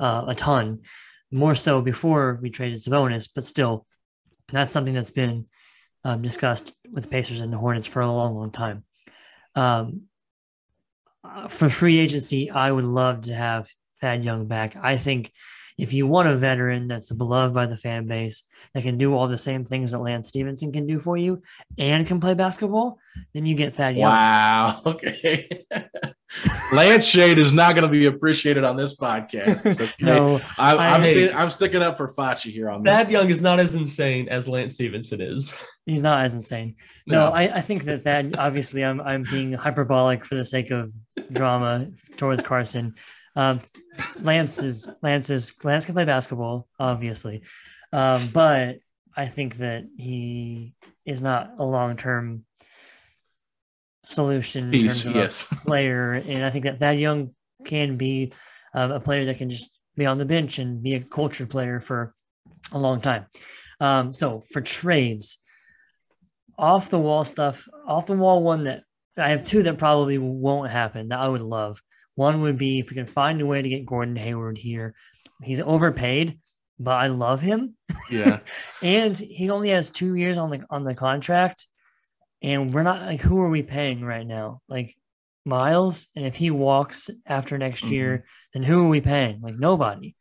uh, 0.00 0.24
a 0.28 0.34
ton, 0.34 0.80
more 1.30 1.54
so 1.54 1.80
before 1.80 2.38
we 2.42 2.50
traded 2.50 2.78
Sabonis, 2.78 3.28
but 3.34 3.44
still, 3.44 3.86
that's 4.52 4.72
something 4.72 4.94
that's 4.94 5.10
been 5.10 5.46
um, 6.06 6.22
discussed 6.22 6.72
with 6.92 7.02
the 7.02 7.10
Pacers 7.10 7.40
and 7.40 7.52
the 7.52 7.58
Hornets 7.58 7.84
for 7.84 8.00
a 8.00 8.06
long, 8.06 8.36
long 8.36 8.52
time. 8.52 8.84
Um, 9.56 10.02
uh, 11.24 11.48
for 11.48 11.68
free 11.68 11.98
agency, 11.98 12.48
I 12.48 12.70
would 12.70 12.84
love 12.84 13.22
to 13.22 13.34
have 13.34 13.68
Thad 14.00 14.24
Young 14.24 14.46
back. 14.46 14.76
I 14.80 14.98
think 14.98 15.32
if 15.76 15.92
you 15.92 16.06
want 16.06 16.28
a 16.28 16.36
veteran 16.36 16.86
that's 16.86 17.10
beloved 17.10 17.52
by 17.52 17.66
the 17.66 17.76
fan 17.76 18.06
base 18.06 18.44
that 18.72 18.84
can 18.84 18.98
do 18.98 19.16
all 19.16 19.26
the 19.26 19.36
same 19.36 19.64
things 19.64 19.90
that 19.90 19.98
Lance 19.98 20.28
Stephenson 20.28 20.70
can 20.70 20.86
do 20.86 21.00
for 21.00 21.16
you 21.16 21.42
and 21.76 22.06
can 22.06 22.20
play 22.20 22.34
basketball, 22.34 23.00
then 23.34 23.44
you 23.44 23.56
get 23.56 23.74
Thad 23.74 23.96
Young. 23.96 24.12
Wow. 24.12 24.82
Okay. 24.86 25.66
Lance 26.72 27.06
Shade 27.06 27.38
is 27.38 27.52
not 27.52 27.74
going 27.74 27.84
to 27.84 27.90
be 27.90 28.06
appreciated 28.06 28.64
on 28.64 28.76
this 28.76 28.96
podcast. 28.96 29.64
Okay? 29.86 29.92
no, 30.00 30.40
I, 30.58 30.96
am 30.96 31.02
sti- 31.02 31.32
I'm 31.32 31.50
sticking 31.50 31.82
up 31.82 31.96
for 31.96 32.08
Facci 32.12 32.50
here 32.50 32.68
on 32.68 32.82
Thad 32.82 33.06
this. 33.06 33.12
Young 33.12 33.30
is 33.30 33.40
not 33.40 33.60
as 33.60 33.74
insane 33.74 34.28
as 34.28 34.48
Lance 34.48 34.74
Stephenson 34.74 35.20
is. 35.20 35.54
He's 35.84 36.02
not 36.02 36.24
as 36.24 36.34
insane. 36.34 36.76
No, 37.06 37.28
no 37.28 37.32
I, 37.32 37.42
I, 37.56 37.60
think 37.60 37.84
that 37.84 38.04
that 38.04 38.38
Obviously, 38.38 38.84
I'm 38.84 39.00
I'm 39.00 39.22
being 39.22 39.52
hyperbolic 39.52 40.24
for 40.24 40.34
the 40.34 40.44
sake 40.44 40.70
of 40.70 40.92
drama 41.32 41.88
towards 42.16 42.42
Carson. 42.42 42.94
Um, 43.36 43.60
Lance 44.20 44.62
is 44.62 44.90
Lance 45.02 45.30
is 45.30 45.52
Lance 45.62 45.84
can 45.84 45.94
play 45.94 46.04
basketball, 46.04 46.68
obviously, 46.78 47.42
um, 47.92 48.30
but 48.32 48.78
I 49.16 49.26
think 49.26 49.58
that 49.58 49.84
he 49.96 50.74
is 51.04 51.22
not 51.22 51.52
a 51.58 51.64
long 51.64 51.96
term 51.96 52.45
solution 54.06 54.72
in 54.72 54.80
terms 54.80 55.06
of 55.06 55.14
yes. 55.14 55.44
player, 55.64 56.14
and 56.14 56.44
I 56.44 56.50
think 56.50 56.64
that 56.64 56.78
Thad 56.78 56.98
Young 56.98 57.30
can 57.64 57.96
be 57.96 58.32
uh, 58.74 58.90
a 58.94 59.00
player 59.00 59.24
that 59.26 59.38
can 59.38 59.50
just 59.50 59.80
be 59.96 60.06
on 60.06 60.18
the 60.18 60.24
bench 60.24 60.58
and 60.58 60.82
be 60.82 60.94
a 60.94 61.00
culture 61.00 61.46
player 61.46 61.80
for 61.80 62.14
a 62.72 62.78
long 62.78 63.00
time. 63.00 63.26
Um, 63.80 64.12
so 64.12 64.42
for 64.52 64.60
trades, 64.60 65.38
off 66.58 66.90
the 66.90 66.98
wall 66.98 67.24
stuff, 67.24 67.68
off 67.86 68.06
the 68.06 68.16
wall 68.16 68.42
one 68.42 68.64
that 68.64 68.82
I 69.16 69.30
have 69.30 69.44
two 69.44 69.62
that 69.64 69.78
probably 69.78 70.18
won't 70.18 70.70
happen 70.70 71.08
that 71.08 71.18
I 71.18 71.28
would 71.28 71.42
love. 71.42 71.80
One 72.14 72.42
would 72.42 72.58
be 72.58 72.78
if 72.78 72.90
we 72.90 72.96
can 72.96 73.06
find 73.06 73.40
a 73.40 73.46
way 73.46 73.60
to 73.60 73.68
get 73.68 73.86
Gordon 73.86 74.16
Hayward 74.16 74.56
here. 74.56 74.94
He's 75.42 75.60
overpaid, 75.60 76.38
but 76.78 76.92
I 76.92 77.08
love 77.08 77.42
him. 77.42 77.76
Yeah. 78.10 78.40
and 78.82 79.16
he 79.16 79.50
only 79.50 79.70
has 79.70 79.90
two 79.90 80.14
years 80.14 80.38
on 80.38 80.50
the 80.50 80.64
on 80.70 80.82
the 80.82 80.94
contract. 80.94 81.66
And 82.42 82.72
we're 82.72 82.82
not 82.82 83.02
like 83.02 83.20
who 83.20 83.40
are 83.40 83.50
we 83.50 83.62
paying 83.62 84.04
right 84.04 84.26
now? 84.26 84.60
Like 84.68 84.94
Miles, 85.44 86.08
and 86.16 86.26
if 86.26 86.34
he 86.34 86.50
walks 86.50 87.08
after 87.26 87.56
next 87.56 87.84
mm-hmm. 87.84 87.94
year, 87.94 88.24
then 88.52 88.62
who 88.62 88.84
are 88.84 88.88
we 88.88 89.00
paying? 89.00 89.40
Like 89.40 89.56
nobody. 89.56 90.14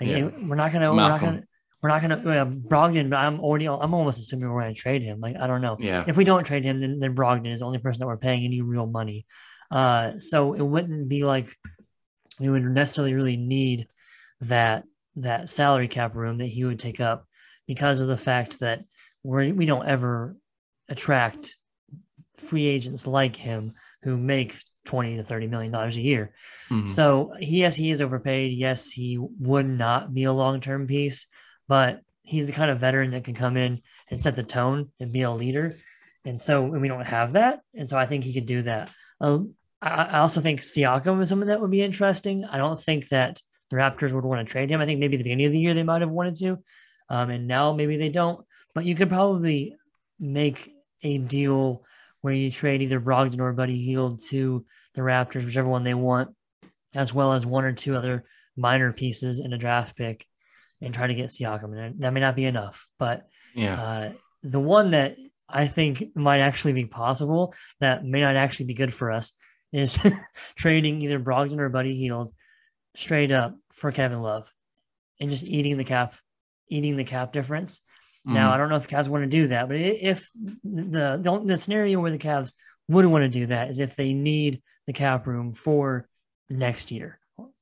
Like 0.00 0.08
yeah. 0.08 0.24
we're 0.24 0.56
not 0.56 0.72
gonna. 0.72 0.92
Malcolm. 0.92 1.44
We're 1.82 1.88
not 1.88 2.02
gonna. 2.02 2.22
We're 2.24 2.34
not 2.34 2.42
gonna. 2.42 2.42
Uh, 2.42 2.44
Brogdon. 2.46 3.14
I'm 3.14 3.40
already. 3.40 3.68
I'm 3.68 3.94
almost 3.94 4.18
assuming 4.18 4.50
we're 4.50 4.62
gonna 4.62 4.74
trade 4.74 5.02
him. 5.02 5.20
Like 5.20 5.36
I 5.38 5.46
don't 5.46 5.60
know. 5.60 5.76
Yeah. 5.78 6.04
If 6.06 6.16
we 6.16 6.24
don't 6.24 6.44
trade 6.44 6.64
him, 6.64 6.80
then 6.80 6.98
then 6.98 7.14
Brogdon 7.14 7.52
is 7.52 7.60
the 7.60 7.66
only 7.66 7.78
person 7.78 8.00
that 8.00 8.06
we're 8.06 8.16
paying 8.16 8.44
any 8.44 8.62
real 8.62 8.86
money. 8.86 9.26
Uh, 9.70 10.18
so 10.18 10.54
it 10.54 10.62
wouldn't 10.62 11.08
be 11.08 11.24
like 11.24 11.54
we 12.38 12.48
would 12.48 12.64
necessarily 12.64 13.14
really 13.14 13.36
need 13.36 13.86
that 14.40 14.84
that 15.16 15.50
salary 15.50 15.88
cap 15.88 16.14
room 16.14 16.38
that 16.38 16.46
he 16.46 16.64
would 16.64 16.78
take 16.78 17.00
up 17.00 17.26
because 17.66 18.00
of 18.00 18.08
the 18.08 18.16
fact 18.16 18.60
that 18.60 18.82
we're 19.22 19.52
we 19.52 19.66
don't 19.66 19.86
ever 19.86 20.36
attract 20.90 21.56
free 22.36 22.66
agents 22.66 23.06
like 23.06 23.36
him 23.36 23.72
who 24.02 24.16
make 24.16 24.56
20 24.86 25.16
to 25.16 25.22
30 25.22 25.46
million 25.46 25.72
dollars 25.72 25.96
a 25.96 26.00
year. 26.00 26.34
Mm-hmm. 26.68 26.86
So 26.86 27.34
yes, 27.38 27.76
he 27.76 27.90
is 27.90 28.00
overpaid. 28.00 28.56
Yes, 28.56 28.90
he 28.90 29.18
would 29.18 29.68
not 29.68 30.12
be 30.12 30.24
a 30.24 30.32
long-term 30.32 30.86
piece, 30.86 31.26
but 31.68 32.00
he's 32.22 32.46
the 32.46 32.52
kind 32.52 32.70
of 32.70 32.80
veteran 32.80 33.10
that 33.12 33.24
can 33.24 33.34
come 33.34 33.56
in 33.56 33.80
and 34.10 34.20
set 34.20 34.36
the 34.36 34.42
tone 34.42 34.90
and 34.98 35.12
be 35.12 35.22
a 35.22 35.30
leader. 35.30 35.76
And 36.24 36.40
so 36.40 36.64
and 36.64 36.80
we 36.80 36.88
don't 36.88 37.06
have 37.06 37.34
that. 37.34 37.60
And 37.74 37.88
so 37.88 37.98
I 37.98 38.06
think 38.06 38.24
he 38.24 38.34
could 38.34 38.46
do 38.46 38.62
that. 38.62 38.90
Uh, 39.20 39.40
I, 39.80 39.88
I 39.88 40.18
also 40.18 40.40
think 40.40 40.60
Siakam 40.60 41.20
is 41.22 41.28
someone 41.28 41.48
that 41.48 41.60
would 41.60 41.70
be 41.70 41.82
interesting. 41.82 42.44
I 42.44 42.58
don't 42.58 42.80
think 42.80 43.08
that 43.08 43.40
the 43.70 43.76
Raptors 43.76 44.12
would 44.12 44.24
want 44.24 44.46
to 44.46 44.50
trade 44.50 44.70
him. 44.70 44.80
I 44.80 44.86
think 44.86 44.98
maybe 44.98 45.16
the 45.16 45.22
beginning 45.22 45.46
of 45.46 45.52
the 45.52 45.60
year 45.60 45.74
they 45.74 45.82
might 45.82 46.00
have 46.00 46.10
wanted 46.10 46.34
to. 46.36 46.58
Um, 47.08 47.30
and 47.30 47.46
now 47.46 47.72
maybe 47.72 47.96
they 47.96 48.08
don't. 48.08 48.44
But 48.74 48.84
you 48.84 48.94
could 48.94 49.08
probably 49.08 49.76
make 50.18 50.72
a 51.02 51.18
deal 51.18 51.84
where 52.20 52.34
you 52.34 52.50
trade 52.50 52.82
either 52.82 53.00
Brogdon 53.00 53.40
or 53.40 53.52
Buddy 53.52 53.82
Hield 53.82 54.20
to 54.28 54.64
the 54.94 55.00
Raptors, 55.00 55.44
whichever 55.44 55.68
one 55.68 55.84
they 55.84 55.94
want, 55.94 56.34
as 56.94 57.14
well 57.14 57.32
as 57.32 57.46
one 57.46 57.64
or 57.64 57.72
two 57.72 57.96
other 57.96 58.24
minor 58.56 58.92
pieces 58.92 59.40
in 59.40 59.52
a 59.52 59.58
draft 59.58 59.96
pick 59.96 60.26
and 60.80 60.92
try 60.92 61.06
to 61.06 61.14
get 61.14 61.30
Siakam. 61.30 61.76
And 61.76 62.00
that 62.00 62.12
may 62.12 62.20
not 62.20 62.36
be 62.36 62.44
enough, 62.44 62.88
but 62.98 63.26
yeah, 63.54 63.80
uh, 63.80 64.12
the 64.42 64.60
one 64.60 64.90
that 64.90 65.16
I 65.48 65.66
think 65.66 66.04
might 66.14 66.40
actually 66.40 66.72
be 66.72 66.86
possible 66.86 67.54
that 67.80 68.04
may 68.04 68.20
not 68.20 68.36
actually 68.36 68.66
be 68.66 68.74
good 68.74 68.94
for 68.94 69.10
us 69.10 69.32
is 69.72 69.98
trading 70.56 71.02
either 71.02 71.18
Brogdon 71.18 71.58
or 71.58 71.68
Buddy 71.68 71.96
Hield 71.96 72.32
straight 72.96 73.32
up 73.32 73.56
for 73.72 73.92
Kevin 73.92 74.20
Love 74.20 74.52
and 75.20 75.30
just 75.30 75.44
eating 75.44 75.76
the 75.76 75.84
cap, 75.84 76.14
eating 76.68 76.96
the 76.96 77.04
cap 77.04 77.32
difference 77.32 77.80
Mm-hmm. 78.26 78.34
Now, 78.34 78.52
I 78.52 78.58
don't 78.58 78.68
know 78.68 78.76
if 78.76 78.86
the 78.86 78.94
Cavs 78.94 79.08
want 79.08 79.24
to 79.24 79.30
do 79.30 79.48
that, 79.48 79.68
but 79.68 79.76
if 79.76 80.28
the, 80.34 81.18
the, 81.22 81.42
the 81.44 81.56
scenario 81.56 82.00
where 82.00 82.10
the 82.10 82.18
Cavs 82.18 82.52
would 82.88 83.06
want 83.06 83.22
to 83.22 83.28
do 83.28 83.46
that 83.46 83.70
is 83.70 83.78
if 83.78 83.96
they 83.96 84.12
need 84.12 84.62
the 84.86 84.92
cap 84.92 85.26
room 85.26 85.54
for 85.54 86.08
next 86.50 86.90
year, 86.90 87.18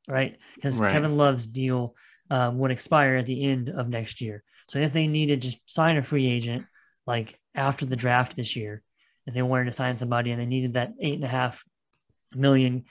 right? 0.09 0.39
Because 0.55 0.81
right. 0.81 0.93
Kevin 0.93 1.17
Love's 1.17 1.47
deal 1.47 1.95
um, 2.31 2.59
would 2.59 2.73
expire 2.73 3.17
at 3.17 3.27
the 3.27 3.45
end 3.45 3.69
of 3.69 3.89
next 3.89 4.21
year. 4.21 4.43
So 4.69 4.79
if 4.79 4.93
they 4.93 5.07
needed 5.07 5.43
to 5.43 5.57
sign 5.67 5.97
a 5.97 6.03
free 6.03 6.31
agent 6.31 6.67
like 7.07 7.39
after 7.55 7.87
the 7.87 7.97
draft 7.97 8.37
this 8.37 8.57
year, 8.57 8.83
if 9.27 9.35
they 9.35 9.43
wanted 9.43 9.67
to 9.67 9.73
sign 9.73 9.97
somebody 9.97 10.31
and 10.31 10.41
they 10.41 10.47
needed 10.47 10.75
that 10.75 10.95
eight 11.01 11.15
and 11.15 11.25
a 11.25 11.29
half 11.29 11.63
million, 12.35 12.85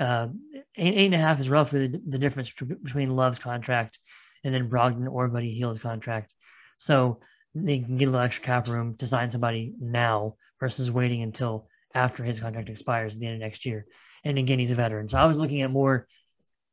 uh, 0.00 0.28
eight, 0.76 0.94
eight 0.94 1.06
and 1.06 1.14
a 1.14 1.18
half 1.18 1.40
is 1.40 1.50
roughly 1.50 1.86
the, 1.86 2.02
the 2.06 2.18
difference 2.18 2.50
between 2.50 3.14
Love's 3.14 3.38
contract 3.38 3.98
and 4.44 4.54
then 4.54 4.70
Brogdon 4.70 5.10
or 5.10 5.28
Buddy 5.28 5.52
Hield's 5.52 5.78
contract. 5.78 6.34
So 6.82 7.20
they 7.54 7.78
can 7.78 7.96
get 7.96 8.08
a 8.08 8.10
little 8.10 8.26
extra 8.26 8.44
cap 8.44 8.66
room 8.66 8.96
to 8.96 9.06
sign 9.06 9.30
somebody 9.30 9.72
now 9.78 10.34
versus 10.58 10.90
waiting 10.90 11.22
until 11.22 11.68
after 11.94 12.24
his 12.24 12.40
contract 12.40 12.68
expires 12.68 13.14
at 13.14 13.20
the 13.20 13.26
end 13.26 13.36
of 13.36 13.40
next 13.40 13.64
year. 13.64 13.86
And 14.24 14.36
again, 14.36 14.58
he's 14.58 14.72
a 14.72 14.74
veteran. 14.74 15.08
So 15.08 15.16
I 15.16 15.26
was 15.26 15.38
looking 15.38 15.62
at 15.62 15.70
more 15.70 16.08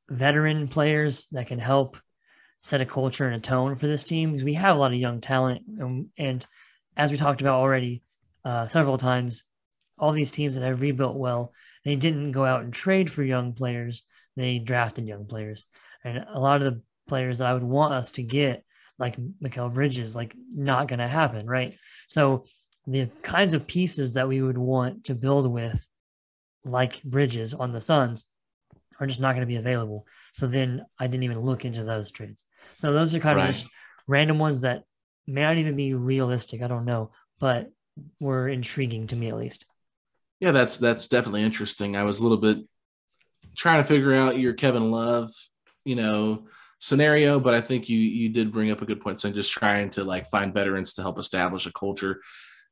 veteran 0.10 0.68
players 0.68 1.27
that 1.27 1.45
can 1.45 1.60
help 1.60 1.98
set 2.61 2.81
a 2.81 2.88
culture 2.88 3.27
and 3.27 3.36
a 3.36 3.40
tone 3.40 3.76
for 3.76 3.86
this 3.86 4.03
team 4.03 4.31
because 4.31 4.44
we 4.44 4.56
have 4.56 4.76
a 4.76 4.80
lot 4.80 4.91
of 4.91 4.98
young 4.98 5.22
talent. 5.22 5.61
And, 5.77 6.10
and 6.18 6.44
as 6.98 7.11
we 7.11 7.18
talked 7.18 7.41
about 7.41 7.60
already 7.60 8.02
uh, 8.44 8.68
several 8.68 8.98
times, 8.98 9.44
all 9.99 10.11
these 10.11 10.31
teams 10.31 10.56
that 10.56 10.64
have 10.64 10.81
rebuilt 10.81 11.18
well, 11.18 11.53
they 11.86 11.95
didn't 11.95 12.31
go 12.31 12.45
out 12.45 12.64
and 12.64 12.73
trade 12.73 13.11
for 13.11 13.22
young 13.22 13.53
players. 13.53 14.03
They 14.36 14.57
drafted 14.57 15.06
young 15.06 15.26
players. 15.26 15.68
And 16.03 16.26
a 16.34 16.40
lot 16.40 16.64
of 16.64 16.73
the 16.73 16.81
players 17.07 17.38
that 17.38 17.48
I 17.48 17.53
would 17.53 17.61
want 17.61 17.94
us 17.94 18.14
to 18.14 18.23
get 18.23 18.64
like 18.99 19.17
Mikal 19.41 19.73
Bridges, 19.73 20.15
like 20.15 20.35
not 20.51 20.88
going 20.88 20.99
to 20.99 21.07
happen, 21.07 21.47
right? 21.47 21.76
So 22.07 22.45
the 22.85 23.09
kinds 23.21 23.53
of 23.53 23.65
pieces 23.65 24.13
that 24.13 24.27
we 24.27 24.41
would 24.41 24.57
want 24.57 25.05
to 25.05 25.15
build 25.15 25.51
with, 25.51 25.88
like 26.65 27.01
Bridges 27.03 27.53
on 27.53 27.71
the 27.71 27.81
Suns, 27.81 28.26
are 28.99 29.07
just 29.07 29.21
not 29.21 29.31
going 29.31 29.41
to 29.41 29.47
be 29.47 29.55
available. 29.55 30.05
So 30.34 30.45
then 30.47 30.85
I 30.99 31.07
didn't 31.07 31.23
even 31.23 31.39
look 31.39 31.63
into 31.65 31.84
those 31.84 32.11
trades. 32.11 32.43
So 32.76 32.91
those 32.91 33.15
are 33.15 33.19
kind 33.19 33.38
right. 33.38 33.47
of 33.47 33.55
just 33.55 33.67
random 34.07 34.39
ones 34.39 34.61
that 34.61 34.84
may 35.26 35.41
not 35.41 35.57
even 35.57 35.76
be 35.76 35.93
realistic. 35.93 36.61
I 36.61 36.67
don't 36.67 36.85
know, 36.85 37.11
but 37.39 37.71
were 38.19 38.49
intriguing 38.49 39.07
to 39.07 39.15
me 39.15 39.30
at 39.30 39.38
least. 39.38 39.65
Yeah, 40.39 40.51
that's 40.51 40.77
that's 40.77 41.07
definitely 41.07 41.43
interesting. 41.43 41.95
I 41.95 42.03
was 42.03 42.19
a 42.19 42.23
little 42.23 42.38
bit 42.38 42.59
trying 43.57 43.81
to 43.81 43.88
figure 43.88 44.13
out 44.13 44.39
your 44.39 44.53
Kevin 44.53 44.91
Love, 44.91 45.31
you 45.84 45.95
know, 45.95 46.45
scenario, 46.80 47.39
but 47.39 47.53
I 47.53 47.61
think 47.61 47.88
you 47.88 47.99
you 47.99 48.30
did 48.30 48.51
bring 48.51 48.72
up 48.72 48.81
a 48.81 48.85
good 48.85 49.01
point. 49.01 49.19
So 49.19 49.30
I'm 49.30 49.35
just 49.35 49.51
trying 49.51 49.89
to 49.91 50.03
like 50.03 50.26
find 50.26 50.53
veterans 50.53 50.93
to 50.95 51.01
help 51.01 51.19
establish 51.19 51.68
a 51.68 51.72
culture, 51.72 52.22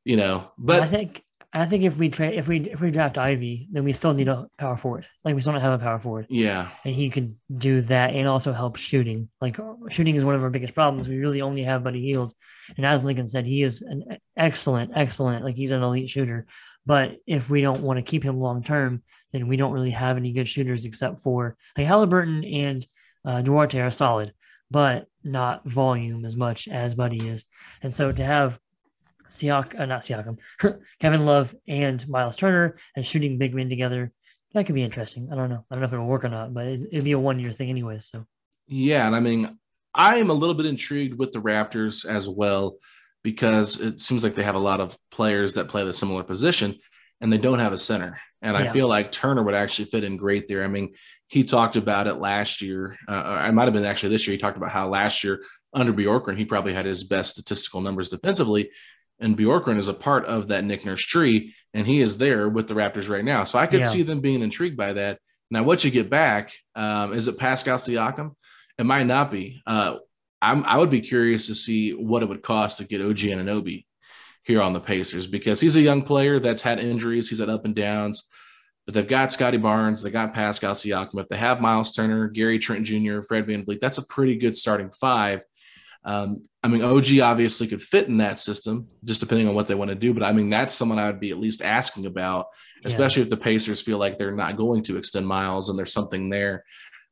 you 0.04 0.16
know. 0.16 0.52
But 0.58 0.82
I 0.84 0.88
think 0.88 1.24
I 1.54 1.66
think 1.66 1.84
if 1.84 1.98
we 1.98 2.10
trade 2.10 2.34
if 2.34 2.48
we 2.48 2.70
if 2.70 2.82
we 2.82 2.92
draft 2.92 3.18
Ivey, 3.18 3.68
then 3.72 3.84
we 3.84 3.94
still 3.94 4.14
need 4.14 4.28
a 4.28 4.48
power 4.58 4.78
forward. 4.78 5.06
Like 5.24 5.36
we 5.36 5.42
still 5.42 5.54
don't 5.54 5.62
have 5.62 5.80
a 5.80 5.84
power 5.84 6.00
forward. 6.00 6.28
Yeah, 6.30 6.70
and 6.84 6.94
he 6.94 7.10
could 7.10 7.36
do 7.56 7.82
that 7.82 8.14
and 8.14 8.28
also 8.28 8.54
help 8.54 8.78
shooting. 8.78 9.30
Like 9.40 9.58
shooting 9.90 10.16
is 10.16 10.26
one 10.26 10.36
of 10.36 10.44
our 10.44 10.50
biggest 10.50 10.74
problems. 10.74 11.08
We 11.08 11.18
really 11.18 11.42
only 11.42 11.64
have 11.64 11.84
Buddy 11.84 12.02
Hield, 12.02 12.34
and 12.76 12.86
as 12.86 13.04
Lincoln 13.04 13.28
said, 13.28 13.46
he 13.46 13.64
is 13.64 13.82
an 13.82 14.18
excellent, 14.36 14.92
excellent. 14.96 15.46
Like 15.46 15.56
he's 15.56 15.72
an 15.72 15.84
elite 15.84 16.10
shooter. 16.10 16.48
But 16.86 17.18
if 17.28 17.50
we 17.50 17.62
don't 17.62 17.82
want 17.82 17.98
to 17.98 18.04
keep 18.04 18.24
him 18.24 18.40
long 18.40 18.64
term, 18.64 19.04
then 19.34 19.48
we 19.48 19.58
don't 19.58 19.74
really 19.74 19.92
have 19.92 20.16
any 20.16 20.32
good 20.32 20.48
shooters 20.48 20.86
except 20.86 21.22
for 21.22 21.58
like 21.78 21.88
Haliburton 21.88 22.66
and 22.66 22.86
uh, 23.28 23.42
Duarte 23.42 23.80
are 23.80 23.92
solid, 23.92 24.34
but 24.72 25.08
not 25.24 25.68
volume 25.68 26.26
as 26.26 26.36
much 26.36 26.68
as 26.70 26.96
Buddy 26.96 27.28
is. 27.28 27.46
And 27.84 27.94
so 27.94 28.12
to 28.12 28.24
have 28.24 28.58
Siak, 29.28 29.78
uh, 29.78 29.86
not 29.86 30.04
Siakam, 30.04 30.38
Kevin 31.00 31.26
Love 31.26 31.54
and 31.68 32.08
Miles 32.08 32.38
Turner 32.38 32.78
and 32.96 33.06
shooting 33.06 33.38
big 33.38 33.54
men 33.54 33.70
together, 33.70 34.14
that 34.54 34.66
could 34.66 34.76
be 34.76 34.84
interesting. 34.84 35.28
I 35.32 35.36
don't 35.36 35.50
know. 35.50 35.66
I 35.70 35.76
don't 35.76 35.82
know 35.82 35.88
if 35.88 35.94
it'll 35.94 36.06
work 36.06 36.24
or 36.24 36.30
not, 36.30 36.54
but 36.54 36.68
it, 36.68 36.88
it'd 36.92 37.04
be 37.04 37.12
a 37.12 37.20
one 37.20 37.40
year 37.40 37.52
thing 37.52 37.70
anyway. 37.70 38.00
So, 38.00 38.26
yeah. 38.66 39.06
And 39.06 39.16
I 39.16 39.20
mean, 39.20 39.58
I 39.94 40.18
am 40.18 40.30
a 40.30 40.34
little 40.34 40.56
bit 40.56 40.66
intrigued 40.66 41.20
with 41.20 41.34
the 41.34 41.42
Raptors 41.42 42.06
as 42.06 42.30
well 42.30 42.78
because 43.24 43.82
it 43.82 44.00
seems 44.00 44.24
like 44.24 44.36
they 44.36 44.44
have 44.44 44.56
a 44.56 44.60
lot 44.60 44.80
of 44.80 44.98
players 45.12 45.56
that 45.56 45.68
play 45.68 45.84
the 45.84 45.94
similar 45.94 46.24
position 46.24 46.78
and 47.20 47.32
they 47.32 47.38
don't 47.38 47.60
have 47.60 47.74
a 47.74 47.78
center. 47.78 48.20
And 48.42 48.56
yeah. 48.56 48.64
I 48.64 48.72
feel 48.72 48.88
like 48.88 49.12
Turner 49.12 49.44
would 49.44 49.56
actually 49.56 49.86
fit 49.86 50.04
in 50.04 50.18
great 50.18 50.48
there. 50.48 50.64
I 50.64 50.68
mean, 50.68 50.94
he 51.28 51.44
talked 51.44 51.76
about 51.76 52.08
it 52.08 52.16
last 52.16 52.62
year. 52.62 52.96
Uh, 53.08 53.24
I 53.42 53.52
might 53.52 53.66
have 53.66 53.74
been 53.74 53.86
actually 53.86 54.10
this 54.10 54.28
year. 54.28 54.34
He 54.34 54.38
talked 54.38 54.58
about 54.58 54.72
how 54.72 54.88
last 54.88 55.24
year 55.24 55.44
under 55.74 55.92
Bjorkgren, 55.92 56.38
he 56.38 56.46
probably 56.46 56.74
had 56.74 56.86
his 56.86 57.04
best 57.04 57.32
statistical 57.32 57.82
numbers 57.82 58.10
defensively. 58.10 58.70
And 59.20 59.38
Bjorkgren 59.38 59.78
is 59.78 59.88
a 59.88 59.94
part 59.94 60.26
of 60.26 60.50
that 60.50 60.64
Nick 60.64 60.86
Nurse 60.86 61.04
tree, 61.04 61.56
and 61.74 61.88
he 61.88 62.02
is 62.02 62.20
there 62.20 62.48
with 62.48 62.68
the 62.68 62.76
Raptors 62.76 63.10
right 63.10 63.26
now. 63.26 63.44
So 63.44 63.58
I 63.58 63.66
could 63.66 63.82
yeah. 63.82 63.88
see 63.88 64.04
them 64.04 64.22
being 64.22 64.42
intrigued 64.42 64.78
by 64.78 64.94
that. 64.94 65.20
Now, 65.50 65.64
what 65.64 65.84
you 65.84 65.90
get 65.90 66.10
back 66.10 66.54
um, 66.76 67.14
is 67.14 67.28
it 67.28 67.40
Pascal 67.40 67.78
Siakam? 67.78 68.34
It 68.78 68.86
might 68.86 69.08
not 69.08 69.32
be. 69.32 69.62
Uh, 69.66 69.98
i 70.40 70.78
would 70.78 70.92
be 70.92 71.02
curious 71.02 71.48
to 71.48 71.56
see 71.56 71.96
what 71.96 72.22
it 72.22 72.30
would 72.30 72.44
cost 72.44 72.78
to 72.78 72.84
get 72.84 73.02
OG 73.02 73.24
and 73.24 73.50
Anunoby 73.50 73.87
here 74.48 74.62
on 74.62 74.72
the 74.72 74.80
Pacers 74.80 75.28
because 75.28 75.60
he's 75.60 75.76
a 75.76 75.82
young 75.82 76.02
player 76.02 76.40
that's 76.40 76.62
had 76.62 76.80
injuries, 76.80 77.28
he's 77.28 77.40
had 77.40 77.50
up 77.50 77.66
and 77.66 77.76
downs. 77.76 78.30
But 78.86 78.94
they've 78.94 79.08
got 79.08 79.34
Scottie 79.34 79.58
Barnes, 79.58 80.02
they 80.02 80.10
got 80.10 80.34
Pascal 80.34 80.74
Siakam. 80.74 81.20
If 81.20 81.28
they 81.28 81.36
have 81.36 81.60
Miles 81.60 81.94
Turner, 81.94 82.30
Gary 82.30 82.58
Trent 82.58 82.86
Jr., 82.86 83.22
Fred 83.22 83.46
Van 83.46 83.66
VanVleet, 83.66 83.82
that's 83.82 83.98
a 83.98 84.06
pretty 84.06 84.38
good 84.38 84.56
starting 84.56 84.90
five. 84.90 85.44
Um, 86.06 86.46
I 86.64 86.70
mean, 86.70 86.82
OG 86.82 87.20
obviously 87.22 87.68
could 87.68 87.84
fit 87.84 88.08
in 88.08 88.18
that 88.18 88.40
system, 88.40 88.88
just 89.04 89.20
depending 89.20 89.50
on 89.50 89.56
what 89.56 89.68
they 89.68 89.76
want 89.76 89.90
to 89.90 89.96
do. 89.96 90.14
But 90.14 90.24
I 90.24 90.32
mean, 90.32 90.48
that's 90.48 90.74
someone 90.74 91.00
I 91.00 91.08
would 91.08 91.20
be 91.20 91.32
at 91.32 91.38
least 91.38 91.62
asking 91.62 92.06
about, 92.06 92.48
especially 92.86 93.24
yeah. 93.24 93.26
if 93.26 93.30
the 93.30 93.38
Pacers 93.38 93.82
feel 93.82 93.98
like 93.98 94.18
they're 94.18 94.32
not 94.32 94.56
going 94.56 94.84
to 94.84 94.96
extend 94.96 95.28
Miles 95.28 95.68
and 95.68 95.78
there's 95.78 95.92
something 95.92 96.30
there. 96.30 96.64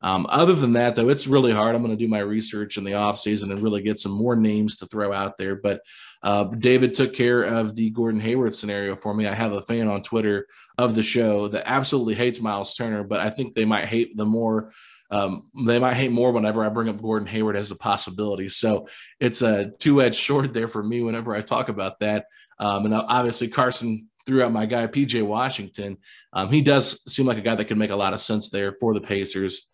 Um, 0.01 0.27
other 0.29 0.53
than 0.53 0.73
that, 0.73 0.95
though, 0.95 1.09
it's 1.09 1.27
really 1.27 1.51
hard. 1.51 1.75
I'm 1.75 1.81
going 1.81 1.97
to 1.97 2.01
do 2.01 2.07
my 2.07 2.19
research 2.19 2.77
in 2.77 2.83
the 2.83 2.91
offseason 2.91 3.51
and 3.51 3.59
really 3.59 3.81
get 3.81 3.99
some 3.99 4.11
more 4.11 4.35
names 4.35 4.77
to 4.77 4.85
throw 4.85 5.11
out 5.11 5.35
there. 5.37 5.55
But 5.55 5.81
uh, 6.25 6.45
David 6.45 6.95
took 6.95 7.13
care 7.13 7.43
of 7.43 7.75
the 7.75 7.91
Gordon 7.91 8.19
Hayward 8.19 8.55
scenario 8.55 8.95
for 8.95 9.13
me. 9.13 9.27
I 9.27 9.33
have 9.35 9.51
a 9.51 9.61
fan 9.61 9.87
on 9.87 10.01
Twitter 10.01 10.47
of 10.79 10.95
the 10.95 11.03
show 11.03 11.47
that 11.49 11.69
absolutely 11.69 12.15
hates 12.15 12.41
Miles 12.41 12.73
Turner, 12.73 13.03
but 13.03 13.19
I 13.19 13.29
think 13.29 13.53
they 13.53 13.63
might 13.63 13.85
hate 13.85 14.17
the 14.17 14.25
more. 14.25 14.71
Um, 15.11 15.51
they 15.67 15.77
might 15.77 15.93
hate 15.93 16.11
more 16.11 16.31
whenever 16.31 16.65
I 16.65 16.69
bring 16.69 16.89
up 16.89 16.99
Gordon 16.99 17.27
Hayward 17.27 17.55
as 17.55 17.69
a 17.69 17.75
possibility. 17.75 18.47
So 18.47 18.87
it's 19.19 19.43
a 19.43 19.69
two 19.77 20.01
edged 20.01 20.15
sword 20.15 20.51
there 20.51 20.67
for 20.67 20.81
me 20.81 21.03
whenever 21.03 21.35
I 21.35 21.41
talk 21.41 21.69
about 21.69 21.99
that. 21.99 22.25
Um, 22.57 22.85
and 22.85 22.95
obviously, 22.95 23.47
Carson 23.47 24.07
threw 24.25 24.41
out 24.41 24.51
my 24.51 24.65
guy, 24.65 24.87
PJ 24.87 25.21
Washington. 25.21 25.97
Um, 26.33 26.49
he 26.49 26.63
does 26.63 27.03
seem 27.13 27.27
like 27.27 27.37
a 27.37 27.41
guy 27.41 27.53
that 27.53 27.65
could 27.65 27.77
make 27.77 27.91
a 27.91 27.95
lot 27.95 28.13
of 28.13 28.21
sense 28.21 28.49
there 28.49 28.75
for 28.79 28.95
the 28.95 29.01
Pacers 29.01 29.69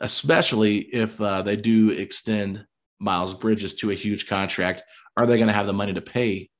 especially 0.00 0.78
if 0.78 1.20
uh, 1.20 1.42
they 1.42 1.56
do 1.56 1.90
extend 1.90 2.66
Miles 3.04 3.34
Bridges 3.34 3.74
to 3.76 3.90
a 3.90 3.94
huge 3.94 4.26
contract. 4.26 4.82
Are 5.16 5.26
they 5.26 5.36
going 5.36 5.48
to 5.48 5.54
have 5.54 5.66
the 5.66 5.72
money 5.72 5.92
to 5.92 6.00
pay 6.00 6.50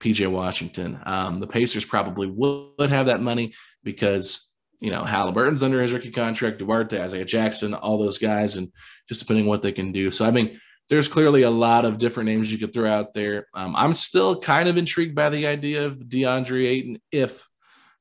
PJ 0.00 0.30
Washington? 0.30 1.00
Um, 1.04 1.40
the 1.40 1.46
Pacers 1.46 1.84
probably 1.84 2.28
would 2.28 2.90
have 2.90 3.06
that 3.06 3.22
money 3.22 3.54
because 3.82 4.52
you 4.78 4.90
know 4.90 5.02
Haliburton's 5.02 5.62
under 5.62 5.80
his 5.80 5.92
rookie 5.92 6.10
contract, 6.10 6.58
Duarte, 6.58 7.00
Isaiah 7.00 7.24
Jackson, 7.24 7.74
all 7.74 7.98
those 7.98 8.18
guys, 8.18 8.56
and 8.56 8.70
just 9.08 9.20
depending 9.20 9.46
what 9.46 9.62
they 9.62 9.72
can 9.72 9.90
do. 9.90 10.10
So 10.10 10.26
I 10.26 10.30
mean, 10.30 10.60
there's 10.88 11.08
clearly 11.08 11.42
a 11.42 11.50
lot 11.50 11.84
of 11.84 11.98
different 11.98 12.28
names 12.28 12.52
you 12.52 12.58
could 12.58 12.74
throw 12.74 12.90
out 12.90 13.14
there. 13.14 13.46
Um, 13.54 13.74
I'm 13.74 13.94
still 13.94 14.38
kind 14.38 14.68
of 14.68 14.76
intrigued 14.76 15.14
by 15.14 15.30
the 15.30 15.46
idea 15.46 15.86
of 15.86 15.98
DeAndre 15.98 16.66
Ayton 16.66 17.00
if 17.10 17.48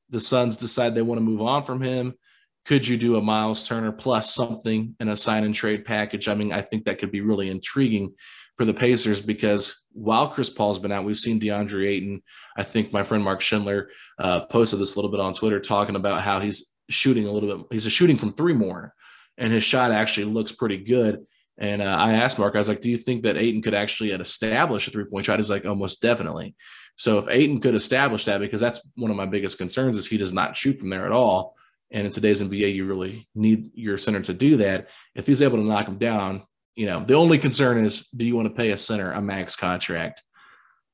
the 0.10 0.20
Suns 0.20 0.58
decide 0.58 0.94
they 0.94 1.02
want 1.02 1.18
to 1.18 1.26
move 1.26 1.42
on 1.42 1.64
from 1.64 1.82
him 1.82 2.14
could 2.66 2.88
you 2.88 2.98
do 2.98 3.16
a 3.16 3.22
Miles 3.22 3.68
Turner 3.68 3.92
plus 3.92 4.34
something 4.34 4.96
in 5.00 5.08
a 5.08 5.18
sign 5.18 5.44
and 5.44 5.54
trade 5.54 5.86
package? 5.86 6.28
I 6.28 6.34
mean, 6.34 6.52
I 6.52 6.62
think 6.62 6.86
that 6.86 6.98
could 6.98 7.12
be 7.12 7.22
really 7.22 7.50
intriguing 7.50 8.16
for 8.58 8.66
the 8.66 8.74
Pacers 8.74 9.22
because 9.22 9.84
while 9.92 10.28
Chris 10.28 10.50
Paul's 10.50 10.80
been 10.80 10.92
out, 10.92 11.06
we've 11.06 11.18
seen 11.18 11.40
DeAndre 11.40 11.88
Ayton. 11.88 12.24
I 12.58 12.64
think 12.64 12.92
my 12.92 13.04
friend 13.04 13.24
Mark 13.24 13.42
Schindler 13.42 13.90
uh, 14.18 14.42
posted 14.46 14.80
this 14.80 14.96
a 14.96 14.98
little 14.98 15.12
bit 15.12 15.20
on 15.20 15.34
Twitter 15.34 15.60
talking 15.60 15.96
about 15.96 16.22
how 16.22 16.40
he's 16.40 16.72
shooting 16.90 17.28
a 17.28 17.32
little 17.32 17.58
bit. 17.58 17.68
He's 17.72 17.86
a 17.86 17.92
shooting 17.92 18.18
from 18.18 18.34
three 18.34 18.54
more, 18.54 18.94
and 19.38 19.54
his 19.54 19.64
shot 19.64 19.92
actually 19.92 20.26
looks 20.26 20.52
pretty 20.52 20.78
good. 20.78 21.26
And 21.58 21.82
uh, 21.82 21.96
I 21.98 22.14
asked 22.14 22.40
Mark, 22.40 22.56
I 22.56 22.58
was 22.58 22.68
like, 22.68 22.82
"Do 22.82 22.90
you 22.90 22.98
think 22.98 23.24
that 23.24 23.38
Ayton 23.38 23.62
could 23.62 23.74
actually 23.74 24.12
establish 24.12 24.88
a 24.88 24.92
three 24.92 25.06
point 25.06 25.26
shot?" 25.26 25.40
He's 25.40 25.50
like, 25.50 25.66
"Almost 25.66 26.02
definitely." 26.02 26.56
So 26.96 27.18
if 27.18 27.28
Ayton 27.28 27.60
could 27.60 27.76
establish 27.76 28.26
that, 28.26 28.40
because 28.40 28.62
that's 28.62 28.82
one 28.96 29.12
of 29.12 29.18
my 29.18 29.26
biggest 29.26 29.58
concerns 29.58 29.98
is 29.98 30.08
he 30.08 30.18
does 30.18 30.34
not 30.34 30.56
shoot 30.56 30.80
from 30.80 30.90
there 30.90 31.06
at 31.06 31.12
all. 31.12 31.56
And 31.92 32.06
in 32.06 32.12
today's 32.12 32.42
NBA, 32.42 32.74
you 32.74 32.86
really 32.86 33.28
need 33.36 33.72
your 33.76 33.98
center 33.98 34.22
to 34.22 34.34
do 34.34 34.58
that. 34.58 34.90
If 35.14 35.28
he's 35.28 35.42
able 35.42 35.58
to 35.58 35.64
knock 35.64 35.88
him 35.88 35.98
down, 35.98 36.44
you 36.76 36.88
know, 36.88 37.04
the 37.04 37.14
only 37.14 37.38
concern 37.38 37.84
is 37.84 38.08
do 38.08 38.26
you 38.26 38.36
want 38.36 38.48
to 38.48 38.54
pay 38.54 38.72
a 38.72 38.78
center 38.78 39.12
a 39.12 39.22
max 39.22 39.56
contract? 39.56 40.24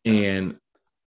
And 0.06 0.58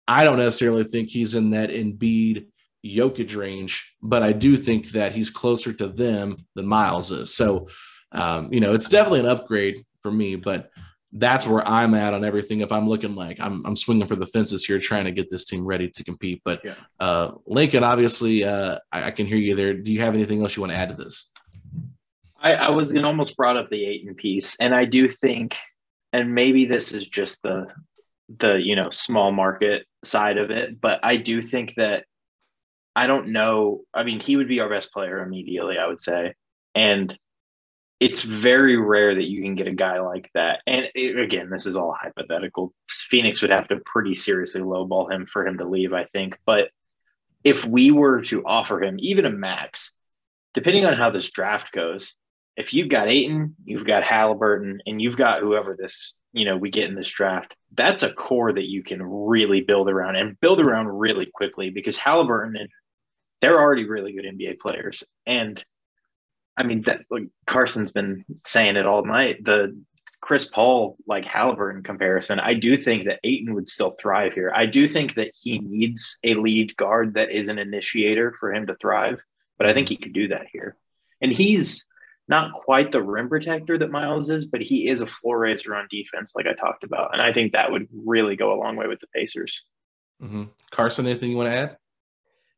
I 0.08 0.24
don't 0.24 0.38
necessarily 0.38 0.84
think 0.84 1.10
he's 1.10 1.34
in 1.34 1.50
that 1.50 1.70
Embiid 1.70 2.46
Jokic 2.84 3.36
range, 3.36 3.94
but 4.02 4.22
I 4.22 4.32
do 4.32 4.56
think 4.56 4.90
that 4.90 5.14
he's 5.14 5.30
closer 5.30 5.72
to 5.72 5.88
them 5.88 6.46
than 6.54 6.66
Miles 6.66 7.10
is. 7.10 7.34
So, 7.34 7.68
um, 8.12 8.52
you 8.52 8.60
know, 8.60 8.74
it's 8.74 8.88
definitely 8.88 9.20
an 9.20 9.26
upgrade 9.26 9.84
for 10.02 10.12
me, 10.12 10.36
but 10.36 10.70
that's 11.14 11.46
where 11.46 11.66
I'm 11.66 11.94
at 11.94 12.12
on 12.12 12.24
everything. 12.24 12.60
If 12.60 12.72
I'm 12.72 12.88
looking 12.88 13.14
like 13.14 13.38
I'm, 13.40 13.64
I'm 13.64 13.76
swinging 13.76 14.06
for 14.06 14.16
the 14.16 14.26
fences 14.26 14.64
here, 14.64 14.80
trying 14.80 15.04
to 15.04 15.12
get 15.12 15.30
this 15.30 15.44
team 15.44 15.64
ready 15.64 15.88
to 15.88 16.04
compete. 16.04 16.42
But 16.44 16.64
yeah. 16.64 16.74
uh, 16.98 17.32
Lincoln, 17.46 17.84
obviously, 17.84 18.44
uh, 18.44 18.78
I, 18.90 19.04
I, 19.04 19.10
can 19.12 19.26
hear 19.26 19.38
you 19.38 19.54
there. 19.54 19.74
Do 19.74 19.92
you 19.92 20.00
have 20.00 20.14
anything 20.14 20.42
else 20.42 20.56
you 20.56 20.62
want 20.62 20.72
to 20.72 20.76
add 20.76 20.88
to 20.88 20.96
this? 20.96 21.30
I, 22.36 22.54
I 22.54 22.70
was 22.70 22.92
going 22.92 23.04
almost 23.04 23.36
brought 23.36 23.56
up 23.56 23.70
the 23.70 23.84
Ayton 23.84 24.16
piece, 24.16 24.56
and 24.58 24.74
I 24.74 24.84
do 24.86 25.08
think, 25.08 25.56
and 26.12 26.34
maybe 26.34 26.66
this 26.66 26.92
is 26.92 27.06
just 27.06 27.40
the 27.42 27.68
the 28.38 28.54
you 28.54 28.74
know 28.74 28.90
small 28.90 29.30
market 29.30 29.86
side 30.02 30.36
of 30.36 30.50
it, 30.50 30.80
but 30.80 30.98
I 31.02 31.16
do 31.16 31.42
think 31.42 31.74
that 31.76 32.04
I 32.96 33.06
don't 33.06 33.28
know. 33.28 33.82
I 33.94 34.02
mean, 34.02 34.18
he 34.18 34.36
would 34.36 34.48
be 34.48 34.60
our 34.60 34.68
best 34.68 34.92
player 34.92 35.22
immediately, 35.22 35.78
I 35.78 35.86
would 35.86 36.00
say, 36.00 36.34
and 36.74 37.16
it's 38.00 38.22
very 38.22 38.76
rare 38.76 39.14
that 39.14 39.24
you 39.24 39.42
can 39.42 39.54
get 39.54 39.68
a 39.68 39.72
guy 39.72 40.00
like 40.00 40.30
that. 40.34 40.60
And 40.66 40.88
it, 40.94 41.18
again, 41.18 41.48
this 41.50 41.66
is 41.66 41.76
all 41.76 41.96
hypothetical. 41.98 42.74
Phoenix 42.88 43.40
would 43.40 43.50
have 43.50 43.68
to 43.68 43.80
pretty 43.86 44.14
seriously 44.14 44.60
lowball 44.60 45.10
him 45.10 45.26
for 45.26 45.46
him 45.46 45.58
to 45.58 45.64
leave, 45.64 45.92
I 45.92 46.04
think. 46.06 46.38
But 46.44 46.70
if 47.44 47.64
we 47.64 47.90
were 47.90 48.22
to 48.22 48.44
offer 48.44 48.82
him 48.82 48.96
even 48.98 49.26
a 49.26 49.30
max, 49.30 49.92
depending 50.54 50.84
on 50.84 50.94
how 50.94 51.10
this 51.10 51.30
draft 51.30 51.72
goes, 51.72 52.14
if 52.56 52.72
you've 52.72 52.88
got 52.88 53.08
Ayton, 53.08 53.56
you've 53.64 53.86
got 53.86 54.02
Haliburton, 54.02 54.78
and 54.86 55.00
you've 55.00 55.16
got 55.16 55.40
whoever 55.40 55.76
this, 55.76 56.14
you 56.32 56.44
know, 56.44 56.56
we 56.56 56.70
get 56.70 56.88
in 56.88 56.94
this 56.94 57.08
draft, 57.08 57.54
that's 57.76 58.02
a 58.02 58.12
core 58.12 58.52
that 58.52 58.68
you 58.68 58.82
can 58.82 59.02
really 59.02 59.60
build 59.60 59.88
around 59.88 60.16
and 60.16 60.38
build 60.40 60.60
around 60.60 60.86
really 60.86 61.26
quickly 61.32 61.70
because 61.70 61.96
Haliburton 61.96 62.58
and 62.58 62.68
they're 63.40 63.60
already 63.60 63.84
really 63.84 64.12
good 64.12 64.24
NBA 64.24 64.58
players. 64.58 65.04
And 65.26 65.62
I 66.56 66.62
mean, 66.62 66.82
that 66.82 67.02
like 67.10 67.28
Carson's 67.46 67.90
been 67.90 68.24
saying 68.44 68.76
it 68.76 68.86
all 68.86 69.04
night. 69.04 69.44
The 69.44 69.80
Chris 70.20 70.46
Paul 70.46 70.96
like 71.06 71.24
Haliburton 71.24 71.84
comparison, 71.84 72.40
I 72.40 72.54
do 72.54 72.76
think 72.76 73.04
that 73.04 73.20
Ayton 73.24 73.54
would 73.54 73.68
still 73.68 73.96
thrive 74.00 74.32
here. 74.32 74.52
I 74.54 74.66
do 74.66 74.86
think 74.86 75.14
that 75.14 75.32
he 75.34 75.58
needs 75.58 76.18
a 76.24 76.34
lead 76.34 76.76
guard 76.76 77.14
that 77.14 77.30
is 77.30 77.48
an 77.48 77.58
initiator 77.58 78.34
for 78.38 78.52
him 78.52 78.66
to 78.68 78.76
thrive, 78.76 79.20
but 79.58 79.68
I 79.68 79.74
think 79.74 79.88
he 79.88 79.96
could 79.96 80.12
do 80.12 80.28
that 80.28 80.46
here. 80.52 80.76
And 81.20 81.32
he's 81.32 81.84
not 82.28 82.52
quite 82.52 82.90
the 82.90 83.02
rim 83.02 83.28
protector 83.28 83.76
that 83.78 83.90
Miles 83.90 84.30
is, 84.30 84.46
but 84.46 84.62
he 84.62 84.88
is 84.88 85.00
a 85.00 85.06
floor 85.06 85.38
raiser 85.38 85.74
on 85.74 85.88
defense, 85.90 86.32
like 86.34 86.46
I 86.46 86.54
talked 86.54 86.84
about. 86.84 87.12
And 87.12 87.20
I 87.20 87.32
think 87.32 87.52
that 87.52 87.70
would 87.70 87.88
really 87.92 88.36
go 88.36 88.54
a 88.54 88.60
long 88.60 88.76
way 88.76 88.86
with 88.86 89.00
the 89.00 89.06
Pacers. 89.08 89.64
Mm-hmm. 90.22 90.44
Carson, 90.70 91.06
anything 91.06 91.30
you 91.30 91.36
want 91.36 91.50
to 91.50 91.56
add? 91.56 91.76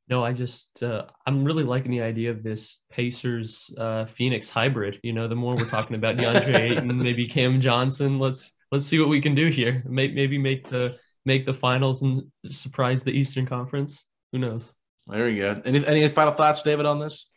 No, 0.08 0.22
I 0.24 0.32
just 0.32 0.82
uh, 0.84 1.06
I'm 1.26 1.44
really 1.44 1.64
liking 1.64 1.90
the 1.90 2.02
idea 2.02 2.30
of 2.30 2.44
this 2.44 2.80
Pacers 2.90 3.74
uh, 3.76 4.06
Phoenix 4.06 4.48
hybrid. 4.48 5.00
You 5.02 5.12
know, 5.12 5.26
the 5.26 5.34
more 5.34 5.54
we're 5.56 5.68
talking 5.68 5.96
about 5.96 6.16
DeAndre 6.16 6.54
Ayton, 6.54 6.96
maybe 6.96 7.26
Cam 7.26 7.60
Johnson. 7.60 8.20
Let's 8.20 8.52
let's 8.70 8.86
see 8.86 9.00
what 9.00 9.08
we 9.08 9.20
can 9.20 9.34
do 9.34 9.48
here. 9.48 9.82
Maybe 9.84 10.14
maybe 10.14 10.38
make 10.38 10.68
the 10.68 10.96
make 11.24 11.44
the 11.44 11.54
finals 11.54 12.02
and 12.02 12.22
surprise 12.50 13.02
the 13.02 13.10
Eastern 13.10 13.46
Conference. 13.46 14.04
Who 14.30 14.38
knows? 14.38 14.72
There 15.08 15.28
you 15.28 15.42
go. 15.42 15.62
Any 15.64 15.84
any 15.84 16.08
final 16.08 16.32
thoughts, 16.32 16.62
David, 16.62 16.86
on 16.86 17.00
this? 17.00 17.28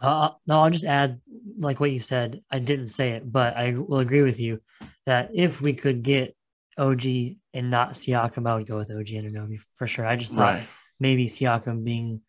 Uh, 0.00 0.30
no, 0.46 0.60
I'll 0.60 0.70
just 0.70 0.84
add 0.84 1.20
like 1.58 1.78
what 1.78 1.90
you 1.90 2.00
said. 2.00 2.40
I 2.50 2.58
didn't 2.58 2.88
say 2.88 3.10
it, 3.10 3.30
but 3.30 3.54
I 3.54 3.72
will 3.72 3.98
agree 3.98 4.22
with 4.22 4.40
you 4.40 4.62
that 5.04 5.30
if 5.34 5.60
we 5.60 5.74
could 5.74 6.02
get 6.02 6.34
OG 6.78 7.04
and 7.52 7.70
not 7.70 7.92
Siakam, 7.92 8.48
I 8.48 8.56
would 8.56 8.66
go 8.66 8.78
with 8.78 8.90
OG 8.90 9.10
and 9.10 9.34
Anunoby 9.34 9.58
for 9.74 9.86
sure. 9.86 10.06
I 10.06 10.16
just 10.16 10.34
thought. 10.34 10.54
Right 10.54 10.66
maybe 11.00 11.26
Siakam 11.26 11.84
being 11.84 12.20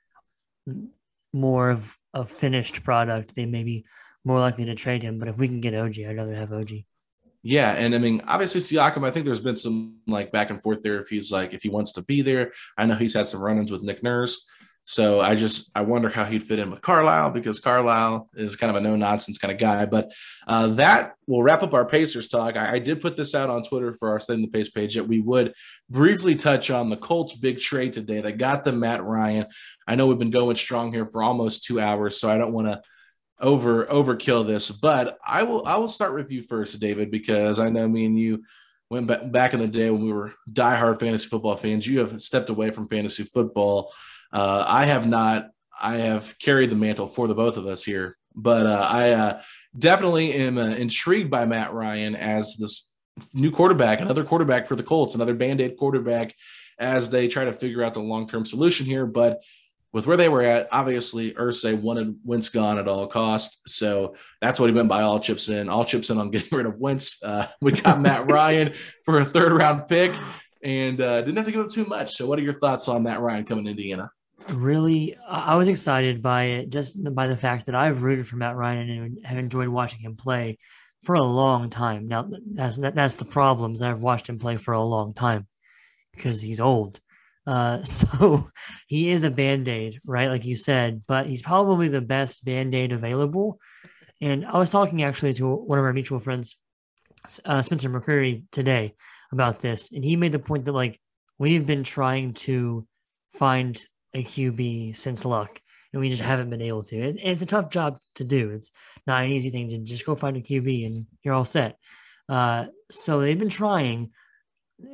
more 1.33 1.69
of 1.69 1.97
a 2.13 2.25
finished 2.25 2.83
product, 2.83 3.35
they 3.35 3.45
may 3.45 3.63
be 3.63 3.85
more 4.23 4.39
likely 4.39 4.65
to 4.65 4.75
trade 4.75 5.03
him. 5.03 5.19
But 5.19 5.27
if 5.27 5.37
we 5.37 5.47
can 5.47 5.61
get 5.61 5.75
OG, 5.75 5.99
I'd 5.99 6.17
rather 6.17 6.35
have 6.35 6.51
OG. 6.51 6.71
Yeah, 7.43 7.73
and 7.73 7.93
I 7.93 7.99
mean, 7.99 8.23
obviously 8.27 8.61
Siakam. 8.61 9.05
I 9.05 9.11
think 9.11 9.25
there's 9.25 9.39
been 9.39 9.55
some 9.55 9.97
like 10.07 10.31
back 10.31 10.49
and 10.49 10.61
forth 10.63 10.81
there. 10.81 10.97
If 10.97 11.09
he's 11.09 11.31
like, 11.31 11.53
if 11.53 11.61
he 11.61 11.69
wants 11.69 11.91
to 11.91 12.01
be 12.01 12.23
there, 12.23 12.51
I 12.75 12.87
know 12.87 12.95
he's 12.95 13.13
had 13.13 13.27
some 13.27 13.41
run-ins 13.41 13.71
with 13.71 13.83
Nick 13.83 14.01
Nurse. 14.01 14.49
So 14.87 15.19
I 15.19 15.33
just 15.33 15.71
I 15.75 15.81
wonder 15.81 16.09
how 16.09 16.25
he'd 16.25 16.43
fit 16.43 16.59
in 16.59 16.69
with 16.69 16.81
Carlisle 16.81 17.31
because 17.31 17.59
Carlisle 17.59 18.29
is 18.35 18.55
kind 18.55 18.69
of 18.69 18.75
a 18.75 18.87
no 18.87 18.95
nonsense 18.95 19.39
kind 19.39 19.51
of 19.51 19.57
guy. 19.57 19.85
But 19.87 20.11
uh, 20.47 20.67
that 20.67 21.15
will 21.25 21.41
wrap 21.41 21.63
up 21.63 21.73
our 21.73 21.85
Pacers 21.85 22.27
talk. 22.27 22.55
I, 22.55 22.73
I, 22.73 22.79
did 22.79 23.01
put 23.01 23.17
this 23.17 23.33
out 23.33 23.49
on 23.49 23.63
Twitter 23.63 23.93
for 23.93 24.09
our 24.09 24.19
Setting 24.19 24.43
the 24.43 24.47
Pace 24.47 24.69
page 24.69 24.93
that 24.93 25.07
we 25.07 25.19
would 25.21 25.53
briefly 25.89 26.35
touch 26.35 26.69
on 26.69 26.91
the 26.91 26.97
Colts' 26.97 27.33
big 27.33 27.59
trade 27.59 27.93
today. 27.93 28.21
They 28.21 28.31
got 28.31 28.63
the 28.63 28.73
Matt 28.73 29.03
Ryan. 29.03 29.47
I 29.87 29.95
know 29.95 30.05
we've 30.05 30.19
been 30.19 30.29
going 30.29 30.55
strong 30.55 30.93
here 30.93 31.07
for 31.07 31.23
almost 31.23 31.63
two 31.63 31.79
hours, 31.79 32.19
so 32.19 32.29
I 32.29 32.37
don't 32.37 32.53
want 32.53 32.67
to 32.67 32.81
over 33.39 33.85
overkill 33.85 34.45
this. 34.45 34.69
But 34.69 35.17
I 35.25 35.43
will 35.43 35.65
I 35.65 35.77
will 35.77 35.89
start 35.89 36.13
with 36.13 36.31
you 36.31 36.43
first, 36.43 36.79
David, 36.79 37.09
because 37.09 37.59
I 37.59 37.69
know 37.71 37.87
me 37.87 38.05
and 38.05 38.19
you 38.19 38.43
went 38.91 39.07
back, 39.07 39.31
back 39.31 39.53
in 39.55 39.59
the 39.59 39.67
day 39.67 39.89
when 39.89 40.05
we 40.05 40.13
were 40.13 40.35
diehard 40.51 40.99
fantasy 40.99 41.27
football 41.27 41.55
fans. 41.55 41.87
You 41.87 42.01
have 42.01 42.21
stepped 42.21 42.51
away 42.51 42.69
from 42.69 42.87
fantasy 42.87 43.23
football. 43.23 43.91
Uh, 44.35 44.65
I 44.67 44.85
have 44.85 45.07
not. 45.07 45.49
I 45.81 45.97
have 45.97 46.37
carried 46.39 46.69
the 46.69 46.75
mantle 46.75 47.07
for 47.07 47.27
the 47.27 47.35
both 47.35 47.57
of 47.57 47.67
us 47.67 47.83
here, 47.83 48.17
but 48.35 48.65
uh, 48.65 48.87
I 48.89 49.11
uh, 49.11 49.41
definitely 49.77 50.33
am 50.33 50.57
uh, 50.57 50.67
intrigued 50.67 51.31
by 51.31 51.45
Matt 51.45 51.73
Ryan 51.73 52.15
as 52.15 52.57
this 52.57 52.93
new 53.33 53.49
quarterback, 53.49 54.01
another 54.01 54.25
quarterback 54.25 54.67
for 54.67 54.75
the 54.75 54.83
Colts, 54.83 55.15
another 55.15 55.33
band 55.33 55.61
aid 55.61 55.77
quarterback 55.77 56.35
as 56.77 57.09
they 57.09 57.29
try 57.29 57.45
to 57.45 57.53
figure 57.53 57.81
out 57.81 57.93
the 57.93 58.01
long 58.01 58.27
term 58.27 58.45
solution 58.45 58.85
here. 58.85 59.05
But 59.05 59.41
with 59.93 60.05
where 60.05 60.17
they 60.17 60.27
were 60.27 60.41
at, 60.41 60.67
obviously 60.69 61.31
Irsay 61.31 61.79
wanted 61.79 62.17
Wentz 62.25 62.49
gone 62.49 62.77
at 62.77 62.89
all 62.89 63.07
costs. 63.07 63.61
So 63.73 64.15
that's 64.41 64.59
what 64.59 64.67
he 64.67 64.73
meant 64.75 64.89
by 64.89 65.03
all 65.03 65.21
chips 65.21 65.47
in. 65.47 65.69
All 65.69 65.85
chips 65.85 66.09
in 66.09 66.17
on 66.17 66.29
getting 66.31 66.57
rid 66.57 66.65
of 66.65 66.77
Wentz. 66.77 67.23
Uh, 67.23 67.47
we 67.61 67.71
got 67.71 68.01
Matt 68.01 68.29
Ryan 68.31 68.73
for 69.05 69.21
a 69.21 69.25
third 69.25 69.53
round 69.53 69.87
pick 69.87 70.11
and 70.61 70.99
uh, 70.99 71.21
didn't 71.21 71.37
have 71.37 71.45
to 71.45 71.51
give 71.51 71.61
up 71.61 71.71
too 71.71 71.85
much. 71.85 72.15
So 72.15 72.25
what 72.25 72.39
are 72.39 72.41
your 72.41 72.59
thoughts 72.59 72.89
on 72.89 73.03
Matt 73.03 73.21
Ryan 73.21 73.45
coming 73.45 73.65
to 73.65 73.71
Indiana? 73.71 74.09
Really, 74.49 75.15
I 75.27 75.55
was 75.55 75.67
excited 75.67 76.21
by 76.21 76.43
it 76.45 76.69
just 76.69 76.97
by 77.13 77.27
the 77.27 77.37
fact 77.37 77.65
that 77.65 77.75
I've 77.75 78.03
rooted 78.03 78.27
for 78.27 78.37
Matt 78.37 78.55
Ryan 78.55 78.89
and 78.89 79.25
have 79.25 79.37
enjoyed 79.37 79.67
watching 79.67 79.99
him 79.99 80.15
play 80.15 80.57
for 81.03 81.15
a 81.15 81.23
long 81.23 81.69
time. 81.69 82.07
Now, 82.07 82.27
that's 82.53 82.77
that, 82.77 82.95
that's 82.95 83.15
the 83.15 83.25
problems. 83.25 83.81
I've 83.81 84.01
watched 84.01 84.29
him 84.29 84.39
play 84.39 84.57
for 84.57 84.73
a 84.73 84.83
long 84.83 85.13
time 85.13 85.47
because 86.13 86.41
he's 86.41 86.59
old. 86.59 86.99
Uh, 87.47 87.81
so 87.83 88.49
he 88.87 89.09
is 89.09 89.23
a 89.23 89.31
band 89.31 89.67
aid, 89.67 89.99
right? 90.05 90.29
Like 90.29 90.45
you 90.45 90.55
said, 90.55 91.03
but 91.07 91.27
he's 91.27 91.41
probably 91.41 91.87
the 91.87 92.01
best 92.01 92.43
band 92.43 92.73
aid 92.73 92.91
available. 92.91 93.59
And 94.21 94.45
I 94.45 94.57
was 94.57 94.71
talking 94.71 95.03
actually 95.03 95.33
to 95.35 95.47
one 95.47 95.77
of 95.77 95.85
our 95.85 95.93
mutual 95.93 96.19
friends, 96.19 96.57
uh, 97.43 97.61
Spencer 97.61 97.89
McCreary, 97.89 98.43
today 98.51 98.95
about 99.31 99.59
this, 99.59 99.91
and 99.91 100.03
he 100.03 100.15
made 100.15 100.31
the 100.31 100.39
point 100.39 100.65
that 100.65 100.71
like 100.71 100.99
we've 101.37 101.65
been 101.65 101.83
trying 101.83 102.33
to 102.33 102.87
find 103.33 103.83
a 104.15 104.23
QB 104.23 104.95
since 104.95 105.25
Luck, 105.25 105.61
and 105.91 106.01
we 106.01 106.09
just 106.09 106.21
haven't 106.21 106.49
been 106.49 106.61
able 106.61 106.83
to. 106.83 106.97
It's, 106.97 107.17
it's, 107.21 107.41
a 107.41 107.45
tough 107.45 107.69
job 107.69 107.99
to 108.15 108.23
do. 108.23 108.51
It's 108.51 108.71
not 109.05 109.23
an 109.23 109.31
easy 109.31 109.49
thing 109.49 109.69
to 109.69 109.77
just 109.79 110.05
go 110.05 110.15
find 110.15 110.37
a 110.37 110.41
QB 110.41 110.85
and 110.85 111.05
you're 111.21 111.33
all 111.33 111.45
set. 111.45 111.77
Uh, 112.29 112.65
so 112.89 113.19
they've 113.19 113.37
been 113.37 113.49
trying 113.49 114.11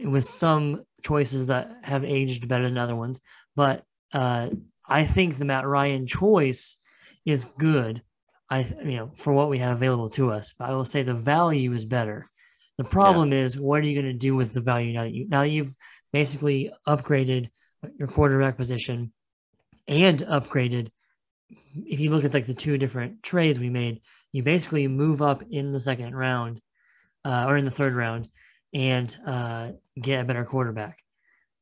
with 0.03 0.25
some 0.25 0.83
choices 1.03 1.47
that 1.47 1.71
have 1.83 2.03
aged 2.03 2.47
better 2.47 2.65
than 2.65 2.77
other 2.77 2.95
ones, 2.95 3.21
but 3.55 3.83
uh, 4.13 4.49
I 4.85 5.05
think 5.05 5.37
the 5.37 5.45
Matt 5.45 5.65
Ryan 5.65 6.07
choice 6.07 6.77
is 7.25 7.45
good. 7.45 8.01
I 8.49 8.67
you 8.83 8.97
know 8.97 9.11
for 9.15 9.31
what 9.31 9.49
we 9.49 9.59
have 9.59 9.77
available 9.77 10.09
to 10.09 10.31
us, 10.31 10.53
but 10.57 10.69
I 10.69 10.73
will 10.73 10.85
say 10.85 11.03
the 11.03 11.13
value 11.13 11.71
is 11.73 11.85
better. 11.85 12.29
The 12.77 12.83
problem 12.83 13.31
yeah. 13.31 13.39
is, 13.39 13.57
what 13.57 13.81
are 13.81 13.85
you 13.85 13.93
going 13.93 14.11
to 14.11 14.17
do 14.17 14.35
with 14.35 14.53
the 14.53 14.61
value 14.61 14.93
now 14.93 15.03
that 15.03 15.13
you 15.13 15.27
now 15.29 15.41
that 15.41 15.49
you've 15.49 15.75
basically 16.11 16.71
upgraded 16.87 17.49
your 17.97 18.07
quarterback 18.07 18.57
position 18.57 19.11
and 19.87 20.19
upgraded. 20.19 20.89
If 21.75 21.99
you 21.99 22.09
look 22.09 22.23
at 22.23 22.33
like 22.33 22.45
the 22.45 22.53
two 22.53 22.77
different 22.77 23.23
trades 23.23 23.59
we 23.59 23.69
made, 23.69 24.01
you 24.31 24.43
basically 24.43 24.87
move 24.87 25.21
up 25.21 25.43
in 25.49 25.71
the 25.71 25.79
second 25.79 26.15
round 26.15 26.61
uh, 27.25 27.45
or 27.47 27.57
in 27.57 27.65
the 27.65 27.71
third 27.71 27.93
round 27.93 28.29
and 28.73 29.15
uh, 29.25 29.71
get 29.99 30.21
a 30.21 30.25
better 30.25 30.45
quarterback 30.45 30.99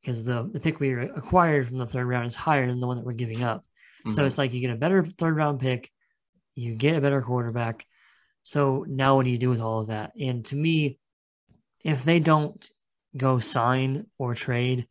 because 0.02 0.24
the, 0.24 0.50
the 0.52 0.60
pick 0.60 0.80
we 0.80 0.94
acquired 0.94 1.68
from 1.68 1.78
the 1.78 1.86
third 1.86 2.06
round 2.06 2.28
is 2.28 2.36
higher 2.36 2.68
than 2.68 2.80
the 2.80 2.88
one 2.88 2.98
that 2.98 3.06
we're 3.06 3.14
giving 3.14 3.44
up. 3.44 3.66
Mm-hmm. 4.06 4.12
So 4.12 4.26
it's 4.26 4.38
like 4.38 4.54
you 4.54 4.62
get 4.62 4.72
a 4.72 4.76
better 4.76 5.06
third 5.06 5.36
round 5.36 5.60
pick, 5.60 5.92
you 6.56 6.76
get 6.76 6.96
a 6.96 7.02
better 7.02 7.22
quarterback. 7.22 7.86
So 8.44 8.86
now 8.88 9.16
what 9.16 9.26
do 9.26 9.32
you 9.32 9.38
do 9.38 9.50
with 9.50 9.62
all 9.62 9.82
of 9.82 9.88
that? 9.88 10.14
And 10.20 10.46
to 10.46 10.56
me, 10.56 11.00
if 11.84 12.04
they 12.04 12.20
don't 12.20 12.68
go 13.16 13.40
sign 13.40 14.06
or 14.18 14.36
trade 14.36 14.88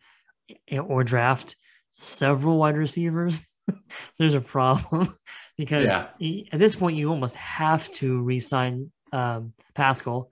or 0.78 1.04
draft 1.04 1.56
several 1.90 2.58
wide 2.58 2.76
receivers, 2.76 3.42
there's 4.18 4.34
a 4.34 4.40
problem 4.40 5.14
because 5.58 5.86
yeah. 5.86 6.44
at 6.52 6.58
this 6.58 6.76
point 6.76 6.96
you 6.96 7.10
almost 7.10 7.36
have 7.36 7.90
to 7.92 8.20
re-sign 8.20 8.90
um, 9.12 9.52
Pascal. 9.74 10.30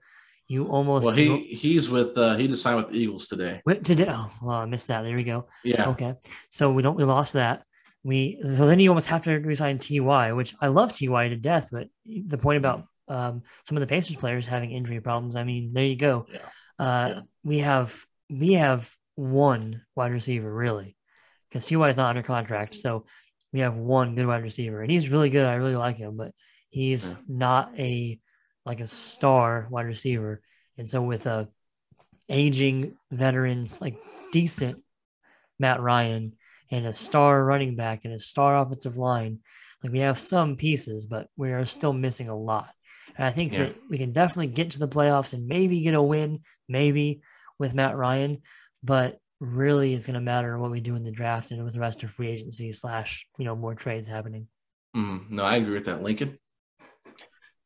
You 0.49 0.67
almost 0.67 1.03
well 1.03 1.13
he 1.13 1.43
he's 1.43 1.89
with 1.89 2.17
uh, 2.17 2.37
he 2.37 2.47
just 2.47 2.63
signed 2.63 2.77
with 2.77 2.89
the 2.89 2.97
Eagles 2.97 3.27
today. 3.27 3.61
today, 3.83 4.07
oh 4.09 4.31
well, 4.41 4.55
I 4.55 4.65
missed 4.65 4.87
that. 4.87 5.01
There 5.01 5.13
we 5.13 5.25
go. 5.25 5.49
Yeah. 5.65 5.89
Okay, 5.89 6.15
so 6.49 6.71
we 6.71 6.81
don't 6.81 6.95
we 6.95 7.03
lost 7.03 7.33
that. 7.33 7.63
We 8.05 8.39
so 8.41 8.65
then 8.65 8.79
you 8.79 8.89
almost 8.89 9.07
have 9.07 9.23
to 9.23 9.33
resign 9.33 9.79
Ty, 9.79 10.31
which 10.31 10.55
I 10.61 10.67
love 10.67 10.97
Ty 10.97 11.27
to 11.27 11.35
death. 11.35 11.67
But 11.69 11.89
the 12.05 12.37
point 12.37 12.59
about 12.59 12.85
um, 13.09 13.43
some 13.65 13.75
of 13.75 13.81
the 13.81 13.87
Pacers 13.87 14.15
players 14.15 14.47
having 14.47 14.71
injury 14.71 15.01
problems, 15.01 15.35
I 15.35 15.43
mean, 15.43 15.73
there 15.73 15.83
you 15.83 15.97
go. 15.97 16.27
Yeah. 16.31 16.39
Uh, 16.79 17.07
yeah. 17.09 17.21
We 17.43 17.57
have 17.57 18.05
we 18.29 18.53
have 18.53 18.89
one 19.17 19.81
wide 19.95 20.11
receiver 20.11 20.51
really, 20.51 20.95
because 21.49 21.65
Ty 21.65 21.89
is 21.89 21.97
not 21.97 22.11
under 22.11 22.23
contract, 22.23 22.75
so 22.75 23.05
we 23.51 23.59
have 23.61 23.75
one 23.75 24.15
good 24.15 24.27
wide 24.27 24.43
receiver, 24.43 24.81
and 24.81 24.91
he's 24.91 25.09
really 25.09 25.29
good. 25.29 25.45
I 25.45 25.55
really 25.55 25.75
like 25.75 25.97
him, 25.97 26.15
but 26.15 26.31
he's 26.69 27.11
yeah. 27.11 27.17
not 27.27 27.71
a 27.79 28.19
like 28.65 28.79
a 28.79 28.87
star 28.87 29.67
wide 29.71 29.85
receiver. 29.85 30.41
And 30.77 30.87
so 30.87 31.01
with 31.01 31.25
a 31.25 31.47
aging 32.29 32.97
veterans 33.11 33.81
like 33.81 33.97
decent 34.31 34.83
Matt 35.57 35.81
Ryan 35.81 36.33
and 36.69 36.85
a 36.85 36.93
star 36.93 37.43
running 37.43 37.75
back 37.75 38.01
and 38.03 38.13
a 38.13 38.19
star 38.19 38.57
offensive 38.57 38.97
line, 38.97 39.39
like 39.81 39.93
we 39.93 39.99
have 39.99 40.19
some 40.19 40.57
pieces, 40.57 41.05
but 41.05 41.27
we 41.37 41.51
are 41.51 41.65
still 41.65 41.93
missing 41.93 42.27
a 42.29 42.35
lot. 42.35 42.69
And 43.15 43.25
I 43.25 43.31
think 43.31 43.53
yeah. 43.53 43.59
that 43.59 43.75
we 43.89 43.97
can 43.97 44.11
definitely 44.11 44.47
get 44.47 44.71
to 44.71 44.79
the 44.79 44.87
playoffs 44.87 45.33
and 45.33 45.47
maybe 45.47 45.81
get 45.81 45.95
a 45.95 46.01
win, 46.01 46.41
maybe 46.67 47.21
with 47.57 47.73
Matt 47.73 47.95
Ryan, 47.95 48.41
but 48.87 49.19
really 49.39 49.93
it's 49.93 50.07
going 50.07 50.15
to 50.15 50.21
matter 50.21 50.57
what 50.57 50.71
we 50.71 50.79
do 50.79 50.95
in 50.95 51.03
the 51.03 51.11
draft 51.11 51.51
and 51.51 51.63
with 51.63 51.73
the 51.73 51.79
rest 51.79 52.01
of 52.01 52.09
free 52.09 52.29
agency 52.29 52.71
slash 52.71 53.27
you 53.37 53.45
know 53.45 53.55
more 53.55 53.75
trades 53.75 54.07
happening. 54.07 54.47
Mm, 54.95 55.29
no, 55.29 55.43
I 55.43 55.57
agree 55.57 55.75
with 55.75 55.85
that, 55.85 56.01
Lincoln. 56.01 56.39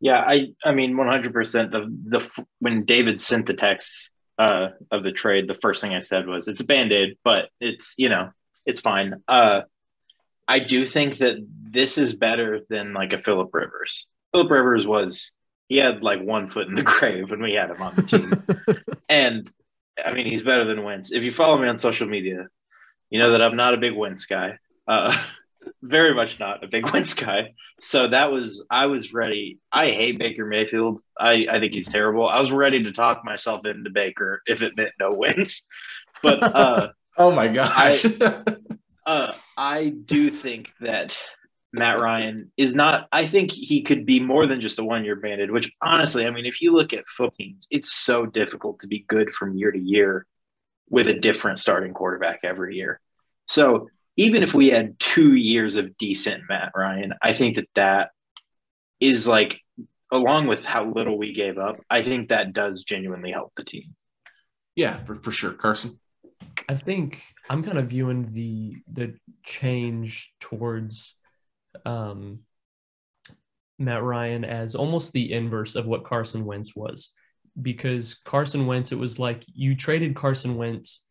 Yeah, 0.02 0.18
I 0.18 0.48
I 0.66 0.74
mean 0.74 0.96
100%. 0.96 1.72
The 1.72 2.18
the 2.18 2.46
when 2.60 2.84
David 2.84 3.22
sent 3.22 3.46
the 3.46 3.54
text 3.54 4.10
uh, 4.38 4.70
of 4.90 5.04
the 5.04 5.12
trade, 5.12 5.48
the 5.48 5.60
first 5.62 5.82
thing 5.82 5.94
I 5.94 6.00
said 6.00 6.28
was 6.28 6.48
it's 6.48 6.62
a 6.62 6.66
band 6.66 6.92
aid, 6.92 7.18
but 7.24 7.50
it's 7.62 7.94
you 7.98 8.10
know 8.10 8.32
it's 8.66 8.82
fine. 8.82 9.22
Uh, 9.28 9.62
I 10.48 10.60
do 10.60 10.86
think 10.86 11.18
that 11.18 11.38
this 11.70 11.98
is 11.98 12.14
better 12.16 12.62
than 12.68 12.94
like 12.94 13.14
a 13.14 13.22
Philip 13.22 13.52
Rivers. 13.54 14.08
Philip 14.34 14.52
Rivers 14.52 14.88
was 14.88 15.32
he 15.70 15.78
had 15.78 16.04
like 16.04 16.22
one 16.22 16.48
foot 16.48 16.68
in 16.68 16.76
the 16.76 16.84
grave 16.96 17.30
when 17.30 17.42
we 17.44 17.54
had 17.54 17.70
him 17.70 17.82
on 17.82 17.96
the 17.96 18.02
team, 18.02 18.76
and 19.10 19.48
I 20.04 20.14
mean, 20.14 20.26
he's 20.26 20.44
better 20.44 20.66
than 20.66 20.84
Wentz. 20.84 21.12
If 21.12 21.24
you 21.24 21.32
follow 21.32 21.58
me 21.58 21.68
on 21.68 21.78
social 21.78 22.08
media, 22.08 22.48
you 23.10 23.20
know 23.20 23.32
that 23.32 23.42
I'm 23.42 23.56
not 23.56 23.74
a 23.74 23.78
big 23.78 23.94
Wentz 23.94 24.26
guy. 24.26 24.58
Uh, 24.88 25.16
very 25.82 26.14
much 26.14 26.40
not 26.40 26.64
a 26.64 26.68
big 26.68 26.90
Wentz 26.94 27.14
guy. 27.14 27.54
So 27.80 28.08
that 28.08 28.32
was 28.32 28.66
I 28.70 28.88
was 28.88 29.14
ready. 29.14 29.60
I 29.72 29.92
hate 29.92 30.20
Baker 30.20 30.46
Mayfield. 30.46 31.02
I, 31.20 31.48
I 31.50 31.60
think 31.60 31.74
he's 31.74 31.90
terrible. 31.90 32.28
I 32.28 32.40
was 32.40 32.52
ready 32.52 32.84
to 32.84 32.92
talk 32.92 33.24
myself 33.24 33.66
into 33.66 33.90
Baker 33.90 34.42
if 34.46 34.62
it 34.62 34.76
meant 34.76 34.94
no 35.00 35.14
Wentz. 35.16 35.68
But 36.24 36.44
uh, 36.44 36.90
oh 37.18 37.32
my 37.32 37.48
gosh, 37.48 38.06
I, 38.06 38.56
uh, 39.06 39.34
I 39.58 39.90
do 39.90 40.30
think 40.30 40.72
that 40.82 41.20
Matt 41.74 42.00
Ryan 42.02 42.52
is 42.58 42.76
not, 42.76 43.08
I 43.12 43.26
think 43.26 43.52
he 43.52 43.82
could 43.82 44.06
be 44.06 44.20
more 44.20 44.46
than 44.46 44.62
just 44.62 44.80
a 44.80 44.84
one 44.84 45.06
year 45.06 45.16
bandit, 45.16 45.52
which 45.52 45.72
honestly, 45.82 46.26
I 46.26 46.32
mean, 46.32 46.46
if 46.46 46.62
you 46.62 46.74
look 46.74 46.92
at 46.94 47.08
football 47.08 47.32
teams, 47.32 47.68
it's 47.72 47.94
so 47.94 48.26
difficult 48.26 48.80
to 48.82 48.88
be 48.88 49.06
good 49.08 49.34
from 49.34 49.56
year 49.56 49.72
to 49.72 49.80
year 49.80 50.26
with 50.90 51.08
a 51.08 51.14
different 51.14 51.60
starting 51.60 51.94
quarterback 51.94 52.42
every 52.44 52.76
year. 52.76 53.00
So 53.48 53.90
even 54.18 54.44
if 54.44 54.54
we 54.54 54.68
had 54.68 55.00
two 55.00 55.36
years 55.36 55.78
of 55.78 55.98
decent 55.98 56.44
Matt 56.50 56.74
Ryan, 56.76 57.14
I 57.22 57.34
think 57.34 57.56
that 57.56 57.70
that 57.76 58.10
is 59.00 59.28
like, 59.28 59.60
along 60.12 60.48
with 60.48 60.66
how 60.66 60.92
little 60.92 61.18
we 61.18 61.34
gave 61.34 61.58
up, 61.58 61.80
I 61.90 62.04
think 62.04 62.30
that 62.30 62.52
does 62.52 62.84
genuinely 62.84 63.32
help 63.32 63.54
the 63.56 63.64
team. 63.64 63.96
Yeah, 64.76 64.98
for, 65.06 65.16
for 65.16 65.32
sure. 65.32 65.54
Carson? 65.54 66.00
I 66.68 66.76
think 66.76 67.22
I'm 67.50 67.64
kind 67.64 67.78
of 67.78 67.90
viewing 67.90 68.34
the 68.34 68.76
the 68.92 69.16
change 69.44 70.34
towards 70.40 71.16
um, 71.86 72.40
Matt 73.80 74.04
Ryan 74.04 74.46
as 74.46 74.76
almost 74.76 75.14
the 75.14 75.34
inverse 75.34 75.76
of 75.76 75.86
what 75.86 76.04
Carson 76.04 76.46
Wentz 76.46 76.76
was. 76.76 77.14
Because 77.62 78.14
Carson 78.24 78.66
Wentz, 78.66 78.92
it 78.92 78.98
was 78.98 79.20
like 79.20 79.44
you 79.54 79.76
traded 79.76 80.16
Carson 80.16 80.56
Wentz, 80.56 81.04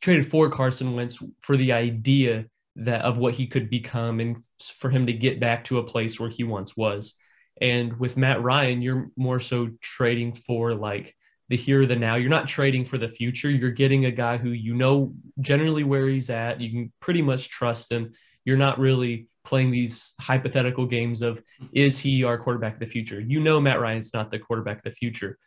traded 0.00 0.26
for 0.26 0.48
Carson 0.48 0.94
Wentz 0.94 1.18
for 1.42 1.56
the 1.56 1.72
idea 1.72 2.46
that 2.76 3.02
of 3.02 3.18
what 3.18 3.34
he 3.34 3.46
could 3.46 3.68
become 3.68 4.20
and 4.20 4.42
for 4.74 4.88
him 4.88 5.06
to 5.06 5.12
get 5.12 5.40
back 5.40 5.64
to 5.64 5.78
a 5.78 5.84
place 5.84 6.18
where 6.18 6.30
he 6.30 6.44
once 6.44 6.76
was. 6.76 7.16
And 7.60 7.98
with 7.98 8.16
Matt 8.16 8.42
Ryan, 8.42 8.80
you're 8.80 9.10
more 9.16 9.38
so 9.38 9.70
trading 9.80 10.32
for 10.32 10.74
like 10.74 11.14
the 11.48 11.56
here, 11.56 11.84
the 11.84 11.96
now. 11.96 12.14
You're 12.14 12.30
not 12.30 12.48
trading 12.48 12.86
for 12.86 12.96
the 12.96 13.08
future. 13.08 13.50
You're 13.50 13.70
getting 13.70 14.06
a 14.06 14.10
guy 14.10 14.38
who 14.38 14.50
you 14.50 14.74
know 14.74 15.12
generally 15.40 15.84
where 15.84 16.08
he's 16.08 16.30
at. 16.30 16.60
You 16.60 16.70
can 16.70 16.92
pretty 17.00 17.20
much 17.20 17.50
trust 17.50 17.92
him. 17.92 18.12
You're 18.44 18.56
not 18.56 18.78
really 18.78 19.28
playing 19.44 19.70
these 19.70 20.14
hypothetical 20.20 20.86
games 20.86 21.22
of 21.22 21.42
is 21.72 21.98
he 21.98 22.24
our 22.24 22.38
quarterback 22.38 22.74
of 22.74 22.80
the 22.80 22.86
future? 22.86 23.20
You 23.20 23.40
know 23.40 23.60
Matt 23.60 23.80
Ryan's 23.80 24.14
not 24.14 24.30
the 24.30 24.38
quarterback 24.38 24.78
of 24.78 24.84
the 24.84 24.90
future. 24.90 25.38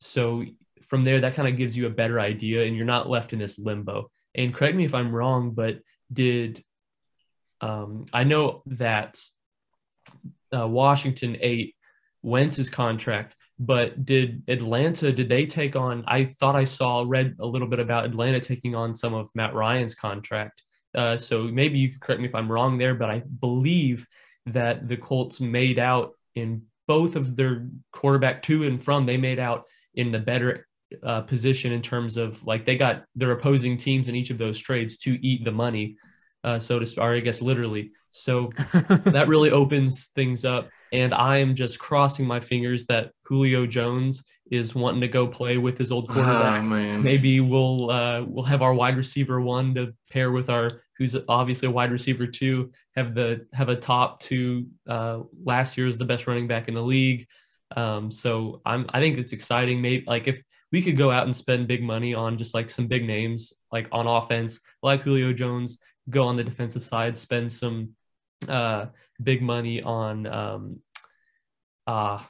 So 0.00 0.44
from 0.82 1.04
there 1.04 1.20
that 1.20 1.34
kind 1.34 1.48
of 1.48 1.56
gives 1.56 1.76
you 1.76 1.86
a 1.86 1.90
better 1.90 2.18
idea 2.20 2.64
and 2.64 2.76
you're 2.76 2.84
not 2.84 3.08
left 3.08 3.32
in 3.32 3.38
this 3.38 3.58
limbo. 3.58 4.10
And 4.34 4.54
correct 4.54 4.76
me 4.76 4.84
if 4.84 4.94
I'm 4.94 5.14
wrong, 5.14 5.52
but 5.52 5.78
did 6.12 6.62
um, 7.60 8.06
I 8.12 8.24
know 8.24 8.62
that 8.66 9.20
uh, 10.54 10.66
Washington 10.66 11.36
ate 11.40 11.76
Wentz's 12.22 12.70
contract, 12.70 13.36
but 13.58 14.04
did 14.04 14.42
Atlanta 14.48 15.12
did 15.12 15.28
they 15.28 15.46
take 15.46 15.76
on? 15.76 16.04
I 16.06 16.24
thought 16.24 16.56
I 16.56 16.64
saw 16.64 17.04
read 17.06 17.36
a 17.40 17.46
little 17.46 17.68
bit 17.68 17.80
about 17.80 18.04
Atlanta 18.04 18.40
taking 18.40 18.74
on 18.74 18.94
some 18.94 19.14
of 19.14 19.30
Matt 19.34 19.54
Ryan's 19.54 19.94
contract. 19.94 20.62
Uh, 20.94 21.16
so 21.16 21.44
maybe 21.44 21.78
you 21.78 21.90
could 21.90 22.00
correct 22.00 22.20
me 22.20 22.28
if 22.28 22.34
I'm 22.34 22.50
wrong 22.50 22.78
there, 22.78 22.94
but 22.94 23.10
I 23.10 23.22
believe 23.40 24.06
that 24.46 24.88
the 24.88 24.96
Colts 24.96 25.40
made 25.40 25.78
out 25.78 26.12
in 26.34 26.62
both 26.88 27.16
of 27.16 27.36
their 27.36 27.68
quarterback 27.92 28.42
to 28.42 28.64
and 28.64 28.82
from, 28.82 29.06
they 29.06 29.16
made 29.16 29.38
out 29.38 29.64
in 29.94 30.10
the 30.10 30.18
better 30.18 30.66
uh, 31.02 31.22
position 31.22 31.72
in 31.72 31.80
terms 31.80 32.16
of 32.16 32.44
like 32.46 32.66
they 32.66 32.76
got 32.76 33.04
their 33.14 33.32
opposing 33.32 33.76
teams 33.76 34.08
in 34.08 34.16
each 34.16 34.30
of 34.30 34.38
those 34.38 34.58
trades 34.58 34.98
to 34.98 35.24
eat 35.26 35.44
the 35.44 35.52
money. 35.52 35.96
Uh, 36.44 36.58
so 36.58 36.78
to 36.78 36.86
speak, 36.86 37.02
or 37.02 37.14
I 37.14 37.20
guess 37.20 37.42
literally. 37.42 37.92
So 38.10 38.50
that 39.06 39.26
really 39.28 39.50
opens 39.50 40.06
things 40.14 40.44
up. 40.44 40.68
And 40.92 41.14
I'm 41.14 41.54
just 41.54 41.78
crossing 41.78 42.26
my 42.26 42.38
fingers 42.38 42.86
that 42.86 43.12
Julio 43.24 43.66
Jones 43.66 44.24
is 44.50 44.74
wanting 44.74 45.00
to 45.00 45.08
go 45.08 45.26
play 45.26 45.56
with 45.56 45.78
his 45.78 45.90
old 45.90 46.08
quarterback. 46.08 46.62
Oh. 46.62 46.98
Maybe 46.98 47.40
we'll 47.40 47.90
uh, 47.90 48.22
we'll 48.24 48.44
have 48.44 48.60
our 48.60 48.74
wide 48.74 48.98
receiver 48.98 49.40
one 49.40 49.74
to 49.76 49.94
pair 50.10 50.30
with 50.30 50.50
our 50.50 50.82
who's 50.98 51.16
obviously 51.28 51.68
a 51.68 51.70
wide 51.70 51.90
receiver 51.90 52.26
two. 52.26 52.70
Have 52.94 53.14
the 53.14 53.46
have 53.54 53.70
a 53.70 53.76
top 53.76 54.20
two. 54.20 54.66
Uh, 54.86 55.20
last 55.42 55.78
year 55.78 55.86
is 55.86 55.96
the 55.96 56.04
best 56.04 56.26
running 56.26 56.46
back 56.46 56.68
in 56.68 56.74
the 56.74 56.82
league. 56.82 57.26
Um, 57.74 58.10
so 58.10 58.60
I'm 58.66 58.84
I 58.90 59.00
think 59.00 59.16
it's 59.16 59.32
exciting. 59.32 59.80
Maybe 59.80 60.04
like 60.06 60.28
if 60.28 60.42
we 60.70 60.82
could 60.82 60.98
go 60.98 61.10
out 61.10 61.24
and 61.24 61.36
spend 61.36 61.68
big 61.68 61.82
money 61.82 62.14
on 62.14 62.36
just 62.36 62.54
like 62.54 62.70
some 62.70 62.86
big 62.86 63.06
names 63.06 63.54
like 63.72 63.88
on 63.92 64.06
offense, 64.06 64.60
like 64.82 65.02
Julio 65.02 65.32
Jones, 65.32 65.78
go 66.10 66.24
on 66.24 66.36
the 66.36 66.44
defensive 66.44 66.84
side, 66.84 67.16
spend 67.18 67.52
some 67.52 67.90
uh, 68.48 68.86
big 69.22 69.42
money 69.42 69.82
on 69.82 70.26
um, 70.26 70.80
uh, 71.86 72.22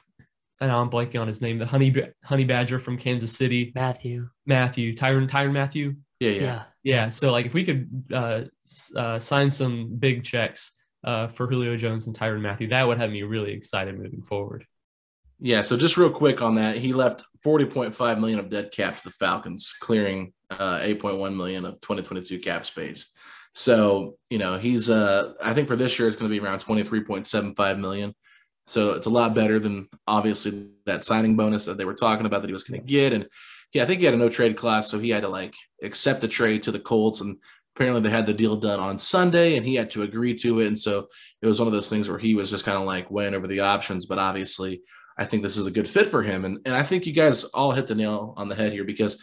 and 0.63 0.71
I'm 0.71 0.89
blanking 0.89 1.19
on 1.19 1.27
his 1.27 1.41
name, 1.41 1.59
the 1.59 1.65
honey 1.65 1.93
honey 2.23 2.45
badger 2.45 2.79
from 2.79 2.97
Kansas 2.97 3.35
City, 3.35 3.71
Mathieu. 3.75 4.29
Mathieu 4.45 4.93
Tyrann 4.93 5.29
Tyrann 5.29 5.51
Mathieu. 5.51 5.95
Yeah, 6.19 6.29
yeah, 6.29 6.41
Yeah. 6.41 6.63
Yeah. 6.83 7.09
So 7.09 7.31
like 7.31 7.45
if 7.45 7.53
we 7.53 7.63
could 7.63 7.89
uh, 8.13 8.43
uh, 8.95 9.19
sign 9.19 9.51
some 9.51 9.95
big 9.97 10.23
checks 10.23 10.73
uh, 11.03 11.27
for 11.27 11.47
Julio 11.47 11.75
Jones 11.75 12.07
and 12.07 12.17
Tyrann 12.17 12.41
Mathieu, 12.41 12.67
that 12.69 12.87
would 12.87 12.97
have 12.97 13.09
me 13.09 13.23
really 13.23 13.51
excited 13.51 13.97
moving 13.97 14.21
forward. 14.21 14.65
Yeah, 15.39 15.61
so 15.61 15.75
just 15.75 15.97
real 15.97 16.11
quick 16.11 16.41
on 16.41 16.55
that, 16.55 16.77
he 16.77 16.93
left 16.93 17.25
40.5 17.45 18.19
million 18.19 18.39
of 18.39 18.49
dead 18.49 18.71
cap 18.71 18.95
to 18.95 19.03
the 19.03 19.11
Falcons, 19.11 19.73
clearing 19.77 20.31
uh, 20.49 20.77
8.1 20.77 21.35
million 21.35 21.65
of 21.65 21.81
2022 21.81 22.39
cap 22.39 22.65
space. 22.65 23.11
So, 23.53 24.17
you 24.29 24.37
know, 24.39 24.57
he's 24.57 24.89
uh 24.89 25.33
I 25.41 25.53
think 25.53 25.67
for 25.67 25.75
this 25.75 25.97
year 25.97 26.07
it's 26.07 26.17
going 26.17 26.31
to 26.31 26.39
be 26.39 26.43
around 26.43 26.59
23.75 26.59 27.79
million. 27.79 28.15
So 28.65 28.91
it's 28.91 29.05
a 29.05 29.11
lot 29.11 29.35
better 29.35 29.59
than 29.59 29.89
obviously 30.07 30.71
that 30.85 31.03
signing 31.03 31.35
bonus 31.35 31.65
that 31.65 31.77
they 31.77 31.85
were 31.85 31.93
talking 31.93 32.25
about 32.25 32.41
that 32.41 32.47
he 32.47 32.53
was 32.53 32.63
going 32.63 32.79
to 32.79 32.85
get 32.85 33.13
and 33.13 33.27
yeah, 33.73 33.83
I 33.83 33.85
think 33.87 33.99
he 33.99 34.05
had 34.05 34.13
a 34.13 34.17
no 34.17 34.29
trade 34.29 34.55
clause, 34.55 34.87
so 34.87 34.99
he 34.99 35.09
had 35.09 35.23
to 35.23 35.29
like 35.29 35.55
accept 35.81 36.21
the 36.21 36.27
trade 36.27 36.61
to 36.63 36.71
the 36.71 36.79
Colts 36.79 37.21
and 37.21 37.37
apparently 37.75 38.01
they 38.01 38.15
had 38.15 38.27
the 38.27 38.33
deal 38.33 38.55
done 38.55 38.79
on 38.79 38.99
Sunday 38.99 39.57
and 39.57 39.65
he 39.65 39.73
had 39.73 39.89
to 39.91 40.03
agree 40.03 40.35
to 40.35 40.59
it 40.59 40.67
and 40.67 40.77
so 40.77 41.07
it 41.41 41.47
was 41.47 41.57
one 41.59 41.67
of 41.67 41.73
those 41.73 41.89
things 41.89 42.07
where 42.07 42.19
he 42.19 42.35
was 42.35 42.51
just 42.51 42.65
kind 42.65 42.77
of 42.77 42.85
like 42.85 43.09
weighing 43.09 43.33
over 43.33 43.47
the 43.47 43.61
options, 43.61 44.05
but 44.05 44.19
obviously 44.19 44.81
I 45.17 45.25
think 45.25 45.43
this 45.43 45.57
is 45.57 45.67
a 45.67 45.71
good 45.71 45.87
fit 45.87 46.07
for 46.07 46.23
him. 46.23 46.45
And, 46.45 46.59
and 46.65 46.75
I 46.75 46.83
think 46.83 47.05
you 47.05 47.13
guys 47.13 47.43
all 47.45 47.71
hit 47.71 47.87
the 47.87 47.95
nail 47.95 48.33
on 48.37 48.47
the 48.47 48.55
head 48.55 48.73
here 48.73 48.83
because 48.83 49.21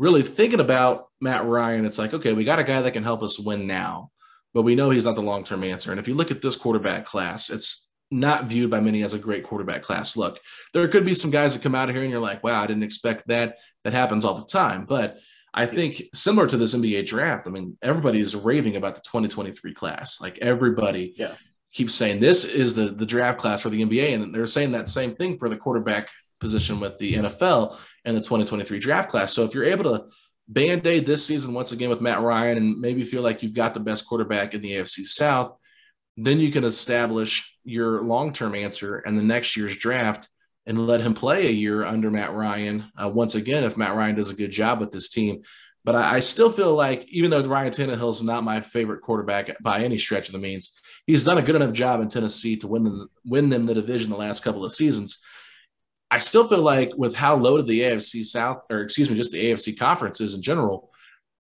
really 0.00 0.22
thinking 0.22 0.60
about 0.60 1.08
Matt 1.20 1.44
Ryan, 1.44 1.84
it's 1.84 1.98
like, 1.98 2.14
okay, 2.14 2.32
we 2.32 2.42
got 2.42 2.58
a 2.58 2.64
guy 2.64 2.80
that 2.80 2.92
can 2.92 3.04
help 3.04 3.22
us 3.22 3.38
win 3.38 3.66
now, 3.66 4.10
but 4.54 4.62
we 4.62 4.74
know 4.74 4.88
he's 4.88 5.04
not 5.04 5.14
the 5.14 5.20
long 5.22 5.44
term 5.44 5.62
answer. 5.62 5.90
And 5.90 6.00
if 6.00 6.08
you 6.08 6.14
look 6.14 6.30
at 6.30 6.40
this 6.40 6.56
quarterback 6.56 7.04
class, 7.04 7.50
it's 7.50 7.88
not 8.10 8.46
viewed 8.46 8.70
by 8.70 8.80
many 8.80 9.02
as 9.02 9.12
a 9.12 9.18
great 9.18 9.44
quarterback 9.44 9.82
class. 9.82 10.16
Look, 10.16 10.40
there 10.72 10.88
could 10.88 11.04
be 11.04 11.12
some 11.14 11.30
guys 11.30 11.52
that 11.52 11.62
come 11.62 11.74
out 11.74 11.90
of 11.90 11.94
here 11.94 12.02
and 12.02 12.10
you're 12.10 12.18
like, 12.20 12.42
wow, 12.42 12.62
I 12.62 12.66
didn't 12.66 12.82
expect 12.82 13.28
that. 13.28 13.58
That 13.84 13.92
happens 13.92 14.24
all 14.24 14.34
the 14.34 14.46
time. 14.46 14.86
But 14.86 15.18
I 15.52 15.66
think 15.66 16.04
similar 16.14 16.48
to 16.48 16.56
this 16.56 16.74
NBA 16.74 17.06
draft, 17.06 17.46
I 17.46 17.50
mean, 17.50 17.76
everybody 17.82 18.20
is 18.20 18.34
raving 18.34 18.76
about 18.76 18.94
the 18.94 19.02
2023 19.02 19.74
class. 19.74 20.18
Like 20.20 20.38
everybody 20.38 21.12
Yeah. 21.18 21.34
keeps 21.72 21.94
saying 21.94 22.20
this 22.20 22.44
is 22.44 22.74
the 22.74 22.86
the 22.90 23.06
draft 23.06 23.38
class 23.38 23.60
for 23.60 23.68
the 23.68 23.82
NBA, 23.84 24.14
and 24.14 24.34
they're 24.34 24.46
saying 24.46 24.72
that 24.72 24.88
same 24.88 25.14
thing 25.14 25.38
for 25.38 25.48
the 25.50 25.56
quarterback 25.56 26.08
position 26.40 26.80
with 26.80 26.98
the 26.98 27.14
NFL 27.14 27.76
and 28.04 28.16
the 28.16 28.20
2023 28.20 28.78
draft 28.78 29.10
class. 29.10 29.32
So 29.32 29.44
if 29.44 29.54
you're 29.54 29.64
able 29.64 29.84
to 29.84 30.06
band 30.48 30.86
aid 30.86 31.06
this 31.06 31.24
season 31.24 31.54
once 31.54 31.72
again 31.72 31.90
with 31.90 32.00
Matt 32.00 32.20
Ryan 32.20 32.56
and 32.56 32.80
maybe 32.80 33.04
feel 33.04 33.22
like 33.22 33.42
you've 33.42 33.54
got 33.54 33.74
the 33.74 33.80
best 33.80 34.06
quarterback 34.06 34.54
in 34.54 34.60
the 34.60 34.72
AFC 34.72 35.04
South, 35.04 35.52
then 36.16 36.40
you 36.40 36.50
can 36.50 36.64
establish 36.64 37.56
your 37.64 38.02
long 38.02 38.32
term 38.32 38.54
answer 38.54 38.98
and 38.98 39.16
the 39.16 39.22
next 39.22 39.56
year's 39.56 39.76
draft 39.76 40.28
and 40.66 40.86
let 40.86 41.00
him 41.00 41.14
play 41.14 41.46
a 41.46 41.52
year 41.52 41.84
under 41.84 42.10
Matt 42.10 42.34
Ryan. 42.34 42.90
Uh, 43.00 43.08
once 43.08 43.34
again, 43.34 43.64
if 43.64 43.76
Matt 43.76 43.96
Ryan 43.96 44.16
does 44.16 44.28
a 44.28 44.34
good 44.34 44.50
job 44.50 44.80
with 44.80 44.90
this 44.90 45.08
team. 45.08 45.42
But 45.84 45.94
I, 45.94 46.16
I 46.16 46.20
still 46.20 46.52
feel 46.52 46.74
like, 46.74 47.06
even 47.10 47.30
though 47.30 47.42
Ryan 47.42 47.72
Tannehill 47.72 48.10
is 48.10 48.22
not 48.22 48.44
my 48.44 48.60
favorite 48.60 49.00
quarterback 49.00 49.56
by 49.62 49.82
any 49.82 49.98
stretch 49.98 50.28
of 50.28 50.32
the 50.32 50.38
means, 50.38 50.76
he's 51.06 51.24
done 51.24 51.38
a 51.38 51.42
good 51.42 51.56
enough 51.56 51.72
job 51.72 52.00
in 52.00 52.08
Tennessee 52.08 52.56
to 52.56 52.68
win 52.68 52.84
them, 52.84 53.08
win 53.24 53.48
them 53.48 53.64
the 53.64 53.74
division 53.74 54.10
the 54.10 54.16
last 54.16 54.42
couple 54.42 54.64
of 54.64 54.72
seasons. 54.72 55.18
I 56.10 56.18
still 56.18 56.48
feel 56.48 56.62
like 56.62 56.90
with 56.96 57.14
how 57.14 57.36
loaded 57.36 57.66
the 57.66 57.80
AFC 57.80 58.24
South, 58.24 58.62
or 58.68 58.80
excuse 58.80 59.08
me, 59.08 59.16
just 59.16 59.32
the 59.32 59.44
AFC 59.44 59.78
conference 59.78 60.20
is 60.20 60.34
in 60.34 60.42
general, 60.42 60.90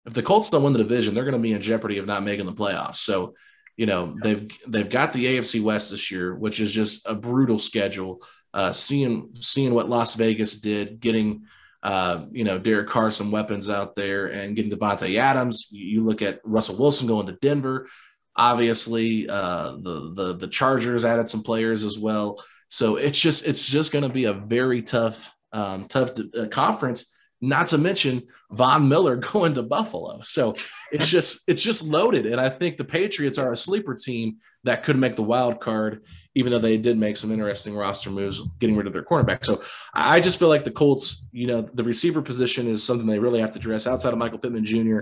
if 0.06 0.14
the 0.14 0.24
Colts 0.24 0.50
don't 0.50 0.64
win 0.64 0.74
the 0.74 0.80
division, 0.80 1.14
they're 1.14 1.24
going 1.24 1.34
to 1.34 1.40
be 1.40 1.54
in 1.54 1.62
jeopardy 1.62 1.98
of 1.98 2.06
not 2.06 2.24
making 2.24 2.46
the 2.46 2.54
playoffs. 2.54 2.98
So, 2.98 3.36
you 3.76 3.86
know, 3.86 4.16
they've 4.24 4.50
they've 4.68 4.90
got 4.90 5.14
the 5.14 5.38
AFC 5.38 5.62
West 5.62 5.92
this 5.92 6.12
year, 6.12 6.36
which 6.36 6.60
is 6.60 6.72
just 6.72 7.08
a 7.08 7.14
brutal 7.14 7.60
schedule. 7.60 8.22
Uh, 8.54 8.72
seeing 8.72 9.30
seeing 9.40 9.74
what 9.74 9.90
Las 9.90 10.16
Vegas 10.16 10.56
did, 10.56 11.00
getting 11.00 11.44
uh, 11.84 12.26
you 12.32 12.44
know 12.44 12.58
Derek 12.58 12.88
Carr 12.88 13.12
some 13.12 13.32
weapons 13.32 13.70
out 13.70 13.96
there, 13.96 14.28
and 14.28 14.56
getting 14.56 14.72
Davante 14.72 15.20
Adams. 15.20 15.68
You, 15.72 15.86
you 15.86 16.04
look 16.04 16.22
at 16.22 16.40
Russell 16.44 16.78
Wilson 16.78 17.08
going 17.08 17.28
to 17.28 17.34
Denver. 17.34 17.88
Obviously, 18.36 19.30
uh, 19.30 19.74
the 19.74 20.14
the 20.16 20.38
the 20.38 20.48
Chargers 20.48 21.06
added 21.06 21.30
some 21.30 21.44
players 21.44 21.84
as 21.84 22.00
well. 22.00 22.40
So 22.68 22.98
it's 22.98 23.20
just 23.20 23.46
it's 23.46 23.68
just 23.68 23.92
going 23.92 24.04
to 24.04 24.10
be 24.10 24.26
a 24.26 24.34
very 24.34 24.82
tough 24.82 25.34
um, 25.54 25.88
tough 25.88 26.12
uh, 26.38 26.48
conference. 26.48 27.14
Not 27.40 27.68
to 27.68 27.78
mention 27.78 28.24
Von 28.52 28.90
Miller 28.90 29.16
going 29.34 29.54
to 29.54 29.64
Buffalo. 29.64 30.22
So 30.22 30.56
it's 30.92 31.08
just 31.08 31.42
it's 31.48 31.62
just 31.62 31.84
loaded, 31.84 32.26
and 32.26 32.42
I 32.42 32.50
think 32.50 32.78
the 32.78 32.84
Patriots 32.84 33.38
are 33.38 33.52
a 33.52 33.58
sleeper 33.58 33.94
team 33.94 34.38
that 34.64 34.84
could 34.84 34.98
make 34.98 35.16
the 35.16 35.24
wild 35.24 35.60
card, 35.60 36.04
even 36.36 36.52
though 36.52 36.60
they 36.60 36.78
did 36.78 36.98
make 36.98 37.16
some 37.16 37.32
interesting 37.32 37.76
roster 37.76 38.10
moves, 38.10 38.42
getting 38.60 38.76
rid 38.76 38.88
of 38.88 38.94
their 38.94 39.04
cornerback. 39.04 39.46
So 39.46 39.62
I 39.94 40.20
just 40.20 40.40
feel 40.40 40.50
like 40.50 40.64
the 40.64 40.72
Colts, 40.72 41.26
you 41.32 41.48
know, 41.48 41.62
the 41.62 41.84
receiver 41.84 42.22
position 42.22 42.68
is 42.68 42.84
something 42.84 43.08
they 43.08 43.20
really 43.20 43.40
have 43.40 43.52
to 43.52 43.60
address 43.60 43.88
outside 43.88 44.14
of 44.14 44.20
Michael 44.20 44.40
Pittman 44.40 44.66
Jr. 44.66 45.00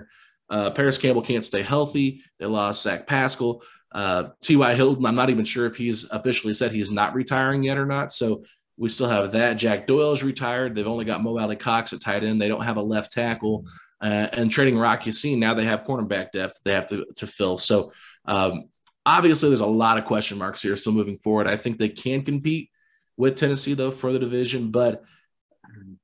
Uh, 0.49 0.69
Parris 0.69 0.99
Campbell 0.99 1.23
can't 1.23 1.43
stay 1.43 1.63
healthy. 1.63 2.21
They 2.37 2.45
lost 2.45 2.83
Zach 2.83 3.07
Pascal. 3.07 3.63
Uh, 3.95 4.31
T.Y. 4.41 4.73
Hilton, 4.73 5.05
I'm 5.05 5.15
not 5.15 5.29
even 5.29 5.45
sure 5.45 5.65
if 5.65 5.77
he's 5.77 6.03
officially 6.11 6.53
said 6.53 6.73
he's 6.73 6.91
not 6.91 7.15
retiring 7.15 7.63
yet 7.63 7.77
or 7.77 7.85
not. 7.85 8.11
So 8.11 8.43
we 8.75 8.89
still 8.89 9.07
have 9.07 9.31
that. 9.31 9.53
Jack 9.53 9.87
Doyle 9.87 10.11
is 10.11 10.21
retired. 10.21 10.75
They've 10.75 10.85
only 10.85 11.05
got 11.05 11.23
Mo 11.23 11.37
Alie-Cox 11.37 11.93
at 11.93 12.01
tight 12.01 12.25
end. 12.25 12.41
They 12.41 12.49
don't 12.49 12.65
have 12.65 12.75
a 12.75 12.81
left 12.81 13.13
tackle. 13.13 13.65
Uh, 14.01 14.27
and 14.33 14.51
trading 14.51 14.77
Rock 14.77 15.05
Ya-Sin, 15.05 15.39
now 15.39 15.53
they 15.53 15.63
have 15.63 15.85
cornerback 15.85 16.33
depth 16.33 16.59
they 16.65 16.73
have 16.73 16.85
to, 16.87 17.05
to 17.15 17.25
fill. 17.25 17.57
So 17.57 17.93
um, 18.25 18.65
obviously, 19.05 19.47
there's 19.47 19.61
a 19.61 19.65
lot 19.65 19.97
of 19.97 20.03
question 20.03 20.37
marks 20.37 20.61
here 20.61 20.75
still 20.75 20.91
moving 20.91 21.17
forward. 21.17 21.47
I 21.47 21.55
think 21.55 21.77
they 21.77 21.87
can 21.87 22.23
compete 22.23 22.71
with 23.15 23.37
Tennessee, 23.37 23.75
though, 23.75 23.91
for 23.91 24.11
the 24.11 24.19
division. 24.19 24.71
But 24.71 25.05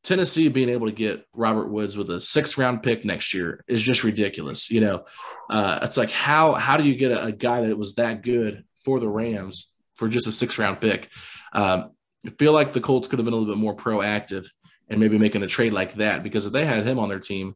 Tennessee 0.04 0.48
being 0.48 0.70
able 0.70 0.88
to 0.88 0.94
get 0.94 1.26
Robert 1.34 1.70
Woods 1.70 1.98
with 1.98 2.10
a 2.10 2.20
sixth 2.20 2.58
round 2.58 2.84
pick 2.84 3.06
next 3.06 3.34
year 3.34 3.64
is 3.68 3.82
just 3.82 4.06
ridiculous. 4.06 4.72
You 4.72 4.82
know, 4.82 5.06
uh, 5.52 5.80
it's 5.84 5.98
like 5.98 6.10
how 6.10 6.53
how 6.53 6.78
do 6.78 6.84
you 6.84 6.95
get 6.95 7.11
a, 7.11 7.26
a, 7.26 7.32
guy 7.32 7.68
that 7.68 7.78
was 7.78 7.95
that 7.95 8.23
good 8.23 8.64
for 8.78 9.02
the 9.02 9.07
Rams 9.07 9.76
for 9.95 10.07
just 10.07 10.26
a 10.26 10.32
six 10.32 10.57
round 10.57 10.80
pick? 10.80 11.10
Um, 11.52 11.91
I 12.26 12.30
feel 12.40 12.53
like 12.53 12.72
the 12.72 12.80
Colts 12.80 13.07
could 13.07 13.19
have 13.19 13.26
been 13.26 13.34
a 13.34 13.38
little 13.38 13.53
bit 13.53 13.60
more 13.60 13.76
proactive 13.76 14.45
and 14.90 14.99
maybe 14.99 15.18
making 15.18 15.44
a 15.44 15.48
trade 15.48 15.73
like 15.73 15.95
that 15.95 16.23
because 16.23 16.45
if 16.45 16.53
they 16.53 16.65
had 16.65 16.88
him 16.88 16.99
on 16.99 17.10
their 17.10 17.19
team 17.19 17.56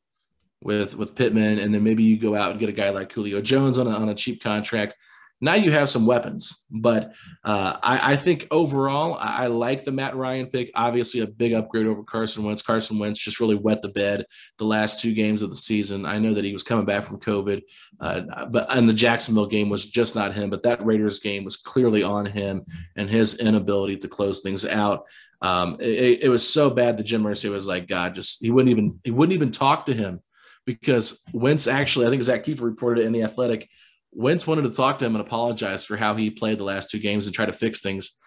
with 0.62 0.96
with 0.98 1.16
Pittman 1.16 1.60
and 1.60 1.74
then 1.74 1.84
maybe 1.84 2.04
you 2.04 2.20
go 2.20 2.36
out 2.36 2.52
and 2.52 2.60
get 2.60 2.70
a 2.70 2.74
guy 2.74 2.90
like 2.90 3.12
Julio 3.14 3.42
Jones 3.42 3.78
on 3.78 3.88
a, 3.88 3.92
on 3.92 4.10
a 4.10 4.16
cheap 4.16 4.44
contract 4.44 4.96
now 5.42 5.56
you 5.56 5.72
have 5.72 5.90
some 5.90 6.06
weapons. 6.06 6.64
But 6.72 7.12
uh, 7.44 7.78
I, 7.84 8.14
I, 8.14 8.16
think 8.16 8.48
overall, 8.52 9.16
I, 9.16 9.44
I, 9.44 9.48
like 9.48 9.84
the 9.84 9.92
Matt 9.92 10.16
Ryan 10.16 10.48
pick. 10.48 10.72
Obviously, 10.76 11.22
a 11.22 11.28
big 11.28 11.54
upgrade 11.54 11.88
over 11.88 12.04
Carson 12.04 12.44
Wentz. 12.44 12.62
Carson 12.62 13.00
Wentz 13.00 13.20
just 13.20 13.40
really 13.40 13.56
wet 13.56 13.82
the 13.82 13.90
bed 13.90 14.26
the 14.58 14.66
last 14.66 15.02
two 15.02 15.14
games 15.14 15.42
of 15.42 15.50
the 15.50 15.56
season. 15.56 16.06
I 16.06 16.20
know 16.20 16.34
that 16.34 16.46
he 16.46 16.54
was 16.54 16.64
coming 16.64 16.86
back 16.86 17.04
from 17.04 17.20
COVID, 17.20 17.62
uh, 18.00 18.46
but 18.48 18.68
and 18.76 18.88
the 18.88 18.94
Jacksonville 18.94 19.46
game 19.46 19.70
was 19.70 19.86
just 19.86 20.16
not 20.16 20.34
him. 20.34 20.50
But 20.50 20.64
that 20.64 20.86
Raiders 20.86 21.20
game 21.20 21.44
was 21.44 21.58
clearly 21.58 22.04
on 22.04 22.26
him 22.26 22.66
and 22.96 23.10
his 23.10 23.40
inability 23.40 23.98
to 23.98 24.08
close 24.08 24.42
things 24.42 24.66
out. 24.66 25.06
Um, 25.42 25.78
it, 25.80 26.24
it 26.24 26.30
was 26.30 26.48
so 26.48 26.70
bad 26.70 26.98
that 26.98 27.04
Jim 27.04 27.24
Irsay 27.24 27.52
was 27.52 27.68
like, 27.68 27.88
God, 27.88 28.16
just 28.16 28.42
he 28.42 28.52
wouldn't 28.52 28.72
even 28.72 29.00
he 29.04 29.12
wouldn't 29.12 29.36
even 29.36 29.52
talk 29.52 29.86
to 29.88 29.94
him 29.94 30.22
because 30.66 31.22
Wentz 31.34 31.68
actually, 31.68 32.08
I 32.08 32.10
think 32.10 32.24
Zach 32.24 32.44
Keefer 32.44 32.64
reported 32.64 33.02
it 33.02 33.08
in 33.08 33.14
the 33.14 33.24
Athletic 33.24 33.70
Wentz 34.16 34.48
wanted 34.48 34.64
to 34.64 34.72
talk 34.72 34.98
to 34.98 35.06
him 35.06 35.16
and 35.16 35.26
apologize 35.26 35.84
for 35.84 35.98
how 35.98 36.16
he 36.16 36.30
played 36.30 36.58
the 36.58 36.64
last 36.64 36.90
two 36.90 37.00
games 37.00 37.26
and 37.26 37.36
try 37.36 37.46
to 37.46 37.54
fix 37.54 37.82
things. 37.82 38.18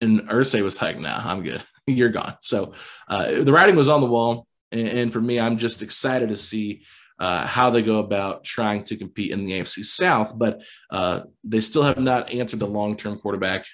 And 0.00 0.28
Irsay 0.28 0.62
was 0.62 0.80
like, 0.80 0.98
nah, 0.98 1.20
I'm 1.24 1.42
good. 1.42 1.62
You're 1.86 2.10
gone. 2.10 2.36
So 2.40 2.72
uh, 3.08 3.42
the 3.42 3.52
writing 3.52 3.76
was 3.76 3.88
on 3.88 4.00
the 4.00 4.06
wall. 4.06 4.46
And, 4.70 4.88
and, 4.88 5.12
for 5.12 5.20
me, 5.20 5.38
I'm 5.38 5.58
just 5.58 5.82
excited 5.82 6.30
to 6.30 6.36
see 6.36 6.82
uh, 7.18 7.46
how 7.46 7.70
they 7.70 7.82
go 7.82 7.98
about 7.98 8.44
trying 8.44 8.82
to 8.84 8.96
compete 8.96 9.30
in 9.30 9.44
the 9.44 9.52
AFC 9.52 9.84
South. 9.84 10.36
But 10.36 10.62
uh, 10.90 11.22
they 11.42 11.60
still 11.60 11.82
have 11.82 11.98
not 11.98 12.30
answered 12.30 12.60
the 12.60 12.66
long 12.66 12.96
term 12.96 13.18
quarterback 13.18 13.66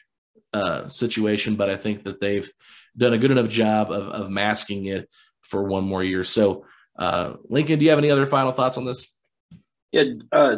uh, 0.52 0.88
situation. 0.88 1.56
But 1.56 1.70
I 1.70 1.76
think 1.76 2.04
that 2.04 2.20
they've 2.20 2.50
done 2.96 3.12
a 3.12 3.18
good 3.18 3.30
enough 3.30 3.48
job 3.48 3.92
of, 3.92 4.08
of 4.08 4.30
masking 4.30 4.86
it 4.86 5.08
for 5.42 5.62
one 5.64 5.84
more 5.84 6.02
year. 6.02 6.24
So, 6.24 6.64
uh, 6.98 7.34
Lincoln, 7.48 7.78
do 7.78 7.84
you 7.84 7.90
have 7.90 7.98
any 7.98 8.10
other 8.10 8.26
final 8.26 8.52
thoughts 8.52 8.76
on 8.76 8.84
this? 8.84 9.14
Yeah, 9.92 10.04
uh, 10.32 10.56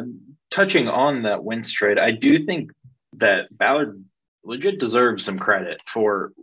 touching 0.53 0.87
on 0.87 1.23
that 1.23 1.43
Wentz 1.43 1.71
trade, 1.71 1.97
I 1.97 2.11
do 2.11 2.45
think 2.45 2.71
that 3.13 3.45
Ballard 3.51 4.03
legit 4.43 4.79
deserves 4.79 5.25
some 5.25 5.39
credit 5.39 5.81
for 5.85 6.33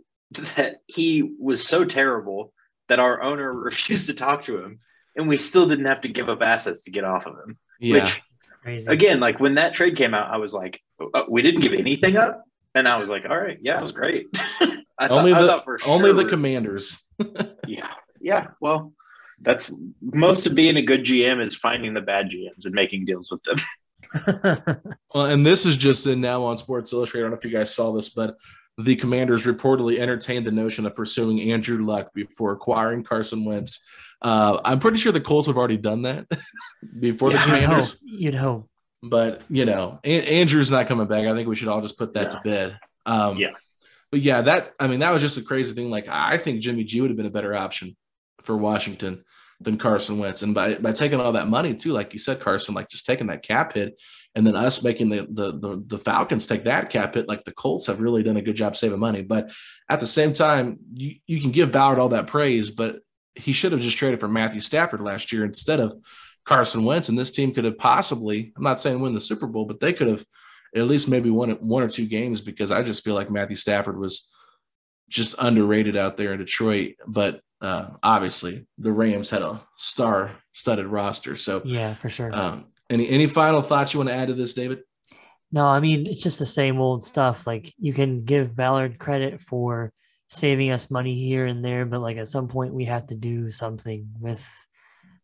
that 0.55 0.77
he 0.87 1.33
was 1.39 1.65
so 1.65 1.85
terrible 1.85 2.53
that 2.89 2.99
our 2.99 3.21
owner 3.21 3.51
refused 3.69 4.07
to 4.07 4.13
talk 4.13 4.45
to 4.45 4.63
him 4.63 4.79
and 5.15 5.27
we 5.27 5.37
still 5.37 5.67
didn't 5.67 5.85
have 5.85 6.01
to 6.01 6.09
give 6.09 6.29
up 6.29 6.41
assets 6.41 6.83
to 6.83 6.91
get 6.91 7.03
off 7.03 7.25
of 7.25 7.35
him. 7.35 7.57
Yeah. 7.79 8.03
Which 8.03 8.21
Crazy. 8.63 8.91
again, 8.91 9.19
like 9.19 9.39
when 9.39 9.55
that 9.55 9.73
trade 9.73 9.97
came 9.97 10.13
out, 10.13 10.31
I 10.31 10.37
was 10.37 10.53
like, 10.53 10.81
uh, 11.13 11.23
we 11.27 11.41
didn't 11.41 11.61
give 11.61 11.73
anything 11.73 12.17
up. 12.17 12.43
And 12.73 12.87
I 12.87 12.97
was 12.97 13.09
like, 13.09 13.25
all 13.29 13.37
right, 13.37 13.57
yeah, 13.61 13.77
it 13.77 13.81
was 13.81 13.91
great. 13.91 14.27
I 14.97 15.07
thought, 15.07 15.11
only 15.11 15.33
I 15.33 15.41
the 15.41 15.47
thought 15.47 15.65
for 15.65 15.79
only 15.85 16.13
the 16.13 16.25
commanders. 16.25 17.01
yeah, 17.67 17.93
yeah. 18.21 18.47
Well, 18.61 18.93
that's 19.41 19.73
most 20.01 20.45
of 20.45 20.55
being 20.55 20.77
a 20.77 20.81
good 20.81 21.03
GM 21.03 21.43
is 21.43 21.57
finding 21.57 21.93
the 21.93 22.01
bad 22.01 22.27
GMs 22.29 22.65
and 22.65 22.73
making 22.73 23.05
deals 23.05 23.31
with 23.31 23.43
them. 23.43 23.57
Well, 25.13 25.25
and 25.25 25.45
this 25.45 25.65
is 25.65 25.77
just 25.77 26.07
in 26.07 26.21
now 26.21 26.43
on 26.43 26.57
Sports 26.57 26.93
Illustrated. 26.93 27.23
I 27.23 27.29
don't 27.29 27.31
know 27.31 27.37
if 27.37 27.45
you 27.45 27.57
guys 27.57 27.73
saw 27.73 27.91
this, 27.91 28.09
but 28.09 28.35
the 28.77 28.95
Commanders 28.95 29.45
reportedly 29.45 29.99
entertained 29.99 30.45
the 30.47 30.51
notion 30.51 30.85
of 30.85 30.95
pursuing 30.95 31.51
Andrew 31.51 31.85
Luck 31.85 32.13
before 32.13 32.51
acquiring 32.53 33.03
Carson 33.03 33.45
Wentz. 33.45 33.85
Uh, 34.21 34.59
I'm 34.63 34.79
pretty 34.79 34.97
sure 34.97 35.11
the 35.11 35.19
Colts 35.21 35.47
have 35.47 35.57
already 35.57 35.77
done 35.77 36.03
that 36.03 36.27
before 36.99 37.29
the 37.31 37.35
You'd. 37.37 37.43
Commanders, 37.45 37.99
You 38.03 38.31
know, 38.31 38.69
but 39.03 39.41
you 39.49 39.65
know, 39.65 39.99
A- 40.03 40.39
Andrew's 40.39 40.71
not 40.71 40.87
coming 40.87 41.07
back. 41.07 41.25
I 41.25 41.33
think 41.35 41.47
we 41.47 41.55
should 41.55 41.67
all 41.67 41.81
just 41.81 41.97
put 41.97 42.13
that 42.13 42.31
to 42.31 42.41
bed. 42.43 42.79
Um, 43.05 43.37
Yeah. 43.37 43.51
but 44.11 44.21
yeah, 44.21 44.41
that 44.41 44.73
I 44.79 44.87
mean, 44.87 44.99
that 44.99 45.11
was 45.11 45.21
just 45.21 45.37
a 45.37 45.41
crazy 45.43 45.73
thing. 45.73 45.89
Like, 45.89 46.07
I 46.07 46.37
think 46.37 46.61
Jimmy 46.61 46.83
G 46.83 47.01
would 47.01 47.09
have 47.09 47.17
been 47.17 47.25
a 47.25 47.31
better 47.31 47.55
option 47.55 47.95
for 48.43 48.55
Washington 48.57 49.23
than 49.63 49.77
Carson 49.77 50.17
Wentz, 50.17 50.41
and 50.41 50.53
by 50.53 50.75
by 50.75 50.91
taking 50.91 51.19
all 51.19 51.33
that 51.33 51.47
money 51.47 51.73
too, 51.73 51.91
like 51.91 52.13
you 52.13 52.19
said, 52.19 52.39
Carson, 52.39 52.75
like 52.75 52.89
just 52.89 53.05
taking 53.05 53.27
that 53.27 53.43
cap 53.43 53.73
hit, 53.73 53.99
and 54.35 54.45
then 54.45 54.55
us 54.55 54.83
making 54.83 55.09
the 55.09 55.27
the 55.29 55.51
the, 55.51 55.83
the 55.87 55.97
Falcons 55.97 56.47
take 56.47 56.63
that 56.63 56.89
cap 56.89 57.15
hit. 57.15 57.27
Like 57.27 57.43
the 57.43 57.53
Colts 57.53 57.87
have 57.87 58.01
really 58.01 58.23
done 58.23 58.37
a 58.37 58.41
good 58.41 58.55
job 58.55 58.75
saving 58.75 58.99
money, 58.99 59.21
but 59.21 59.51
at 59.89 59.99
the 59.99 60.07
same 60.07 60.33
time, 60.33 60.77
you 60.93 61.15
you 61.27 61.39
can 61.39 61.51
give 61.51 61.71
Ballard 61.71 61.99
all 61.99 62.09
that 62.09 62.27
praise, 62.27 62.71
but 62.71 62.99
he 63.35 63.53
should 63.53 63.71
have 63.71 63.81
just 63.81 63.97
traded 63.97 64.19
for 64.19 64.27
Matthew 64.27 64.61
Stafford 64.61 65.01
last 65.01 65.31
year 65.31 65.45
instead 65.45 65.79
of 65.79 65.95
Carson 66.43 66.83
Wentz, 66.83 67.09
and 67.09 67.17
this 67.17 67.31
team 67.31 67.53
could 67.53 67.65
have 67.65 67.77
possibly, 67.77 68.51
I'm 68.57 68.63
not 68.63 68.79
saying 68.79 68.99
win 68.99 69.13
the 69.13 69.21
Super 69.21 69.47
Bowl, 69.47 69.65
but 69.65 69.79
they 69.79 69.93
could 69.93 70.07
have 70.07 70.25
at 70.75 70.87
least 70.87 71.09
maybe 71.09 71.29
won 71.29 71.51
one 71.51 71.83
or 71.83 71.89
two 71.89 72.07
games 72.07 72.41
because 72.41 72.71
I 72.71 72.83
just 72.83 73.03
feel 73.03 73.15
like 73.15 73.29
Matthew 73.29 73.55
Stafford 73.55 73.99
was 73.99 74.31
just 75.09 75.35
underrated 75.37 75.97
out 75.97 76.17
there 76.17 76.31
in 76.31 76.39
Detroit. 76.39 76.95
But 77.05 77.41
uh, 77.61 77.91
obviously, 78.01 78.65
the 78.77 78.91
Rams 78.91 79.29
had 79.29 79.41
a 79.43 79.61
star-studded 79.77 80.87
roster. 80.87 81.35
So, 81.35 81.61
Yeah, 81.63 81.93
for 81.93 82.09
sure. 82.09 82.33
um, 82.33 82.65
any 82.89 83.07
any 83.07 83.27
final 83.27 83.61
thoughts 83.61 83.93
you 83.93 83.99
want 83.99 84.09
to 84.09 84.15
add 84.15 84.27
to 84.27 84.33
this, 84.33 84.53
David? 84.53 84.79
No, 85.51 85.65
I 85.65 85.79
mean 85.79 86.07
it's 86.07 86.23
just 86.23 86.39
the 86.39 86.45
same 86.45 86.79
old 86.79 87.03
stuff. 87.03 87.45
Like 87.45 87.73
you 87.77 87.93
can 87.93 88.23
give 88.23 88.55
Ballard 88.55 88.99
credit 88.99 89.39
for 89.41 89.91
saving 90.29 90.71
us 90.71 90.91
money 90.91 91.15
here 91.15 91.45
and 91.45 91.63
there, 91.63 91.85
but 91.85 92.01
like 92.01 92.17
at 92.17 92.27
some 92.29 92.47
point 92.47 92.73
we 92.73 92.85
have 92.85 93.07
to 93.07 93.15
do 93.15 93.51
something 93.51 94.07
with 94.19 94.45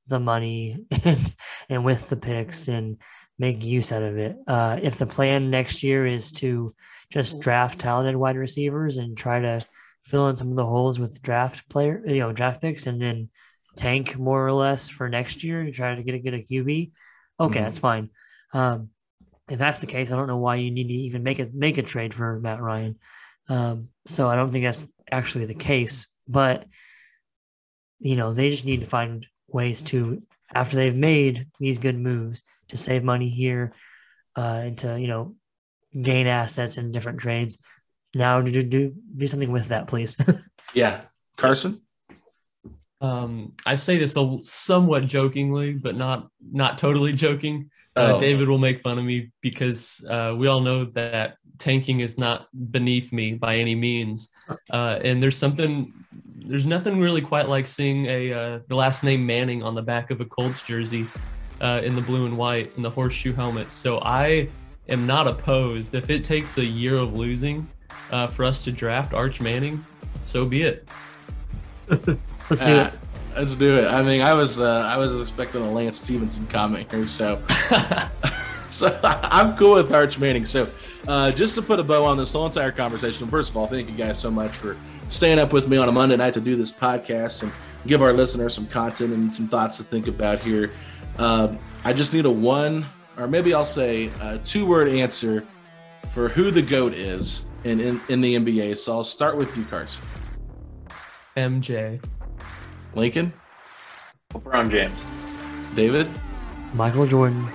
the 0.07 0.19
money 0.19 0.85
and, 1.03 1.35
and 1.69 1.85
with 1.85 2.09
the 2.09 2.18
picks 2.18 2.68
and 2.68 2.97
make 3.39 3.64
use 3.64 3.91
out 3.91 4.03
of 4.03 4.18
it. 4.18 4.35
Uh, 4.47 4.80
if 4.81 4.97
the 4.97 5.05
plan 5.05 5.49
next 5.49 5.84
year 5.84 6.05
is 6.05 6.31
to 6.34 6.73
just 7.09 7.39
draft 7.39 7.80
talented 7.80 8.15
wide 8.15 8.35
receivers 8.38 8.97
and 8.97 9.18
try 9.18 9.39
to 9.39 9.61
fill 10.08 10.30
in 10.30 10.38
some 10.38 10.50
of 10.50 10.56
the 10.56 10.66
holes 10.66 11.00
with 11.00 11.22
draft 11.22 11.68
player, 11.70 12.02
you 12.06 12.20
know, 12.20 12.32
draft 12.32 12.62
picks, 12.62 12.88
and 12.88 13.02
then 13.02 13.30
tank 13.76 14.18
more 14.18 14.46
or 14.46 14.54
less 14.54 14.90
for 14.90 15.10
next 15.10 15.44
year 15.44 15.64
to 15.64 15.72
try 15.72 15.94
to 15.94 16.04
get 16.04 16.16
a 16.16 16.20
get 16.20 16.34
a 16.34 16.40
QB, 16.40 16.92
okay, 17.40 17.60
Mhm. 17.60 17.64
that's 17.64 17.80
fine. 17.80 18.10
Um, 18.54 18.90
if 19.50 19.60
that's 19.60 19.80
the 19.80 19.88
case, 19.88 20.12
I 20.12 20.16
don't 20.16 20.28
know 20.28 20.38
why 20.38 20.56
you 20.56 20.72
need 20.72 20.88
to 20.88 20.94
even 20.94 21.24
make 21.24 21.40
a 21.40 21.50
make 21.54 21.78
a 21.78 21.84
trade 21.84 22.14
for 22.14 22.40
Matt 22.40 22.62
Ryan. 22.62 22.98
Um, 23.50 23.90
so 24.06 24.28
I 24.28 24.36
don't 24.36 24.52
think 24.52 24.66
that's 24.66 24.92
actually 25.12 25.46
the 25.46 25.54
case. 25.54 26.08
But 26.28 26.66
you 28.00 28.16
know, 28.16 28.34
they 28.34 28.50
just 28.50 28.66
need 28.66 28.82
to 28.82 28.86
find 28.86 29.26
ways 29.48 29.82
to 29.82 30.22
after 30.54 30.76
they've 30.76 30.96
made 30.96 31.46
these 31.60 31.80
good 31.80 31.98
moves 31.98 32.44
to 32.70 32.78
save 32.78 33.04
money 33.04 33.30
here 33.30 33.74
uh, 34.36 34.62
and 34.66 34.78
to 34.80 35.00
you 35.00 35.08
know 35.08 35.36
gain 36.00 36.28
assets 36.28 36.78
in 36.78 36.92
different 36.92 37.20
trades. 37.20 37.58
Now 38.16 38.42
do 38.42 38.64
do 38.64 38.94
do 39.16 39.28
something 39.28 39.52
with 39.52 39.70
that, 39.70 39.88
please. 39.88 40.18
Yeah, 40.74 41.04
Carson. 41.38 41.82
Um, 43.00 43.54
I 43.66 43.76
say 43.76 43.98
this 43.98 44.18
somewhat 44.42 45.06
jokingly, 45.06 45.74
but 45.74 45.96
not 45.96 46.30
not 46.52 46.78
totally 46.78 47.14
joking. 47.14 47.70
Uh, 47.96 48.14
Oh. 48.14 48.20
David 48.20 48.48
will 48.48 48.60
make 48.60 48.82
fun 48.82 49.00
of 49.00 49.06
me 49.06 49.32
because 49.42 50.04
uh, 50.10 50.36
we 50.38 50.48
all 50.48 50.60
know 50.60 50.86
that 50.86 51.38
tanking 51.58 52.02
is 52.02 52.18
not 52.20 52.48
beneath 52.72 53.12
me 53.12 53.34
by 53.34 53.56
any 53.56 53.74
means. 53.74 54.30
Uh, 54.72 55.00
and 55.04 55.24
there's 55.24 55.38
something, 55.38 55.92
there's 56.46 56.68
nothing 56.68 57.00
really 57.00 57.22
quite 57.22 57.50
like 57.50 57.66
seeing 57.66 58.06
a 58.06 58.34
uh, 58.34 58.60
the 58.68 58.76
last 58.76 59.04
name 59.04 59.26
Manning 59.26 59.64
on 59.64 59.74
the 59.74 59.82
back 59.82 60.12
of 60.12 60.22
a 60.22 60.26
Colts 60.26 60.62
jersey 60.62 61.08
uh, 61.62 61.82
in 61.84 61.96
the 61.96 62.02
blue 62.02 62.26
and 62.28 62.38
white 62.38 62.76
and 62.76 62.86
the 62.86 62.90
horseshoe 62.92 63.34
helmet. 63.34 63.72
So 63.72 64.00
I 64.02 64.48
am 64.90 65.08
not 65.08 65.28
opposed 65.28 65.96
if 65.96 66.10
it 66.12 66.24
takes 66.24 66.58
a 66.60 66.66
year 66.66 66.98
of 66.98 67.14
losing 67.16 67.68
uh, 68.11 68.28
for 68.28 68.44
us 68.45 68.64
to 68.64 68.72
draft 68.72 69.14
Arch 69.14 69.41
Manning. 69.41 69.86
So 70.19 70.45
be 70.45 70.64
it. 70.64 70.88
Let's 71.90 72.64
do 72.64 72.76
Uh, 72.76 72.88
it. 72.88 72.94
Let's 73.36 73.56
do 73.56 73.78
it. 73.78 73.88
I 73.88 74.02
mean, 74.02 74.22
I 74.22 74.34
was 74.34 74.60
uh, 74.60 74.90
I 74.91 74.98
was 74.98 75.22
expecting 75.22 75.61
a 75.61 75.72
Lance 75.72 75.99
Stephenson 75.99 76.48
comment 76.48 76.91
here, 76.91 77.06
so 77.06 77.40
so 78.68 78.99
I'm 79.03 79.56
cool 79.57 79.76
with 79.76 79.94
Arch 79.94 80.18
Manning. 80.18 80.44
So 80.45 80.68
uh, 81.07 81.32
just 81.32 81.53
to 81.56 81.61
put 81.61 81.80
a 81.80 81.84
bow 81.84 82.03
on 82.03 82.18
this 82.18 82.32
whole 82.32 82.48
entire 82.48 82.72
conversation, 82.72 83.28
first 83.28 83.52
of 83.52 83.57
all, 83.57 83.68
thank 83.68 83.90
you 83.90 83.95
guys 83.95 84.19
so 84.19 84.32
much 84.32 84.52
for 84.52 84.76
staying 85.10 85.38
up 85.40 85.53
with 85.53 85.68
me 85.69 85.78
on 85.78 85.88
a 85.88 85.91
Monday 85.91 86.18
night 86.18 86.34
to 86.34 86.41
do 86.41 86.56
this 86.56 86.72
podcast 86.72 87.44
and 87.44 87.52
give 87.86 88.02
our 88.02 88.11
listeners 88.11 88.56
some 88.56 88.65
content 88.65 89.14
and 89.14 89.34
some 89.34 89.48
thoughts 89.48 89.78
to 89.78 89.84
think 89.84 90.07
about 90.07 90.40
here. 90.41 90.72
Um, 91.19 91.60
I 91.86 91.94
just 91.94 92.14
need 92.15 92.26
a 92.26 92.32
one, 92.32 92.86
or 93.18 93.28
maybe 93.28 93.53
I'll 93.53 93.64
say 93.65 94.10
a 94.19 94.40
two 94.40 94.65
word 94.65 94.88
answer 94.90 95.45
for 96.10 96.28
who 96.28 96.49
the 96.49 96.61
GOAT 96.64 96.94
is 96.95 97.45
in, 97.64 97.80
in, 97.80 98.02
in 98.10 98.22
the 98.22 98.36
NBA. 98.36 98.78
So 98.78 98.94
I'll 98.94 99.04
start 99.04 99.38
with 99.38 99.56
you, 99.58 99.64
Carson. 99.66 100.06
MJ. 101.36 102.04
Lincoln? 102.96 103.34
LeBron 104.34 104.72
James. 104.72 105.06
David? 105.76 106.08
Michael 106.74 107.06
Jordan. 107.06 107.48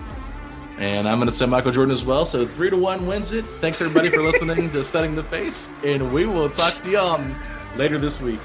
And 0.79 1.09
I'm 1.09 1.19
going 1.19 1.29
to 1.29 1.35
say 1.35 1.47
Michael 1.47 1.73
Jordan 1.73 1.93
as 1.93 2.05
well. 2.05 2.24
So 2.27 2.47
three 2.47 2.70
to 2.70 2.77
one 2.77 3.07
wins 3.07 3.33
it. 3.33 3.45
Thanks 3.61 3.81
everybody 3.81 4.11
for 4.11 4.23
listening 4.23 4.70
to 4.73 4.83
Setting 4.83 5.15
the 5.15 5.23
Pace, 5.23 5.70
and 5.85 6.11
we 6.11 6.27
will 6.27 6.49
talk 6.51 6.83
to 6.83 6.91
you 6.91 6.99
um, 6.99 7.39
later 7.77 7.99
this 7.99 8.20
week. 8.20 8.41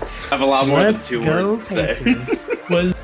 I 0.00 0.06
have 0.30 0.40
a 0.40 0.46
lot 0.46 0.68
more 0.68 0.78
Let's 0.78 1.08
than 1.10 1.20
two 1.20 1.26
go 1.26 1.54
words 1.56 1.68
to 1.68 1.74
say. 1.74 2.04
Pacers. 2.04 2.46
Was 2.70 2.94